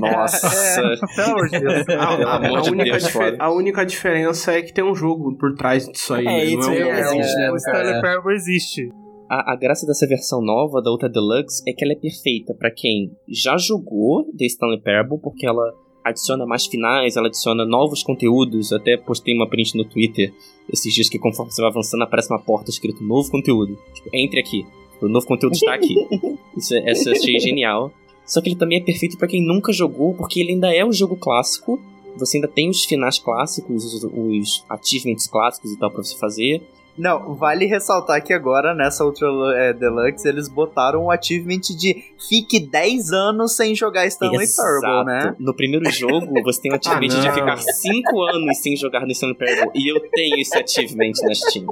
Nossa! 0.00 0.82
Pelo 1.16 1.28
amor 1.30 1.48
de 1.48 1.58
Deus. 1.58 1.88
A, 1.88 2.70
única 2.70 2.84
Deus, 2.84 3.04
difer- 3.04 3.12
fora. 3.12 3.36
a 3.38 3.50
única 3.50 3.84
diferença 3.86 4.52
é 4.52 4.62
que 4.62 4.74
tem 4.74 4.84
um 4.84 4.94
jogo 4.94 5.36
por 5.38 5.54
trás 5.54 5.88
disso 5.88 6.12
aí. 6.14 6.26
É, 6.26 6.30
né? 6.30 6.44
isso 6.44 6.68
aí 6.70 6.84
um- 6.84 6.86
é, 6.86 7.00
existe, 7.00 7.36
né, 7.36 7.50
o 7.50 7.56
Stanley 7.56 7.84
cara? 7.84 8.02
Parable 8.02 8.34
existe. 8.34 8.88
A, 9.30 9.52
a 9.54 9.56
graça 9.56 9.86
dessa 9.86 10.06
versão 10.06 10.42
nova 10.42 10.82
da 10.82 10.90
Ultra 10.90 11.08
Deluxe 11.08 11.62
é 11.66 11.72
que 11.72 11.82
ela 11.82 11.94
é 11.94 11.96
perfeita 11.96 12.54
pra 12.54 12.70
quem 12.70 13.10
já 13.26 13.56
jogou 13.56 14.24
The 14.36 14.44
Stanley 14.44 14.82
Parable, 14.82 15.18
porque 15.18 15.46
ela 15.46 15.64
adiciona 16.04 16.44
mais 16.46 16.66
finais, 16.66 17.16
ela 17.16 17.28
adiciona 17.28 17.64
novos 17.64 18.02
conteúdos. 18.02 18.70
Eu 18.70 18.76
até 18.78 18.96
postei 18.96 19.34
uma 19.34 19.48
print 19.48 19.76
no 19.76 19.84
Twitter 19.84 20.32
esses 20.72 20.92
dias 20.92 21.08
que 21.08 21.18
conforme 21.18 21.50
você 21.50 21.60
vai 21.62 21.70
avançando 21.70 22.02
aparece 22.02 22.30
uma 22.30 22.38
porta 22.38 22.70
escrito 22.70 23.02
novo 23.02 23.30
conteúdo. 23.30 23.78
Tipo, 23.94 24.10
entre 24.12 24.40
aqui. 24.40 24.66
O 25.00 25.08
novo 25.08 25.26
conteúdo 25.26 25.54
está 25.54 25.74
aqui. 25.74 25.94
Isso, 26.56 26.74
é- 26.74 26.92
isso 26.92 27.08
eu 27.08 27.12
achei 27.14 27.40
genial. 27.40 27.92
Só 28.24 28.40
que 28.40 28.48
ele 28.48 28.56
também 28.56 28.78
é 28.78 28.80
perfeito 28.80 29.18
pra 29.18 29.26
quem 29.26 29.44
nunca 29.44 29.72
jogou, 29.72 30.14
porque 30.14 30.40
ele 30.40 30.52
ainda 30.52 30.72
é 30.72 30.84
um 30.84 30.92
jogo 30.92 31.16
clássico. 31.16 31.80
Você 32.16 32.36
ainda 32.36 32.46
tem 32.48 32.70
os 32.70 32.84
finais 32.84 33.18
clássicos, 33.18 33.84
os, 33.84 34.04
os 34.04 34.64
achievements 34.68 35.26
clássicos 35.26 35.72
e 35.72 35.78
tal 35.78 35.90
pra 35.90 36.02
você 36.02 36.16
fazer. 36.16 36.62
Não, 36.96 37.34
vale 37.34 37.66
ressaltar 37.66 38.22
que 38.22 38.32
agora, 38.32 38.72
nessa 38.72 39.04
Ultra 39.04 39.26
é, 39.56 39.72
Deluxe, 39.72 40.28
eles 40.28 40.48
botaram 40.48 41.04
o 41.04 41.10
achievement 41.10 41.60
de 41.76 42.04
fique 42.28 42.60
10 42.60 43.10
anos 43.10 43.56
sem 43.56 43.74
jogar 43.74 44.06
Stanley 44.06 44.46
Parable, 44.56 45.04
né? 45.04 45.34
No 45.38 45.52
primeiro 45.54 45.90
jogo, 45.90 46.40
você 46.44 46.60
tem 46.62 46.72
o 46.72 46.76
achievement 46.76 47.18
Ah, 47.18 47.20
de 47.20 47.32
ficar 47.32 47.56
5 47.56 48.22
anos 48.22 48.58
sem 48.58 48.76
jogar 48.76 49.00
no 49.00 49.10
Stanley 49.10 49.36
Parable. 49.36 49.70
E 49.74 49.88
eu 49.90 50.00
tenho 50.10 50.38
esse 50.38 50.56
achievement 50.56 51.12
na 51.24 51.34
Steam. 51.34 51.66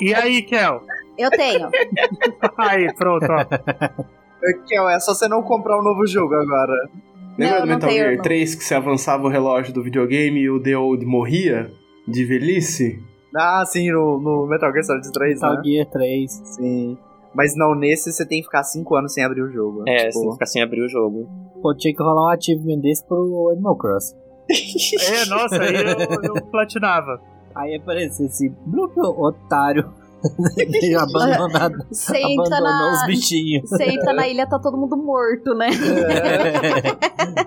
E 0.00 0.14
aí, 0.14 0.42
Kel? 0.42 0.82
Eu 1.16 1.30
tenho. 1.30 1.70
Aí, 2.58 2.92
pronto, 2.94 3.24
ó. 3.30 3.44
Kel, 4.68 4.88
é 4.90 5.00
só 5.00 5.14
você 5.14 5.26
não 5.26 5.42
comprar 5.42 5.78
um 5.80 5.82
novo 5.82 6.06
jogo 6.06 6.34
agora. 6.34 6.90
Lembra 7.38 7.54
Não, 7.54 7.60
do 7.62 7.66
não 7.66 7.74
Metal 7.76 7.88
tenho, 7.88 8.02
Gear 8.02 8.16
não. 8.16 8.22
3 8.22 8.54
que 8.54 8.64
você 8.64 8.74
avançava 8.74 9.24
o 9.24 9.28
relógio 9.30 9.72
do 9.72 9.82
videogame 9.82 10.40
e 10.40 10.50
o 10.50 10.60
The 10.60 10.76
Old 10.76 11.04
morria 11.06 11.70
de 12.06 12.24
velhice? 12.24 13.02
Ah, 13.36 13.64
sim, 13.66 13.90
no, 13.92 14.18
no 14.20 14.46
Metal 14.46 14.72
Gear 14.72 14.84
Solid 14.84 15.12
3, 15.12 15.34
Metal 15.40 15.56
né? 15.56 15.62
Gear 15.64 15.86
3. 15.90 16.32
Sim. 16.32 16.98
Mas 17.34 17.54
não, 17.54 17.74
nesse 17.74 18.12
você 18.12 18.24
tem 18.24 18.40
que 18.40 18.46
ficar 18.46 18.62
5 18.64 18.94
anos 18.96 19.12
sem 19.12 19.22
abrir 19.22 19.42
o 19.42 19.50
jogo. 19.50 19.82
É, 19.86 20.08
Tipo, 20.08 20.12
você 20.12 20.18
tem 20.20 20.28
que 20.28 20.34
ficar 20.34 20.46
sem 20.46 20.62
abrir 20.62 20.82
o 20.82 20.88
jogo. 20.88 21.28
Pô, 21.60 21.74
tinha 21.74 21.94
que 21.94 22.02
rolar 22.02 22.28
um 22.30 22.30
achievement 22.34 22.78
desse 22.80 23.04
pro 23.06 23.50
Animal 23.52 23.76
Crossing. 23.76 24.16
É, 25.12 25.26
nossa, 25.26 25.60
aí 25.62 25.74
eu, 25.74 26.34
eu 26.34 26.42
platinava. 26.50 27.20
Aí 27.54 27.74
apareceu 27.76 28.26
assim, 28.26 28.54
Blup, 28.66 28.96
otário. 28.98 29.92
Abandonado. 30.98 31.74
Você 31.92 32.16
entra 32.16 32.56
Abandonou 32.58 32.92
os 32.92 33.00
na. 33.00 33.06
bichinhos. 33.06 33.68
Você 33.68 33.84
entra 33.84 34.12
na 34.12 34.26
ilha, 34.28 34.46
tá 34.46 34.58
todo 34.58 34.76
mundo 34.78 34.96
morto, 34.96 35.54
né? 35.54 35.68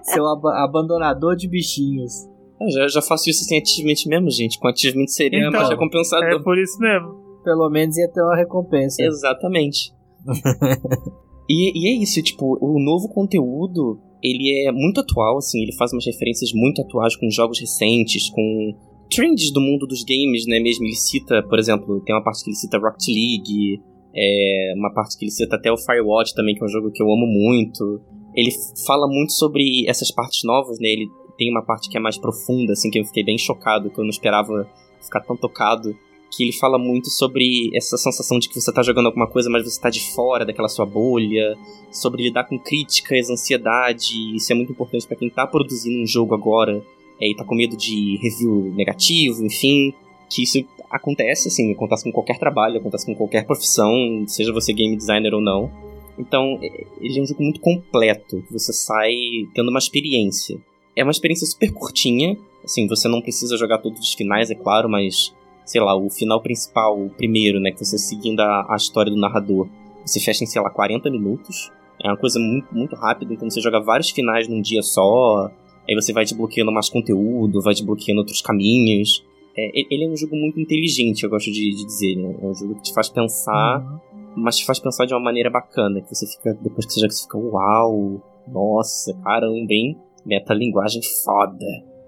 Seu 0.03 0.25
aba- 0.27 0.63
abandonador 0.63 1.35
de 1.35 1.47
bichinhos. 1.47 2.27
Eu 2.61 2.71
já, 2.71 2.87
já 2.87 3.01
faço 3.01 3.29
isso 3.29 3.43
sem 3.45 3.61
achievement 3.61 3.95
mesmo, 4.07 4.29
gente. 4.29 4.59
Com 4.59 4.67
achievement 4.67 5.07
seria 5.07 5.39
Então, 5.39 5.51
mais 5.51 5.67
É 5.69 5.71
recompensador. 5.71 6.43
por 6.43 6.57
isso 6.57 6.77
mesmo. 6.79 7.29
Pelo 7.43 7.69
menos 7.69 7.97
ia 7.97 8.07
ter 8.09 8.21
uma 8.21 8.35
recompensa. 8.35 9.01
Exatamente. 9.01 9.93
e, 11.49 11.71
e 11.73 11.87
é 11.87 12.03
isso, 12.03 12.21
tipo, 12.21 12.57
o 12.61 12.79
novo 12.79 13.07
conteúdo, 13.09 13.99
ele 14.21 14.67
é 14.67 14.71
muito 14.71 14.99
atual, 14.99 15.37
assim, 15.37 15.61
ele 15.61 15.73
faz 15.73 15.93
umas 15.93 16.05
referências 16.05 16.51
muito 16.53 16.81
atuais 16.81 17.15
com 17.15 17.29
jogos 17.29 17.59
recentes, 17.59 18.29
com 18.29 18.75
trends 19.09 19.51
do 19.51 19.61
mundo 19.61 19.87
dos 19.87 20.03
games, 20.03 20.45
né, 20.45 20.59
mesmo, 20.59 20.85
ele 20.85 20.95
cita, 20.95 21.41
por 21.43 21.57
exemplo, 21.57 22.01
tem 22.01 22.13
uma 22.13 22.23
parte 22.23 22.43
que 22.43 22.49
ele 22.49 22.57
cita 22.57 22.77
Rocket 22.77 23.07
League, 23.07 23.81
é, 24.13 24.73
uma 24.75 24.93
parte 24.93 25.17
que 25.17 25.23
ele 25.25 25.31
cita 25.31 25.55
até 25.55 25.71
o 25.71 25.77
Firewatch 25.77 26.35
também, 26.35 26.53
que 26.53 26.61
é 26.61 26.65
um 26.65 26.69
jogo 26.69 26.91
que 26.91 27.01
eu 27.01 27.07
amo 27.07 27.25
muito. 27.25 28.01
Ele 28.35 28.51
fala 28.85 29.07
muito 29.07 29.31
sobre 29.33 29.85
essas 29.87 30.11
partes 30.11 30.41
novas, 30.43 30.77
né, 30.79 30.89
ele 30.89 31.07
tem 31.39 31.49
uma 31.49 31.63
parte 31.63 31.89
que 31.89 31.97
é 31.97 32.01
mais 32.01 32.17
profunda, 32.17 32.73
assim, 32.73 32.91
que 32.91 32.99
eu 32.99 33.05
fiquei 33.05 33.23
bem 33.23 33.37
chocado, 33.37 33.89
que 33.89 33.97
eu 33.97 34.03
não 34.03 34.11
esperava 34.11 34.69
ficar 35.01 35.21
tão 35.21 35.37
tocado, 35.37 35.97
que 36.29 36.43
ele 36.43 36.51
fala 36.51 36.77
muito 36.77 37.09
sobre 37.09 37.71
essa 37.73 37.97
sensação 37.97 38.37
de 38.37 38.49
que 38.49 38.59
você 38.59 38.71
tá 38.71 38.83
jogando 38.83 39.05
alguma 39.05 39.25
coisa, 39.25 39.49
mas 39.49 39.63
você 39.63 39.79
tá 39.79 39.89
de 39.89 40.01
fora 40.13 40.45
daquela 40.45 40.67
sua 40.67 40.85
bolha, 40.85 41.57
sobre 41.89 42.23
lidar 42.23 42.43
com 42.43 42.59
críticas, 42.59 43.29
ansiedade, 43.29 44.35
isso 44.35 44.51
é 44.51 44.55
muito 44.55 44.73
importante 44.73 45.07
pra 45.07 45.15
quem 45.15 45.29
tá 45.29 45.47
produzindo 45.47 46.03
um 46.03 46.05
jogo 46.05 46.35
agora, 46.35 46.83
é, 47.21 47.29
e 47.29 47.35
tá 47.35 47.45
com 47.45 47.55
medo 47.55 47.77
de 47.77 48.19
review 48.21 48.73
negativo, 48.75 49.43
enfim, 49.43 49.93
que 50.29 50.43
isso 50.43 50.63
acontece, 50.89 51.47
assim, 51.47 51.71
acontece 51.71 52.03
com 52.03 52.11
qualquer 52.11 52.37
trabalho, 52.37 52.79
acontece 52.79 53.05
com 53.05 53.15
qualquer 53.15 53.45
profissão, 53.45 54.25
seja 54.27 54.51
você 54.51 54.73
game 54.73 54.95
designer 54.95 55.33
ou 55.33 55.41
não. 55.41 55.71
Então, 56.17 56.59
ele 56.99 57.17
é 57.17 57.21
um 57.21 57.25
jogo 57.25 57.41
muito 57.41 57.61
completo, 57.61 58.43
você 58.51 58.73
sai 58.73 59.13
tendo 59.55 59.69
uma 59.69 59.79
experiência. 59.79 60.59
É 60.95 61.03
uma 61.03 61.11
experiência 61.11 61.47
super 61.47 61.71
curtinha, 61.73 62.37
assim, 62.63 62.87
você 62.87 63.07
não 63.07 63.21
precisa 63.21 63.57
jogar 63.57 63.77
todos 63.79 63.99
os 63.99 64.13
finais, 64.13 64.51
é 64.51 64.55
claro, 64.55 64.89
mas 64.89 65.33
sei 65.65 65.79
lá, 65.79 65.95
o 65.95 66.09
final 66.09 66.41
principal, 66.41 66.99
o 66.99 67.09
primeiro, 67.11 67.59
né, 67.59 67.71
que 67.71 67.85
você 67.85 67.97
seguindo 67.97 68.39
a, 68.39 68.65
a 68.73 68.75
história 68.75 69.11
do 69.11 69.17
narrador, 69.19 69.67
você 70.03 70.19
fecha 70.19 70.43
em, 70.43 70.47
sei 70.47 70.61
lá, 70.61 70.69
40 70.69 71.09
minutos. 71.11 71.71
É 72.03 72.07
uma 72.07 72.17
coisa 72.17 72.39
muito, 72.39 72.73
muito 72.73 72.95
rápida, 72.95 73.33
então 73.33 73.49
você 73.49 73.61
joga 73.61 73.79
vários 73.79 74.09
finais 74.09 74.47
num 74.47 74.61
dia 74.61 74.81
só, 74.81 75.51
aí 75.87 75.93
você 75.93 76.11
vai 76.11 76.23
desbloqueando 76.23 76.71
mais 76.71 76.89
conteúdo, 76.89 77.61
vai 77.61 77.73
desbloqueando 77.73 78.21
outros 78.21 78.41
caminhos. 78.41 79.23
É, 79.55 79.71
ele 79.93 80.05
é 80.05 80.07
um 80.07 80.15
jogo 80.15 80.35
muito 80.35 80.59
inteligente, 80.59 81.23
eu 81.23 81.29
gosto 81.29 81.51
de, 81.51 81.75
de 81.75 81.85
dizer, 81.85 82.15
né? 82.15 82.35
É 82.41 82.45
um 82.45 82.53
jogo 82.55 82.75
que 82.75 82.83
te 82.83 82.93
faz 82.93 83.09
pensar, 83.09 83.81
Uhum. 84.13 84.43
mas 84.43 84.57
te 84.57 84.65
faz 84.65 84.79
pensar 84.79 85.05
de 85.05 85.13
uma 85.13 85.19
maneira 85.19 85.49
bacana, 85.49 86.01
que 86.01 86.15
você 86.15 86.25
fica, 86.25 86.53
depois 86.61 86.85
que 86.85 86.93
você 86.93 87.01
joga, 87.01 87.11
você 87.11 87.23
fica, 87.23 87.37
uau, 87.37 88.21
nossa, 88.47 89.13
caramba, 89.23 89.73
hein? 89.73 89.97
Metalinguagem 90.29 91.01
foda. 91.23 91.65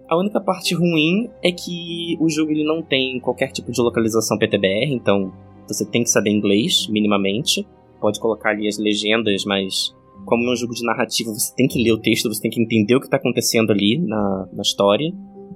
A 0.09 0.17
única 0.17 0.39
parte 0.39 0.75
ruim 0.75 1.29
é 1.43 1.51
que 1.51 2.17
o 2.19 2.29
jogo 2.29 2.51
ele 2.51 2.63
não 2.63 2.81
tem 2.81 3.19
qualquer 3.19 3.51
tipo 3.51 3.71
de 3.71 3.81
localização 3.81 4.37
PTBR, 4.37 4.93
então 4.93 5.33
você 5.67 5.85
tem 5.85 6.03
que 6.03 6.09
saber 6.09 6.29
inglês, 6.29 6.87
minimamente. 6.89 7.67
Pode 7.99 8.19
colocar 8.19 8.51
ali 8.51 8.67
as 8.67 8.77
legendas, 8.77 9.43
mas 9.45 9.93
como 10.25 10.43
é 10.49 10.53
um 10.53 10.55
jogo 10.55 10.73
de 10.73 10.85
narrativa, 10.85 11.31
você 11.31 11.53
tem 11.55 11.67
que 11.67 11.81
ler 11.81 11.93
o 11.93 11.99
texto, 11.99 12.29
você 12.29 12.41
tem 12.41 12.51
que 12.51 12.61
entender 12.61 12.95
o 12.95 12.99
que 12.99 13.07
está 13.07 13.17
acontecendo 13.17 13.71
ali 13.71 13.97
na, 13.99 14.47
na 14.53 14.61
história. 14.61 15.11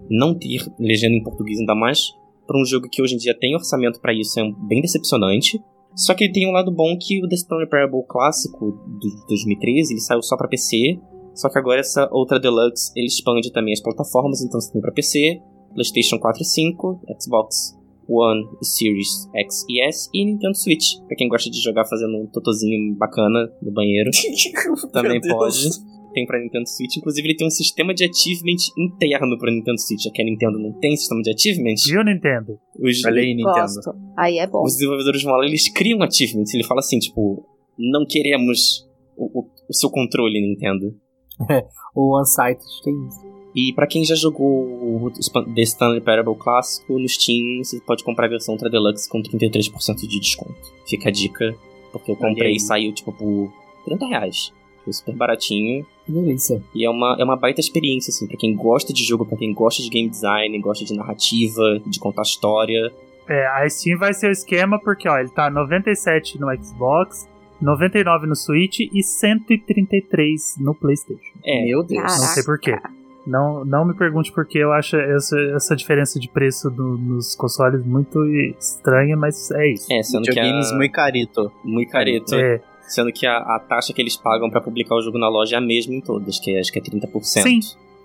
Não 0.09 0.33
ter 0.33 0.65
legenda 0.79 1.15
em 1.15 1.23
português, 1.23 1.59
ainda 1.59 1.75
mais 1.75 2.13
para 2.45 2.59
um 2.59 2.65
jogo 2.65 2.87
que 2.89 3.01
hoje 3.01 3.15
em 3.15 3.17
dia 3.17 3.37
tem 3.37 3.55
orçamento 3.55 3.99
para 3.99 4.13
isso, 4.13 4.39
é 4.39 4.43
bem 4.67 4.81
decepcionante. 4.81 5.59
Só 5.95 6.13
que 6.13 6.25
ele 6.25 6.33
tem 6.33 6.47
um 6.47 6.51
lado 6.51 6.71
bom 6.71 6.97
que 6.99 7.23
o 7.23 7.27
The 7.27 7.37
Stone 7.37 7.67
Parable 7.67 8.03
clássico 8.07 8.77
de 8.99 9.09
2013, 9.27 9.93
ele 9.93 10.01
saiu 10.01 10.21
só 10.21 10.35
para 10.35 10.47
PC, 10.47 10.99
só 11.35 11.49
que 11.49 11.59
agora 11.59 11.79
essa 11.81 12.07
outra 12.11 12.39
Deluxe, 12.39 12.91
ele 12.95 13.07
expande 13.07 13.51
também 13.51 13.73
as 13.73 13.81
plataformas, 13.81 14.41
então 14.41 14.59
você 14.59 14.71
tem 14.71 14.81
para 14.81 14.91
PC, 14.91 15.39
PlayStation 15.73 16.17
4 16.19 16.41
e 16.41 16.45
5, 16.45 17.01
Xbox 17.21 17.75
One, 18.07 18.43
Series 18.61 19.27
X 19.35 19.65
e 19.69 19.81
S 19.81 20.09
e 20.13 20.25
Nintendo 20.25 20.55
Switch, 20.57 20.97
pra 21.07 21.15
quem 21.17 21.27
gosta 21.27 21.49
de 21.49 21.61
jogar 21.61 21.85
fazendo 21.85 22.17
um 22.17 22.27
totozinho 22.27 22.95
bacana 22.95 23.51
no 23.61 23.71
banheiro, 23.71 24.09
também 24.93 25.19
pode. 25.21 25.69
Tem 26.13 26.25
pra 26.25 26.39
Nintendo 26.39 26.65
Switch, 26.69 26.95
inclusive 26.95 27.27
ele 27.27 27.35
tem 27.35 27.45
um 27.45 27.49
sistema 27.51 27.93
de 27.93 28.05
achievement 28.05 28.55
interno 28.77 29.37
pra 29.37 29.51
Nintendo 29.51 29.77
Switch, 29.81 30.01
já 30.01 30.11
que 30.11 30.21
a 30.21 30.25
Nintendo 30.25 30.57
não 30.57 30.71
tem 30.79 30.95
sistema 30.95 31.21
de 31.21 31.29
achievement. 31.33 31.73
Viu, 31.89 32.03
Nintendo? 32.05 32.57
Os, 32.79 33.03
Olha 33.03 33.21
aí, 33.21 33.35
Nintendo. 33.35 33.53
Gosto. 33.75 33.91
Aí 34.17 34.37
é 34.37 34.47
bom. 34.47 34.63
os 34.63 34.75
desenvolvedores 34.75 35.21
vão 35.23 35.35
lá, 35.35 35.45
eles 35.45 35.67
criam 35.73 36.01
achievements. 36.01 36.53
Ele 36.53 36.63
fala 36.63 36.79
assim, 36.79 36.99
tipo, 36.99 37.45
não 37.77 38.05
queremos 38.07 38.87
o, 39.17 39.39
o- 39.41 39.49
o 39.69 39.73
seu 39.73 39.89
controle, 39.89 40.39
Nintendo. 40.39 40.95
O 41.95 42.17
OneSight 42.17 42.61
tem 42.83 43.07
isso. 43.07 43.25
E 43.55 43.71
pra 43.71 43.87
quem 43.87 44.03
já 44.03 44.15
jogou 44.15 44.45
o 44.45 45.09
The 45.09 45.61
Stanley 45.61 46.01
Parable 46.01 46.35
clássico 46.35 46.99
no 46.99 47.07
Steam, 47.07 47.63
você 47.63 47.79
pode 47.79 48.03
comprar 48.03 48.25
a 48.25 48.29
versão 48.29 48.53
Ultra 48.53 48.69
Deluxe 48.69 49.07
com 49.09 49.23
33% 49.23 49.95
de 49.95 50.19
desconto. 50.19 50.53
Fica 50.85 51.07
a 51.07 51.11
dica, 51.11 51.55
porque 51.93 52.11
eu 52.11 52.17
comprei 52.17 52.49
aí. 52.49 52.55
e 52.57 52.59
saiu, 52.59 52.91
tipo, 52.93 53.13
por 53.13 53.49
30 53.85 54.07
reais. 54.07 54.51
Foi 54.83 54.91
super 54.91 55.15
baratinho. 55.15 55.85
Que 56.05 56.11
delícia. 56.11 56.61
E 56.75 56.85
é 56.85 56.89
uma, 56.89 57.15
é 57.17 57.23
uma 57.23 57.37
baita 57.37 57.61
experiência, 57.61 58.11
assim, 58.11 58.27
pra 58.27 58.35
quem 58.35 58.53
gosta 58.53 58.91
de 58.91 59.05
jogo, 59.05 59.25
pra 59.25 59.37
quem 59.37 59.53
gosta 59.53 59.81
de 59.81 59.89
game 59.89 60.09
design, 60.09 60.59
gosta 60.59 60.83
de 60.83 60.93
narrativa, 60.93 61.79
de 61.87 61.97
contar 61.97 62.23
história. 62.23 62.91
É, 63.27 63.47
a 63.47 63.69
Steam 63.69 63.97
vai 63.97 64.13
ser 64.13 64.27
o 64.27 64.31
esquema 64.31 64.77
porque, 64.79 65.07
ó, 65.07 65.17
ele 65.17 65.29
tá 65.29 65.49
97 65.49 66.39
no 66.39 66.47
Xbox, 66.61 67.25
99 67.61 68.27
no 68.27 68.35
Switch 68.35 68.79
e 68.79 69.01
133 69.03 70.55
no 70.59 70.73
PlayStation. 70.73 71.37
É, 71.43 71.65
Meu 71.65 71.83
Deus. 71.83 72.01
Não 72.03 72.09
sei 72.27 72.43
por 72.43 72.59
quê. 72.59 72.77
Não, 73.25 73.65
não 73.65 73.85
me 73.85 73.95
pergunte 73.95 74.31
porque 74.31 74.59
eu 74.59 74.71
acho 74.71 74.95
essa, 74.97 75.35
essa 75.55 75.75
diferença 75.75 76.19
de 76.19 76.29
preço 76.29 76.69
do- 76.69 76.95
nos 76.97 77.35
consoles 77.35 77.83
muito 77.83 78.23
estranha, 78.59 79.17
mas 79.17 79.49
é 79.51 79.71
isso. 79.73 79.91
é 79.91 80.03
sendo 80.03 80.23
que 80.25 80.29
Videogames 80.31 80.71
a... 80.71 80.75
muito 80.75 80.91
carito. 80.91 81.51
muito 81.63 81.91
careto. 81.91 82.35
É, 82.35 82.61
Sendo 82.87 83.11
que 83.11 83.25
a, 83.25 83.37
a 83.39 83.59
taxa 83.67 83.91
que 83.93 83.99
eles 83.99 84.15
pagam 84.15 84.47
pra 84.47 84.61
publicar 84.61 84.93
o 84.93 85.01
jogo 85.01 85.17
na 85.17 85.27
loja 85.27 85.55
é 85.55 85.57
a 85.57 85.61
mesma 85.61 85.95
em 85.95 86.01
todas, 86.01 86.37
que 86.39 86.55
é- 86.55 86.59
acho 86.59 86.71
que 86.71 86.77
é 86.77 86.81
30%. 86.83 87.23
Sim. 87.23 87.59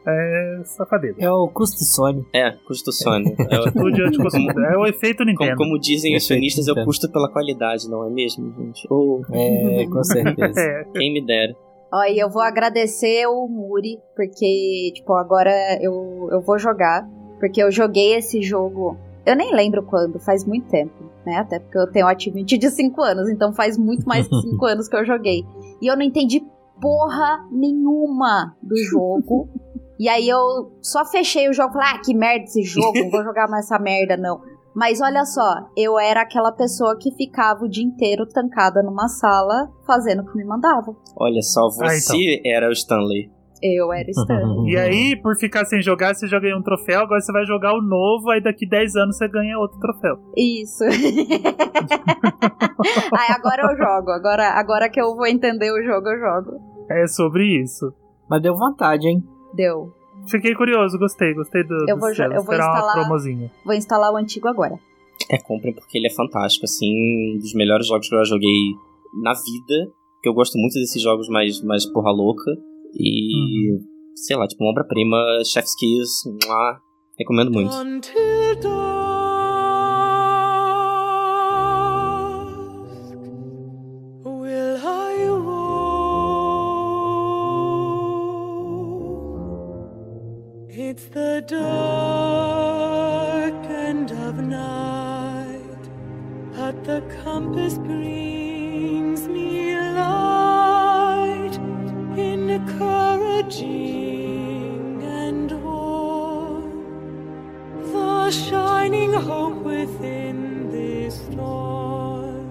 É 0.07 0.63
safadeza. 0.65 1.17
É 1.19 1.31
o 1.31 1.49
custo 1.49 1.85
Sony. 1.85 2.27
É, 2.33 2.53
custo 2.67 2.93
Sony. 2.93 3.35
É, 3.51 3.61
o-. 3.61 4.75
É 4.75 4.79
o 4.79 4.87
efeito 4.87 5.19
como, 5.19 5.31
Nintendo. 5.31 5.57
como 5.57 5.79
dizem 5.79 6.17
os 6.17 6.27
sionistas, 6.27 6.69
é 6.69 6.73
o 6.73 6.85
custo 6.85 7.11
pela 7.11 7.31
qualidade, 7.31 7.89
não 7.89 8.07
é 8.07 8.11
mesmo, 8.11 8.53
gente? 8.59 8.87
Ou 8.91 9.23
É, 9.33 9.87
com 9.87 10.03
certeza. 10.03 10.61
É, 10.61 10.85
quem 10.95 11.13
me 11.13 11.25
dera. 11.25 11.55
Ó, 11.93 12.05
e 12.05 12.19
eu 12.19 12.31
vou 12.31 12.43
agradecer 12.43 13.27
o 13.27 13.49
Muri, 13.49 13.99
porque, 14.15 14.93
tipo, 14.95 15.13
agora 15.15 15.51
eu, 15.81 16.29
eu 16.31 16.41
vou 16.41 16.59
jogar. 16.59 17.09
Porque 17.39 17.63
eu 17.63 17.71
joguei 17.71 18.15
esse 18.15 18.43
jogo. 18.43 18.97
Eu 19.27 19.35
nem 19.35 19.55
lembro 19.55 19.83
quando, 19.83 20.21
faz 20.21 20.45
muito 20.45 20.69
tempo, 20.69 20.93
né? 21.27 21.37
Até 21.37 21.59
porque 21.59 21.79
eu 21.79 21.91
tenho 21.91 22.07
um 22.07 22.09
ativity 22.09 22.59
de 22.59 22.71
5 22.71 23.03
anos, 23.03 23.29
então 23.29 23.53
faz 23.53 23.77
muito 23.77 24.05
mais 24.07 24.29
de 24.29 24.41
5 24.43 24.65
anos 24.67 24.89
que 24.89 24.97
eu 24.97 25.05
joguei. 25.05 25.43
E 25.81 25.91
eu 25.91 25.97
não 25.97 26.03
entendi 26.03 26.43
porra 26.81 27.47
nenhuma 27.51 28.55
do 28.63 28.77
jogo. 28.77 29.49
E 30.01 30.09
aí 30.09 30.27
eu 30.27 30.73
só 30.81 31.05
fechei 31.05 31.47
o 31.51 31.53
jogo 31.53 31.69
e 31.69 31.73
falei, 31.75 31.89
ah, 31.93 32.01
que 32.03 32.15
merda 32.15 32.45
esse 32.45 32.63
jogo, 32.63 32.99
não 32.99 33.11
vou 33.11 33.21
jogar 33.29 33.51
mais 33.51 33.67
essa 33.67 33.79
merda, 33.79 34.17
não. 34.17 34.41
Mas 34.75 34.99
olha 35.03 35.27
só, 35.27 35.69
eu 35.77 35.99
era 35.99 36.23
aquela 36.23 36.53
pessoa 36.53 36.97
que 36.99 37.15
ficava 37.17 37.65
o 37.65 37.69
dia 37.69 37.85
inteiro 37.85 38.25
tancada 38.27 38.83
numa 38.83 39.09
sala 39.09 39.71
fazendo 39.87 40.23
o 40.23 40.25
que 40.25 40.39
me 40.39 40.45
mandava. 40.47 40.97
Olha 41.19 41.43
só, 41.43 41.67
Ah, 41.67 41.71
você 41.71 42.41
era 42.47 42.71
o 42.71 42.73
Stanley. 42.73 43.31
Eu 43.63 43.93
era 43.93 44.09
Stan. 44.09 44.41
E 44.65 44.75
aí, 44.75 45.21
por 45.21 45.37
ficar 45.37 45.67
sem 45.67 45.83
jogar, 45.83 46.15
você 46.15 46.27
já 46.27 46.41
ganhou 46.41 46.59
um 46.61 46.63
troféu, 46.63 47.01
agora 47.01 47.21
você 47.21 47.31
vai 47.31 47.45
jogar 47.45 47.75
o 47.75 47.83
novo, 47.83 48.31
aí 48.31 48.43
daqui 48.43 48.67
10 48.67 48.97
anos 48.97 49.19
você 49.19 49.29
ganha 49.29 49.59
outro 49.59 49.79
troféu. 49.81 50.17
Isso. 50.35 50.83
Aí 53.13 53.35
agora 53.37 53.63
eu 53.71 53.77
jogo. 53.77 54.11
Agora, 54.13 54.53
agora 54.59 54.89
que 54.89 54.99
eu 54.99 55.15
vou 55.15 55.27
entender 55.27 55.71
o 55.71 55.83
jogo, 55.85 56.09
eu 56.09 56.19
jogo. 56.19 56.59
É 56.89 57.07
sobre 57.07 57.61
isso. 57.61 57.93
Mas 58.31 58.41
deu 58.41 58.57
vontade, 58.57 59.07
hein? 59.07 59.23
Deu. 59.55 59.93
Fiquei 60.29 60.55
curioso, 60.55 60.99
gostei, 60.99 61.33
gostei 61.35 61.65
do, 61.65 61.75
Eu 61.89 61.97
do 61.97 62.01
vou 62.01 62.15
selo. 62.15 62.35
eu 62.35 62.43
vou 62.43 62.55
instalar- 62.55 62.83
uma 62.85 62.93
promozinha. 62.93 63.51
Vou 63.65 63.75
instalar 63.75 64.13
o 64.13 64.17
antigo 64.17 64.49
agora. 64.49 64.79
É, 65.31 65.39
comprem 65.39 65.73
porque 65.75 65.99
ele 65.99 66.07
é 66.09 66.15
fantástico, 66.15 66.65
assim, 66.65 67.35
um 67.35 67.39
dos 67.39 67.55
melhores 67.55 67.87
jogos 67.87 68.09
que 68.09 68.15
eu 68.15 68.19
já 68.19 68.25
joguei 68.25 68.75
na 69.23 69.33
vida. 69.33 69.93
Que 70.23 70.29
eu 70.29 70.35
gosto 70.35 70.59
muito 70.59 70.75
desses 70.75 71.01
jogos 71.03 71.29
mais, 71.29 71.63
mais 71.63 71.87
porra 71.87 72.11
louca. 72.11 72.51
E, 72.95 73.79
sei 74.15 74.37
lá, 74.37 74.47
tipo, 74.47 74.63
uma 74.65 74.71
obra-prima, 74.73 75.17
Chef's 75.45 75.75
Kiss, 75.75 76.29
mua, 76.47 76.79
recomendo 77.19 77.51
muito. 77.51 77.73
Until 77.75 78.57
dusk 78.61 79.30
the 91.41 91.57
dark 91.57 93.55
end 93.71 94.11
of 94.11 94.37
night, 94.37 95.89
but 96.55 96.85
the 96.85 97.01
compass 97.25 97.79
brings 97.79 99.27
me 99.29 99.75
light, 99.75 101.59
encouraging 102.17 105.03
and 105.03 105.51
warm 105.63 106.85
the 107.93 108.31
shining 108.31 109.13
hope 109.15 109.63
within 109.63 110.69
this 110.71 111.15
storm. 111.15 112.45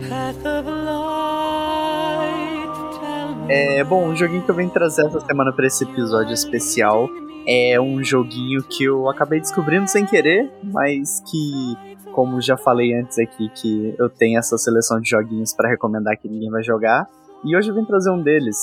Path 0.00 0.44
of 0.44 0.66
light, 0.66 2.74
tell. 3.00 3.36
É, 3.48 3.84
bom, 3.84 4.08
o 4.08 4.16
joguinho 4.16 4.42
que 4.42 4.50
eu 4.50 4.54
venho 4.54 4.70
trazer 4.70 5.06
essa 5.06 5.20
semana 5.20 5.52
pra 5.52 5.66
esse 5.66 5.84
episódio 5.84 6.34
especial 6.34 7.08
é 7.46 7.80
um 7.80 8.02
joguinho 8.02 8.62
que 8.62 8.84
eu 8.84 9.08
acabei 9.08 9.40
descobrindo 9.40 9.88
sem 9.88 10.04
querer, 10.06 10.50
mas 10.62 11.20
que, 11.30 12.10
como 12.12 12.40
já 12.40 12.56
falei 12.56 12.94
antes 12.94 13.18
aqui, 13.18 13.48
que 13.50 13.94
eu 13.98 14.08
tenho 14.08 14.38
essa 14.38 14.56
seleção 14.58 15.00
de 15.00 15.10
joguinhos 15.10 15.52
pra 15.54 15.68
recomendar 15.68 16.16
que 16.18 16.28
ninguém 16.28 16.50
vai 16.50 16.62
jogar. 16.62 17.06
E 17.44 17.56
hoje 17.56 17.68
eu 17.70 17.74
vim 17.74 17.84
trazer 17.84 18.10
um 18.10 18.22
deles, 18.22 18.56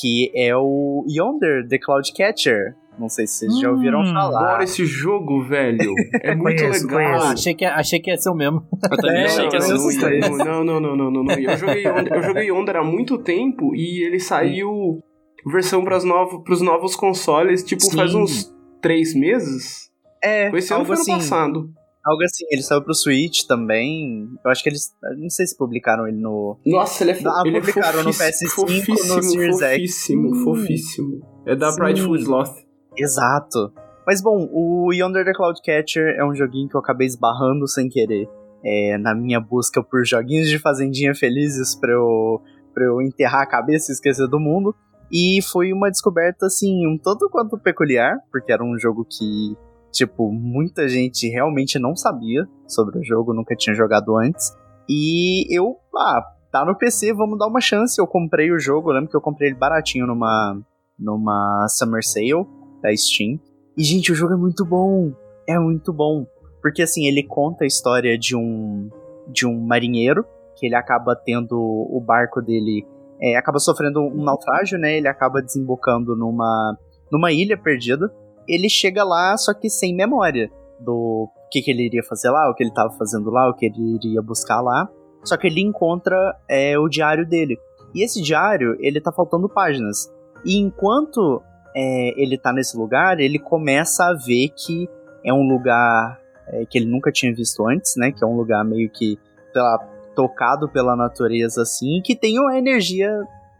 que 0.00 0.30
é 0.34 0.54
o 0.56 1.04
Yonder 1.08 1.66
The 1.66 1.78
Cloud 1.78 2.12
Catcher. 2.12 2.74
Não 2.98 3.08
sei 3.08 3.28
se 3.28 3.34
vocês 3.46 3.60
já 3.60 3.70
ouviram 3.70 4.00
Hum, 4.00 4.12
falar. 4.12 4.46
Adoro 4.48 4.62
esse 4.64 4.84
jogo, 4.84 5.44
velho. 5.44 5.94
É 6.20 6.34
muito 6.34 6.58
Conheço, 6.60 6.84
legal. 6.88 6.98
conheço. 7.10 7.26
Ah, 7.26 7.30
achei, 7.32 7.54
que, 7.54 7.64
achei 7.64 8.00
que 8.00 8.10
ia 8.10 8.16
ser 8.18 8.28
o 8.28 8.34
mesmo. 8.34 8.64
Eu 8.90 8.96
também 8.96 9.22
É, 9.22 9.24
achei 9.26 9.48
que 9.48 9.54
ia 9.54 9.60
ser 9.62 9.72
não 9.74 9.78
sei. 9.78 10.00
dois. 10.20 10.38
Não, 10.38 10.64
não, 10.64 10.80
não, 10.80 10.96
não, 10.96 11.10
não, 11.12 11.22
não. 11.22 11.34
Eu 11.38 11.56
joguei 11.56 11.86
Yonder, 11.86 12.12
eu 12.12 12.22
joguei 12.24 12.48
Yonder 12.50 12.76
há 12.76 12.82
muito 12.82 13.16
tempo 13.18 13.72
e 13.76 14.04
ele 14.04 14.18
saiu 14.18 15.00
versão 15.46 15.84
pras 15.84 16.04
novo, 16.04 16.42
pros 16.42 16.60
novos 16.60 16.94
consoles, 16.96 17.62
tipo, 17.62 17.82
faz 17.94 18.10
Sim. 18.12 18.18
uns 18.18 18.54
três 18.80 19.14
meses. 19.14 19.90
É, 20.22 20.50
Foi 20.50 20.58
esse 20.58 20.72
ano 20.72 20.80
algo 20.82 20.86
foi 20.86 20.96
ano 20.96 21.02
assim. 21.02 21.12
passado. 21.30 21.70
Algo 22.04 22.22
assim, 22.22 22.44
ele 22.50 22.62
saiu 22.62 22.82
pro 22.82 22.94
Switch 22.94 23.42
também. 23.46 24.26
Eu 24.44 24.50
acho 24.50 24.62
que 24.62 24.68
eles. 24.70 24.90
Não 25.18 25.28
sei 25.28 25.46
se 25.46 25.56
publicaram 25.56 26.06
ele 26.08 26.16
no. 26.16 26.58
Nossa, 26.64 27.04
ele 27.04 27.10
é, 27.10 27.14
fo 27.14 27.28
Ah, 27.28 27.42
ele 27.44 27.58
é 27.58 27.60
publicaram 27.60 28.02
no 28.02 28.12
fofíssimo, 28.12 28.50
PS5, 28.66 28.88
no 28.88 28.96
fofíssimo, 28.96 29.22
Series 29.22 29.60
X. 29.60 29.60
fofíssimo, 29.60 30.28
Hum. 30.34 30.44
fofíssimo. 30.44 31.20
É 31.46 31.54
da 31.54 31.70
Sim. 31.70 31.78
Prideful 31.80 32.16
Sloth. 32.16 32.54
Exato. 32.96 33.72
Mas 34.06 34.22
bom, 34.22 34.48
o 34.50 34.90
Yonder 34.92 35.24
the 35.24 35.32
Cloud 35.34 35.60
Catcher 35.62 36.14
é 36.18 36.24
um 36.24 36.34
joguinho 36.34 36.68
que 36.68 36.74
eu 36.76 36.80
acabei 36.80 37.06
esbarrando 37.06 37.68
sem 37.68 37.88
querer. 37.88 38.26
É, 38.64 38.96
na 38.98 39.14
minha 39.14 39.38
busca 39.38 39.82
por 39.82 40.04
joguinhos 40.04 40.48
de 40.48 40.58
fazendinha 40.58 41.14
felizes 41.14 41.76
pra 41.78 41.92
eu, 41.92 42.40
pra 42.72 42.84
eu 42.84 43.02
enterrar 43.02 43.42
a 43.42 43.46
cabeça 43.46 43.92
e 43.92 43.94
esquecer 43.94 44.26
do 44.28 44.40
mundo. 44.40 44.74
E 45.10 45.40
foi 45.50 45.72
uma 45.72 45.90
descoberta, 45.90 46.46
assim, 46.46 46.86
um 46.86 46.98
tanto 46.98 47.28
quanto 47.30 47.58
peculiar, 47.58 48.18
porque 48.30 48.52
era 48.52 48.62
um 48.62 48.78
jogo 48.78 49.04
que, 49.04 49.56
tipo, 49.90 50.30
muita 50.30 50.88
gente 50.88 51.28
realmente 51.28 51.78
não 51.78 51.96
sabia 51.96 52.46
sobre 52.66 52.98
o 52.98 53.04
jogo, 53.04 53.32
nunca 53.32 53.56
tinha 53.56 53.74
jogado 53.74 54.16
antes. 54.16 54.52
E 54.88 55.46
eu, 55.54 55.76
ah, 55.96 56.22
tá 56.50 56.64
no 56.64 56.76
PC, 56.76 57.12
vamos 57.12 57.38
dar 57.38 57.46
uma 57.46 57.60
chance. 57.60 58.00
Eu 58.00 58.06
comprei 58.06 58.50
o 58.50 58.58
jogo, 58.58 58.90
lembro 58.90 59.10
que 59.10 59.16
eu 59.16 59.20
comprei 59.20 59.50
ele 59.50 59.58
baratinho 59.58 60.06
numa, 60.06 60.58
numa 60.98 61.66
Summer 61.68 62.04
Sale 62.04 62.46
da 62.82 62.94
Steam. 62.96 63.38
E, 63.76 63.82
gente, 63.82 64.10
o 64.12 64.14
jogo 64.14 64.34
é 64.34 64.36
muito 64.36 64.64
bom. 64.64 65.12
É 65.46 65.58
muito 65.58 65.92
bom. 65.92 66.26
Porque, 66.60 66.82
assim, 66.82 67.06
ele 67.06 67.22
conta 67.22 67.64
a 67.64 67.66
história 67.66 68.18
de 68.18 68.34
um, 68.36 68.90
de 69.28 69.46
um 69.46 69.60
marinheiro, 69.60 70.24
que 70.56 70.66
ele 70.66 70.74
acaba 70.74 71.14
tendo 71.14 71.56
o 71.56 72.02
barco 72.04 72.40
dele. 72.42 72.86
É, 73.20 73.36
acaba 73.36 73.58
sofrendo 73.58 74.00
um 74.00 74.22
naufrágio, 74.22 74.78
né? 74.78 74.96
Ele 74.96 75.08
acaba 75.08 75.42
desembocando 75.42 76.14
numa, 76.16 76.76
numa 77.10 77.32
ilha 77.32 77.56
perdida. 77.56 78.12
Ele 78.46 78.68
chega 78.68 79.04
lá, 79.04 79.36
só 79.36 79.52
que 79.52 79.68
sem 79.68 79.94
memória 79.94 80.50
do 80.80 81.28
que, 81.50 81.60
que 81.60 81.70
ele 81.70 81.86
iria 81.86 82.02
fazer 82.02 82.30
lá, 82.30 82.50
o 82.50 82.54
que 82.54 82.62
ele 82.62 82.70
estava 82.70 82.90
fazendo 82.92 83.30
lá, 83.30 83.48
o 83.48 83.54
que 83.54 83.66
ele 83.66 83.96
iria 83.96 84.22
buscar 84.22 84.60
lá. 84.60 84.88
Só 85.24 85.36
que 85.36 85.46
ele 85.46 85.60
encontra 85.60 86.36
é, 86.48 86.78
o 86.78 86.88
diário 86.88 87.26
dele. 87.26 87.58
E 87.94 88.04
esse 88.04 88.22
diário, 88.22 88.76
ele 88.80 89.00
tá 89.00 89.10
faltando 89.10 89.48
páginas. 89.48 90.08
E 90.44 90.58
enquanto 90.58 91.42
é, 91.74 92.20
ele 92.20 92.38
tá 92.38 92.52
nesse 92.52 92.76
lugar, 92.76 93.18
ele 93.18 93.38
começa 93.38 94.04
a 94.04 94.14
ver 94.14 94.50
que 94.50 94.88
é 95.24 95.32
um 95.32 95.42
lugar 95.48 96.18
é, 96.48 96.64
que 96.66 96.78
ele 96.78 96.86
nunca 96.86 97.10
tinha 97.10 97.34
visto 97.34 97.66
antes, 97.66 97.94
né? 97.96 98.12
Que 98.12 98.24
é 98.24 98.26
um 98.26 98.36
lugar 98.36 98.64
meio 98.64 98.88
que, 98.90 99.18
sei 99.52 99.62
lá, 99.62 99.78
tocado 100.18 100.68
pela 100.68 100.96
natureza, 100.96 101.62
assim, 101.62 102.02
que 102.02 102.16
tem 102.16 102.40
uma 102.40 102.58
energia, 102.58 103.08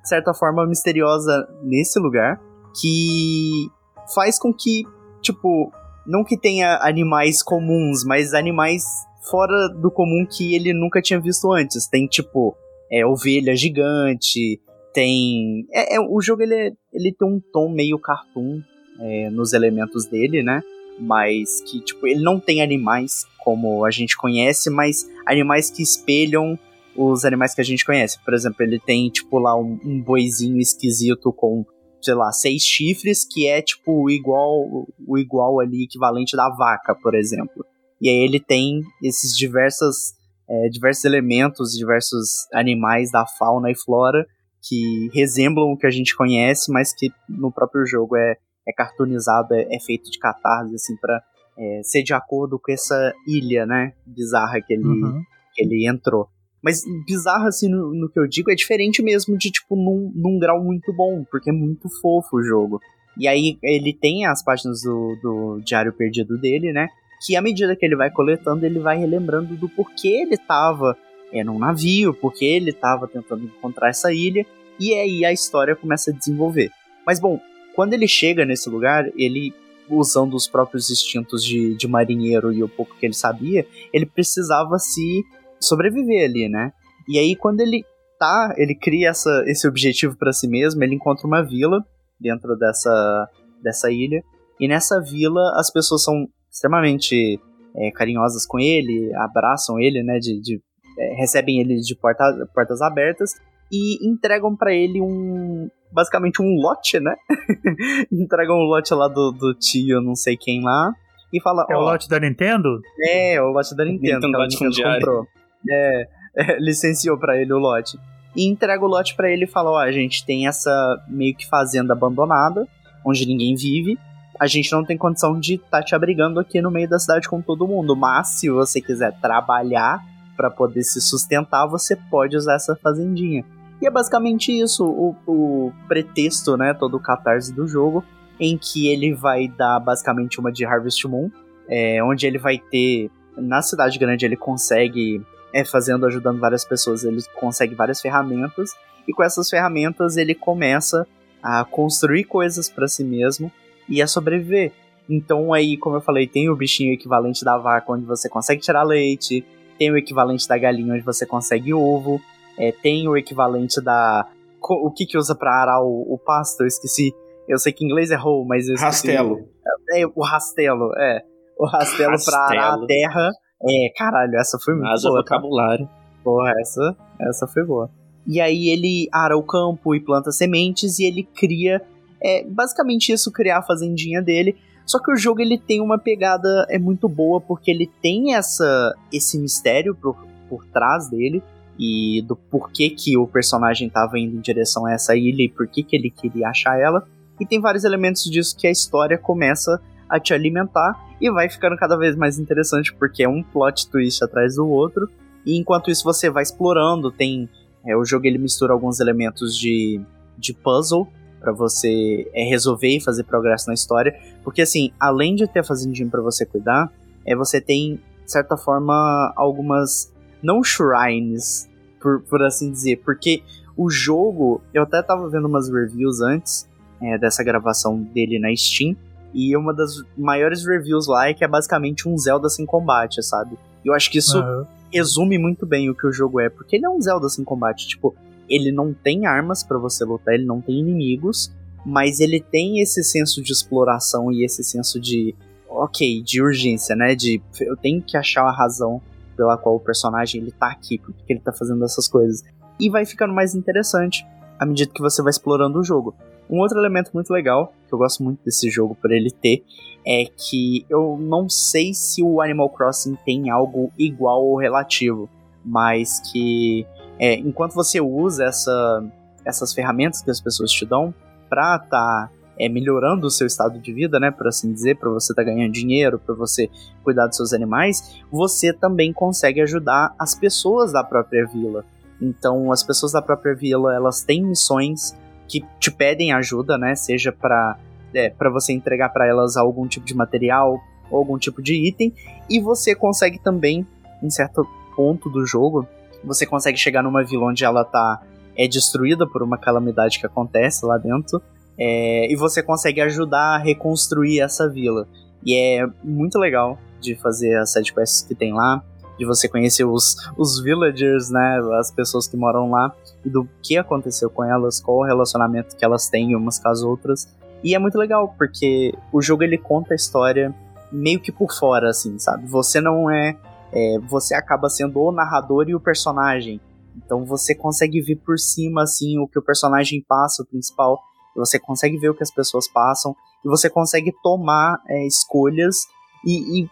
de 0.03 0.09
certa 0.09 0.35
forma, 0.35 0.67
misteriosa 0.67 1.49
nesse 1.63 2.01
lugar, 2.01 2.41
que 2.81 3.69
faz 4.13 4.41
com 4.41 4.53
que, 4.53 4.83
tipo, 5.23 5.71
não 6.05 6.25
que 6.25 6.37
tenha 6.37 6.81
animais 6.83 7.45
comuns, 7.45 8.03
mas 8.05 8.35
animais 8.35 8.83
fora 9.31 9.69
do 9.69 9.89
comum 9.89 10.27
que 10.29 10.53
ele 10.53 10.73
nunca 10.73 11.01
tinha 11.01 11.21
visto 11.21 11.53
antes. 11.53 11.87
Tem, 11.87 12.09
tipo, 12.09 12.57
é, 12.91 13.07
ovelha 13.07 13.55
gigante, 13.55 14.61
tem. 14.93 15.65
É, 15.73 15.95
é, 15.95 16.01
o 16.01 16.21
jogo 16.21 16.43
ele, 16.43 16.55
é- 16.57 16.73
ele 16.93 17.15
tem 17.17 17.29
um 17.29 17.41
tom 17.53 17.69
meio 17.69 18.01
cartoon 18.01 18.61
é, 19.01 19.31
nos 19.31 19.53
elementos 19.53 20.07
dele, 20.07 20.43
né? 20.43 20.61
Mas 20.99 21.61
que, 21.61 21.81
tipo, 21.85 22.05
ele 22.05 22.21
não 22.21 22.41
tem 22.41 22.61
animais 22.63 23.25
como 23.45 23.85
a 23.85 23.91
gente 23.93 24.17
conhece, 24.17 24.69
mas 24.69 25.09
animais 25.29 25.71
que 25.71 25.83
espelham 25.83 26.59
os 26.97 27.25
animais 27.25 27.55
que 27.55 27.61
a 27.61 27.65
gente 27.65 27.85
conhece. 27.85 28.19
Por 28.25 28.35
exemplo, 28.35 28.63
ele 28.63 28.81
tem, 28.81 29.09
tipo, 29.09 29.39
lá 29.39 29.57
um, 29.57 29.79
um 29.85 30.03
boizinho 30.03 30.59
esquisito 30.59 31.33
com, 31.33 31.65
sei 32.03 32.15
lá, 32.15 32.33
seis 32.33 32.63
chifres, 32.63 33.25
que 33.25 33.47
é, 33.47 33.63
tipo, 33.63 34.11
igual, 34.11 34.87
o 35.07 35.19
igual 35.19 35.61
ali, 35.61 35.85
equivalente 35.85 36.37
da 36.37 36.49
vaca, 36.51 36.95
por 36.95 37.15
exemplo. 37.15 37.65
E 38.01 38.09
aí 38.09 38.17
ele 38.17 38.41
tem 38.41 38.83
esses 39.03 39.37
diversas, 39.37 40.15
é, 40.49 40.69
diversos 40.69 41.05
elementos, 41.05 41.73
diversos 41.73 42.49
animais 42.53 43.11
da 43.11 43.27
fauna 43.27 43.71
e 43.71 43.77
flora 43.77 44.27
que 44.63 45.09
resemblam 45.15 45.73
o 45.73 45.77
que 45.77 45.87
a 45.87 45.91
gente 45.91 46.17
conhece, 46.17 46.71
mas 46.73 46.93
que 46.93 47.11
no 47.29 47.53
próprio 47.53 47.87
jogo 47.87 48.17
é, 48.17 48.37
é 48.67 48.73
cartoonizado, 48.73 49.55
é, 49.55 49.75
é 49.75 49.81
feito 49.81 50.11
de 50.11 50.19
catarse, 50.19 50.75
assim, 50.75 50.97
pra 50.97 51.23
é, 51.59 51.81
ser 51.83 52.03
de 52.03 52.15
acordo 52.15 52.59
com 52.59 52.71
essa 52.73 53.13
ilha, 53.27 53.67
né, 53.67 53.93
bizarra 54.07 54.61
que 54.61 54.73
ele, 54.73 54.85
Uhum. 54.85 55.23
que 55.55 55.63
ele 55.63 55.89
entrou. 55.89 56.29
Mas 56.63 56.83
bizarro, 57.07 57.47
assim, 57.47 57.69
no, 57.69 57.95
no 57.95 58.09
que 58.09 58.19
eu 58.19 58.27
digo, 58.27 58.51
é 58.51 58.55
diferente 58.55 59.03
mesmo 59.03 59.37
de, 59.37 59.51
tipo, 59.51 59.77
num, 59.77 60.13
num 60.15 60.39
grau 60.39 60.63
muito 60.63 60.93
bom, 60.93 61.25
porque 61.31 61.51
é 61.51 61.53
muito 61.53 61.89
fofo 62.01 62.37
o 62.37 62.43
jogo. 62.43 62.81
E 63.17 63.27
aí 63.29 63.59
ele 63.63 63.93
tem 63.93 64.27
as 64.27 64.43
páginas 64.43 64.83
do, 64.83 65.17
do 65.23 65.61
Diário 65.65 65.93
Perdido 65.93 66.39
dele, 66.39 66.73
né? 66.73 66.89
Que 67.25 67.37
à 67.37 67.43
medida 67.43 67.75
que 67.75 67.85
ele 67.85 67.97
vai 67.97 68.11
coletando, 68.11 68.65
ele 68.65 68.79
vai 68.79 68.99
relembrando 68.99 69.57
do 69.57 69.69
porquê 69.69 70.23
ele 70.23 70.37
tava 70.37 70.97
é, 71.33 71.43
num 71.45 71.59
navio, 71.59 72.15
porque 72.15 72.45
ele 72.45 72.73
tava 72.73 73.09
tentando 73.09 73.45
encontrar 73.45 73.89
essa 73.89 74.13
ilha, 74.13 74.47
e 74.79 74.95
aí 74.95 75.25
a 75.25 75.33
história 75.33 75.75
começa 75.75 76.11
a 76.11 76.15
desenvolver. 76.15 76.71
Mas 77.05 77.19
bom, 77.19 77.41
quando 77.75 77.93
ele 77.95 78.07
chega 78.09 78.45
nesse 78.45 78.69
lugar, 78.69 79.09
ele, 79.17 79.53
usando 79.91 80.35
os 80.35 80.47
próprios 80.47 80.91
instintos 80.91 81.45
de, 81.45 81.75
de 81.75 81.89
marinheiro 81.89 82.53
e 82.53 82.63
o 82.63 82.69
pouco 82.69 82.97
que 82.97 83.07
ele 83.07 83.15
sabia, 83.15 83.67
ele 83.93 84.07
precisava 84.07 84.79
se 84.79 85.25
sobreviver 85.61 86.29
ali, 86.29 86.49
né? 86.49 86.73
E 87.09 87.19
aí 87.19 87.35
quando 87.35 87.61
ele 87.61 87.85
tá, 88.19 88.55
ele 88.57 88.75
cria 88.75 89.11
essa, 89.11 89.45
esse 89.47 89.67
objetivo 89.67 90.17
para 90.17 90.33
si 90.33 90.49
mesmo, 90.49 90.83
ele 90.83 90.95
encontra 90.95 91.27
uma 91.27 91.43
vila 91.43 91.85
dentro 92.21 92.57
dessa, 92.57 93.29
dessa 93.63 93.91
ilha, 93.91 94.23
e 94.59 94.67
nessa 94.67 95.01
vila 95.01 95.53
as 95.57 95.71
pessoas 95.71 96.03
são 96.03 96.29
extremamente 96.51 97.41
é, 97.77 97.91
carinhosas 97.93 98.45
com 98.45 98.59
ele, 98.59 99.15
abraçam 99.15 99.79
ele, 99.79 100.03
né, 100.03 100.19
de, 100.19 100.41
de 100.41 100.61
é, 100.99 101.15
recebem 101.15 101.61
ele 101.61 101.77
de 101.77 101.95
porta, 101.95 102.49
portas 102.53 102.83
abertas 102.83 103.35
e 103.71 104.07
entregam 104.09 104.57
para 104.57 104.73
ele 104.73 105.01
um 105.01 105.69
basicamente 105.91 106.43
um 106.43 106.61
lote, 106.61 107.01
né? 107.01 107.15
entregam 108.13 108.57
um 108.57 108.65
lote 108.65 108.93
lá 108.95 109.09
do, 109.09 109.31
do 109.33 109.55
tio, 109.55 110.01
não 110.01 110.15
sei 110.15 110.37
quem 110.37 110.63
lá, 110.63 110.93
e 111.33 111.41
fala, 111.41 111.67
É 111.69 111.77
o 111.77 111.81
lote 111.81 112.09
da 112.09 112.19
Nintendo? 112.19 112.81
É, 113.01 113.35
é 113.35 113.43
o 113.43 113.51
lote 113.51 113.75
da 113.77 113.85
Nintendo, 113.85 114.27
Nintendo 114.27 114.39
que 114.39 114.65
a 114.65 114.69
Nintendo 114.69 114.95
comprou. 114.95 115.27
É, 115.71 116.09
é, 116.37 116.59
licenciou 116.59 117.19
pra 117.19 117.37
ele 117.41 117.53
o 117.53 117.59
lote. 117.59 117.99
E 118.35 118.47
entrega 118.47 118.85
o 118.85 118.89
lote 118.89 119.15
pra 119.15 119.31
ele 119.31 119.45
e 119.45 119.49
fala, 119.49 119.71
ó, 119.71 119.79
a 119.79 119.91
gente 119.91 120.25
tem 120.25 120.47
essa 120.47 120.97
meio 121.09 121.35
que 121.35 121.47
fazenda 121.47 121.93
abandonada, 121.93 122.67
onde 123.05 123.27
ninguém 123.27 123.55
vive. 123.55 123.99
A 124.39 124.47
gente 124.47 124.71
não 124.73 124.85
tem 124.85 124.97
condição 124.97 125.39
de 125.39 125.55
estar 125.55 125.81
tá 125.81 125.83
te 125.83 125.95
abrigando 125.95 126.39
aqui 126.39 126.63
no 126.63 126.71
meio 126.71 126.89
da 126.89 126.99
cidade 126.99 127.29
com 127.29 127.43
todo 127.43 127.67
mundo, 127.67 127.97
mas 127.97 128.29
se 128.39 128.49
você 128.49 128.81
quiser 128.81 129.19
trabalhar 129.21 130.01
pra 130.37 130.51
poder 130.51 130.85
se 130.85 131.01
sustentar, 131.01 131.67
você 131.67 131.97
pode 131.97 132.37
usar 132.37 132.55
essa 132.55 132.77
fazendinha. 132.77 133.45
E 133.81 133.87
é 133.87 133.91
basicamente 133.91 134.51
isso, 134.53 134.85
o, 134.85 135.17
o 135.27 135.73
pretexto, 135.87 136.57
né, 136.57 136.75
todo 136.75 136.97
o 136.97 137.01
catarse 137.01 137.53
do 137.53 137.67
jogo, 137.67 138.05
em 138.41 138.57
que 138.57 138.89
ele 138.89 139.15
vai 139.15 139.49
dar 139.49 139.79
basicamente 139.81 140.41
uma 140.41 140.51
de 140.51 140.65
Harvest 140.65 141.07
Moon, 141.07 141.31
é, 141.69 142.03
onde 142.03 142.27
ele 142.27 142.39
vai 142.39 142.59
ter, 142.59 143.11
na 143.37 143.63
cidade 143.63 143.99
grande 143.99 144.25
ele 144.25 144.37
consegue, 144.37 145.25
é, 145.53 145.65
fazendo, 145.65 146.07
ajudando 146.07 146.41
várias 146.41 146.65
pessoas, 146.65 147.05
ele 147.05 147.23
consegue 147.39 147.75
várias 147.75 148.01
ferramentas, 148.01 148.73
e 149.07 149.13
com 149.13 149.23
essas 149.23 149.49
ferramentas 149.49 150.17
ele 150.17 150.35
começa 150.35 151.07
a 151.43 151.65
construir 151.65 152.25
coisas 152.25 152.69
para 152.69 152.89
si 152.89 153.05
mesmo 153.05 153.51
e 153.89 154.03
a 154.03 154.07
sobreviver. 154.07 154.73
Então 155.09 155.53
aí, 155.53 155.77
como 155.77 155.97
eu 155.97 156.01
falei, 156.01 156.27
tem 156.27 156.51
o 156.51 156.57
bichinho 156.57 156.93
equivalente 156.93 157.45
da 157.45 157.57
vaca, 157.57 157.93
onde 157.93 158.05
você 158.05 158.29
consegue 158.29 158.61
tirar 158.61 158.83
leite, 158.83 159.45
tem 159.79 159.91
o 159.91 159.97
equivalente 159.97 160.47
da 160.47 160.59
galinha, 160.59 160.95
onde 160.95 161.05
você 161.05 161.25
consegue 161.25 161.73
ovo, 161.73 162.21
é, 162.59 162.73
tem 162.73 163.09
o 163.09 163.17
equivalente 163.17 163.81
da. 163.81 164.27
O 164.61 164.91
que 164.91 165.07
que 165.07 165.17
usa 165.17 165.35
pra 165.35 165.53
arar 165.63 165.81
o, 165.83 166.13
o 166.13 166.19
pasto? 166.19 166.63
Eu 166.63 166.67
esqueci. 166.67 167.15
Eu 167.49 167.59
sei 167.59 167.73
que 167.73 167.85
em 167.85 167.89
inglês 167.89 168.11
é 168.11 168.19
hoe, 168.19 168.45
mas 168.47 168.69
eu 168.69 168.75
esqueci. 168.75 169.07
Rastelo. 169.07 169.49
É, 169.95 170.05
o 170.07 170.23
rastelo, 170.23 170.93
é. 170.99 171.23
O 171.59 171.67
rastelo, 171.67 172.15
pra 172.25 172.39
arar 172.41 172.59
a 172.59 172.71
Rastelo. 172.71 172.87
terra. 172.87 173.31
É, 173.63 173.93
caralho, 173.97 174.37
essa 174.37 174.59
foi 174.63 174.75
muito 174.75 174.87
Haja 174.89 175.09
boa. 175.09 175.25
tá? 175.25 175.37
vocabulário. 175.37 175.89
Porra, 176.23 176.53
essa, 176.61 176.97
essa 177.21 177.47
foi 177.47 177.65
boa. 177.65 177.91
E 178.27 178.41
aí 178.41 178.69
ele 178.69 179.09
ara 179.13 179.37
o 179.37 179.43
campo 179.43 179.95
e 179.95 180.01
planta 180.01 180.31
sementes 180.31 180.99
e 180.99 181.05
ele 181.05 181.23
cria. 181.23 181.81
É 182.23 182.45
basicamente 182.45 183.13
isso, 183.13 183.33
criar 183.33 183.59
a 183.59 183.63
fazendinha 183.63 184.21
dele. 184.21 184.57
Só 184.85 184.99
que 185.03 185.11
o 185.11 185.17
jogo 185.17 185.41
ele 185.41 185.59
tem 185.59 185.81
uma 185.81 185.99
pegada 185.99 186.67
é 186.69 186.79
muito 186.79 187.09
boa 187.09 187.41
porque 187.41 187.71
ele 187.71 187.91
tem 188.03 188.35
essa 188.35 188.95
esse 189.13 189.39
mistério 189.39 189.95
por, 189.95 190.17
por 190.49 190.65
trás 190.67 191.09
dele 191.11 191.43
e 191.79 192.23
do 192.23 192.35
porquê 192.35 192.91
que 192.91 193.17
o 193.17 193.27
personagem 193.27 193.89
estava 193.89 194.19
indo 194.19 194.37
em 194.37 194.41
direção 194.41 194.85
a 194.87 194.93
essa 194.93 195.17
ilha 195.17 195.45
e 195.45 195.49
por 195.49 195.69
que 195.69 195.87
ele 195.93 196.11
queria 196.11 196.49
achar 196.49 196.79
ela. 196.79 197.07
E 197.39 197.47
tem 197.47 197.61
vários 197.61 197.85
elementos 197.85 198.25
disso 198.25 198.57
que 198.57 198.67
a 198.67 198.71
história 198.71 199.17
começa 199.17 199.81
a 200.09 200.19
te 200.19 200.35
alimentar 200.35 200.99
e 201.21 201.31
vai 201.31 201.49
ficando 201.49 201.77
cada 201.77 201.97
vez 201.97 202.17
mais 202.17 202.39
interessante 202.39 202.93
porque 202.95 203.23
é 203.23 203.29
um 203.29 203.43
plot 203.43 203.89
twist 203.89 204.25
atrás 204.25 204.57
do 204.57 204.67
outro. 204.69 205.09
E 205.47 205.57
enquanto 205.57 205.91
isso 205.91 206.03
você 206.03 206.29
vai 206.29 206.43
explorando, 206.43 207.13
tem 207.13 207.49
é, 207.85 207.97
o 207.97 208.05
jogo 208.05 208.27
ele 208.27 208.39
mistura 208.39 208.73
alguns 208.73 208.99
elementos 209.01 209.57
de, 209.57 210.01
de 210.37 210.53
puzzle 210.53 211.09
para 211.41 211.53
você 211.53 212.29
é, 212.35 212.45
resolver 212.45 212.97
e 212.97 213.01
fazer 213.01 213.25
progresso 213.25 213.69
na 213.69 213.75
história, 213.75 214.19
porque 214.43 214.63
assim, 214.63 214.91
além 214.99 215.37
de 215.37 215.47
ter 215.47 215.61
a 215.61 215.65
fazendinha 215.65 216.09
para 216.09 216.21
você 216.21 216.45
cuidar, 216.45 216.93
é 217.25 217.37
você 217.37 217.61
tem 217.61 218.01
de 218.25 218.33
certa 218.33 218.57
forma 218.57 219.33
algumas 219.37 220.13
não 220.43 220.63
shrines, 220.63 221.68
por, 222.01 222.21
por 222.23 222.43
assim 222.43 222.71
dizer, 222.71 223.01
porque 223.05 223.43
o 223.77 223.91
jogo, 223.91 224.61
eu 224.75 224.83
até 224.83 225.03
tava 225.03 225.29
vendo 225.29 225.47
umas 225.47 225.69
reviews 225.69 226.21
antes 226.21 226.69
é, 227.01 227.17
dessa 227.19 227.45
gravação 227.45 228.01
dele 228.03 228.39
na 228.39 228.55
Steam, 228.55 228.97
e 229.33 229.57
uma 229.57 229.75
das 229.75 230.03
maiores 230.17 230.67
reviews 230.67 231.07
lá 231.07 231.29
é 231.29 231.35
que 231.35 231.45
é 231.45 231.49
basicamente 231.49 232.09
um 232.09 232.17
Zelda 232.17 232.49
sem 232.49 232.65
combate, 232.65 233.23
sabe? 233.23 233.59
Eu 233.85 233.93
acho 233.93 234.11
que 234.11 234.19
isso 234.19 234.39
Aham. 234.39 234.67
resume 234.93 235.39
muito 235.39 235.67
bem 235.67 235.91
o 235.91 235.95
que 235.95 236.07
o 236.07 236.13
jogo 236.13 236.41
é, 236.41 236.49
porque 236.49 236.77
ele 236.77 236.87
é 236.87 236.89
um 236.89 237.01
Zelda 237.01 237.29
sem 237.29 237.45
combate, 237.45 237.87
tipo, 237.87 238.15
ele 238.49 238.73
não 238.73 238.95
tem 238.95 239.27
armas 239.27 239.63
pra 239.63 239.79
você 239.79 240.05
lutar, 240.05 240.35
ele 240.35 240.47
não 240.47 240.61
tem 240.61 240.79
inimigos, 240.81 241.53
mas 241.85 242.21
ele 242.21 242.41
tem 242.41 242.81
esse 242.81 243.05
senso 243.05 243.43
de 243.43 243.53
exploração 243.53 244.33
e 244.33 244.45
esse 244.45 244.65
senso 244.65 244.99
de, 244.99 245.35
ok, 245.69 246.23
de 246.23 246.43
urgência, 246.43 246.97
né? 246.97 247.15
De 247.15 247.41
eu 247.61 247.77
tenho 247.77 248.03
que 248.03 248.17
achar 248.17 248.43
a 248.45 248.51
razão 248.51 249.01
pela 249.39 249.57
qual 249.57 249.77
o 249.77 249.81
personagem 249.81 250.43
ele 250.43 250.51
tá 250.51 250.67
aqui, 250.67 250.99
porque 250.99 251.33
ele 251.33 251.39
tá 251.39 251.53
fazendo 251.53 251.85
essas 251.85 252.09
coisas. 252.09 252.43
E 252.81 252.91
vai 252.91 253.07
ficando 253.07 253.33
mais 253.33 253.55
interessante 253.55 254.27
à 254.59 254.67
medida 254.67 254.91
que 254.93 255.01
você 255.01 255.23
vai 255.23 255.31
explorando 255.31 255.79
o 255.79 255.85
jogo. 255.85 256.15
Um 256.51 256.59
outro 256.59 256.79
elemento 256.79 257.13
muito 257.15 257.31
legal, 257.31 257.73
que 257.87 257.95
eu 257.95 257.99
gosto 257.99 258.25
muito 258.25 258.41
desse 258.45 258.69
jogo 258.69 258.97
por 259.01 259.13
ele 259.13 259.31
ter, 259.31 259.65
é 260.05 260.25
que 260.25 260.85
eu 260.91 261.17
não 261.21 261.49
sei 261.49 261.95
se 261.95 262.21
o 262.23 262.41
Animal 262.41 262.69
Crossing 262.71 263.17
tem 263.25 263.49
algo 263.49 263.93
igual 263.97 264.45
ou 264.45 264.59
relativo, 264.59 265.29
mas 265.65 266.21
que 266.33 266.85
é, 267.19 267.35
enquanto 267.35 267.75
você 267.75 268.01
usa 268.01 268.45
essa, 268.45 269.05
essas 269.45 269.73
ferramentas 269.73 270.21
que 270.21 270.31
as 270.31 270.41
pessoas 270.41 270.71
te 270.73 270.85
dão 270.85 271.15
pra 271.49 271.79
tá 271.79 272.31
é, 272.59 272.69
melhorando 272.69 273.27
o 273.27 273.31
seu 273.31 273.47
estado 273.47 273.79
de 273.79 273.93
vida, 273.93 274.19
né, 274.19 274.31
por 274.31 274.49
assim 274.49 274.73
dizer, 274.73 274.97
para 274.97 275.11
você 275.11 275.35
tá 275.35 275.43
ganhando 275.43 275.73
dinheiro, 275.73 276.19
para 276.19 276.35
você 276.35 276.69
cuidar 277.05 277.27
dos 277.27 277.37
seus 277.37 277.53
animais, 277.53 278.21
você 278.31 278.73
também 278.73 279.13
consegue 279.13 279.61
ajudar 279.61 280.15
as 280.19 280.35
pessoas 280.35 280.93
da 280.93 281.05
própria 281.05 281.47
vila. 281.47 281.85
Então, 282.21 282.73
as 282.73 282.83
pessoas 282.83 283.13
da 283.13 283.23
própria 283.23 283.55
vila, 283.55 283.95
elas 283.95 284.23
têm 284.23 284.43
missões 284.45 285.17
que 285.47 285.65
te 285.79 285.91
pedem 285.91 286.33
ajuda, 286.33 286.77
né, 286.77 286.95
seja 286.95 287.33
para 287.33 287.79
é, 288.15 288.31
para 288.31 288.49
você 288.49 288.73
entregar 288.73 289.11
para 289.11 289.27
elas 289.27 289.57
algum 289.57 289.87
tipo 289.87 290.07
de 290.07 290.17
material 290.17 290.81
ou 291.11 291.19
algum 291.19 291.39
tipo 291.39 291.63
de 291.63 291.75
item, 291.75 292.13
e 292.49 292.59
você 292.59 292.95
consegue 292.95 293.39
também, 293.39 293.87
em 294.23 294.31
certo 294.31 294.67
ponto 294.97 295.29
do 295.29 295.47
jogo, 295.47 295.87
você 296.25 296.47
consegue 296.47 296.79
chegar 296.79 297.03
numa 297.03 297.23
vila 297.23 297.47
onde 297.47 297.65
ela 297.65 297.85
tá 297.85 298.23
é 298.57 298.67
destruída 298.67 299.25
por 299.27 299.41
uma 299.41 299.57
calamidade 299.57 300.19
que 300.19 300.27
acontece 300.27 300.85
lá 300.85 300.99
dentro, 300.99 301.41
é, 301.79 302.31
e 302.31 302.35
você 302.37 302.63
consegue 302.63 303.01
ajudar 303.01 303.55
a 303.55 303.59
reconstruir 303.59 304.41
essa 304.41 304.69
vila. 304.69 305.07
E 305.45 305.55
é 305.55 305.87
muito 306.03 306.39
legal 306.39 306.79
de 307.01 307.15
fazer 307.15 307.57
as 307.57 307.73
sidequests 307.73 308.23
que 308.23 308.35
tem 308.35 308.53
lá, 308.53 308.83
de 309.19 309.25
você 309.25 309.49
conhecer 309.49 309.85
os, 309.85 310.17
os 310.37 310.61
villagers, 310.63 311.31
né, 311.31 311.61
as 311.79 311.91
pessoas 311.91 312.27
que 312.27 312.37
moram 312.37 312.71
lá, 312.71 312.95
e 313.25 313.31
do 313.31 313.49
que 313.63 313.77
aconteceu 313.77 314.31
com 314.31 314.45
elas, 314.45 314.81
qual 314.81 314.99
o 314.99 315.05
relacionamento 315.05 315.77
que 315.77 315.85
elas 315.85 316.09
têm 316.09 316.35
umas 316.37 316.59
com 316.59 316.69
as 316.69 316.83
outras. 316.83 317.29
E 317.63 317.75
é 317.75 317.79
muito 317.79 317.99
legal, 317.99 318.35
porque 318.39 318.95
o 319.13 319.21
jogo 319.21 319.43
ele 319.43 319.59
conta 319.59 319.95
a 319.95 319.97
história 319.97 320.55
meio 320.91 321.21
que 321.21 321.33
por 321.33 321.53
fora, 321.53 321.91
assim, 321.91 322.19
sabe? 322.19 322.47
Você 322.47 322.81
não 322.81 323.11
é, 323.11 323.37
é 323.73 323.99
você 324.09 324.35
acaba 324.35 324.69
sendo 324.69 325.01
o 325.01 325.13
narrador 325.13 325.69
e 325.69 325.75
o 325.75 325.81
personagem. 325.81 326.61
Então 326.97 327.25
você 327.25 327.55
consegue 327.55 328.01
ver 328.01 328.17
por 328.17 328.39
cima, 328.39 328.83
assim, 328.83 329.19
o 329.19 329.27
que 329.27 329.39
o 329.39 329.43
personagem 329.43 330.05
passa, 330.07 330.43
o 330.43 330.47
principal. 330.47 331.01
Você 331.35 331.59
consegue 331.59 331.99
ver 331.99 332.11
o 332.11 332.15
que 332.15 332.23
as 332.23 332.31
pessoas 332.31 332.69
passam. 332.69 333.15
E 333.45 333.49
você 333.49 333.71
consegue 333.71 334.13
tomar 334.23 334.81
é, 334.89 335.07
escolhas 335.07 335.87
e, 336.25 336.63
e, 336.63 336.71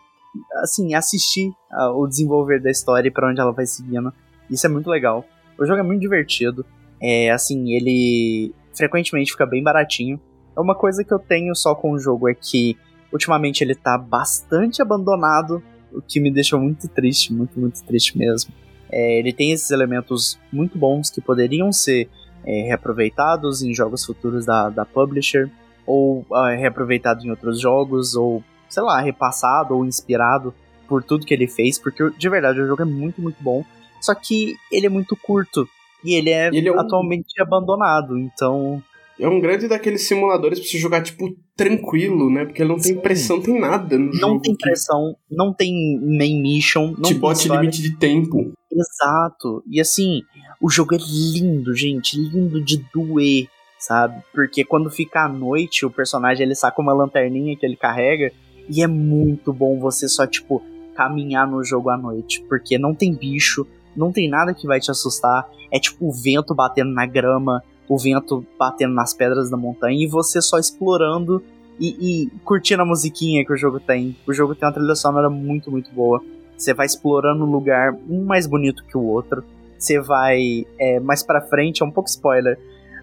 assim, 0.63 0.95
assistir 0.95 1.53
ah, 1.71 1.93
o 1.93 2.07
desenvolver 2.07 2.61
da 2.61 2.71
história 2.71 3.09
e 3.09 3.11
pra 3.11 3.29
onde 3.29 3.41
ela 3.41 3.53
vai 3.53 3.67
seguindo. 3.67 4.13
Isso 4.51 4.67
é 4.67 4.69
muito 4.69 4.91
legal. 4.91 5.25
O 5.59 5.65
jogo 5.65 5.81
é 5.81 5.83
muito 5.83 6.01
divertido. 6.01 6.65
É, 7.01 7.31
assim, 7.31 7.73
ele 7.73 8.55
frequentemente 8.75 9.33
fica 9.33 9.47
bem 9.47 9.63
baratinho. 9.63 10.21
É 10.57 10.61
uma 10.61 10.75
coisa 10.75 11.05
que 11.05 11.13
eu 11.13 11.19
tenho 11.19 11.55
só 11.55 11.75
com 11.75 11.93
o 11.93 11.99
jogo 11.99 12.29
é 12.29 12.35
que 12.35 12.77
ultimamente 13.13 13.63
ele 13.63 13.75
tá 13.75 13.97
bastante 13.97 14.83
abandonado, 14.83 15.63
o 15.93 16.03
que 16.03 16.21
me 16.21 16.31
deixou 16.31 16.61
muito 16.61 16.89
triste, 16.89 17.33
muito, 17.33 17.59
muito 17.59 17.83
triste 17.85 18.17
mesmo. 18.17 18.53
É, 18.91 19.19
ele 19.19 19.33
tem 19.33 19.53
esses 19.53 19.71
elementos 19.71 20.39
muito 20.53 20.79
bons 20.79 21.11
que 21.11 21.21
poderiam 21.21 21.73
ser 21.73 22.09
é, 22.47 22.63
reaproveitados 22.63 23.63
em 23.63 23.75
jogos 23.75 24.05
futuros 24.05 24.47
da, 24.47 24.71
da 24.71 24.85
publisher, 24.85 25.51
ou 25.85 26.25
uh, 26.31 26.45
reaproveitado 26.57 27.25
em 27.27 27.31
outros 27.31 27.61
jogos, 27.61 28.15
ou 28.15 28.43
sei 28.69 28.83
lá, 28.83 29.01
repassado 29.01 29.75
ou 29.75 29.85
inspirado 29.85 30.55
por 30.89 31.03
tudo 31.03 31.27
que 31.27 31.35
ele 31.35 31.47
fez, 31.49 31.79
porque 31.79 32.09
de 32.17 32.29
verdade 32.29 32.61
o 32.61 32.67
jogo 32.67 32.83
é 32.83 32.85
muito, 32.85 33.21
muito 33.21 33.43
bom. 33.43 33.65
Só 34.01 34.15
que 34.15 34.55
ele 34.71 34.87
é 34.87 34.89
muito 34.89 35.17
curto 35.17 35.69
e 36.05 36.15
ele 36.15 36.31
é, 36.31 36.49
Ele 36.49 36.69
é 36.69 36.73
um- 36.73 36.79
atualmente 36.79 37.41
abandonado, 37.41 38.17
então 38.19 38.83
É 39.19 39.27
um 39.27 39.41
grande 39.41 39.67
daqueles 39.67 40.07
simuladores 40.07 40.61
pra 40.61 40.69
você 40.69 40.77
jogar, 40.79 41.03
tipo, 41.03 41.35
tranquilo, 41.57 42.29
né? 42.31 42.45
Porque 42.45 42.61
ele 42.63 42.69
não 42.69 42.77
tem 42.79 42.95
Sim. 42.95 43.01
pressão, 43.01 43.41
tem 43.41 43.59
nada 43.59 43.99
no 43.99 44.13
jogo. 44.13 44.35
não 44.35 44.41
tem 44.41 44.55
pressão, 44.55 45.17
não 45.31 45.55
tem 45.55 45.99
main 46.03 46.41
mission, 46.43 46.89
não 46.99 47.03
te 47.11 47.19
tem 47.19 47.31
história. 47.33 47.61
limite 47.61 47.81
de 47.83 47.97
tempo. 47.97 48.53
Exato. 48.71 49.63
E 49.71 49.81
assim, 49.81 50.21
o 50.61 50.71
jogo 50.71 50.95
é 50.95 50.99
lindo, 50.99 51.75
gente, 51.75 52.19
lindo 52.19 52.63
de 52.63 52.85
doer, 52.93 53.49
sabe? 53.79 54.23
Porque 54.33 54.65
quando 54.65 54.91
fica 54.91 55.25
à 55.25 55.29
noite, 55.29 55.85
o 55.85 55.91
personagem 55.91 56.45
ele 56.45 56.55
saca 56.55 56.81
uma 56.81 56.93
lanterninha 56.93 57.57
que 57.57 57.65
ele 57.65 57.77
carrega 57.77 58.33
e 58.69 58.83
é 58.83 58.87
muito 58.87 59.53
bom 59.53 59.79
você 59.79 60.09
só 60.09 60.27
tipo 60.27 60.63
caminhar 60.95 61.47
no 61.47 61.63
jogo 61.63 61.91
à 61.91 61.97
noite, 61.97 62.43
porque 62.49 62.79
não 62.79 62.95
tem 62.95 63.15
bicho, 63.15 63.67
não 63.95 64.11
tem 64.11 64.29
nada 64.29 64.55
que 64.55 64.67
vai 64.67 64.81
te 64.81 64.91
assustar. 64.91 65.47
É 65.71 65.79
tipo 65.79 66.09
o 66.09 66.13
vento 66.13 66.55
batendo 66.55 66.91
na 66.91 67.07
grama, 67.07 67.63
o 67.89 67.99
vento 67.99 68.45
batendo 68.59 68.95
nas 68.95 69.15
pedras 69.15 69.51
da 69.51 69.57
montanha 69.57 70.03
e 70.03 70.07
você 70.07 70.41
só 70.41 70.59
explorando 70.59 71.43
e, 71.79 72.25
e 72.25 72.31
curtindo 72.45 72.83
a 72.83 72.87
musiquinha 72.87 73.45
que 73.45 73.53
o 73.53 73.57
jogo 73.57 73.79
tem. 73.79 74.17
O 74.27 74.33
jogo 74.33 74.55
tem 74.55 74.67
uma 74.67 74.75
trilha 74.75 74.95
sonora 74.95 75.29
muito, 75.29 75.71
muito 75.71 75.91
boa. 75.93 76.23
Você 76.57 76.73
vai 76.73 76.87
explorando 76.87 77.45
um 77.45 77.51
lugar 77.51 77.95
um 78.09 78.25
mais 78.25 78.47
bonito 78.47 78.85
que 78.85 78.97
o 78.97 79.05
outro. 79.05 79.45
Você 79.79 80.01
vai 80.01 80.65
é, 80.79 81.01
mais 81.01 81.23
pra 81.23 81.41
frente, 81.41 81.83
é 81.83 81.87
um 81.87 81.91
pouco 81.91 82.09
spoiler, 82.09 82.59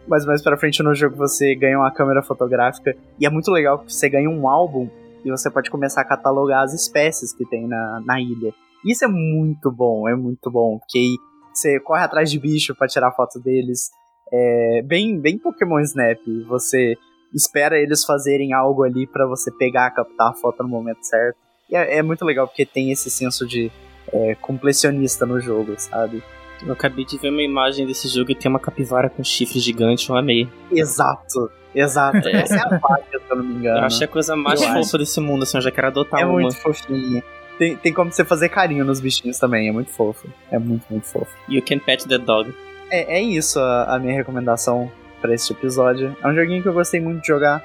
mas 0.08 0.26
mais 0.26 0.42
pra 0.42 0.58
frente 0.58 0.82
no 0.84 0.94
jogo 0.94 1.16
você 1.16 1.56
ganha 1.56 1.78
uma 1.78 1.92
câmera 1.92 2.22
fotográfica 2.22 2.96
e 3.20 3.26
é 3.26 3.30
muito 3.30 3.52
legal 3.52 3.80
que 3.80 3.94
você 3.94 4.10
ganha 4.10 4.30
um 4.30 4.48
álbum 4.48 4.90
e 5.24 5.32
você 5.32 5.50
pode 5.50 5.70
começar 5.70 6.02
a 6.02 6.06
catalogar 6.06 6.64
as 6.64 6.74
espécies 6.74 7.34
que 7.34 7.46
tem 7.46 7.68
na, 7.68 8.02
na 8.06 8.20
ilha. 8.20 8.54
Isso 8.86 9.06
é 9.06 9.08
muito 9.08 9.72
bom, 9.72 10.10
é 10.10 10.16
muito 10.16 10.52
bom, 10.52 10.78
porque 10.80 10.98
aí 10.98 11.18
você 11.54 11.80
corre 11.80 12.04
atrás 12.04 12.30
de 12.30 12.40
bicho 12.40 12.76
pra 12.76 12.88
tirar 12.88 13.12
foto 13.12 13.40
deles. 13.40 13.92
É 14.32 14.82
bem, 14.82 15.20
bem 15.20 15.38
Pokémon 15.38 15.80
Snap. 15.80 16.20
Você 16.48 16.98
espera 17.34 17.78
eles 17.78 18.04
fazerem 18.04 18.54
algo 18.54 18.84
ali 18.84 19.08
pra 19.08 19.26
você 19.26 19.52
pegar, 19.52 19.92
captar 19.92 20.32
a 20.32 20.34
foto 20.34 20.64
no 20.64 20.70
momento 20.70 21.04
certo. 21.04 21.38
E 21.70 21.76
é, 21.76 21.98
é 21.98 22.02
muito 22.04 22.26
legal 22.26 22.48
porque 22.48 22.66
tem 22.66 22.92
esse 22.92 23.10
senso 23.10 23.48
de 23.48 23.72
é, 24.12 24.36
completionista 24.36 25.26
no 25.26 25.40
jogo, 25.40 25.76
sabe? 25.78 26.24
Eu 26.66 26.74
acabei 26.74 27.04
de 27.06 27.18
ver 27.18 27.30
uma 27.30 27.42
imagem 27.42 27.86
desse 27.86 28.08
jogo 28.08 28.32
e 28.32 28.36
tem 28.36 28.50
uma 28.50 28.60
capivara 28.60 29.10
com 29.10 29.24
chifre 29.24 29.60
gigante, 29.60 30.10
eu 30.10 30.16
amei. 30.16 30.48
Exato, 30.72 31.52
exato. 31.76 32.28
É. 32.30 32.42
Essa 32.42 32.56
é 32.56 32.60
a 32.62 32.78
vaga, 32.78 33.04
se 33.12 33.20
eu 33.30 33.36
não 33.36 33.44
me 33.44 33.56
engano. 33.56 33.80
Eu 33.80 33.84
achei 33.84 34.06
a 34.06 34.08
coisa 34.08 34.36
mais 34.36 34.62
Eu 34.62 34.68
fofa 34.70 34.80
acho. 34.80 34.98
desse 34.98 35.20
mundo, 35.20 35.44
assim, 35.44 35.58
eu 35.58 35.62
já 35.62 35.72
quero 35.72 35.88
adotar 35.88 36.22
É 36.22 36.26
uma. 36.26 36.34
muito 36.40 36.56
fofinha. 36.56 37.24
Tem, 37.58 37.76
tem 37.76 37.94
como 37.94 38.12
você 38.12 38.24
fazer 38.26 38.50
carinho 38.50 38.84
nos 38.86 39.00
bichinhos 39.00 39.38
também, 39.38 39.68
é 39.68 39.72
muito 39.72 39.92
fofo. 39.92 40.28
É 40.50 40.58
muito, 40.58 40.86
muito 40.90 41.06
fofo. 41.06 41.32
You 41.50 41.62
can 41.62 41.80
pet 41.80 42.08
the 42.08 42.18
dog. 42.18 42.54
É, 42.90 43.18
é 43.18 43.22
isso 43.22 43.60
a, 43.60 43.96
a 43.96 44.00
minha 44.00 44.14
recomendação 44.14 44.92
pra 45.22 45.34
este 45.34 45.52
episódio. 45.54 46.16
É 46.24 46.28
um 46.28 46.34
joguinho 46.34 46.62
que 46.62 46.68
eu 46.70 46.74
gostei 46.74 47.00
muito 47.00 47.22
de 47.22 47.28
jogar. 47.28 47.64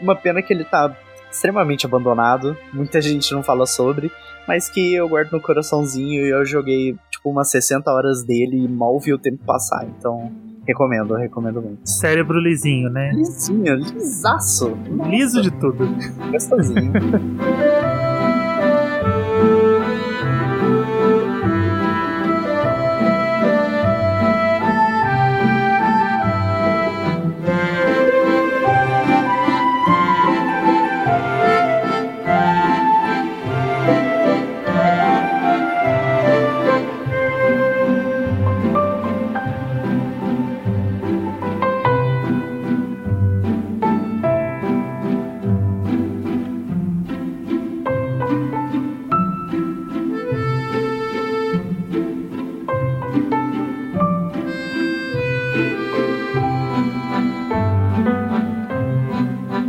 Uma 0.00 0.14
pena 0.16 0.42
que 0.42 0.52
ele 0.52 0.64
tá 0.64 0.94
extremamente 1.30 1.86
abandonado. 1.86 2.56
Muita 2.72 3.00
gente 3.00 3.32
não 3.32 3.42
fala 3.42 3.66
sobre. 3.66 4.10
Mas 4.46 4.68
que 4.68 4.94
eu 4.94 5.08
guardo 5.08 5.32
no 5.32 5.40
coraçãozinho 5.40 6.26
e 6.26 6.30
eu 6.30 6.44
joguei 6.44 6.96
tipo 7.22 7.30
umas 7.30 7.50
60 7.50 7.90
horas 7.90 8.24
dele 8.24 8.64
e 8.64 8.68
mal 8.68 8.98
vi 8.98 9.14
o 9.14 9.18
tempo 9.18 9.44
passar. 9.44 9.86
Então, 9.86 10.30
recomendo, 10.66 11.14
recomendo 11.14 11.62
muito. 11.62 11.88
Cérebro 11.88 12.40
lisinho, 12.40 12.90
né? 12.90 13.12
Lisinho, 13.12 13.76
lisaço. 13.76 14.76
Liso 15.08 15.40
de 15.40 15.50
tudo. 15.52 15.86
Gostosinho. 16.32 16.92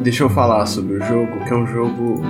Deixa 0.03 0.21
eu 0.21 0.29
falar 0.29 0.65
sobre 0.65 0.95
o 0.95 1.01
jogo, 1.01 1.45
que 1.45 1.53
é 1.53 1.55
um 1.55 1.65
jogo. 1.65 2.21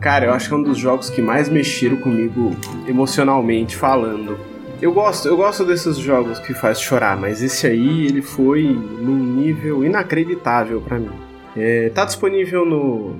Cara, 0.00 0.26
eu 0.26 0.32
acho 0.32 0.46
que 0.46 0.54
é 0.54 0.56
um 0.56 0.62
dos 0.62 0.78
jogos 0.78 1.10
que 1.10 1.20
mais 1.20 1.48
mexeram 1.48 1.96
comigo 1.96 2.54
emocionalmente 2.86 3.74
falando. 3.74 4.38
Eu 4.80 4.92
gosto, 4.92 5.26
eu 5.26 5.36
gosto 5.36 5.64
desses 5.64 5.96
jogos 5.96 6.38
que 6.38 6.54
faz 6.54 6.80
chorar, 6.80 7.16
mas 7.16 7.42
esse 7.42 7.66
aí 7.66 8.06
ele 8.06 8.22
foi 8.22 8.62
num 8.62 9.18
nível 9.18 9.84
inacreditável 9.84 10.80
pra 10.80 11.00
mim. 11.00 11.10
É, 11.56 11.88
tá 11.88 12.04
disponível 12.04 12.64
no, 12.64 13.16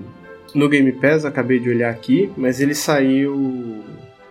no 0.55 0.69
Game 0.69 0.93
Pass, 0.93 1.25
acabei 1.25 1.59
de 1.59 1.69
olhar 1.69 1.91
aqui, 1.91 2.31
mas 2.37 2.61
ele 2.61 2.77
saiu 2.77 3.83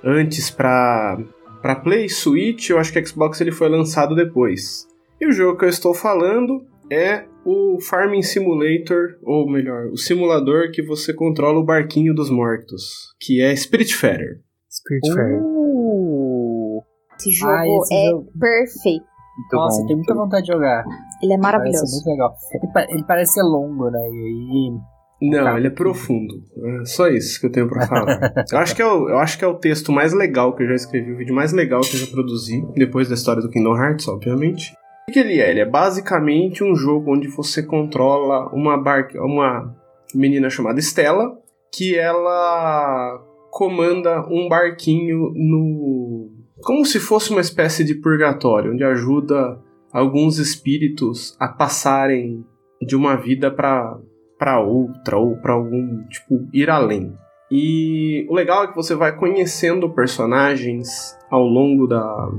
antes 0.02 0.50
pra, 0.50 1.18
pra 1.62 1.76
Play, 1.76 2.08
Switch, 2.08 2.70
eu 2.70 2.80
acho 2.80 2.94
que 2.94 3.06
Xbox 3.06 3.42
ele 3.42 3.52
foi 3.52 3.68
lançado 3.68 4.16
depois. 4.16 4.88
E 5.20 5.28
o 5.28 5.34
jogo 5.34 5.60
que 5.60 5.66
eu 5.66 5.70
estou 5.70 5.94
falando 5.94 6.64
é 6.90 7.26
o 7.46 7.80
Farming 7.80 8.22
Simulator, 8.24 9.18
ou 9.24 9.50
melhor, 9.50 9.88
o 9.92 9.98
simulador 9.98 10.72
que 10.72 10.82
você 10.82 11.14
controla 11.14 11.60
o 11.60 11.64
barquinho 11.66 12.14
dos 12.14 12.30
mortos, 12.30 13.14
que 13.20 13.42
é 13.42 13.56
Spiritfarer. 13.56 14.42
Spiritfarer. 14.70 15.42
Uh, 15.42 16.82
Esse 17.20 17.32
jogo 17.32 17.52
Ah, 17.54 17.68
esse 17.68 17.94
é 17.94 18.10
jogo- 18.10 18.32
perfeito. 18.40 19.06
muito 19.38 19.54
Nossa, 19.56 19.82
bom. 19.82 19.88
tenho 19.88 19.98
muita 20.00 20.14
vontade 20.16 20.46
de 20.46 20.52
jogar. 20.54 20.84
Ele 21.22 21.34
é 21.34 21.38
Parece 21.38 21.42
maravilhoso. 21.42 21.96
muito 21.96 22.10
legal. 22.10 22.34
Ele, 22.54 22.74
pa- 22.74 22.88
ele 22.90 23.04
parece 23.06 23.34
ser 23.34 23.44
longo, 23.44 23.90
né? 23.90 24.00
E 24.00 24.72
aí. 25.22 25.30
Não, 25.30 25.58
ele 25.58 25.68
é 25.68 25.70
profundo. 25.70 26.34
É 26.82 26.86
só 26.86 27.08
isso 27.08 27.40
que 27.40 27.46
eu 27.46 27.52
tenho 27.52 27.70
pra 27.70 27.88
falar. 27.88 28.20
eu, 28.52 28.58
acho 28.58 28.76
que 28.76 28.82
é 28.82 28.86
o, 28.86 29.10
eu 29.10 29.18
acho 29.20 29.38
que 29.40 29.46
é 29.46 29.48
o 29.48 29.56
texto 29.58 29.92
mais 29.92 30.14
legal 30.14 30.54
que 30.56 30.64
eu 30.64 30.68
já 30.68 30.76
escrevi, 30.76 31.14
o 31.14 31.18
vídeo 31.18 31.34
mais 31.34 31.54
legal 31.54 31.80
que 31.82 31.96
eu 31.96 32.00
já 32.02 32.08
produzi, 32.08 32.62
depois 32.76 33.08
da 33.08 33.16
história 33.16 33.42
do 33.42 33.50
Kingdom 33.50 33.76
Hearts, 33.78 34.08
obviamente. 34.10 34.74
O 35.08 35.12
que 35.12 35.20
ele 35.20 35.40
é? 35.40 35.52
Ele 35.52 35.60
é 35.60 35.66
basicamente 35.66 36.64
um 36.64 36.76
jogo 36.76 37.14
onde 37.14 37.28
você 37.28 37.62
controla 37.62 38.50
uma 38.54 38.76
barca, 38.78 39.22
uma 39.24 39.76
menina 40.14 40.50
chamada 40.50 40.80
Stella, 40.80 41.38
que 41.72 41.96
ela 41.96 43.22
comanda 43.52 44.26
um 44.28 44.50
barquinho 44.50 45.32
no 45.36 46.32
como 46.62 46.86
se 46.86 47.00
fosse 47.00 47.32
uma 47.32 47.42
espécie 47.42 47.84
de 47.84 47.96
purgatório, 47.96 48.72
onde 48.72 48.84
ajuda 48.84 49.62
alguns 49.94 50.40
espíritos 50.40 51.36
a 51.40 51.48
passarem 51.48 52.44
de 52.82 52.96
uma 52.96 53.16
vida 53.16 53.52
para 53.52 53.98
para 54.38 54.60
outra 54.60 55.18
ou 55.18 55.38
para 55.38 55.54
algum 55.54 56.04
tipo 56.08 56.48
ir 56.52 56.70
além. 56.70 57.14
E 57.50 58.26
o 58.30 58.34
legal 58.34 58.64
é 58.64 58.68
que 58.68 58.76
você 58.76 58.96
vai 58.96 59.16
conhecendo 59.16 59.94
personagens 59.94 61.18
ao 61.30 61.44
longo 61.44 61.88
da 61.88 62.30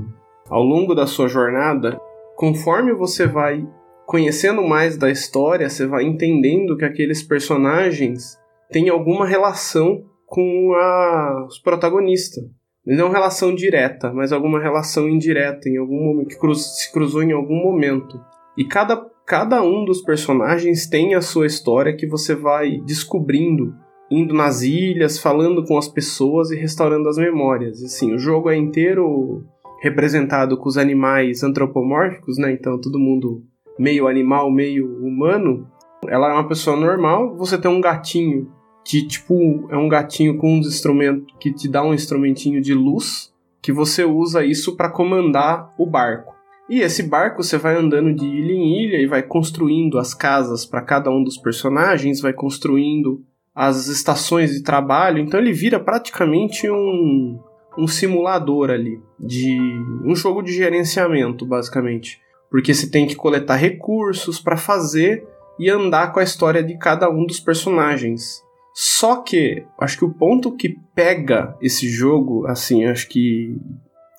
ao 0.49 0.63
longo 0.63 0.93
da 0.93 1.07
sua 1.07 1.27
jornada, 1.27 1.99
conforme 2.37 2.93
você 2.93 3.25
vai 3.25 3.67
conhecendo 4.05 4.61
mais 4.61 4.95
da 4.95 5.09
história, 5.09 5.67
você 5.67 5.87
vai 5.87 6.05
entendendo 6.05 6.77
que 6.77 6.85
aqueles 6.85 7.23
personagens 7.23 8.37
têm 8.71 8.89
alguma 8.89 9.25
relação 9.25 10.05
com 10.25 10.73
a, 10.75 11.45
os 11.47 11.57
protagonistas. 11.57 12.43
Não 12.85 13.09
relação 13.09 13.53
direta, 13.53 14.13
mas 14.13 14.31
alguma 14.31 14.61
relação 14.61 15.09
indireta 15.09 15.67
em 15.67 15.77
algum 15.77 15.99
momento 15.99 16.27
que 16.27 16.39
cruz- 16.39 16.77
se 16.77 16.93
cruzou 16.93 17.23
em 17.23 17.33
algum 17.33 17.55
momento. 17.55 18.17
E 18.55 18.63
cada, 18.63 19.03
cada 19.25 19.61
um 19.63 19.83
dos 19.83 20.01
personagens 20.01 20.87
tem 20.87 21.15
a 21.15 21.21
sua 21.21 21.47
história 21.47 21.95
que 21.95 22.07
você 22.07 22.35
vai 22.35 22.79
descobrindo, 22.85 23.73
indo 24.11 24.33
nas 24.33 24.61
ilhas, 24.61 25.17
falando 25.17 25.65
com 25.65 25.77
as 25.77 25.89
pessoas 25.89 26.51
e 26.51 26.55
restaurando 26.55 27.09
as 27.09 27.17
memórias. 27.17 27.81
E, 27.81 27.85
assim, 27.85 28.13
o 28.13 28.19
jogo 28.19 28.49
é 28.49 28.55
inteiro 28.55 29.43
representado 29.81 30.57
com 30.57 30.67
os 30.67 30.77
animais 30.77 31.43
antropomórficos, 31.43 32.37
né? 32.37 32.51
Então 32.51 32.79
todo 32.79 32.99
mundo 32.99 33.43
meio 33.77 34.07
animal, 34.07 34.51
meio 34.51 34.87
humano. 35.05 35.67
Ela 36.07 36.29
é 36.29 36.33
uma 36.33 36.47
pessoa 36.47 36.77
normal, 36.77 37.35
você 37.35 37.57
tem 37.57 37.69
um 37.69 37.81
gatinho 37.81 38.51
que 38.85 39.05
tipo 39.05 39.67
é 39.69 39.77
um 39.77 39.89
gatinho 39.89 40.37
com 40.37 40.57
uns 40.57 40.67
instrumentos 40.67 41.33
que 41.39 41.51
te 41.51 41.67
dá 41.67 41.83
um 41.83 41.93
instrumentinho 41.93 42.61
de 42.61 42.73
luz 42.73 43.33
que 43.61 43.71
você 43.73 44.05
usa 44.05 44.45
isso 44.45 44.77
para 44.77 44.89
comandar 44.89 45.73
o 45.77 45.85
barco. 45.85 46.33
E 46.69 46.79
esse 46.79 47.03
barco 47.03 47.43
você 47.43 47.57
vai 47.57 47.75
andando 47.75 48.13
de 48.13 48.25
ilha 48.25 48.53
em 48.53 48.83
ilha 48.83 48.97
e 48.97 49.07
vai 49.07 49.23
construindo 49.23 49.97
as 49.97 50.13
casas 50.13 50.65
para 50.65 50.81
cada 50.81 51.09
um 51.09 51.23
dos 51.23 51.37
personagens, 51.37 52.21
vai 52.21 52.33
construindo 52.33 53.23
as 53.55 53.87
estações 53.87 54.51
de 54.51 54.61
trabalho, 54.61 55.19
então 55.19 55.39
ele 55.39 55.51
vira 55.51 55.79
praticamente 55.79 56.69
um, 56.69 57.39
um 57.77 57.87
simulador 57.87 58.69
ali 58.69 59.01
de 59.19 59.57
um 60.03 60.15
jogo 60.15 60.41
de 60.41 60.51
gerenciamento, 60.51 61.45
basicamente, 61.45 62.19
porque 62.49 62.73
você 62.73 62.89
tem 62.89 63.05
que 63.05 63.15
coletar 63.15 63.55
recursos 63.55 64.39
para 64.39 64.57
fazer 64.57 65.27
e 65.59 65.69
andar 65.69 66.11
com 66.11 66.19
a 66.19 66.23
história 66.23 66.63
de 66.63 66.77
cada 66.77 67.09
um 67.09 67.25
dos 67.25 67.39
personagens. 67.39 68.41
Só 68.73 69.17
que 69.17 69.65
acho 69.79 69.97
que 69.97 70.05
o 70.05 70.13
ponto 70.13 70.55
que 70.55 70.77
pega 70.93 71.57
esse 71.61 71.89
jogo, 71.89 72.45
assim, 72.47 72.85
acho 72.85 73.07
que 73.09 73.55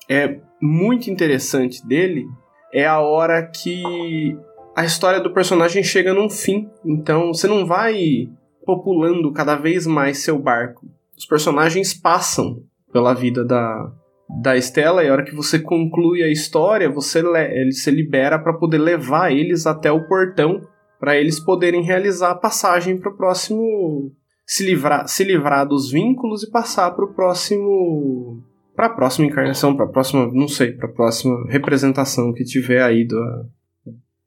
é 0.08 0.38
muito 0.60 1.10
interessante 1.10 1.86
dele 1.86 2.26
é 2.72 2.86
a 2.86 3.00
hora 3.00 3.42
que 3.42 4.36
a 4.74 4.84
história 4.84 5.20
do 5.20 5.32
personagem 5.32 5.82
chega 5.82 6.12
num 6.12 6.28
fim. 6.28 6.68
Então 6.84 7.28
você 7.28 7.46
não 7.46 7.66
vai 7.66 8.28
populando 8.66 9.32
cada 9.32 9.56
vez 9.56 9.86
mais 9.86 10.18
seu 10.18 10.38
barco. 10.38 10.86
Os 11.16 11.24
personagens 11.24 11.94
passam 11.94 12.62
pela 12.92 13.14
vida 13.14 13.44
da, 13.44 13.92
da 14.42 14.56
Estela 14.56 15.04
e 15.04 15.08
a 15.08 15.12
hora 15.12 15.24
que 15.24 15.34
você 15.34 15.58
conclui 15.58 16.22
a 16.22 16.30
história, 16.30 16.90
você 16.90 17.20
ele 17.20 17.72
se 17.72 17.90
libera 17.90 18.38
para 18.38 18.52
poder 18.52 18.78
levar 18.78 19.32
eles 19.32 19.66
até 19.66 19.90
o 19.90 20.06
portão 20.06 20.60
para 20.98 21.16
eles 21.16 21.38
poderem 21.38 21.82
realizar 21.82 22.32
a 22.32 22.34
passagem 22.34 22.98
para 22.98 23.10
o 23.10 23.16
próximo 23.16 24.12
se 24.44 24.64
livrar, 24.64 25.06
se 25.06 25.22
livrar 25.22 25.66
dos 25.66 25.90
vínculos 25.90 26.42
e 26.42 26.50
passar 26.50 26.90
para 26.90 27.04
o 27.04 27.14
próximo 27.14 28.42
para 28.74 28.86
a 28.86 28.90
próxima 28.90 29.26
encarnação, 29.26 29.74
para 29.74 29.86
a 29.86 29.88
próxima, 29.88 30.30
não 30.32 30.46
sei, 30.46 30.70
para 30.72 30.88
a 30.88 30.92
próxima 30.92 31.46
representação 31.48 32.32
que 32.32 32.44
tiver 32.44 32.80
aí 32.80 33.06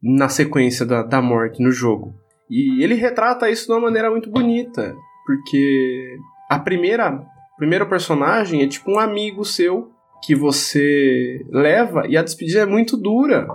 na 0.03 0.27
sequência 0.27 0.85
da, 0.85 1.03
da 1.03 1.21
morte 1.21 1.63
no 1.63 1.71
jogo. 1.71 2.13
E 2.49 2.83
ele 2.83 2.95
retrata 2.95 3.49
isso 3.49 3.67
de 3.67 3.71
uma 3.71 3.79
maneira 3.79 4.11
muito 4.11 4.29
bonita, 4.29 4.93
porque 5.25 6.17
a 6.49 6.59
primeira 6.59 7.25
primeiro 7.61 7.85
personagem 7.85 8.63
é 8.63 8.67
tipo 8.67 8.89
um 8.89 8.97
amigo 8.97 9.45
seu 9.45 9.91
que 10.23 10.33
você 10.33 11.45
leva 11.47 12.07
e 12.07 12.17
a 12.17 12.23
despedida 12.23 12.61
é 12.61 12.65
muito 12.65 12.97
dura. 12.97 13.47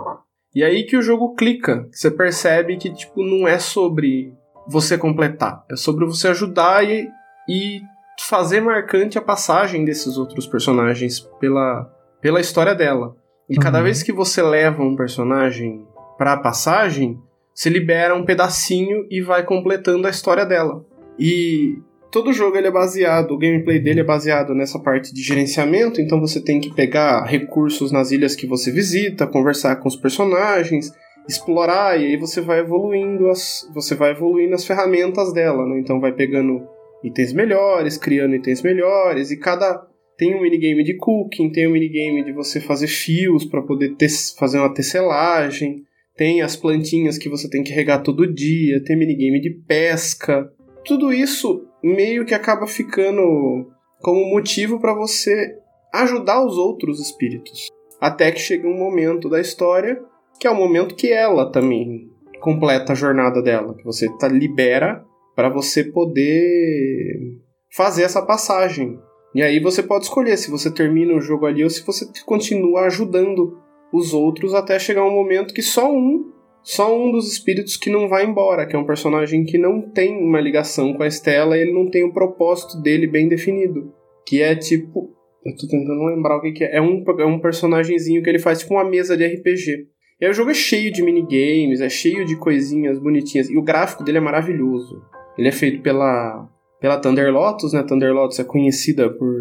E 0.55 0.63
aí 0.63 0.85
que 0.85 0.95
o 0.95 1.01
jogo 1.01 1.35
clica, 1.35 1.85
você 1.91 2.09
percebe 2.09 2.77
que 2.77 2.89
tipo 2.89 3.21
não 3.21 3.45
é 3.45 3.59
sobre 3.59 4.33
você 4.65 4.97
completar, 4.97 5.65
é 5.69 5.75
sobre 5.75 6.05
você 6.05 6.29
ajudar 6.29 6.85
e, 6.89 7.09
e 7.49 7.81
fazer 8.21 8.61
marcante 8.61 9.17
a 9.17 9.21
passagem 9.21 9.83
desses 9.83 10.17
outros 10.17 10.47
personagens 10.47 11.19
pela, 11.41 11.93
pela 12.21 12.39
história 12.39 12.73
dela. 12.73 13.13
E 13.49 13.55
uhum. 13.55 13.61
cada 13.61 13.81
vez 13.81 14.01
que 14.01 14.13
você 14.13 14.41
leva 14.41 14.81
um 14.81 14.95
personagem 14.95 15.85
para 16.17 16.31
a 16.31 16.39
passagem, 16.39 17.21
se 17.53 17.69
libera 17.69 18.15
um 18.15 18.23
pedacinho 18.23 19.05
e 19.11 19.21
vai 19.21 19.43
completando 19.43 20.07
a 20.07 20.09
história 20.09 20.45
dela. 20.45 20.85
E 21.19 21.77
todo 22.17 22.33
jogo 22.33 22.57
ele 22.57 22.65
é 22.65 22.71
baseado, 22.71 23.29
o 23.31 23.37
gameplay 23.37 23.77
dele 23.77 23.99
é 23.99 24.03
baseado 24.03 24.55
nessa 24.55 24.79
parte 24.79 25.13
de 25.13 25.21
gerenciamento, 25.21 26.01
então 26.01 26.19
você 26.19 26.41
tem 26.41 26.59
que 26.59 26.73
pegar 26.73 27.23
recursos 27.25 27.91
nas 27.91 28.09
ilhas 28.09 28.35
que 28.35 28.47
você 28.47 28.71
visita, 28.71 29.27
conversar 29.27 29.75
com 29.75 29.87
os 29.87 29.95
personagens, 29.95 30.91
explorar 31.29 32.01
e 32.01 32.07
aí 32.07 32.17
você 32.17 32.41
vai 32.41 32.61
evoluindo 32.61 33.29
as, 33.29 33.69
você 33.71 33.93
vai 33.93 34.13
evoluindo 34.13 34.55
as 34.55 34.65
ferramentas 34.65 35.31
dela, 35.31 35.63
né? 35.67 35.79
Então 35.79 35.99
vai 35.99 36.11
pegando 36.11 36.67
itens 37.03 37.33
melhores, 37.33 37.99
criando 37.99 38.33
itens 38.33 38.63
melhores, 38.63 39.29
e 39.29 39.37
cada. 39.37 39.85
Tem 40.17 40.33
um 40.33 40.41
minigame 40.41 40.83
de 40.83 40.97
cooking, 40.97 41.51
tem 41.51 41.67
um 41.67 41.73
minigame 41.73 42.25
de 42.25 42.31
você 42.31 42.59
fazer 42.59 42.87
fios 42.87 43.45
para 43.45 43.61
poder 43.61 43.95
fazer 44.39 44.57
uma 44.57 44.73
tecelagem, 44.73 45.83
tem 46.15 46.41
as 46.41 46.55
plantinhas 46.55 47.19
que 47.19 47.29
você 47.29 47.47
tem 47.47 47.61
que 47.61 47.71
regar 47.71 48.01
todo 48.01 48.33
dia, 48.33 48.83
tem 48.83 48.97
minigame 48.97 49.39
de 49.39 49.51
pesca. 49.51 50.51
Tudo 50.83 51.13
isso 51.13 51.66
meio 51.83 52.25
que 52.25 52.33
acaba 52.33 52.67
ficando 52.67 53.67
como 54.01 54.29
motivo 54.29 54.79
para 54.79 54.93
você 54.93 55.55
ajudar 55.93 56.45
os 56.45 56.57
outros 56.57 56.99
espíritos. 56.99 57.67
Até 57.99 58.31
que 58.31 58.39
chega 58.39 58.67
um 58.67 58.77
momento 58.77 59.29
da 59.29 59.39
história 59.39 59.99
que 60.39 60.47
é 60.47 60.51
o 60.51 60.55
momento 60.55 60.95
que 60.95 61.11
ela 61.11 61.51
também 61.51 62.09
completa 62.39 62.93
a 62.93 62.95
jornada 62.95 63.41
dela, 63.41 63.73
que 63.73 63.83
você 63.83 64.07
tá, 64.17 64.27
libera 64.27 65.03
para 65.35 65.49
você 65.49 65.83
poder 65.83 67.35
fazer 67.75 68.03
essa 68.03 68.21
passagem. 68.21 68.99
E 69.33 69.41
aí 69.41 69.59
você 69.59 69.83
pode 69.83 70.05
escolher 70.05 70.37
se 70.37 70.49
você 70.49 70.71
termina 70.71 71.13
o 71.13 71.21
jogo 71.21 71.45
ali 71.45 71.63
ou 71.63 71.69
se 71.69 71.85
você 71.85 72.05
continua 72.25 72.81
ajudando 72.81 73.57
os 73.91 74.13
outros 74.13 74.53
até 74.53 74.77
chegar 74.79 75.03
um 75.03 75.13
momento 75.13 75.53
que 75.53 75.61
só 75.61 75.91
um, 75.91 76.31
só 76.67 76.93
um 76.93 77.13
dos 77.13 77.31
espíritos 77.31 77.77
que 77.77 77.89
não 77.89 78.09
vai 78.09 78.25
embora, 78.25 78.65
que 78.65 78.75
é 78.75 78.79
um 78.79 78.85
personagem 78.85 79.45
que 79.45 79.57
não 79.57 79.81
tem 79.81 80.17
uma 80.17 80.41
ligação 80.41 80.93
com 80.93 81.01
a 81.01 81.07
Estela 81.07 81.57
e 81.57 81.61
ele 81.61 81.71
não 81.71 81.89
tem 81.89 82.03
o 82.03 82.11
propósito 82.11 82.81
dele 82.81 83.07
bem 83.07 83.29
definido, 83.29 83.93
que 84.25 84.41
é 84.41 84.53
tipo, 84.53 85.15
eu 85.45 85.55
tô 85.55 85.65
tentando 85.65 86.03
lembrar 86.03 86.35
o 86.35 86.41
que, 86.41 86.51
que 86.51 86.65
é, 86.65 86.75
é 86.75 86.81
um 86.81 87.05
é 87.19 87.25
um 87.25 87.39
personagemzinho 87.39 88.21
que 88.21 88.29
ele 88.29 88.37
faz 88.37 88.59
tipo 88.59 88.73
uma 88.73 88.83
mesa 88.83 89.15
de 89.15 89.25
RPG. 89.25 89.87
E 90.19 90.25
aí 90.25 90.29
o 90.29 90.33
jogo 90.33 90.51
é 90.51 90.53
cheio 90.53 90.91
de 90.91 91.01
minigames, 91.01 91.79
é 91.79 91.87
cheio 91.87 92.25
de 92.25 92.35
coisinhas 92.35 92.99
bonitinhas. 92.99 93.49
E 93.49 93.57
o 93.57 93.61
gráfico 93.61 94.03
dele 94.03 94.17
é 94.17 94.21
maravilhoso. 94.21 95.01
Ele 95.37 95.47
é 95.47 95.53
feito 95.53 95.81
pela, 95.81 96.49
pela 96.81 96.99
Thunder 96.99 97.31
Lotus, 97.31 97.71
né? 97.71 97.81
Thunder 97.81 98.13
Lotus 98.13 98.39
é 98.39 98.43
conhecida 98.43 99.09
por 99.09 99.31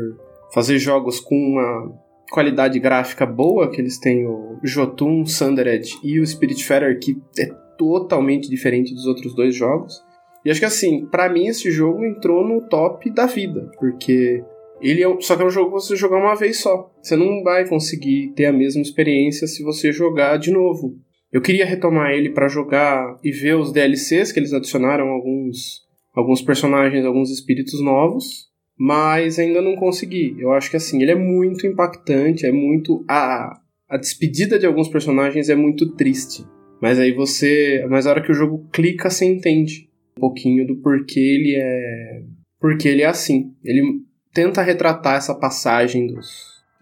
fazer 0.55 0.79
jogos 0.79 1.19
com 1.19 1.35
uma 1.35 1.93
qualidade 2.31 2.79
gráfica 2.79 3.25
boa, 3.25 3.71
que 3.71 3.81
eles 3.81 3.99
têm 3.99 4.27
o 4.27 4.59
Jotun, 4.63 5.25
Sundered 5.25 5.89
e 6.03 6.21
o 6.21 6.27
Spiritfarer, 6.27 6.99
que 6.99 7.17
é 7.39 7.47
totalmente 7.79 8.49
diferente 8.49 8.95
dos 8.95 9.07
outros 9.07 9.35
dois 9.35 9.55
jogos. 9.55 10.03
E 10.45 10.51
acho 10.51 10.61
que 10.61 10.67
assim, 10.67 11.07
para 11.07 11.29
mim 11.29 11.47
esse 11.47 11.71
jogo 11.71 12.05
entrou 12.05 12.47
no 12.47 12.69
top 12.69 13.11
da 13.11 13.27
vida, 13.27 13.71
porque 13.79 14.43
ele 14.81 15.03
é, 15.03 15.21
só 15.21 15.37
que 15.37 15.43
é 15.43 15.47
um 15.47 15.51
jogo 15.51 15.71
que 15.71 15.83
você 15.83 15.97
jogar 15.97 16.19
uma 16.19 16.35
vez 16.35 16.59
só. 16.59 16.91
Você 17.03 17.17
não 17.17 17.43
vai 17.43 17.67
conseguir 17.69 18.33
ter 18.37 18.47
a 18.47 18.53
mesma 18.53 18.83
experiência 18.83 19.47
se 19.47 19.63
você 19.63 19.91
jogar 19.91 20.37
de 20.37 20.51
novo. 20.51 20.95
Eu 21.33 21.41
queria 21.41 21.67
retomar 21.67 22.13
ele 22.13 22.31
para 22.31 22.49
jogar 22.49 23.19
e 23.23 23.31
ver 23.31 23.57
os 23.57 23.73
DLCs 23.73 24.33
que 24.33 24.39
eles 24.39 24.53
adicionaram 24.53 25.09
alguns 25.09 25.87
alguns 26.17 26.41
personagens, 26.41 27.05
alguns 27.05 27.31
espíritos 27.31 27.79
novos, 27.83 28.46
mas 28.79 29.39
ainda 29.39 29.63
não 29.63 29.77
consegui. 29.77 30.37
Eu 30.39 30.53
acho 30.53 30.71
que 30.71 30.77
assim, 30.77 31.03
ele 31.03 31.13
é 31.13 31.17
muito 31.17 31.67
impactante, 31.67 32.47
é 32.47 32.53
muito 32.53 33.05
a 33.09 33.61
a 33.89 33.97
despedida 33.97 34.59
de 34.59 34.67
alguns 34.67 34.89
personagens 34.89 35.49
é 35.49 35.55
muito 35.55 35.93
triste. 35.93 36.45
Mas 36.81 36.99
aí 36.99 37.13
você, 37.13 37.87
mas 37.89 38.07
a 38.07 38.11
hora 38.11 38.23
que 38.23 38.31
o 38.31 38.35
jogo 38.35 38.69
clica, 38.73 39.09
você 39.09 39.25
entende 39.25 39.89
um 40.17 40.21
pouquinho 40.21 40.67
do 40.67 40.77
porquê 40.77 41.21
ele 41.21 41.55
é, 41.57 42.23
porque 42.61 42.89
ele 42.89 43.03
é 43.03 43.07
assim. 43.07 43.55
Ele 43.65 44.01
tenta 44.35 44.63
retratar 44.63 45.17
essa 45.17 45.35
passagem 45.35 46.07
dos, 46.07 46.29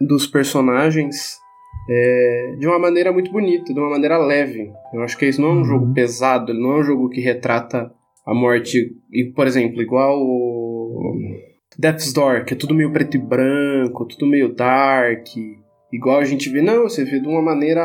dos 0.01 0.27
personagens 0.27 1.37
é, 1.89 2.57
de 2.59 2.67
uma 2.67 2.79
maneira 2.79 3.13
muito 3.13 3.31
bonita, 3.31 3.73
de 3.73 3.79
uma 3.79 3.91
maneira 3.91 4.19
leve. 4.19 4.73
Eu 4.93 5.03
acho 5.03 5.17
que 5.17 5.27
isso 5.27 5.41
não 5.41 5.49
é 5.49 5.53
um 5.53 5.59
uhum. 5.59 5.65
jogo 5.65 5.95
pesado, 5.95 6.51
ele 6.51 6.61
não 6.61 6.73
é 6.73 6.81
um 6.81 6.85
jogo 6.85 7.09
que 7.09 7.21
retrata 7.21 7.93
a 8.27 8.35
morte, 8.35 8.97
e, 9.13 9.25
por 9.25 9.47
exemplo, 9.47 9.83
igual 9.83 10.19
o 10.19 11.23
Death's 11.79 12.13
Door, 12.13 12.45
que 12.45 12.55
é 12.55 12.57
tudo 12.57 12.75
meio 12.75 12.93
preto 12.93 13.17
e 13.17 13.21
branco, 13.21 14.07
tudo 14.07 14.27
meio 14.27 14.55
dark, 14.55 15.27
igual 15.93 16.19
a 16.19 16.25
gente 16.25 16.49
vê, 16.51 16.63
não, 16.63 16.83
você 16.83 17.05
vê 17.05 17.21
de 17.21 17.27
uma 17.27 17.43
maneira 17.43 17.83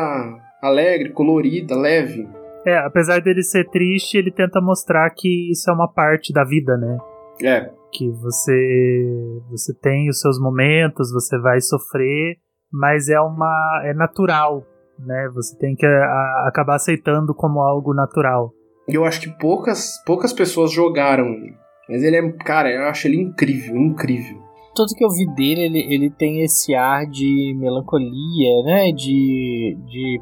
alegre, 0.62 1.12
colorida, 1.12 1.76
leve. 1.76 2.28
É, 2.66 2.76
apesar 2.78 3.20
dele 3.20 3.42
ser 3.42 3.68
triste, 3.70 4.18
ele 4.18 4.30
tenta 4.30 4.60
mostrar 4.60 5.08
que 5.10 5.50
isso 5.50 5.70
é 5.70 5.72
uma 5.72 5.90
parte 5.90 6.32
da 6.32 6.44
vida, 6.44 6.76
né? 6.76 6.98
É. 7.42 7.70
Que 7.92 8.10
você 8.10 9.40
você 9.50 9.74
tem 9.74 10.08
os 10.10 10.20
seus 10.20 10.38
momentos, 10.38 11.10
você 11.10 11.38
vai 11.38 11.60
sofrer, 11.60 12.36
mas 12.70 13.08
é 13.08 13.18
uma 13.20 13.82
é 13.84 13.94
natural, 13.94 14.64
né? 14.98 15.30
Você 15.34 15.56
tem 15.58 15.74
que 15.74 15.86
a, 15.86 16.44
acabar 16.48 16.76
aceitando 16.76 17.34
como 17.34 17.60
algo 17.60 17.94
natural. 17.94 18.52
E 18.86 18.94
eu 18.94 19.04
acho 19.04 19.20
que 19.20 19.30
poucas, 19.38 20.02
poucas 20.04 20.32
pessoas 20.32 20.70
jogaram 20.70 21.26
ele. 21.28 21.54
Mas 21.90 22.04
ele 22.04 22.16
é, 22.16 22.32
cara, 22.44 22.70
eu 22.70 22.84
acho 22.84 23.08
ele 23.08 23.20
incrível, 23.20 23.76
incrível. 23.76 24.38
Tudo 24.76 24.94
que 24.94 25.04
eu 25.04 25.10
vi 25.10 25.26
dele, 25.34 25.62
ele, 25.62 25.92
ele 25.92 26.10
tem 26.10 26.42
esse 26.42 26.72
ar 26.72 27.04
de 27.04 27.52
melancolia, 27.58 28.62
né? 28.64 28.92
De, 28.92 29.76
de 29.86 30.20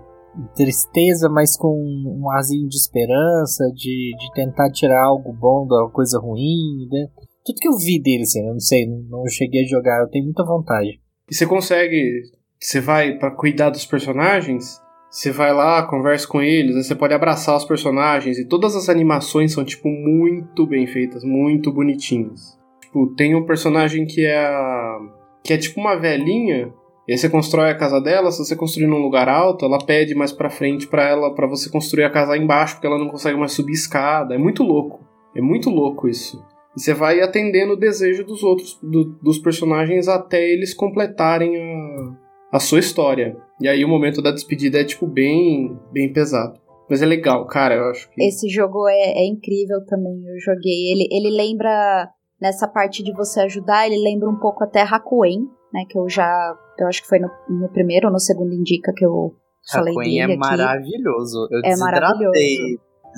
tristeza, 0.56 1.28
mas 1.28 1.58
com 1.58 1.68
um 1.68 2.30
arzinho 2.30 2.66
de 2.68 2.76
esperança, 2.76 3.64
de, 3.74 4.14
de 4.18 4.32
tentar 4.34 4.70
tirar 4.70 5.04
algo 5.04 5.30
bom 5.32 5.66
da 5.66 5.90
coisa 5.92 6.18
ruim, 6.18 6.88
né? 6.90 7.06
Tudo 7.44 7.60
que 7.60 7.68
eu 7.68 7.76
vi 7.76 8.00
dele, 8.00 8.22
assim, 8.22 8.46
eu 8.46 8.52
não 8.52 8.60
sei, 8.60 8.86
não 8.86 9.26
cheguei 9.28 9.64
a 9.64 9.68
jogar, 9.68 10.00
eu 10.00 10.08
tenho 10.08 10.24
muita 10.24 10.44
vontade. 10.44 11.00
E 11.30 11.34
você 11.34 11.46
consegue, 11.46 12.22
você 12.58 12.80
vai 12.80 13.18
para 13.18 13.34
cuidar 13.34 13.68
dos 13.68 13.84
personagens, 13.84 14.80
você 15.10 15.30
vai 15.32 15.52
lá, 15.54 15.82
conversa 15.84 16.26
com 16.28 16.40
eles, 16.42 16.76
aí 16.76 16.82
você 16.84 16.94
pode 16.94 17.14
abraçar 17.14 17.56
os 17.56 17.64
personagens 17.64 18.38
e 18.38 18.44
todas 18.46 18.76
as 18.76 18.88
animações 18.88 19.52
são 19.52 19.64
tipo 19.64 19.88
muito 19.88 20.66
bem 20.66 20.86
feitas, 20.86 21.24
muito 21.24 21.72
bonitinhas. 21.72 22.58
Tipo, 22.82 23.06
tem 23.14 23.34
um 23.34 23.44
personagem 23.44 24.06
que 24.06 24.24
é 24.24 24.38
a... 24.46 24.98
que 25.44 25.52
é 25.52 25.58
tipo 25.58 25.80
uma 25.80 25.96
velhinha 25.96 26.72
E 27.06 27.12
aí 27.12 27.18
você 27.18 27.28
constrói 27.28 27.70
a 27.70 27.74
casa 27.74 28.00
dela, 28.00 28.30
se 28.30 28.38
você 28.38 28.54
construir 28.54 28.86
num 28.86 28.98
lugar 28.98 29.28
alto, 29.30 29.64
ela 29.64 29.78
pede 29.78 30.14
mais 30.14 30.30
pra 30.30 30.50
frente 30.50 30.86
pra 30.86 31.08
ela 31.08 31.34
para 31.34 31.46
você 31.46 31.70
construir 31.70 32.04
a 32.04 32.10
casa 32.10 32.36
embaixo, 32.36 32.74
porque 32.74 32.86
ela 32.86 32.98
não 32.98 33.08
consegue 33.08 33.38
mais 33.38 33.52
subir 33.52 33.72
escada. 33.72 34.34
É 34.34 34.38
muito 34.38 34.62
louco. 34.62 35.00
É 35.34 35.40
muito 35.40 35.70
louco 35.70 36.06
isso. 36.06 36.42
E 36.76 36.80
você 36.80 36.92
vai 36.92 37.20
atendendo 37.22 37.72
o 37.72 37.76
desejo 37.78 38.24
dos 38.24 38.42
outros, 38.42 38.78
do- 38.82 39.16
dos 39.22 39.38
personagens 39.38 40.06
até 40.06 40.46
eles 40.50 40.74
completarem 40.74 41.56
a, 41.56 42.16
a 42.52 42.58
sua 42.58 42.78
história. 42.78 43.36
E 43.60 43.68
aí 43.68 43.84
o 43.84 43.88
momento 43.88 44.22
da 44.22 44.30
despedida 44.30 44.80
é, 44.80 44.84
tipo, 44.84 45.06
bem, 45.06 45.78
bem 45.92 46.12
pesado. 46.12 46.58
Mas 46.88 47.02
é 47.02 47.06
legal, 47.06 47.46
cara, 47.46 47.74
eu 47.74 47.90
acho 47.90 48.08
que. 48.10 48.24
Esse 48.24 48.48
jogo 48.48 48.88
é, 48.88 49.22
é 49.22 49.26
incrível 49.26 49.84
também, 49.86 50.24
eu 50.26 50.40
joguei. 50.40 50.90
Ele, 50.90 51.06
ele 51.10 51.36
lembra, 51.36 52.08
nessa 52.40 52.66
parte 52.66 53.02
de 53.02 53.12
você 53.12 53.40
ajudar, 53.40 53.86
ele 53.86 54.02
lembra 54.02 54.28
um 54.28 54.38
pouco 54.38 54.64
até 54.64 54.82
Hakuen, 54.82 55.40
né? 55.72 55.84
Que 55.88 55.98
eu 55.98 56.08
já. 56.08 56.54
Eu 56.78 56.86
acho 56.86 57.02
que 57.02 57.08
foi 57.08 57.18
no, 57.18 57.28
no 57.48 57.68
primeiro 57.70 58.06
ou 58.06 58.12
no 58.12 58.18
segundo 58.18 58.54
Indica 58.54 58.92
que 58.96 59.04
eu 59.04 59.34
falei 59.70 59.92
Hakuen 59.92 60.10
dele 60.10 60.20
é 60.20 60.24
aqui. 60.24 60.36
maravilhoso. 60.38 61.48
Eu 61.50 61.60
É 61.64 61.76
maravilhoso. 61.76 62.32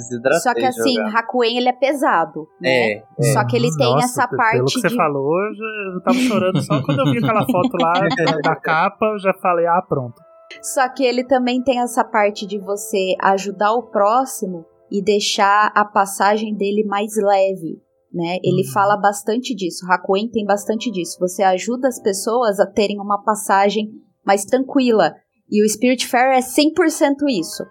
Desidratei. 0.00 0.40
Só 0.40 0.54
que 0.54 0.64
assim, 0.64 0.94
jogar. 0.94 1.18
Hakuen 1.18 1.56
ele 1.56 1.68
é 1.68 1.72
pesado, 1.72 2.46
né? 2.60 2.70
É, 2.70 3.04
é. 3.18 3.22
Só 3.32 3.46
que 3.46 3.56
ele 3.56 3.68
tem 3.76 3.92
Nossa, 3.92 4.04
essa 4.06 4.28
parte 4.28 4.56
Pelo 4.56 4.66
que 4.66 4.80
você 4.80 4.88
de 4.88 4.96
falou, 4.96 5.38
eu, 5.38 5.54
já, 5.54 5.64
eu 5.94 6.02
tava 6.02 6.18
chorando 6.18 6.62
só 6.62 6.82
quando 6.82 6.98
eu 7.00 7.12
vi 7.12 7.18
aquela 7.18 7.46
foto 7.46 7.76
lá 7.80 7.92
da, 8.42 8.56
capa, 8.56 9.06
eu 9.06 9.18
já 9.18 9.32
falei, 9.34 9.66
ah, 9.66 9.82
pronto. 9.88 10.14
Só 10.62 10.88
que 10.88 11.04
ele 11.04 11.24
também 11.24 11.62
tem 11.62 11.80
essa 11.80 12.04
parte 12.04 12.46
de 12.46 12.58
você 12.58 13.14
ajudar 13.22 13.72
o 13.72 13.84
próximo 13.90 14.64
e 14.90 15.02
deixar 15.02 15.70
a 15.74 15.84
passagem 15.84 16.56
dele 16.56 16.84
mais 16.84 17.12
leve, 17.16 17.80
né? 18.12 18.38
Ele 18.42 18.66
Uhum. 18.66 18.72
fala 18.72 18.96
bastante 18.96 19.54
disso. 19.54 19.86
Hakuen 19.88 20.28
tem 20.28 20.44
bastante 20.44 20.90
disso. 20.90 21.16
Você 21.20 21.42
ajuda 21.44 21.86
as 21.86 22.00
pessoas 22.02 22.58
a 22.58 22.66
terem 22.66 23.00
uma 23.00 23.22
passagem 23.22 23.88
mais 24.26 24.44
tranquila. 24.44 25.14
E 25.48 25.64
o 25.64 25.68
Spiritfarer 25.68 26.36
é 26.38 26.40
100% 26.40 27.28
isso. 27.28 27.64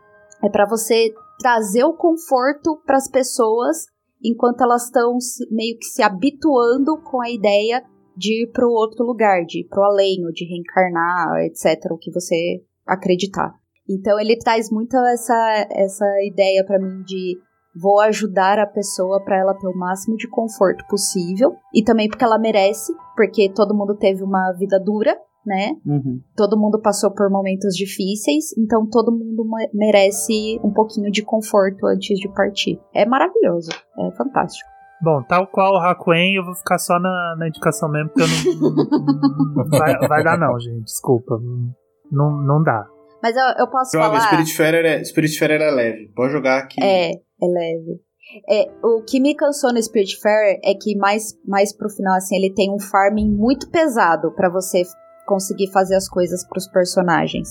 É 0.43 0.49
para 0.49 0.65
você 0.65 1.13
trazer 1.39 1.83
o 1.83 1.95
conforto 1.95 2.81
para 2.85 2.97
as 2.97 3.09
pessoas 3.09 3.77
enquanto 4.23 4.61
elas 4.61 4.85
estão 4.85 5.17
meio 5.49 5.77
que 5.77 5.85
se 5.85 6.03
habituando 6.03 7.01
com 7.01 7.21
a 7.21 7.29
ideia 7.29 7.81
de 8.15 8.43
ir 8.43 8.51
para 8.51 8.67
o 8.67 8.71
outro 8.71 9.05
lugar, 9.05 9.45
de 9.45 9.61
ir 9.61 9.67
para 9.69 9.79
o 9.79 9.85
além, 9.85 10.25
ou 10.25 10.31
de 10.33 10.45
reencarnar, 10.45 11.37
etc. 11.45 11.89
O 11.91 11.97
que 11.97 12.11
você 12.11 12.61
acreditar. 12.85 13.53
Então 13.89 14.19
ele 14.19 14.37
traz 14.37 14.69
muito 14.69 14.95
essa, 14.97 15.67
essa 15.71 16.05
ideia 16.23 16.65
para 16.65 16.79
mim 16.79 17.01
de 17.03 17.37
vou 17.75 17.99
ajudar 18.01 18.59
a 18.59 18.67
pessoa 18.67 19.23
para 19.23 19.37
ela 19.37 19.53
ter 19.53 19.67
o 19.67 19.77
máximo 19.77 20.17
de 20.17 20.27
conforto 20.27 20.85
possível 20.87 21.55
e 21.73 21.83
também 21.83 22.09
porque 22.09 22.23
ela 22.23 22.37
merece, 22.37 22.93
porque 23.15 23.51
todo 23.53 23.75
mundo 23.75 23.95
teve 23.95 24.23
uma 24.23 24.51
vida 24.53 24.79
dura, 24.79 25.17
né? 25.45 25.71
Uhum. 25.85 26.19
Todo 26.35 26.57
mundo 26.59 26.79
passou 26.81 27.11
por 27.13 27.29
momentos 27.29 27.75
difíceis, 27.75 28.45
então 28.57 28.87
todo 28.89 29.11
mundo 29.11 29.43
me- 29.45 29.69
merece 29.73 30.59
um 30.63 30.71
pouquinho 30.71 31.11
de 31.11 31.23
conforto 31.23 31.85
antes 31.87 32.19
de 32.19 32.27
partir. 32.33 32.79
É 32.93 33.05
maravilhoso, 33.05 33.69
é 33.97 34.11
fantástico. 34.15 34.69
Bom, 35.01 35.23
tal 35.23 35.47
qual 35.47 35.75
o 35.75 35.77
Hakuen, 35.77 36.35
eu 36.35 36.43
vou 36.43 36.53
ficar 36.55 36.77
só 36.77 36.99
na, 36.99 37.35
na 37.39 37.47
indicação 37.47 37.89
mesmo, 37.89 38.09
porque 38.09 38.21
eu 38.23 38.27
não. 38.27 38.75
não- 38.75 39.55
não- 39.55 39.69
vai, 39.69 39.97
vai 40.07 40.23
dar, 40.23 40.37
não, 40.37 40.59
gente. 40.59 40.83
Desculpa. 40.83 41.39
Não, 42.11 42.31
não 42.41 42.61
dá. 42.61 42.85
Mas 43.23 43.35
eu, 43.35 43.43
eu 43.59 43.67
posso 43.69 43.91
Joga, 43.93 44.07
falar. 44.19 44.27
Spiritfarer 44.27 44.85
é, 44.85 45.03
Spiritfarer 45.03 45.61
é 45.61 45.71
leve. 45.71 46.11
Pode 46.15 46.33
jogar 46.33 46.59
aqui. 46.59 46.83
É, 46.83 47.11
é 47.11 47.47
leve. 47.47 48.01
É, 48.49 48.71
o 48.83 49.01
que 49.03 49.19
me 49.19 49.33
cansou 49.35 49.73
no 49.73 49.81
Spiritfarer 49.81 50.59
é 50.63 50.73
que 50.73 50.95
mais, 50.97 51.33
mais 51.47 51.75
pro 51.75 51.89
final, 51.89 52.15
assim, 52.15 52.35
ele 52.35 52.53
tem 52.53 52.69
um 52.69 52.79
farming 52.79 53.29
muito 53.31 53.69
pesado 53.71 54.31
pra 54.35 54.49
você 54.49 54.83
conseguir 55.29 55.71
fazer 55.71 55.95
as 55.95 56.09
coisas 56.09 56.43
pros 56.47 56.67
personagens. 56.67 57.49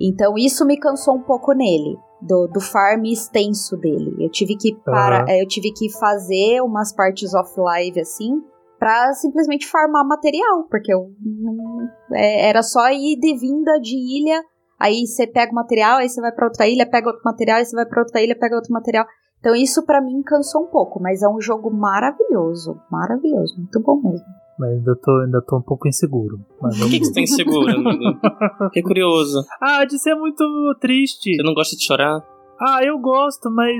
Então 0.00 0.34
isso 0.36 0.66
me 0.66 0.76
cansou 0.76 1.14
um 1.14 1.22
pouco 1.22 1.52
nele, 1.52 1.96
do, 2.20 2.48
do 2.48 2.60
farm 2.60 3.04
extenso 3.04 3.76
dele. 3.76 4.16
Eu 4.18 4.30
tive 4.30 4.56
que 4.56 4.74
parar, 4.84 5.22
Aham. 5.22 5.38
eu 5.38 5.46
tive 5.46 5.72
que 5.72 5.88
fazer 5.92 6.60
umas 6.60 6.92
partes 6.92 7.32
off-live 7.34 8.00
assim, 8.00 8.42
pra 8.78 9.12
simplesmente 9.12 9.68
farmar 9.68 10.04
material, 10.04 10.64
porque 10.68 10.92
eu 10.92 11.10
é, 12.12 12.48
era 12.48 12.62
só 12.62 12.90
ir 12.90 13.16
de 13.20 13.38
vinda 13.38 13.78
de 13.80 13.96
ilha 13.96 14.42
Aí 14.82 15.06
você 15.06 15.28
pega 15.28 15.52
o 15.52 15.54
material, 15.54 15.98
aí 15.98 16.08
você 16.08 16.20
vai 16.20 16.32
pra 16.32 16.46
outra 16.46 16.66
ilha, 16.66 16.84
pega 16.84 17.06
outro 17.06 17.22
material, 17.24 17.58
aí 17.58 17.64
você 17.64 17.76
vai 17.76 17.86
pra 17.86 18.02
outra 18.02 18.20
ilha, 18.20 18.36
pega 18.36 18.56
outro 18.56 18.72
material. 18.72 19.06
Então 19.38 19.54
isso 19.54 19.86
pra 19.86 20.00
mim 20.00 20.20
cansou 20.24 20.64
um 20.64 20.66
pouco, 20.66 21.00
mas 21.00 21.22
é 21.22 21.28
um 21.28 21.40
jogo 21.40 21.70
maravilhoso, 21.70 22.80
maravilhoso, 22.90 23.58
muito 23.58 23.80
bom 23.80 24.00
mesmo. 24.02 24.26
Mas 24.58 24.70
ainda 24.70 24.94
tô, 24.96 25.18
ainda 25.20 25.42
tô 25.42 25.56
um 25.58 25.62
pouco 25.62 25.88
inseguro. 25.88 26.38
Mas 26.60 26.78
Por 26.78 26.88
que, 26.90 26.98
que 26.98 27.04
você 27.06 27.12
tá 27.14 27.20
inseguro, 27.20 27.70
amigo? 27.70 28.18
Fiquei 28.68 28.82
curioso. 28.82 29.44
Ah, 29.60 29.84
de 29.84 29.98
ser 29.98 30.14
muito 30.14 30.44
triste. 30.80 31.34
Você 31.36 31.42
não 31.42 31.54
gosta 31.54 31.74
de 31.76 31.84
chorar? 31.84 32.22
Ah, 32.60 32.80
eu 32.84 32.98
gosto, 32.98 33.50
mas 33.50 33.76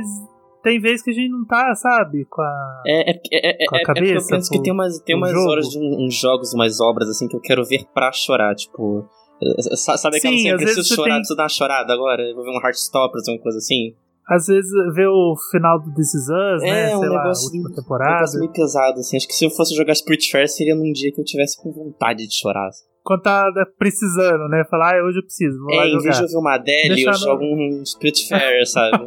tem 0.62 0.80
vezes 0.80 1.02
que 1.02 1.10
a 1.10 1.14
gente 1.14 1.28
não 1.30 1.44
tá, 1.44 1.74
sabe? 1.74 2.24
Com 2.24 2.40
a. 2.42 2.82
É, 2.86 3.10
é, 3.12 3.20
é, 3.32 3.62
é, 3.64 3.66
Com 3.66 3.76
a 3.76 3.78
é- 3.78 3.82
é 3.82 3.84
porque 3.84 4.00
eu 4.00 4.04
cabeça 4.06 4.26
penso 4.36 4.50
que 4.50 4.62
tem 4.62 4.72
umas, 4.72 4.98
tem 5.00 5.14
umas 5.16 5.30
jogo. 5.30 5.50
horas 5.50 5.68
de 5.68 5.78
um- 5.78 6.04
uns 6.06 6.14
jogos, 6.18 6.52
umas 6.54 6.80
obras 6.80 7.08
assim 7.08 7.28
que 7.28 7.36
eu 7.36 7.40
quero 7.40 7.64
ver 7.64 7.84
pra 7.94 8.10
chorar, 8.12 8.54
tipo. 8.54 9.04
eh, 9.42 9.76
sa- 9.76 9.96
Sabe 9.96 10.16
aquela 10.18 10.32
Sim, 10.34 10.38
assim, 10.40 10.48
eu 10.50 10.56
preciso 10.56 10.94
chorar, 10.94 11.08
tem- 11.10 11.18
preciso 11.18 11.36
dar 11.36 11.42
uma 11.44 11.48
chorada 11.48 11.92
agora, 11.92 12.22
eu 12.22 12.34
vou 12.34 12.44
ver 12.44 12.50
um 12.50 12.60
Heartstoppers, 12.64 13.28
uma 13.28 13.38
coisa 13.40 13.58
assim. 13.58 13.94
Às 14.28 14.46
vezes 14.46 14.70
vê 14.94 15.06
o 15.06 15.34
final 15.50 15.80
do 15.80 15.92
This 15.94 16.14
Is 16.14 16.22
Us, 16.28 16.62
né? 16.62 16.92
É, 16.92 16.96
um 16.96 17.00
Sei 17.00 17.08
lá, 17.08 17.14
a 17.16 17.22
negócio- 17.24 17.44
última 17.46 17.68
Um 17.70 17.74
temporada. 17.74 18.14
negócio 18.14 18.38
meio 18.40 18.52
pesado, 18.52 18.98
assim. 19.00 19.16
Acho 19.16 19.26
que 19.28 19.34
se 19.34 19.44
eu 19.44 19.50
fosse 19.50 19.74
jogar 19.74 19.94
Spirit 19.94 20.30
Fair 20.30 20.48
seria 20.48 20.74
num 20.74 20.92
dia 20.92 21.12
que 21.12 21.20
eu 21.20 21.24
tivesse 21.24 21.60
com 21.60 21.72
vontade 21.72 22.26
de 22.26 22.34
chorar. 22.34 22.70
Quando 23.04 23.22
tá 23.22 23.50
precisando, 23.76 24.48
né? 24.48 24.64
Falar, 24.70 24.94
ah, 24.94 25.04
hoje 25.04 25.18
eu 25.18 25.24
preciso, 25.24 25.58
vou 25.58 25.74
lá 25.74 25.84
É, 25.84 25.88
em 25.88 25.90
vez 25.98 26.02
jogar. 26.04 26.16
de 26.18 26.22
ouvir 26.22 26.36
uma 26.36 26.54
Adele, 26.54 26.94
Deixar 26.94 27.10
eu 27.10 27.14
no- 27.14 27.18
jogo 27.18 27.44
um 27.44 27.84
Spirit 27.84 28.28
Fair, 28.28 28.64
sabe? 28.66 29.06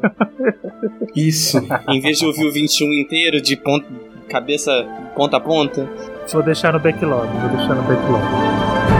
Isso. 1.15 1.57
em 1.87 2.01
vez 2.01 2.19
de 2.19 2.25
ouvir 2.25 2.45
o 2.45 2.51
21 2.51 2.91
inteiro 2.93 3.41
de 3.41 3.55
ponta, 3.55 3.87
cabeça 4.27 4.85
ponta 5.15 5.37
a 5.37 5.39
ponta. 5.39 5.89
Vou 6.31 6.43
deixar 6.43 6.73
no 6.73 6.79
backlog, 6.79 7.25
vou 7.39 7.49
deixar 7.57 7.73
no 7.75 7.83
backlog. 7.83 8.94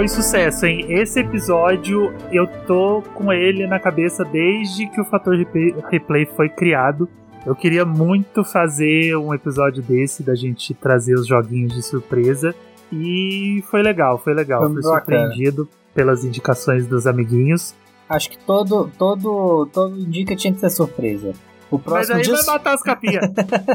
Foi 0.00 0.08
sucesso, 0.08 0.64
hein? 0.64 0.86
Esse 0.88 1.20
episódio 1.20 2.10
eu 2.32 2.46
tô 2.66 3.02
com 3.14 3.30
ele 3.30 3.66
na 3.66 3.78
cabeça 3.78 4.24
desde 4.24 4.86
que 4.86 4.98
o 4.98 5.04
fator 5.04 5.36
replay- 5.90 6.24
foi 6.24 6.48
criado. 6.48 7.06
Eu 7.44 7.54
queria 7.54 7.84
muito 7.84 8.42
fazer 8.42 9.14
um 9.18 9.34
episódio 9.34 9.82
desse, 9.82 10.22
da 10.22 10.34
gente 10.34 10.72
trazer 10.72 11.16
os 11.16 11.26
joguinhos 11.26 11.74
de 11.74 11.82
surpresa. 11.82 12.54
E 12.90 13.62
foi 13.70 13.82
legal, 13.82 14.16
foi 14.16 14.32
legal. 14.32 14.62
Foi 14.62 14.72
Fui 14.72 14.82
surpreendido 14.82 15.68
pelas 15.94 16.24
indicações 16.24 16.86
dos 16.86 17.06
amiguinhos. 17.06 17.74
Acho 18.08 18.30
que 18.30 18.38
todo, 18.38 18.90
todo, 18.96 19.68
todo 19.70 19.98
indica 19.98 20.34
tinha 20.34 20.54
que 20.54 20.60
ter 20.60 20.70
surpresa. 20.70 21.34
O 21.70 21.76
Mas 21.76 21.84
próximo, 21.84 22.16
aí 22.16 22.22
de, 22.22 22.30
vai 22.32 22.44
matar 22.46 22.72
as 22.72 22.82
capinhas. 22.82 23.30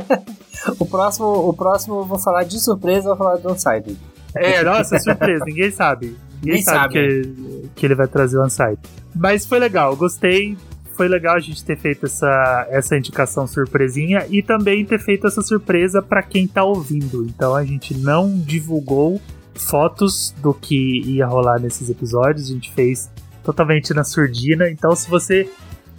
o 0.80 0.88
próximo, 0.88 1.28
o 1.28 1.54
próximo 1.54 2.00
eu 2.00 2.04
vou 2.04 2.18
falar 2.18 2.46
de 2.46 2.60
surpresa, 2.60 3.10
eu 3.10 3.16
vou 3.16 3.18
falar 3.18 3.38
do 3.38 3.52
Unsighted. 3.52 4.15
É, 4.36 4.64
nossa, 4.64 5.00
surpresa, 5.00 5.46
ninguém 5.46 5.72
sabe. 5.72 6.16
Ninguém 6.44 6.62
sabe, 6.62 6.80
sabe. 6.80 6.94
Que, 6.94 7.70
que 7.76 7.86
ele 7.86 7.96
vai 7.96 8.08
trazer 8.08 8.38
o 8.38 8.44
Unsight. 8.44 8.80
Mas 9.14 9.46
foi 9.46 9.60
legal, 9.60 9.96
gostei. 9.96 10.58
Foi 10.96 11.08
legal 11.08 11.36
a 11.36 11.40
gente 11.40 11.64
ter 11.64 11.78
feito 11.78 12.06
essa, 12.06 12.68
essa 12.70 12.98
indicação 12.98 13.46
surpresinha 13.48 14.26
e 14.30 14.42
também 14.42 14.86
ter 14.86 15.00
feito 15.00 15.28
essa 15.28 15.42
surpresa 15.42 16.02
para 16.02 16.24
quem 16.24 16.48
tá 16.48 16.64
ouvindo. 16.64 17.26
Então 17.26 17.54
a 17.54 17.66
gente 17.66 17.94
não 17.98 18.38
divulgou 18.38 19.20
fotos 19.54 20.34
do 20.38 20.54
que 20.54 21.02
ia 21.06 21.26
rolar 21.26 21.60
nesses 21.60 21.90
episódios, 21.90 22.50
a 22.50 22.54
gente 22.54 22.72
fez 22.74 23.10
totalmente 23.44 23.94
na 23.94 24.04
surdina. 24.04 24.70
Então 24.70 24.96
se 24.96 25.10
você 25.10 25.50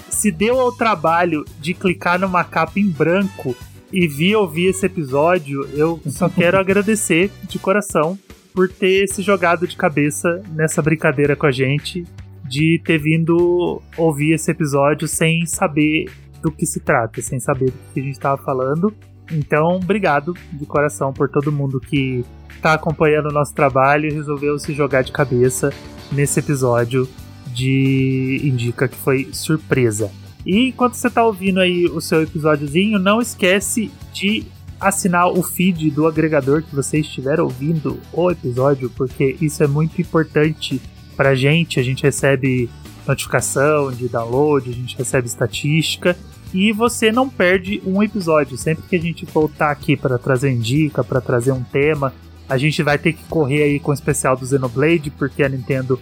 se 0.09 0.31
deu 0.31 0.59
ao 0.59 0.73
trabalho 0.73 1.45
de 1.61 1.75
clicar 1.75 2.19
numa 2.19 2.45
capa 2.45 2.79
em 2.79 2.89
branco 2.89 3.55
e 3.97 4.07
vir 4.07 4.37
ouvir 4.37 4.67
esse 4.67 4.85
episódio, 4.85 5.67
eu 5.73 5.99
só 6.09 6.29
quero 6.29 6.59
agradecer 6.59 7.31
de 7.45 7.59
coração 7.59 8.19
por 8.53 8.69
ter 8.69 9.09
se 9.09 9.23
jogado 9.23 9.67
de 9.67 9.75
cabeça 9.75 10.43
nessa 10.53 10.83
brincadeira 10.83 11.35
com 11.35 11.47
a 11.47 11.51
gente, 11.51 12.05
de 12.45 12.79
ter 12.85 12.99
vindo 12.99 13.81
ouvir 13.97 14.35
esse 14.35 14.51
episódio 14.51 15.09
sem 15.09 15.47
saber 15.47 16.11
do 16.43 16.53
que 16.53 16.67
se 16.67 16.79
trata, 16.79 17.23
sem 17.23 17.41
saber 17.41 17.71
do 17.71 17.79
que 17.95 18.01
a 18.01 18.03
gente 18.03 18.13
estava 18.13 18.37
falando. 18.37 18.93
Então, 19.33 19.77
obrigado 19.77 20.35
de 20.53 20.67
coração 20.67 21.11
por 21.11 21.31
todo 21.31 21.51
mundo 21.51 21.81
que 21.81 22.23
está 22.51 22.75
acompanhando 22.75 23.31
o 23.31 23.33
nosso 23.33 23.55
trabalho 23.55 24.11
e 24.11 24.13
resolveu 24.13 24.59
se 24.59 24.75
jogar 24.75 25.05
de 25.05 25.11
cabeça 25.11 25.73
nesse 26.13 26.39
episódio 26.39 27.09
de 27.47 28.43
Indica 28.45 28.89
que 28.89 28.97
foi 28.97 29.31
surpresa. 29.33 30.11
E 30.47 30.69
enquanto 30.69 30.95
você 30.95 31.09
está 31.09 31.25
ouvindo 31.25 31.59
aí 31.59 31.87
o 31.87 32.01
seu 32.01 32.23
episódiozinho, 32.23 33.01
não 33.01 33.21
esquece 33.21 33.91
de 34.13 34.47
assinar 34.79 35.29
o 35.29 35.43
feed 35.43 35.91
do 35.91 36.07
agregador 36.07 36.63
que 36.63 36.75
você 36.75 37.01
estiver 37.01 37.41
ouvindo 37.41 37.99
o 38.13 38.31
episódio, 38.31 38.89
porque 38.91 39.37
isso 39.41 39.65
é 39.65 39.67
muito 39.67 40.01
importante 40.01 40.81
pra 41.17 41.35
gente. 41.35 41.81
A 41.81 41.83
gente 41.83 42.05
recebe 42.05 42.71
notificação 43.07 43.91
de 43.91 44.09
download, 44.09 44.71
a 44.71 44.73
gente 44.73 44.97
recebe 44.97 45.27
estatística 45.27 46.17
e 46.55 46.73
você 46.73 47.11
não 47.11 47.29
perde 47.29 47.83
um 47.85 48.01
episódio. 48.01 48.57
Sempre 48.57 48.85
que 48.89 48.95
a 48.95 49.01
gente 49.01 49.27
voltar 49.27 49.73
aqui 49.73 49.97
para 49.97 50.17
trazer 50.17 50.57
dica, 50.57 51.03
para 51.03 51.21
trazer 51.21 51.51
um 51.51 51.63
tema, 51.63 52.15
a 52.49 52.57
gente 52.57 52.85
vai 52.85 52.99
ter 52.99 53.15
que 53.15 53.25
correr 53.25 53.65
aí 53.65 53.81
com 53.81 53.91
o 53.91 53.95
especial 53.95 54.37
do 54.37 54.47
Xenoblade, 54.47 55.11
porque 55.11 55.43
a 55.43 55.49
Nintendo 55.49 55.99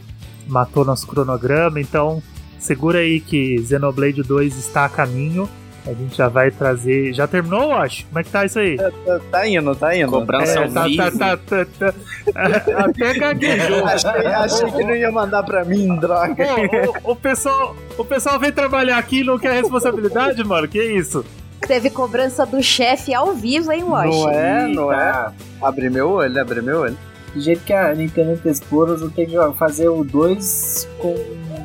matou 0.47 0.85
nosso 0.85 1.07
cronograma, 1.07 1.81
então 1.81 2.23
segura 2.65 2.99
aí 3.01 3.20
que 3.20 3.62
Xenoblade 3.66 4.23
2 4.23 4.57
está 4.57 4.86
a 4.86 4.89
caminho. 4.89 5.49
A 5.86 5.93
gente 5.93 6.16
já 6.16 6.28
vai 6.28 6.51
trazer. 6.51 7.12
Já 7.12 7.27
terminou, 7.27 7.70
acho? 7.73 8.07
Como 8.07 8.19
é 8.19 8.24
que 8.24 8.31
tá 8.31 8.47
isso 8.47 8.59
aí? 8.59 8.78
Tá, 8.78 8.91
tá 9.31 9.47
indo, 9.47 9.77
tá 9.77 9.95
indo. 9.95 10.11
Cobrança 10.11 10.61
É, 10.61 10.65
ao 10.65 10.70
tá, 10.70 10.85
vivo. 10.85 11.19
tá, 11.19 11.36
tá, 11.36 11.36
tá, 11.36 11.66
tá. 11.78 11.95
Até 12.86 13.15
gaguejou. 13.19 13.85
achei, 13.85 14.11
achei 14.27 14.73
que 14.73 14.82
não 14.82 14.97
ia 14.97 15.12
mandar 15.12 15.43
pra 15.43 15.62
mim, 15.62 15.95
droga. 15.97 16.35
Pô, 16.35 17.11
o, 17.11 17.12
o 17.12 17.16
pessoal, 17.16 17.77
o 17.99 18.05
pessoal 18.05 18.41
vem 18.41 18.51
trabalhar 18.51 18.97
aqui 18.97 19.20
e 19.20 19.24
não 19.24 19.39
quer 19.39 19.53
responsabilidade, 19.61 20.43
mano. 20.43 20.66
Que 20.66 20.82
isso? 20.82 21.23
Teve 21.66 21.91
cobrança 21.91 22.47
do 22.47 22.62
chefe 22.62 23.12
ao 23.12 23.35
vivo, 23.35 23.70
hein, 23.70 23.85
Wash? 23.85 24.15
Não 24.16 24.31
é, 24.31 24.69
não 24.69 24.93
é. 24.93 25.12
Tá. 25.12 25.32
Abre 25.61 25.91
meu 25.91 26.09
olho, 26.12 26.41
abre 26.41 26.62
meu 26.62 26.81
olho. 26.81 26.97
Do 27.35 27.41
jeito 27.41 27.62
que 27.62 27.73
a 27.74 27.95
Nintendo 27.95 28.41
Explorer 28.49 28.99
eu 29.01 29.11
tenho 29.11 29.51
que 29.53 29.59
fazer 29.59 29.89
o 29.89 30.03
2 30.05 30.89
com 30.99 31.15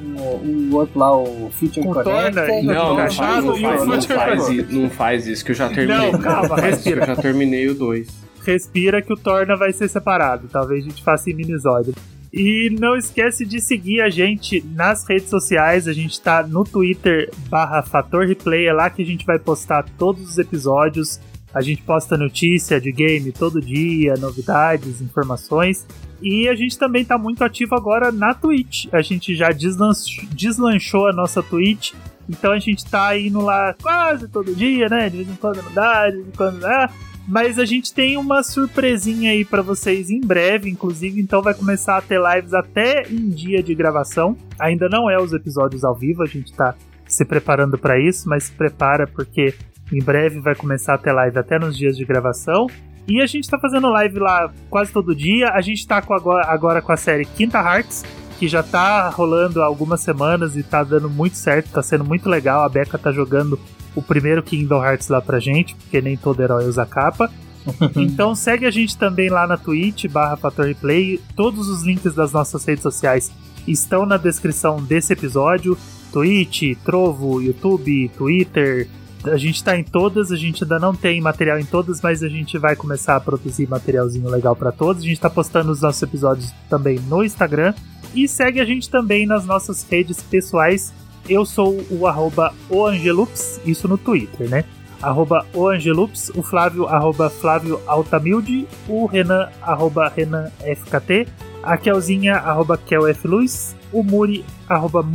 o 0.03 0.75
outro 0.75 0.99
lá, 0.99 1.17
o 1.17 1.49
Future 1.59 1.85
Com 1.85 1.93
Connect. 1.93 2.35
Torna 2.35 2.51
e- 2.59 2.63
Não, 2.63 2.89
não 2.89 2.95
Cachado 2.95 3.31
faz, 3.31 3.45
não 3.45 3.55
e 3.55 3.59
o 3.59 3.61
faz, 3.61 3.85
não 3.85 3.93
Future 3.95 4.15
faz, 4.19 4.69
não 4.71 4.89
faz 4.89 5.27
isso, 5.27 5.45
que 5.45 5.51
eu 5.51 5.55
já 5.55 5.69
terminei. 5.69 6.11
Não, 6.11 6.19
calma, 6.19 6.49
Não 6.49 6.63
respira. 6.63 7.01
eu 7.01 7.07
já 7.07 7.15
terminei 7.15 7.67
o 7.67 7.73
2. 7.75 8.07
Respira 8.45 9.01
que 9.01 9.13
o 9.13 9.17
Torna 9.17 9.55
vai 9.55 9.71
ser 9.73 9.87
separado. 9.89 10.47
Talvez 10.51 10.83
a 10.85 10.89
gente 10.89 11.03
faça 11.03 11.29
em 11.29 11.33
minisódio. 11.33 11.93
E 12.31 12.69
não 12.79 12.95
esquece 12.95 13.43
de 13.45 13.59
seguir 13.59 14.01
a 14.01 14.09
gente 14.09 14.63
nas 14.75 15.03
redes 15.07 15.29
sociais. 15.29 15.87
A 15.87 15.93
gente 15.93 16.19
tá 16.21 16.43
no 16.47 16.63
Twitter 16.63 17.29
barra 17.49 17.81
Fator 17.81 18.25
Replay. 18.27 18.67
É 18.67 18.73
lá 18.73 18.89
que 18.89 19.01
a 19.01 19.05
gente 19.05 19.25
vai 19.25 19.39
postar 19.39 19.83
todos 19.97 20.29
os 20.29 20.37
episódios. 20.37 21.19
A 21.53 21.61
gente 21.61 21.81
posta 21.81 22.15
notícia 22.15 22.79
de 22.79 22.91
game 22.91 23.31
todo 23.31 23.59
dia, 23.59 24.13
novidades, 24.19 25.01
informações. 25.01 25.85
E 26.21 26.47
a 26.49 26.55
gente 26.55 26.77
também 26.77 27.05
tá 27.05 27.17
muito 27.17 27.43
ativo 27.43 27.75
agora 27.75 28.11
na 28.11 28.33
Twitch. 28.33 28.87
A 28.91 29.01
gente 29.01 29.35
já 29.35 29.49
deslanch- 29.49 30.27
deslanchou 30.31 31.07
a 31.07 31.13
nossa 31.13 31.41
Twitch. 31.41 31.93
Então 32.29 32.51
a 32.51 32.59
gente 32.59 32.85
tá 32.85 33.17
indo 33.17 33.41
lá 33.41 33.73
quase 33.81 34.27
todo 34.27 34.53
dia, 34.53 34.87
né? 34.89 35.09
De 35.09 35.17
vez 35.17 35.29
em 35.29 35.35
quando 35.35 35.63
não 35.63 35.73
dá, 35.73 36.09
de 36.09 36.17
vez 36.17 36.27
em 36.27 36.31
quando 36.37 36.59
dá. 36.59 36.89
Mas 37.27 37.59
a 37.59 37.65
gente 37.65 37.93
tem 37.93 38.17
uma 38.17 38.41
surpresinha 38.41 39.31
aí 39.31 39.45
pra 39.45 39.61
vocês 39.61 40.09
em 40.09 40.19
breve, 40.19 40.69
inclusive, 40.69 41.21
então 41.21 41.41
vai 41.43 41.53
começar 41.53 41.97
a 41.97 42.01
ter 42.01 42.19
lives 42.19 42.53
até 42.55 43.03
em 43.09 43.29
dia 43.29 43.61
de 43.61 43.75
gravação. 43.75 44.35
Ainda 44.59 44.89
não 44.89 45.09
é 45.09 45.21
os 45.21 45.31
episódios 45.31 45.83
ao 45.83 45.95
vivo, 45.95 46.23
a 46.23 46.25
gente 46.25 46.51
tá 46.53 46.73
se 47.07 47.23
preparando 47.25 47.77
pra 47.77 47.99
isso, 47.99 48.27
mas 48.27 48.45
se 48.45 48.51
prepara 48.51 49.05
porque 49.07 49.53
em 49.93 49.99
breve 49.99 50.39
vai 50.39 50.55
começar 50.55 50.95
a 50.95 50.97
ter 50.97 51.11
live 51.11 51.37
até 51.37 51.57
nos 51.59 51.77
dias 51.77 51.95
de 51.97 52.03
gravação. 52.05 52.67
E 53.09 53.19
a 53.19 53.25
gente 53.25 53.49
tá 53.49 53.57
fazendo 53.57 53.89
live 53.89 54.19
lá 54.19 54.53
quase 54.69 54.91
todo 54.93 55.15
dia. 55.15 55.49
A 55.49 55.61
gente 55.61 55.85
tá 55.87 55.99
com 55.99 56.13
agora, 56.13 56.45
agora 56.47 56.81
com 56.81 56.91
a 56.91 56.97
série 56.97 57.25
Quinta 57.25 57.57
Hearts, 57.57 58.05
que 58.37 58.47
já 58.47 58.61
tá 58.61 59.09
rolando 59.09 59.63
há 59.63 59.65
algumas 59.65 60.01
semanas 60.01 60.55
e 60.55 60.61
tá 60.61 60.83
dando 60.83 61.09
muito 61.09 61.35
certo, 61.35 61.71
tá 61.71 61.81
sendo 61.81 62.05
muito 62.05 62.29
legal. 62.29 62.63
A 62.63 62.69
Becca 62.69 62.99
tá 62.99 63.11
jogando 63.11 63.59
o 63.95 64.01
primeiro 64.01 64.43
Kingdom 64.43 64.83
Hearts 64.83 65.07
lá 65.09 65.19
pra 65.21 65.39
gente, 65.39 65.75
porque 65.75 65.99
nem 65.99 66.15
todo 66.15 66.41
herói 66.41 66.65
usa 66.65 66.85
capa. 66.85 67.31
então 67.97 68.35
segue 68.35 68.65
a 68.65 68.71
gente 68.71 68.95
também 68.95 69.29
lá 69.29 69.47
na 69.47 69.57
Twitch, 69.57 70.05
barra 70.05 70.37
Fator 70.37 70.65
Replay. 70.65 71.19
Todos 71.35 71.67
os 71.67 71.83
links 71.83 72.13
das 72.13 72.31
nossas 72.31 72.63
redes 72.63 72.83
sociais 72.83 73.31
estão 73.67 74.05
na 74.05 74.17
descrição 74.17 74.77
desse 74.77 75.13
episódio. 75.13 75.75
Twitch, 76.11 76.77
Trovo, 76.83 77.41
YouTube, 77.41 78.09
Twitter. 78.17 78.87
A 79.23 79.35
gente 79.35 79.61
tá 79.63 79.77
em 79.77 79.83
todas, 79.83 80.31
a 80.31 80.37
gente 80.37 80.63
ainda 80.63 80.79
não 80.79 80.95
tem 80.95 81.19
material 81.19 81.59
em 81.59 81.65
todas, 81.65 82.01
mas 82.01 82.23
a 82.23 82.29
gente 82.29 82.57
vai 82.57 82.75
começar 82.75 83.17
a 83.17 83.19
produzir 83.19 83.67
materialzinho 83.67 84.29
legal 84.29 84.55
pra 84.55 84.71
todos. 84.71 85.03
A 85.03 85.05
gente 85.05 85.19
tá 85.19 85.29
postando 85.29 85.71
os 85.71 85.81
nossos 85.81 86.01
episódios 86.01 86.53
também 86.69 86.99
no 86.99 87.23
Instagram. 87.23 87.73
E 88.15 88.27
segue 88.27 88.61
a 88.61 88.65
gente 88.65 88.89
também 88.89 89.25
nas 89.27 89.45
nossas 89.45 89.83
redes 89.83 90.23
pessoais. 90.23 90.93
Eu 91.27 91.45
sou 91.45 91.79
o 91.91 92.07
arroba 92.07 92.53
oangelups, 92.69 93.59
isso 93.65 93.87
no 93.87 93.97
Twitter, 93.97 94.49
né? 94.49 94.63
Arroba 95.01 95.45
oangelups, 95.53 96.31
o 96.35 96.41
Flávio, 96.41 96.87
arroba 96.87 97.29
Flávio 97.29 97.79
Altamilde, 97.87 98.67
o 98.87 99.05
Renan, 99.05 99.49
arroba 99.61 100.09
Renan 100.09 100.49
FKT, 100.59 101.27
a 101.61 101.77
Kelzinha, 101.77 102.35
arroba 102.35 102.77
KelFLuz, 102.77 103.75
o 103.91 104.01
Muri, 104.01 104.45
arroba 104.67 105.05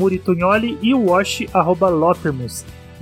e 0.81 0.94
o 0.94 1.06
Wash, 1.06 1.47
arroba. 1.52 1.89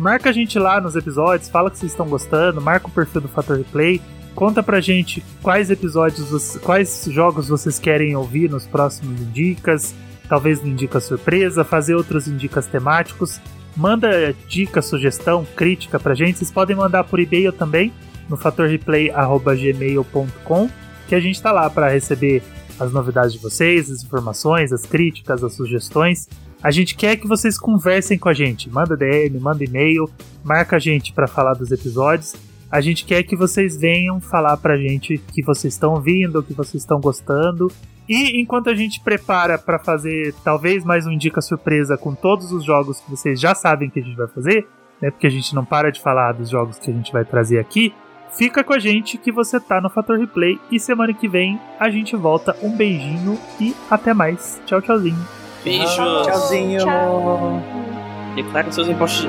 Marca 0.02 0.28
a 0.30 0.32
gente 0.32 0.58
lá 0.58 0.80
nos 0.80 0.96
episódios, 0.96 1.48
fala 1.48 1.70
que 1.70 1.78
vocês 1.78 1.92
estão 1.92 2.08
gostando, 2.08 2.60
marca 2.60 2.88
o 2.88 2.90
perfil 2.90 3.20
do 3.20 3.28
Fator 3.28 3.56
Replay, 3.56 4.02
conta 4.34 4.60
pra 4.60 4.80
gente 4.80 5.22
quais 5.40 5.70
episódios, 5.70 6.56
quais 6.56 7.06
jogos 7.08 7.46
vocês 7.46 7.78
querem 7.78 8.16
ouvir 8.16 8.50
nos 8.50 8.66
próximos 8.66 9.20
Indicas, 9.20 9.94
talvez 10.28 10.60
Indica 10.64 10.98
Surpresa, 10.98 11.62
fazer 11.62 11.94
outros 11.94 12.26
Indicas 12.26 12.66
temáticos. 12.66 13.40
Manda 13.76 14.34
dica, 14.48 14.82
sugestão, 14.82 15.46
crítica 15.54 16.00
pra 16.00 16.16
gente. 16.16 16.38
Vocês 16.38 16.50
podem 16.50 16.74
mandar 16.74 17.04
por 17.04 17.20
e-mail 17.20 17.52
também, 17.52 17.92
no 18.28 18.36
fatorreplay.gmail.com, 18.36 20.68
que 21.06 21.14
a 21.14 21.20
gente 21.20 21.40
tá 21.40 21.52
lá 21.52 21.70
para 21.70 21.88
receber 21.88 22.42
as 22.76 22.92
novidades 22.92 23.34
de 23.34 23.38
vocês, 23.38 23.88
as 23.88 24.02
informações, 24.02 24.72
as 24.72 24.84
críticas, 24.84 25.44
as 25.44 25.54
sugestões. 25.54 26.28
A 26.62 26.70
gente 26.70 26.94
quer 26.94 27.16
que 27.16 27.26
vocês 27.26 27.59
conversem 27.59 28.16
com 28.16 28.28
a 28.28 28.32
gente. 28.32 28.70
Manda 28.70 28.97
DM, 28.97 29.39
manda 29.40 29.64
e-mail, 29.64 30.09
marca 30.44 30.76
a 30.76 30.78
gente 30.78 31.12
para 31.12 31.26
falar 31.26 31.55
dos 31.55 31.72
episódios. 31.72 32.34
A 32.70 32.80
gente 32.80 33.05
quer 33.05 33.24
que 33.24 33.34
vocês 33.34 33.76
venham 33.76 34.20
falar 34.20 34.56
pra 34.56 34.76
gente 34.76 35.18
que 35.18 35.43
vocês 35.43 35.74
estão 35.74 35.93
ouvindo, 35.93 36.43
que 36.43 36.55
vocês 36.55 36.82
estão 36.82 37.01
gostando. 37.01 37.70
E 38.09 38.40
enquanto 38.40 38.70
a 38.70 38.74
gente 38.74 39.01
prepara 39.01 39.59
para 39.59 39.78
fazer 39.78 40.34
talvez 40.44 40.84
mais 40.84 41.06
um 41.06 41.16
dica 41.16 41.40
surpresa 41.40 41.98
com 41.98 42.14
todos 42.14 42.52
os 42.52 42.64
jogos 42.64 43.01
que 43.01 43.10
vocês 43.10 43.40
já 43.40 43.55
sabem 43.55 43.90
que 43.90 44.01
a 44.01 44.02
gente 44.02 44.16
vai 44.16 44.28
fazer, 44.28 44.66
né? 45.01 45.10
Porque 45.10 45.26
a 45.26 45.30
gente 45.30 45.55
não 45.55 45.64
para 45.64 45.90
de 45.90 46.01
falar 46.01 46.32
dos 46.32 46.48
jogos 46.48 46.78
que 46.78 46.90
a 46.90 46.94
gente 46.94 47.12
vai 47.12 47.24
trazer 47.24 47.59
aqui. 47.59 47.93
Fica 48.30 48.64
com 48.64 48.72
a 48.72 48.78
gente 48.78 49.18
que 49.18 49.30
você 49.30 49.60
tá 49.60 49.80
no 49.80 49.90
Fator 49.90 50.18
Replay 50.18 50.59
e 50.70 50.78
semana 50.78 51.12
que 51.12 51.28
vem 51.28 51.60
a 51.78 51.90
gente 51.90 52.16
volta. 52.16 52.56
Um 52.62 52.74
beijinho 52.74 53.39
e 53.60 53.74
até 53.90 54.14
mais. 54.14 54.60
Tchau, 54.64 54.80
tchauzinho. 54.80 55.41
Beijos. 55.64 56.26
Tchauzinho. 56.26 56.84
Tchau. 56.84 57.62
Declarem 58.34 58.72
seus 58.72 58.89
impostos 58.89 59.22
de 59.22 59.28